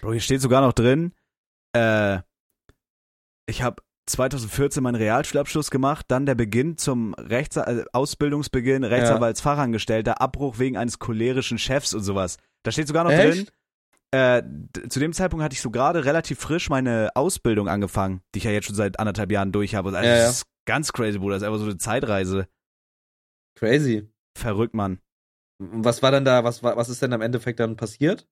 Bro, 0.00 0.12
hier 0.12 0.20
steht 0.20 0.40
sogar 0.40 0.60
noch 0.60 0.72
drin, 0.72 1.12
äh, 1.72 2.18
ich 3.46 3.62
habe 3.62 3.82
2014 4.06 4.82
meinen 4.82 4.96
Realschulabschluss 4.96 5.70
gemacht, 5.70 6.06
dann 6.08 6.26
der 6.26 6.34
Beginn 6.34 6.76
zum 6.76 7.14
Rechts 7.14 7.56
äh, 7.56 7.84
Ausbildungsbeginn, 7.92 8.84
Rechtsanwaltsfachangestellter, 8.84 10.20
Abbruch 10.20 10.58
wegen 10.58 10.76
eines 10.76 10.98
cholerischen 10.98 11.58
Chefs 11.58 11.94
und 11.94 12.02
sowas. 12.02 12.36
Da 12.62 12.70
steht 12.70 12.86
sogar 12.86 13.04
noch 13.04 13.10
Echt? 13.10 13.48
drin, 13.48 13.48
äh, 14.14 14.42
zu 14.88 15.00
dem 15.00 15.12
Zeitpunkt 15.12 15.42
hatte 15.42 15.54
ich 15.54 15.60
so 15.60 15.70
gerade 15.70 16.04
relativ 16.04 16.38
frisch 16.38 16.70
meine 16.70 17.10
Ausbildung 17.14 17.68
angefangen, 17.68 18.20
die 18.34 18.38
ich 18.38 18.44
ja 18.44 18.52
jetzt 18.52 18.66
schon 18.66 18.76
seit 18.76 19.00
anderthalb 19.00 19.32
Jahren 19.32 19.50
durch 19.50 19.74
habe. 19.74 19.88
Also 19.88 20.08
Ja, 20.08 20.16
ja. 20.16 20.22
das 20.26 20.36
ist 20.36 20.46
ganz 20.66 20.92
crazy, 20.92 21.18
Bruder. 21.18 21.34
Das 21.34 21.42
ist 21.42 21.48
einfach 21.48 21.58
so 21.58 21.64
eine 21.64 21.78
Zeitreise. 21.78 22.46
Crazy. 23.56 24.08
Verrückt, 24.38 24.74
Mann. 24.74 25.00
Was 25.58 26.02
war 26.02 26.12
dann 26.12 26.24
da, 26.24 26.44
was, 26.44 26.62
was 26.62 26.88
ist 26.88 27.02
denn 27.02 27.12
am 27.12 27.22
Endeffekt 27.22 27.58
dann 27.58 27.76
passiert? 27.76 28.28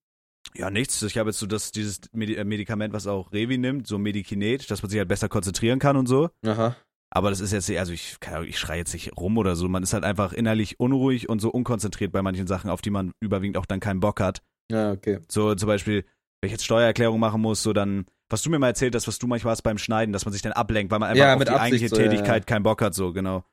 Ja, 0.55 0.70
nichts. 0.70 1.01
Ich 1.03 1.18
habe 1.18 1.30
jetzt 1.30 1.38
so 1.38 1.47
das, 1.47 1.72
dieses 1.72 2.01
äh, 2.14 2.45
Medikament, 2.45 2.93
was 2.93 3.07
auch 3.07 3.32
Revi 3.32 3.59
nimmt, 3.59 3.86
so 3.86 3.99
Medikinet, 3.99 4.70
dass 4.70 4.82
man 4.82 4.90
sich 4.90 4.99
halt 4.99 5.09
besser 5.09 5.28
konzentrieren 5.28 5.78
kann 5.78 5.97
und 5.97 6.07
so. 6.07 6.30
Aha. 6.45 6.76
Aber 7.14 7.30
das 7.30 7.40
ist 7.40 7.53
jetzt, 7.53 7.70
also 7.70 7.93
ich, 7.93 8.16
Ahnung, 8.26 8.49
ich 8.49 8.59
schreie 8.59 8.78
jetzt 8.78 8.95
nicht 8.95 9.16
rum 9.18 9.36
oder 9.36 9.55
so. 9.55 9.68
Man 9.68 9.82
ist 9.82 9.93
halt 9.93 10.05
einfach 10.05 10.32
innerlich 10.32 10.80
unruhig 10.80 11.28
und 11.28 11.40
so 11.40 11.51
unkonzentriert 11.51 12.11
bei 12.11 12.22
manchen 12.22 12.47
Sachen, 12.47 12.70
auf 12.70 12.80
die 12.80 12.90
man 12.90 13.12
überwiegend 13.20 13.59
auch 13.59 13.66
dann 13.66 13.80
keinen 13.80 14.01
Bock 14.01 14.20
hat. 14.20 14.43
Ja, 14.70 14.93
okay. 14.93 15.20
So 15.28 15.55
zum 15.55 15.66
Beispiel, 15.66 16.05
wenn 16.40 16.49
ich 16.49 16.53
jetzt 16.53 16.64
Steuererklärung 16.64 17.20
machen 17.20 17.43
muss, 17.43 17.62
so 17.62 17.74
dann, 17.74 18.07
was 18.30 18.43
du 18.43 18.49
mir 18.49 18.59
mal 18.59 18.68
erzählt 18.68 18.95
hast, 18.95 19.07
was 19.09 19.18
du 19.18 19.26
manchmal 19.26 19.53
hast 19.53 19.62
beim 19.62 19.76
Schneiden, 19.76 20.12
dass 20.14 20.24
man 20.24 20.32
sich 20.32 20.40
dann 20.40 20.53
ablenkt, 20.53 20.90
weil 20.90 21.01
man 21.01 21.11
einfach 21.11 21.24
Ja, 21.24 21.34
auf 21.34 21.38
mit 21.38 21.49
die 21.49 21.53
Absicht 21.53 21.64
eigentliche 21.64 21.88
so, 21.88 21.97
ja, 21.97 22.09
Tätigkeit 22.09 22.43
ja. 22.43 22.47
keinen 22.47 22.62
Bock 22.62 22.80
hat, 22.80 22.95
so 22.95 23.12
genau. 23.12 23.45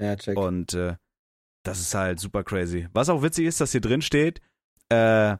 Ja, 0.00 0.14
check. 0.14 0.38
Und 0.38 0.74
äh, 0.74 0.94
das 1.64 1.80
ist 1.80 1.94
halt 1.94 2.20
super 2.20 2.44
crazy. 2.44 2.86
Was 2.92 3.08
auch 3.08 3.22
witzig 3.22 3.46
ist, 3.46 3.60
dass 3.60 3.72
hier 3.72 3.80
drin 3.80 4.00
steht, 4.00 4.40
äh, 4.90 5.36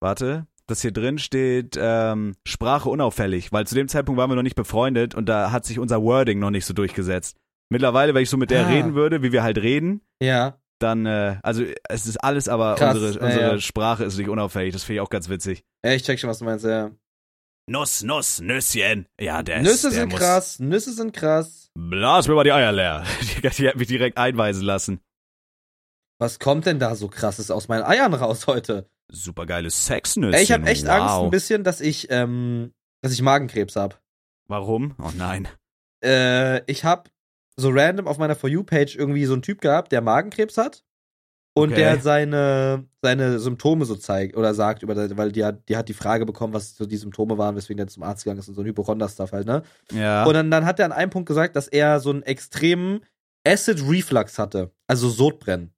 warte, 0.00 0.46
dass 0.66 0.82
hier 0.82 0.92
drin 0.92 1.18
steht, 1.18 1.76
ähm, 1.80 2.34
Sprache 2.46 2.88
unauffällig, 2.88 3.52
weil 3.52 3.66
zu 3.66 3.74
dem 3.74 3.88
Zeitpunkt 3.88 4.18
waren 4.18 4.30
wir 4.30 4.36
noch 4.36 4.42
nicht 4.42 4.56
befreundet 4.56 5.14
und 5.14 5.28
da 5.28 5.50
hat 5.52 5.64
sich 5.64 5.78
unser 5.78 6.02
Wording 6.02 6.38
noch 6.38 6.50
nicht 6.50 6.66
so 6.66 6.74
durchgesetzt. 6.74 7.36
Mittlerweile, 7.70 8.14
wenn 8.14 8.22
ich 8.22 8.30
so 8.30 8.36
mit 8.36 8.50
der 8.50 8.66
Ah. 8.66 8.68
reden 8.68 8.94
würde, 8.94 9.22
wie 9.22 9.32
wir 9.32 9.42
halt 9.42 9.58
reden, 9.58 10.00
Ja. 10.22 10.58
dann, 10.80 11.06
äh, 11.06 11.38
also 11.42 11.64
es 11.88 12.06
ist 12.06 12.16
alles, 12.18 12.48
aber 12.48 12.74
Krass, 12.76 12.96
unsere, 12.96 13.14
ja, 13.20 13.26
unsere 13.26 13.50
ja. 13.52 13.60
Sprache 13.60 14.04
ist 14.04 14.16
nicht 14.18 14.28
unauffällig. 14.28 14.72
Das 14.72 14.82
finde 14.84 14.94
ich 14.96 15.00
auch 15.00 15.10
ganz 15.10 15.28
witzig. 15.28 15.64
Ja, 15.84 15.92
ich 15.92 16.02
check 16.02 16.18
schon, 16.18 16.30
was 16.30 16.38
du 16.38 16.44
meinst, 16.44 16.64
ja. 16.64 16.90
Nuss, 17.68 18.02
Nuss, 18.02 18.40
Nüsschen. 18.40 19.06
Ja, 19.20 19.42
der 19.44 19.58
ist, 19.58 19.62
Nüsse 19.68 19.90
der 19.90 20.00
sind 20.00 20.10
muss, 20.12 20.20
krass, 20.20 20.58
Nüsse 20.58 20.92
sind 20.92 21.12
krass. 21.12 21.70
Blas 21.78 22.26
mir 22.26 22.34
mal 22.34 22.42
die 22.44 22.52
Eier 22.52 22.72
leer. 22.72 23.04
Die, 23.42 23.48
die 23.48 23.68
hat 23.68 23.76
mich 23.76 23.86
direkt 23.88 24.18
einweisen 24.18 24.62
lassen. 24.64 25.00
Was 26.18 26.38
kommt 26.38 26.66
denn 26.66 26.78
da 26.80 26.94
so 26.96 27.08
krasses 27.08 27.50
aus 27.50 27.68
meinen 27.68 27.84
Eiern 27.84 28.12
raus 28.14 28.46
heute? 28.48 28.88
Supergeiles 29.12 29.86
Sexnüsschen. 29.86 30.42
Ich 30.42 30.52
habe 30.52 30.66
echt 30.66 30.84
wow. 30.86 30.92
Angst 30.92 31.14
ein 31.24 31.30
bisschen, 31.30 31.64
dass 31.64 31.80
ich, 31.80 32.08
ähm, 32.10 32.72
dass 33.02 33.12
ich 33.12 33.22
Magenkrebs 33.22 33.76
hab. 33.76 34.00
Warum? 34.48 34.94
Oh 35.02 35.10
nein. 35.16 35.48
Äh, 36.04 36.62
ich 36.70 36.84
hab 36.84 37.10
so 37.56 37.70
random 37.70 38.06
auf 38.08 38.18
meiner 38.18 38.36
For 38.36 38.48
You-Page 38.48 38.96
irgendwie 38.96 39.26
so 39.26 39.34
einen 39.34 39.42
Typ 39.42 39.60
gehabt, 39.60 39.92
der 39.92 40.00
Magenkrebs 40.00 40.56
hat. 40.56 40.82
Und 41.52 41.72
Okay. 41.72 41.80
der 41.80 42.00
seine, 42.00 42.86
seine 43.02 43.40
Symptome 43.40 43.84
so 43.84 43.96
zeigt 43.96 44.36
oder 44.36 44.54
sagt, 44.54 44.84
über, 44.84 44.94
weil 45.16 45.32
die 45.32 45.44
hat, 45.44 45.68
die 45.68 45.76
hat 45.76 45.88
die 45.88 45.94
Frage 45.94 46.24
bekommen, 46.24 46.54
was 46.54 46.76
so 46.76 46.86
die 46.86 46.96
Symptome 46.96 47.38
waren, 47.38 47.56
weswegen 47.56 47.76
der 47.78 47.88
zum 47.88 48.04
Arzt 48.04 48.22
gegangen 48.22 48.38
ist 48.38 48.48
und 48.48 48.54
so 48.54 48.62
ein 48.62 48.66
Hypochonder-Stuff 48.68 49.32
halt, 49.32 49.46
ne? 49.46 49.62
Ja. 49.92 50.24
Und 50.24 50.34
dann, 50.34 50.50
dann 50.50 50.64
hat 50.64 50.78
er 50.78 50.84
an 50.86 50.92
einem 50.92 51.10
Punkt 51.10 51.26
gesagt, 51.26 51.56
dass 51.56 51.66
er 51.66 51.98
so 51.98 52.10
einen 52.10 52.22
extremen 52.22 53.00
Acid 53.44 53.82
Reflux 53.88 54.38
hatte. 54.38 54.70
Also 54.86 55.08
Sodbrennen. 55.08 55.72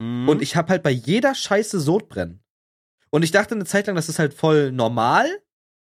Mhm. 0.00 0.28
Und 0.30 0.40
ich 0.42 0.56
habe 0.56 0.70
halt 0.70 0.82
bei 0.82 0.90
jeder 0.90 1.34
Scheiße 1.34 1.78
Sodbrennen. 1.78 2.40
Und 3.16 3.22
ich 3.22 3.30
dachte 3.30 3.54
eine 3.54 3.64
Zeit 3.64 3.86
lang, 3.86 3.96
das 3.96 4.10
ist 4.10 4.18
halt 4.18 4.34
voll 4.34 4.72
normal, 4.72 5.26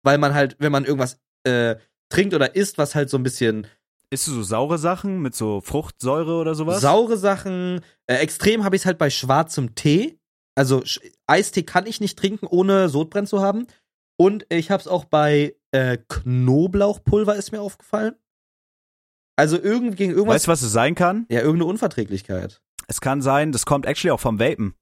weil 0.02 0.16
man 0.16 0.32
halt, 0.32 0.56
wenn 0.60 0.72
man 0.72 0.86
irgendwas 0.86 1.20
äh, 1.44 1.76
trinkt 2.08 2.32
oder 2.32 2.56
isst, 2.56 2.78
was 2.78 2.94
halt 2.94 3.10
so 3.10 3.18
ein 3.18 3.22
bisschen 3.22 3.66
Isst 4.08 4.28
du 4.28 4.32
so 4.32 4.42
saure 4.42 4.78
Sachen 4.78 5.20
mit 5.20 5.34
so 5.34 5.60
Fruchtsäure 5.60 6.36
oder 6.36 6.54
sowas? 6.54 6.80
saure 6.80 7.18
Sachen, 7.18 7.82
äh, 8.06 8.14
extrem 8.14 8.64
habe 8.64 8.76
ich 8.76 8.80
es 8.80 8.86
halt 8.86 8.96
bei 8.96 9.10
schwarzem 9.10 9.74
Tee. 9.74 10.18
Also 10.54 10.82
Sch 10.86 11.00
Eistee 11.26 11.64
kann 11.64 11.84
ich 11.84 12.00
nicht 12.00 12.18
trinken, 12.18 12.46
ohne 12.46 12.88
Sodbrennen 12.88 13.26
zu 13.26 13.42
haben. 13.42 13.66
Und 14.16 14.46
ich 14.48 14.70
habe 14.70 14.80
es 14.80 14.88
auch 14.88 15.04
bei 15.04 15.54
äh, 15.72 15.98
Knoblauchpulver 16.08 17.36
ist 17.36 17.52
mir 17.52 17.60
aufgefallen. 17.60 18.14
Also 19.36 19.60
irgend, 19.60 19.98
gegen 19.98 20.12
irgendwas. 20.12 20.36
Weißt 20.36 20.46
du, 20.46 20.52
was 20.52 20.62
es 20.62 20.72
sein 20.72 20.94
kann? 20.94 21.26
ja, 21.28 21.40
irgendeine 21.40 21.66
Unverträglichkeit. 21.66 22.62
Es 22.86 23.02
kann 23.02 23.20
sein, 23.20 23.52
das 23.52 23.66
kommt 23.66 23.84
actually 23.84 24.12
auch 24.12 24.20
vom 24.20 24.40
Vapen. 24.40 24.77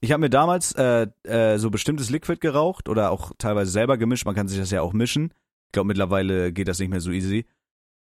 Ich 0.00 0.12
habe 0.12 0.20
mir 0.20 0.30
damals 0.30 0.72
äh, 0.72 1.06
äh, 1.22 1.58
so 1.58 1.70
bestimmtes 1.70 2.10
Liquid 2.10 2.38
geraucht 2.40 2.88
oder 2.88 3.10
auch 3.10 3.32
teilweise 3.38 3.70
selber 3.70 3.96
gemischt. 3.96 4.26
Man 4.26 4.34
kann 4.34 4.48
sich 4.48 4.58
das 4.58 4.70
ja 4.70 4.82
auch 4.82 4.92
mischen. 4.92 5.32
Ich 5.66 5.72
glaube, 5.72 5.86
mittlerweile 5.88 6.52
geht 6.52 6.68
das 6.68 6.78
nicht 6.78 6.90
mehr 6.90 7.00
so 7.00 7.10
easy. 7.10 7.46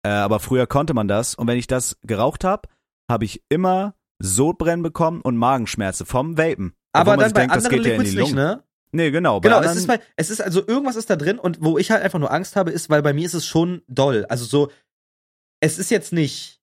Äh, 0.05 0.09
aber 0.09 0.41
früher 0.41 0.67
konnte 0.67 0.93
man 0.95 1.09
das. 1.09 1.35
Und 1.35 1.47
wenn 1.47 1.57
ich 1.59 1.67
das 1.67 1.97
geraucht 2.03 2.45
habe, 2.45 2.69
habe 3.11 3.25
ich 3.25 3.43
immer 3.49 3.95
Sodbrennen 4.19 4.83
bekommen 4.83 5.21
und 5.21 5.37
Magenschmerzen 5.37 6.05
vom 6.07 6.37
Vapen. 6.37 6.75
Aber 6.93 7.17
dann 7.17 7.33
bei 7.33 7.41
denkt, 7.43 7.57
das 7.57 7.65
anderen 7.65 7.83
geht 7.83 7.87
ja 7.93 7.95
in 7.97 8.03
die 8.03 8.11
Liquids 8.11 8.29
nicht, 8.29 8.35
ne? 8.37 8.63
Nee, 8.93 9.11
genau. 9.11 9.41
Genau, 9.41 9.61
es 9.61 9.75
ist, 9.77 9.87
bei, 9.89 10.01
es 10.17 10.31
ist 10.31 10.41
also 10.41 10.65
irgendwas 10.67 10.95
ist 10.95 11.11
da 11.11 11.17
drin 11.17 11.39
und 11.41 11.59
wo 11.61 11.79
ich 11.79 11.91
halt 11.91 12.03
einfach 12.03 12.21
nur 12.21 12.31
Angst 12.33 12.55
habe, 12.55 12.71
ist, 12.71 12.91
weil 12.91 13.03
bei 13.03 13.13
mir 13.13 13.27
ist 13.27 13.35
es 13.35 13.45
schon 13.47 13.83
doll. 13.89 14.25
Also 14.29 14.45
so, 14.45 14.71
es 15.61 15.79
ist 15.79 15.91
jetzt 15.91 16.13
nicht 16.13 16.61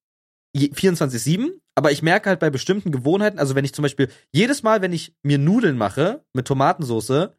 je- 0.53 0.69
24-7, 0.71 1.49
aber 1.75 1.91
ich 1.91 2.01
merke 2.01 2.29
halt 2.29 2.39
bei 2.39 2.49
bestimmten 2.49 2.91
Gewohnheiten, 2.91 3.39
also 3.39 3.55
wenn 3.55 3.65
ich 3.65 3.73
zum 3.73 3.83
Beispiel 3.83 4.09
jedes 4.31 4.63
Mal, 4.63 4.81
wenn 4.81 4.93
ich 4.93 5.13
mir 5.23 5.37
Nudeln 5.37 5.77
mache 5.77 6.23
mit 6.33 6.47
Tomatensauce 6.47 7.29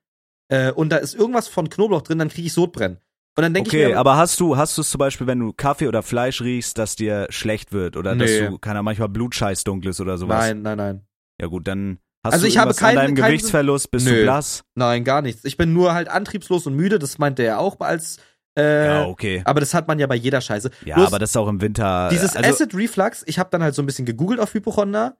äh, 0.49 0.73
und 0.73 0.91
da 0.91 0.97
ist 0.97 1.15
irgendwas 1.15 1.49
von 1.49 1.69
Knoblauch 1.69 2.03
drin, 2.03 2.19
dann 2.19 2.29
kriege 2.29 2.47
ich 2.47 2.53
Sodbrennen. 2.53 2.99
Und 3.37 3.43
dann 3.43 3.55
denke 3.55 3.71
Okay, 3.71 3.83
ich 3.85 3.89
mir, 3.91 3.99
aber 3.99 4.17
hast 4.17 4.39
du, 4.41 4.57
hast 4.59 4.77
du 4.77 4.83
es 4.83 4.91
zum 4.91 4.99
Beispiel, 4.99 5.27
wenn 5.27 5.39
du 5.39 5.53
Kaffee 5.55 5.89
oder 5.89 6.03
Fleisch 6.03 6.43
riechst, 6.43 6.77
dass 6.77 6.97
dir 6.97 7.27
schlecht 7.31 7.73
wird 7.73 7.97
oder 7.97 8.15
dass 8.15 8.31
Nee. 8.31 8.49
du, 8.49 8.59
keine 8.59 8.79
Ahnung, 8.79 8.85
manchmal 8.87 9.09
Blutscheiß 9.09 9.65
dunkles 9.65 10.01
oder 10.01 10.19
sowas? 10.19 10.39
nein, 10.39 10.61
nein, 10.63 10.77
nein. 10.77 11.01
Ja 11.41 11.47
gut, 11.47 11.67
dann 11.67 11.99
hast 12.25 12.35
Also 12.35 12.45
du 12.45 12.49
ich 12.51 12.59
habe 12.59 12.69
irgendwas 12.69 12.77
keine- 12.79 13.01
an 13.01 13.07
deinem 13.07 13.15
keinen- 13.17 13.27
Gewichtsverlust, 13.29 13.91
bist 13.91 14.07
du 14.07 14.11
Nö. 14.13 14.23
blass? 14.25 14.65
Nein, 14.75 15.05
gar 15.05 15.23
nichts. 15.23 15.45
Ich 15.47 15.57
bin 15.57 15.73
nur 15.73 15.95
halt 15.95 16.09
antriebslos 16.09 16.67
und 16.67 16.75
müde, 16.77 16.99
das 16.99 17.19
meinte 17.19 17.43
er 17.43 17.59
auch 17.59 17.81
als 17.81 18.19
äh, 18.57 18.87
ja, 18.87 19.07
okay. 19.07 19.43
aber 19.45 19.61
das 19.61 19.73
hat 19.75 19.89
man 19.89 19.99
ja 19.99 20.07
bei 20.07 20.15
jeder 20.15 20.41
Scheiße. 20.41 20.71
Ja, 20.85 20.97
Bloß- 20.97 21.07
aber 21.07 21.19
das 21.19 21.31
ist 21.31 21.37
auch 21.37 21.49
im 21.49 21.61
Winter. 21.61 22.09
Dieses 22.11 22.37
also, 22.37 22.51
Acid 22.51 22.75
Reflux, 22.75 23.23
ich 23.27 23.39
habe 23.39 23.51
dann 23.51 23.63
halt 23.63 23.75
so 23.75 23.83
ein 23.83 23.87
bisschen 23.87 24.05
gegoogelt 24.05 24.41
auf 24.41 24.53
Hypochonder. 24.55 25.17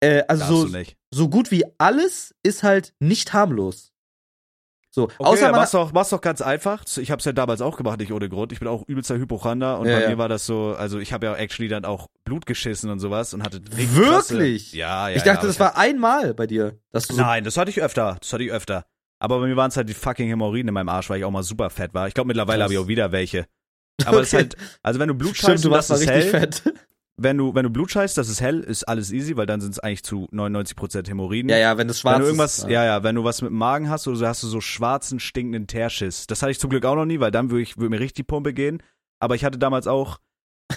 Äh, 0.00 0.24
also 0.28 0.66
so, 0.66 0.78
so 1.12 1.28
gut 1.28 1.50
wie 1.50 1.64
alles 1.78 2.34
ist 2.42 2.62
halt 2.62 2.92
nicht 2.98 3.32
harmlos. 3.32 3.92
So, 4.94 5.04
Okay, 5.04 5.14
außer 5.20 5.50
man 5.50 5.60
mach's 5.60 5.70
doch, 5.70 5.92
mach's 5.92 6.10
doch 6.10 6.20
ganz 6.20 6.42
einfach. 6.42 6.84
Ich 6.98 7.10
hab's 7.10 7.24
ja 7.24 7.32
damals 7.32 7.62
auch 7.62 7.78
gemacht, 7.78 7.98
nicht 7.98 8.12
ohne 8.12 8.28
Grund. 8.28 8.52
Ich 8.52 8.58
bin 8.58 8.68
auch 8.68 8.86
übelster 8.86 9.16
Hypochonder 9.16 9.78
und 9.78 9.88
Ja, 9.88 9.94
bei 9.96 10.02
ja. 10.02 10.10
mir 10.10 10.18
war 10.18 10.28
das 10.28 10.44
so, 10.44 10.74
also 10.76 10.98
ich 10.98 11.14
habe 11.14 11.24
ja 11.24 11.34
actually 11.34 11.68
dann 11.68 11.86
auch 11.86 12.08
Blut 12.24 12.44
geschissen 12.44 12.90
und 12.90 12.98
sowas 12.98 13.32
und 13.32 13.42
hatte 13.42 13.62
Wirklich? 13.70 13.96
Krasse, 13.96 14.76
ja, 14.76 15.08
ja. 15.08 15.16
ich 15.16 15.22
dachte, 15.22 15.46
ja, 15.46 15.46
das 15.46 15.58
aber 15.58 15.70
war 15.70 15.78
einmal 15.78 16.34
bei 16.34 16.46
dir, 16.46 16.78
dass 16.90 17.06
du 17.06 17.14
ich 17.14 17.16
so, 17.16 17.22
Nein, 17.22 17.42
das 17.42 17.56
hatte 17.56 17.70
ich 17.70 17.80
öfter. 17.80 18.18
Das 18.20 18.34
hatte 18.34 18.44
ich 18.44 18.52
öfter. 18.52 18.84
Aber 19.22 19.38
bei 19.38 19.46
mir 19.46 19.56
waren 19.56 19.68
es 19.68 19.76
halt 19.76 19.88
die 19.88 19.94
fucking 19.94 20.26
Hämorrhoiden 20.26 20.66
in 20.66 20.74
meinem 20.74 20.88
Arsch, 20.88 21.08
weil 21.08 21.18
ich 21.18 21.24
auch 21.24 21.30
mal 21.30 21.44
super 21.44 21.70
fett 21.70 21.94
war. 21.94 22.08
Ich 22.08 22.14
glaube, 22.14 22.26
mittlerweile 22.26 22.64
habe 22.64 22.72
ich 22.72 22.78
auch 22.80 22.88
wieder 22.88 23.12
welche. 23.12 23.46
Aber 24.04 24.20
es 24.20 24.28
ist 24.28 24.34
halt, 24.34 24.56
also 24.82 24.98
wenn 24.98 25.06
du 25.06 25.14
Blut 25.14 25.36
scheißt 25.36 25.64
das 25.64 25.90
ist 25.90 26.10
hell, 26.10 26.22
fett. 26.22 26.64
wenn 27.16 27.38
du, 27.38 27.54
wenn 27.54 27.62
du 27.62 27.70
Blut 27.70 27.92
scheißt, 27.92 28.18
das 28.18 28.28
ist 28.28 28.40
hell, 28.40 28.58
ist 28.58 28.82
alles 28.88 29.12
easy, 29.12 29.36
weil 29.36 29.46
dann 29.46 29.60
sind 29.60 29.70
es 29.70 29.78
eigentlich 29.78 30.02
zu 30.02 30.26
99% 30.32 31.08
Hämorrhoiden. 31.08 31.50
ja, 31.50 31.56
ja, 31.56 31.78
wenn 31.78 31.86
das 31.86 32.00
schwarz 32.00 32.14
wenn 32.14 32.22
du 32.22 32.26
irgendwas, 32.26 32.58
ist. 32.58 32.68
ja, 32.68 32.84
ja, 32.84 33.04
wenn 33.04 33.14
du 33.14 33.22
was 33.22 33.42
mit 33.42 33.50
dem 33.50 33.58
Magen 33.58 33.88
hast 33.88 34.08
oder 34.08 34.16
so, 34.16 34.26
hast 34.26 34.42
du 34.42 34.48
so 34.48 34.60
schwarzen, 34.60 35.20
stinkenden 35.20 35.68
Teerschiss. 35.68 36.26
Das 36.26 36.42
hatte 36.42 36.50
ich 36.50 36.58
zum 36.58 36.70
Glück 36.70 36.84
auch 36.84 36.96
noch 36.96 37.06
nie, 37.06 37.20
weil 37.20 37.30
dann 37.30 37.52
würde 37.52 37.62
ich, 37.62 37.76
würde 37.76 37.90
mir 37.90 38.00
richtig 38.00 38.16
die 38.16 38.22
Pumpe 38.24 38.52
gehen. 38.52 38.82
Aber 39.20 39.36
ich 39.36 39.44
hatte 39.44 39.56
damals 39.56 39.86
auch 39.86 40.18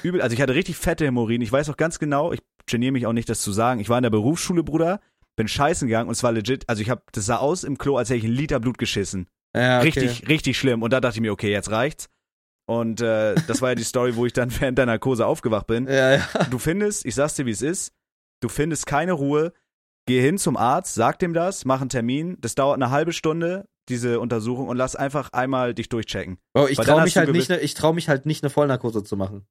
übel, 0.04 0.22
also 0.22 0.36
ich 0.36 0.42
hatte 0.42 0.54
richtig 0.54 0.76
fette 0.76 1.04
Hämorrhoiden. 1.04 1.42
Ich 1.42 1.52
weiß 1.52 1.68
auch 1.72 1.78
ganz 1.78 1.98
genau, 1.98 2.32
ich 2.32 2.42
geniere 2.68 2.92
mich 2.92 3.08
auch 3.08 3.14
nicht, 3.14 3.28
das 3.28 3.42
zu 3.42 3.52
sagen. 3.52 3.80
Ich 3.80 3.90
war 3.90 3.98
in 3.98 4.04
der 4.04 4.12
Berufsschule, 4.12 4.64
Bruder, 4.64 5.00
bin 5.36 5.48
scheißen 5.48 5.88
gegangen 5.88 6.08
und 6.08 6.14
es 6.14 6.24
war 6.24 6.32
legit, 6.32 6.68
also 6.68 6.82
ich 6.82 6.90
habe, 6.90 7.04
das 7.12 7.26
sah 7.26 7.38
aus 7.38 7.64
im 7.64 7.78
Klo, 7.78 7.98
als 7.98 8.10
hätte 8.10 8.20
ich 8.20 8.24
einen 8.26 8.34
Liter 8.36 8.60
Blut 8.60 8.78
geschissen. 8.78 9.28
Ja, 9.56 9.80
okay. 9.80 9.88
Richtig, 10.00 10.28
richtig 10.28 10.58
schlimm. 10.58 10.82
Und 10.84 10.92
da 10.92 11.00
dachte 11.02 11.18
ich 11.18 11.22
mir, 11.22 11.32
okay, 11.32 11.52
jetzt 11.52 11.72
reicht's. 11.72 12.08
Und 12.68 13.00
äh, 13.02 13.36
das 13.48 13.62
war 13.62 13.70
ja 13.70 13.76
die 13.76 13.84
Story, 13.84 14.16
wo 14.16 14.26
ich 14.26 14.34
dann 14.34 14.50
während 14.60 14.78
der 14.78 14.86
Narkose 14.86 15.26
aufgewacht 15.26 15.68
bin. 15.68 15.88
Ja, 15.88 16.16
ja. 16.16 16.28
Du 16.50 16.58
findest, 16.60 17.06
ich 17.06 17.16
sag's 17.16 17.36
dir, 17.36 17.46
wie 17.46 17.52
es 17.52 17.62
ist, 17.62 17.94
du 18.42 18.50
findest 18.50 18.86
keine 18.86 19.14
Ruhe, 19.14 19.54
geh 20.08 20.22
hin 20.22 20.38
zum 20.38 20.58
Arzt, 20.58 20.96
sag 20.96 21.20
dem 21.20 21.34
das, 21.34 21.64
mach 21.66 21.82
einen 21.82 21.90
Termin, 21.90 22.38
das 22.42 22.56
dauert 22.56 22.76
eine 22.76 22.90
halbe 22.90 23.14
Stunde, 23.14 23.68
diese 23.88 24.20
Untersuchung, 24.20 24.68
und 24.68 24.78
lass 24.78 24.96
einfach 24.96 25.32
einmal 25.32 25.74
dich 25.74 25.90
durchchecken. 25.90 26.38
Oh, 26.56 26.66
ich 26.70 26.78
traue 26.78 27.04
mich 27.04 27.18
halt 27.18 27.32
nicht, 27.32 27.50
ne- 27.50 27.60
ich 27.60 27.76
traue 27.76 27.94
mich 27.94 28.10
halt 28.10 28.26
nicht 28.26 28.44
eine 28.44 28.50
Vollnarkose 28.50 29.04
zu 29.04 29.16
machen. 29.16 29.46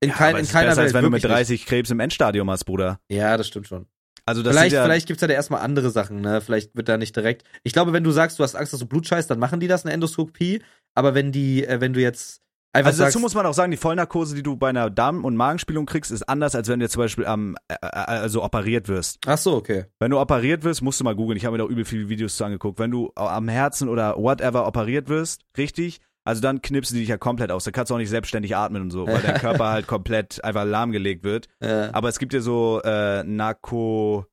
In, 0.00 0.10
Ja, 0.10 0.14
kein, 0.16 0.36
in 0.36 0.46
keiner 0.46 0.68
besser, 0.68 0.76
Welt 0.78 0.86
als 0.86 0.94
wenn 0.94 1.04
du 1.04 1.10
mit 1.10 1.22
wirklich 1.22 1.32
30 1.36 1.66
Krebs 1.66 1.90
im 1.90 2.00
Endstadium 2.00 2.50
hast, 2.50 2.64
Bruder. 2.64 3.00
Nicht. 3.08 3.18
Ja, 3.20 3.36
das 3.36 3.46
stimmt 3.48 3.66
schon. 3.68 3.86
Also 4.24 4.42
das 4.42 4.54
vielleicht, 4.54 4.74
ja, 4.74 4.84
vielleicht 4.84 5.06
gibt's 5.06 5.20
ja 5.20 5.28
da 5.28 5.34
erstmal 5.34 5.62
andere 5.62 5.90
Sachen, 5.90 6.20
ne? 6.20 6.40
Vielleicht 6.40 6.76
wird 6.76 6.88
da 6.88 6.96
nicht 6.96 7.16
direkt. 7.16 7.44
Ich 7.64 7.72
glaube, 7.72 7.92
wenn 7.92 8.04
du 8.04 8.10
sagst, 8.10 8.38
du 8.38 8.44
hast 8.44 8.54
Angst, 8.54 8.72
dass 8.72 8.80
du 8.80 8.86
Blut 8.86 9.06
scheißt, 9.06 9.30
dann 9.30 9.38
machen 9.38 9.60
die 9.60 9.68
das 9.68 9.84
eine 9.84 9.92
Endoskopie. 9.92 10.62
Aber 10.94 11.14
wenn 11.14 11.32
die, 11.32 11.66
äh, 11.66 11.80
wenn 11.80 11.92
du 11.92 12.00
jetzt 12.00 12.40
einfach 12.72 12.90
also 12.90 13.04
dazu 13.04 13.18
muss 13.18 13.34
man 13.34 13.46
auch 13.46 13.54
sagen, 13.54 13.70
die 13.70 13.76
Vollnarkose, 13.76 14.34
die 14.34 14.42
du 14.42 14.56
bei 14.56 14.68
einer 14.68 14.90
Darm- 14.90 15.24
und 15.24 15.36
Magenspielung 15.36 15.86
kriegst, 15.86 16.10
ist 16.10 16.28
anders, 16.28 16.54
als 16.54 16.68
wenn 16.68 16.78
du 16.78 16.84
jetzt 16.84 16.92
zum 16.92 17.02
Beispiel 17.02 17.26
am, 17.26 17.56
äh, 17.68 17.74
äh, 17.82 17.86
also 17.86 18.42
operiert 18.42 18.88
wirst. 18.88 19.18
ach 19.26 19.38
so, 19.38 19.54
okay. 19.56 19.86
Wenn 19.98 20.10
du 20.10 20.20
operiert 20.20 20.64
wirst, 20.64 20.82
musst 20.82 21.00
du 21.00 21.04
mal 21.04 21.16
googeln. 21.16 21.36
Ich 21.36 21.44
habe 21.44 21.56
mir 21.56 21.64
da 21.64 21.68
übel 21.68 21.84
viele 21.84 22.08
Videos 22.08 22.36
zu 22.36 22.44
angeguckt. 22.44 22.78
Wenn 22.78 22.90
du 22.90 23.10
am 23.16 23.48
Herzen 23.48 23.88
oder 23.88 24.16
whatever 24.16 24.66
operiert 24.66 25.08
wirst, 25.08 25.42
richtig, 25.58 26.00
also 26.24 26.40
dann 26.40 26.62
knipsen 26.62 26.94
die 26.94 27.00
dich 27.00 27.08
ja 27.08 27.18
komplett 27.18 27.50
aus. 27.50 27.64
Da 27.64 27.70
kannst 27.70 27.90
du 27.90 27.94
auch 27.94 27.98
nicht 27.98 28.10
selbstständig 28.10 28.54
atmen 28.56 28.82
und 28.82 28.90
so, 28.90 29.06
weil 29.06 29.22
dein 29.22 29.38
Körper 29.40 29.70
halt 29.70 29.86
komplett 29.86 30.42
einfach 30.44 30.64
lahmgelegt 30.64 31.24
wird. 31.24 31.48
Äh, 31.60 31.90
Aber 31.92 32.08
es 32.08 32.18
gibt 32.18 32.32
ja 32.32 32.40
so 32.40 32.80
äh, 32.84 33.22
Narko, 33.24 34.26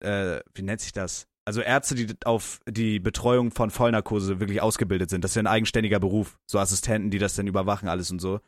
äh, 0.00 0.40
wie 0.54 0.62
nennt 0.62 0.80
sich 0.80 0.92
das? 0.92 1.26
Also 1.44 1.60
Ärzte, 1.60 1.94
die 1.96 2.06
auf 2.24 2.60
die 2.68 3.00
Betreuung 3.00 3.50
von 3.50 3.70
Vollnarkose 3.70 4.38
wirklich 4.38 4.62
ausgebildet 4.62 5.10
sind. 5.10 5.24
Das 5.24 5.32
ist 5.32 5.34
ja 5.36 5.42
ein 5.42 5.48
eigenständiger 5.48 5.98
Beruf. 5.98 6.38
So 6.46 6.58
Assistenten, 6.60 7.10
die 7.10 7.18
das 7.18 7.34
dann 7.34 7.46
überwachen, 7.48 7.88
alles 7.88 8.10
und 8.12 8.20
so. 8.20 8.40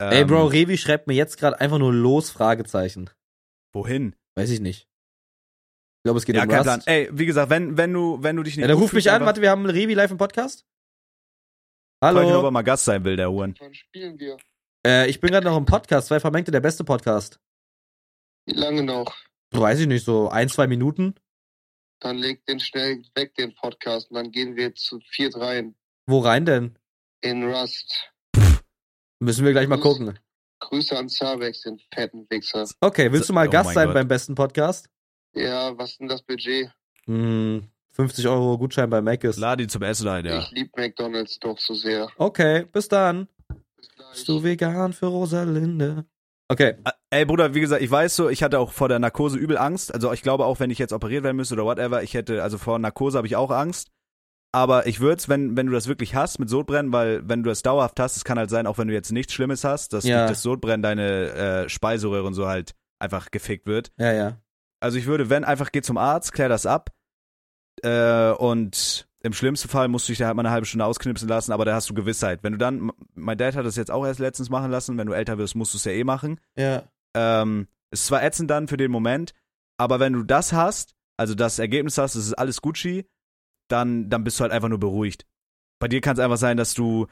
Ähm, 0.00 0.10
Ey, 0.12 0.24
Bro, 0.24 0.46
Revi 0.46 0.76
schreibt 0.76 1.06
mir 1.06 1.14
jetzt 1.14 1.38
gerade 1.38 1.60
einfach 1.60 1.78
nur 1.78 1.92
los, 1.92 2.30
Fragezeichen. 2.30 3.08
Wohin? 3.72 4.16
Weiß 4.36 4.50
ich 4.50 4.58
nicht. 4.60 4.88
Ich 5.98 6.02
glaube, 6.06 6.18
es 6.18 6.24
geht 6.24 6.34
Ja, 6.34 6.42
um 6.42 6.48
kein 6.48 6.58
Rust. 6.58 6.64
Plan. 6.66 6.82
Ey, 6.86 7.08
wie 7.12 7.26
gesagt, 7.26 7.50
wenn, 7.50 7.76
wenn 7.78 7.92
du, 7.92 8.18
wenn 8.20 8.34
du 8.36 8.42
dich 8.42 8.56
nicht 8.56 8.66
Ja, 8.66 8.74
gut 8.74 8.82
ruft 8.82 8.94
mich 8.94 9.10
an. 9.12 9.24
Warte, 9.24 9.40
wir 9.40 9.50
haben 9.50 9.64
Revi 9.66 9.94
live 9.94 10.10
im 10.10 10.18
Podcast. 10.18 10.66
Frag 12.04 12.16
ihn, 12.16 12.18
ob 12.18 12.24
er 12.32 12.36
Hallo. 12.36 12.50
mal 12.50 12.60
Gast 12.62 12.84
sein 12.84 13.02
will, 13.02 13.16
der 13.16 13.30
Huren. 13.30 13.54
Wann 13.58 13.72
spielen 13.72 14.18
wir? 14.18 14.36
Äh, 14.86 15.08
ich 15.08 15.20
bin 15.20 15.30
gerade 15.30 15.46
noch 15.46 15.56
im 15.56 15.64
Podcast. 15.64 16.08
Zwei 16.08 16.20
Vermengte, 16.20 16.50
der 16.50 16.60
beste 16.60 16.84
Podcast. 16.84 17.40
Wie 18.44 18.52
lange 18.52 18.82
noch? 18.82 19.16
Weiß 19.52 19.80
ich 19.80 19.86
nicht, 19.86 20.04
so 20.04 20.28
ein, 20.28 20.50
zwei 20.50 20.66
Minuten. 20.66 21.14
Dann 22.00 22.18
leg 22.18 22.44
den 22.44 22.60
schnell 22.60 23.02
weg, 23.14 23.34
den 23.36 23.54
Podcast, 23.54 24.10
und 24.10 24.16
dann 24.16 24.30
gehen 24.30 24.54
wir 24.54 24.74
zu 24.74 25.00
viert 25.12 25.34
rein. 25.36 25.76
Wo 26.04 26.18
rein 26.18 26.44
denn? 26.44 26.78
In 27.22 27.44
Rust. 27.44 28.12
Müssen 29.20 29.46
wir 29.46 29.52
gleich 29.52 29.68
mal 29.68 29.80
gucken. 29.80 30.18
Grüße 30.60 30.98
an 30.98 31.08
Zavex, 31.08 31.62
den 31.62 31.80
fetten 31.94 32.26
Wichser. 32.28 32.68
Okay, 32.82 33.10
willst 33.10 33.30
du 33.30 33.32
mal 33.32 33.48
Oh 33.48 33.50
Gast 33.50 33.72
sein 33.72 33.86
Gott. 33.86 33.94
beim 33.94 34.08
besten 34.08 34.34
Podcast? 34.34 34.90
Ja, 35.32 35.76
was 35.78 35.92
ist 35.92 36.00
denn 36.00 36.08
das 36.08 36.22
Budget? 36.22 36.70
Hm, 37.06 37.66
50 37.94 38.26
Euro 38.28 38.58
Gutschein 38.58 38.90
bei 38.90 39.00
Mc's. 39.00 39.36
Lade 39.38 39.62
ihn 39.62 39.68
zum 39.68 39.82
Essen 39.82 40.08
ein, 40.08 40.24
ja. 40.24 40.38
Ich 40.40 40.50
lieb 40.50 40.76
McDonalds 40.76 41.38
doch 41.40 41.58
so 41.58 41.74
sehr. 41.74 42.08
Okay, 42.16 42.66
bis 42.72 42.88
dann. 42.88 43.28
Bis. 43.76 43.88
Bist 44.12 44.28
du 44.28 44.42
vegan 44.42 44.92
für 44.92 45.06
Rosalinde? 45.06 46.04
Okay. 46.48 46.74
Ä- 46.84 46.90
Ey, 47.10 47.24
Bruder, 47.24 47.54
wie 47.54 47.60
gesagt, 47.60 47.80
ich 47.82 47.90
weiß 47.90 48.16
so, 48.16 48.28
ich 48.28 48.42
hatte 48.42 48.58
auch 48.58 48.72
vor 48.72 48.88
der 48.88 48.98
Narkose 48.98 49.38
übel 49.38 49.56
Angst. 49.56 49.94
Also 49.94 50.12
ich 50.12 50.22
glaube 50.22 50.44
auch, 50.44 50.60
wenn 50.60 50.70
ich 50.70 50.78
jetzt 50.78 50.92
operiert 50.92 51.22
werden 51.24 51.36
müsste 51.36 51.54
oder 51.54 51.64
whatever, 51.64 52.02
ich 52.02 52.14
hätte, 52.14 52.42
also 52.42 52.58
vor 52.58 52.78
Narkose 52.78 53.16
habe 53.18 53.26
ich 53.26 53.36
auch 53.36 53.50
Angst. 53.50 53.88
Aber 54.52 54.86
ich 54.86 55.00
würde 55.00 55.16
es, 55.18 55.28
wenn, 55.28 55.56
wenn 55.56 55.66
du 55.66 55.72
das 55.72 55.88
wirklich 55.88 56.14
hast 56.14 56.38
mit 56.38 56.48
Sodbrennen, 56.48 56.92
weil 56.92 57.28
wenn 57.28 57.42
du 57.42 57.48
das 57.48 57.62
dauerhaft 57.62 57.98
hast, 57.98 58.16
es 58.16 58.24
kann 58.24 58.38
halt 58.38 58.50
sein, 58.50 58.66
auch 58.68 58.78
wenn 58.78 58.86
du 58.88 58.94
jetzt 58.94 59.10
nichts 59.10 59.32
Schlimmes 59.32 59.64
hast, 59.64 59.92
dass 59.92 60.04
Ja. 60.04 60.18
durch 60.20 60.30
das 60.32 60.42
Sodbrennen 60.42 60.82
deine 60.82 61.64
äh, 61.64 61.68
Speiseröhre 61.68 62.24
und 62.24 62.34
so 62.34 62.46
halt 62.46 62.74
einfach 63.00 63.30
gefickt 63.32 63.66
wird. 63.66 63.90
Ja, 63.98 64.12
ja. 64.12 64.38
Also 64.80 64.98
ich 64.98 65.06
würde, 65.06 65.28
wenn, 65.30 65.44
einfach 65.44 65.72
geh 65.72 65.82
zum 65.82 65.96
Arzt, 65.98 66.32
klär 66.32 66.48
das 66.48 66.66
ab. 66.66 66.90
Äh, 67.84 68.32
und 68.38 69.06
im 69.22 69.32
schlimmsten 69.32 69.68
Fall 69.68 69.88
musst 69.88 70.08
du 70.08 70.12
dich 70.12 70.18
da 70.18 70.26
halt 70.26 70.36
mal 70.36 70.42
eine 70.42 70.50
halbe 70.50 70.66
Stunde 70.66 70.84
ausknipsen 70.84 71.28
lassen, 71.28 71.52
aber 71.52 71.64
da 71.64 71.74
hast 71.74 71.88
du 71.88 71.94
Gewissheit. 71.94 72.42
Wenn 72.42 72.52
du 72.52 72.58
dann, 72.58 72.92
mein 73.14 73.38
Dad 73.38 73.56
hat 73.56 73.64
das 73.64 73.76
jetzt 73.76 73.90
auch 73.90 74.04
erst 74.04 74.20
letztens 74.20 74.50
machen 74.50 74.70
lassen, 74.70 74.98
wenn 74.98 75.06
du 75.06 75.12
älter 75.12 75.38
wirst, 75.38 75.54
musst 75.54 75.74
du 75.74 75.78
es 75.78 75.84
ja 75.84 75.92
eh 75.92 76.04
machen. 76.04 76.40
Ja. 76.56 76.84
Ähm, 77.14 77.68
ist 77.90 78.06
zwar 78.06 78.22
ätzend 78.22 78.50
dann 78.50 78.68
für 78.68 78.76
den 78.76 78.90
Moment, 78.90 79.32
aber 79.78 80.00
wenn 80.00 80.12
du 80.12 80.22
das 80.22 80.52
hast, 80.52 80.94
also 81.16 81.34
das 81.34 81.58
Ergebnis 81.58 81.98
hast, 81.98 82.14
es 82.16 82.26
ist 82.26 82.34
alles 82.34 82.60
Gucci, 82.60 83.06
dann, 83.68 84.10
dann 84.10 84.24
bist 84.24 84.38
du 84.38 84.42
halt 84.42 84.52
einfach 84.52 84.68
nur 84.68 84.80
beruhigt. 84.80 85.26
Bei 85.78 85.88
dir 85.88 86.00
kann 86.00 86.14
es 86.14 86.20
einfach 86.20 86.36
sein, 86.36 86.56
dass 86.56 86.74
du 86.74 87.06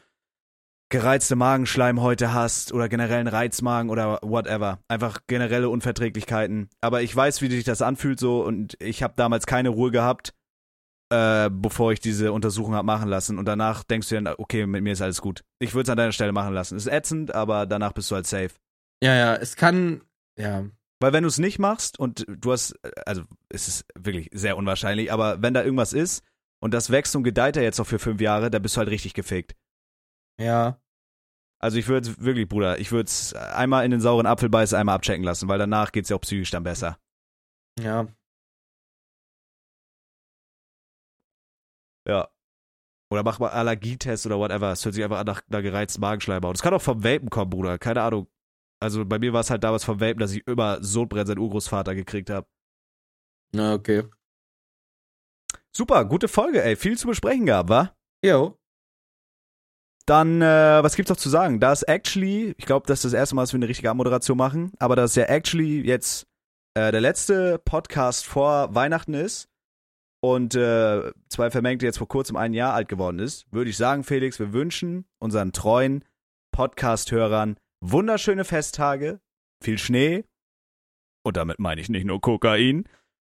gereizte 0.90 1.36
Magenschleimhäute 1.36 2.34
hast 2.34 2.72
oder 2.72 2.90
generellen 2.90 3.26
Reizmagen 3.26 3.90
oder 3.90 4.18
whatever. 4.22 4.80
Einfach 4.88 5.20
generelle 5.26 5.70
Unverträglichkeiten. 5.70 6.68
Aber 6.82 7.00
ich 7.00 7.16
weiß, 7.16 7.40
wie 7.40 7.48
sich 7.48 7.64
das 7.64 7.80
anfühlt 7.80 8.20
so 8.20 8.44
und 8.44 8.76
ich 8.80 9.02
habe 9.02 9.14
damals 9.16 9.46
keine 9.46 9.70
Ruhe 9.70 9.90
gehabt, 9.90 10.34
äh, 11.12 11.50
bevor 11.52 11.92
ich 11.92 12.00
diese 12.00 12.32
Untersuchung 12.32 12.74
hab 12.74 12.86
machen 12.86 13.08
lassen. 13.08 13.38
Und 13.38 13.44
danach 13.44 13.84
denkst 13.84 14.08
du 14.08 14.14
dann, 14.14 14.34
okay, 14.38 14.66
mit 14.66 14.82
mir 14.82 14.94
ist 14.94 15.02
alles 15.02 15.20
gut. 15.20 15.42
Ich 15.58 15.74
würde 15.74 15.82
es 15.82 15.88
an 15.90 15.98
deiner 15.98 16.12
Stelle 16.12 16.32
machen 16.32 16.54
lassen. 16.54 16.76
Ist 16.76 16.86
ätzend, 16.86 17.34
aber 17.34 17.66
danach 17.66 17.92
bist 17.92 18.10
du 18.10 18.14
halt 18.14 18.26
safe. 18.26 18.52
Ja, 19.02 19.14
ja. 19.14 19.36
Es 19.36 19.56
kann. 19.56 20.02
Ja. 20.38 20.64
Weil 21.00 21.12
wenn 21.12 21.24
du 21.24 21.28
es 21.28 21.38
nicht 21.38 21.58
machst 21.58 21.98
und 21.98 22.24
du 22.28 22.52
hast, 22.52 22.74
also 23.04 23.22
es 23.48 23.68
ist 23.68 23.84
wirklich 23.98 24.30
sehr 24.32 24.56
unwahrscheinlich, 24.56 25.12
aber 25.12 25.42
wenn 25.42 25.52
da 25.52 25.62
irgendwas 25.62 25.92
ist 25.92 26.24
und 26.60 26.72
das 26.72 26.90
wächst 26.90 27.14
und 27.16 27.24
gedeiht 27.24 27.56
ja 27.56 27.62
jetzt 27.62 27.78
noch 27.78 27.86
für 27.86 27.98
fünf 27.98 28.20
Jahre, 28.20 28.50
dann 28.50 28.62
bist 28.62 28.76
du 28.76 28.78
halt 28.78 28.88
richtig 28.88 29.12
gefickt. 29.12 29.54
Ja. 30.40 30.80
Also 31.58 31.76
ich 31.76 31.88
würde 31.88 32.08
es 32.08 32.20
wirklich, 32.20 32.48
Bruder, 32.48 32.78
ich 32.78 32.92
würde 32.92 33.08
es 33.08 33.34
einmal 33.34 33.84
in 33.84 33.90
den 33.90 34.00
sauren 34.00 34.26
Apfel 34.26 34.48
beißen, 34.48 34.78
einmal 34.78 34.94
abchecken 34.94 35.24
lassen, 35.24 35.48
weil 35.48 35.58
danach 35.58 35.92
geht's 35.92 36.08
ja 36.08 36.16
auch 36.16 36.20
psychisch 36.20 36.50
dann 36.50 36.62
besser. 36.62 36.98
Ja. 37.80 38.06
Ja. 42.08 42.28
Oder 43.10 43.22
mach 43.22 43.38
mal 43.38 43.50
Allergietest 43.50 44.24
oder 44.26 44.38
whatever. 44.38 44.72
Es 44.72 44.84
hört 44.84 44.94
sich 44.94 45.04
einfach 45.04 45.18
an 45.18 45.26
nach 45.26 45.42
einer 45.48 45.62
gereizten 45.62 46.00
Magenschleimhaut. 46.00 46.54
Das 46.54 46.62
kann 46.62 46.72
auch 46.72 46.80
vom 46.80 47.04
Vapen 47.04 47.28
kommen, 47.28 47.50
Bruder. 47.50 47.78
Keine 47.78 48.02
Ahnung. 48.02 48.26
Also 48.80 49.04
bei 49.04 49.18
mir 49.18 49.32
war 49.32 49.40
es 49.40 49.50
halt 49.50 49.62
damals 49.62 49.84
vom 49.84 50.00
Vapen, 50.00 50.18
dass 50.18 50.32
ich 50.32 50.46
über 50.46 50.82
Sodbrennen 50.82 51.26
seinen 51.26 51.38
Urgroßvater 51.38 51.94
gekriegt 51.94 52.30
habe. 52.30 52.46
Na, 53.54 53.74
okay. 53.74 54.04
Super, 55.76 56.04
gute 56.06 56.26
Folge, 56.26 56.62
ey. 56.62 56.74
Viel 56.74 56.98
zu 56.98 57.06
besprechen 57.06 57.46
gehabt, 57.46 57.68
wa? 57.68 57.94
Jo. 58.24 58.58
Dann, 60.06 60.42
äh, 60.42 60.82
was 60.82 60.96
gibt's 60.96 61.10
noch 61.10 61.16
zu 61.16 61.28
sagen? 61.28 61.60
Da 61.60 61.72
ist 61.72 61.84
actually, 61.84 62.54
ich 62.56 62.66
glaube, 62.66 62.86
das 62.86 63.00
ist 63.00 63.12
das 63.12 63.18
erste 63.18 63.34
Mal, 63.34 63.42
dass 63.42 63.52
wir 63.52 63.58
eine 63.58 63.68
richtige 63.68 63.92
Moderation 63.94 64.36
machen, 64.36 64.72
aber 64.78 64.96
dass 64.96 65.14
ja 65.14 65.24
actually 65.24 65.82
jetzt 65.86 66.26
äh, 66.74 66.90
der 66.90 67.00
letzte 67.00 67.58
Podcast 67.58 68.26
vor 68.26 68.74
Weihnachten 68.74 69.14
ist 69.14 69.51
und 70.22 70.54
äh, 70.54 71.12
zwei 71.28 71.50
Vermengte 71.50 71.84
jetzt 71.84 71.98
vor 71.98 72.08
kurzem 72.08 72.36
ein 72.36 72.54
Jahr 72.54 72.74
alt 72.74 72.88
geworden 72.88 73.18
ist, 73.18 73.46
würde 73.50 73.70
ich 73.70 73.76
sagen, 73.76 74.04
Felix, 74.04 74.38
wir 74.38 74.52
wünschen 74.52 75.04
unseren 75.18 75.52
treuen 75.52 76.04
Podcast-Hörern 76.52 77.56
wunderschöne 77.80 78.44
Festtage, 78.44 79.20
viel 79.62 79.78
Schnee 79.78 80.24
und 81.24 81.36
damit 81.36 81.58
meine 81.58 81.80
ich 81.80 81.88
nicht 81.88 82.06
nur 82.06 82.20
Kokain. 82.20 82.84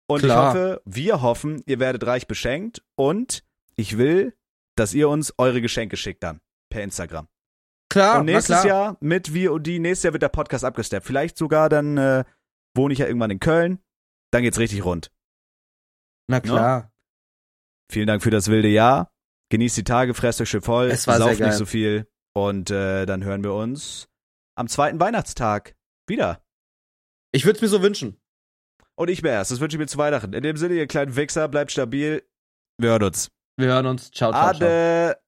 Und 0.07 0.21
Klar. 0.21 0.31
ich 0.31 0.49
hoffe, 0.49 0.83
wir 0.85 1.23
hoffen, 1.23 1.63
ihr 1.67 1.79
werdet 1.79 2.07
reich 2.07 2.27
beschenkt 2.27 2.83
und 2.97 3.45
ich 3.77 3.97
will, 3.97 4.35
dass 4.77 4.93
ihr 4.93 5.09
uns 5.09 5.33
eure 5.39 5.63
Geschenke 5.63 5.97
schickt 5.97 6.23
dann 6.23 6.41
per 6.71 6.83
Instagram. 6.83 7.29
Klar, 7.89 8.21
und 8.21 8.27
nächstes 8.27 8.63
klar. 8.63 8.67
Jahr 8.67 8.97
mit 9.01 9.29
VOD, 9.29 9.79
nächstes 9.79 10.05
Jahr 10.05 10.13
wird 10.13 10.23
der 10.23 10.29
Podcast 10.29 10.65
abgesteppt. 10.65 11.07
Vielleicht 11.07 11.39
sogar 11.39 11.69
dann 11.69 11.97
äh, 11.97 12.25
wohne 12.75 12.93
ich 12.93 12.99
ja 12.99 13.07
irgendwann 13.07 13.31
in 13.31 13.41
Köln. 13.41 13.79
Dann 14.31 14.43
geht's 14.43 14.59
richtig 14.59 14.85
rund. 14.85 15.11
Na 16.33 16.41
klar. 16.41 16.91
Vielen 17.91 18.07
Dank 18.07 18.23
für 18.23 18.31
das 18.31 18.49
wilde 18.49 18.69
Jahr. 18.69 19.13
Genießt 19.51 19.77
die 19.77 19.85
Tage, 19.85 20.15
fresst 20.15 20.41
euch 20.41 20.49
schön 20.49 20.63
voll, 20.63 20.91
Es 20.91 21.07
war 21.07 21.19
sauft 21.19 21.41
nicht 21.41 21.53
so 21.53 21.67
viel. 21.67 22.11
Und 22.35 22.71
äh, 22.71 23.05
dann 23.05 23.23
hören 23.23 23.45
wir 23.45 23.53
uns 23.53 24.09
am 24.57 24.67
zweiten 24.67 24.99
Weihnachtstag 24.99 25.77
wieder. 26.09 26.43
Ich 27.33 27.45
würde 27.45 27.57
es 27.57 27.63
mir 27.63 27.69
so 27.69 27.83
wünschen. 27.83 28.19
Und 28.95 29.11
ich 29.11 29.23
wär's. 29.23 29.51
Das 29.51 29.61
wünsche 29.61 29.77
ich 29.77 29.79
mir 29.79 29.87
zu 29.87 29.99
Weihnachten. 29.99 30.33
In 30.33 30.43
dem 30.43 30.57
Sinne, 30.57 30.75
ihr 30.75 30.87
kleinen 30.87 31.17
Wichser, 31.17 31.49
bleibt 31.49 31.71
stabil. 31.71 32.27
Wir 32.79 32.91
hören 32.91 33.03
uns. 33.03 33.31
Wir 33.59 33.69
hören 33.69 33.85
uns. 33.85 34.11
Ciao, 34.11 34.33
ciao, 34.33 34.55
ciao. 34.55 34.67
Ade. 34.67 35.19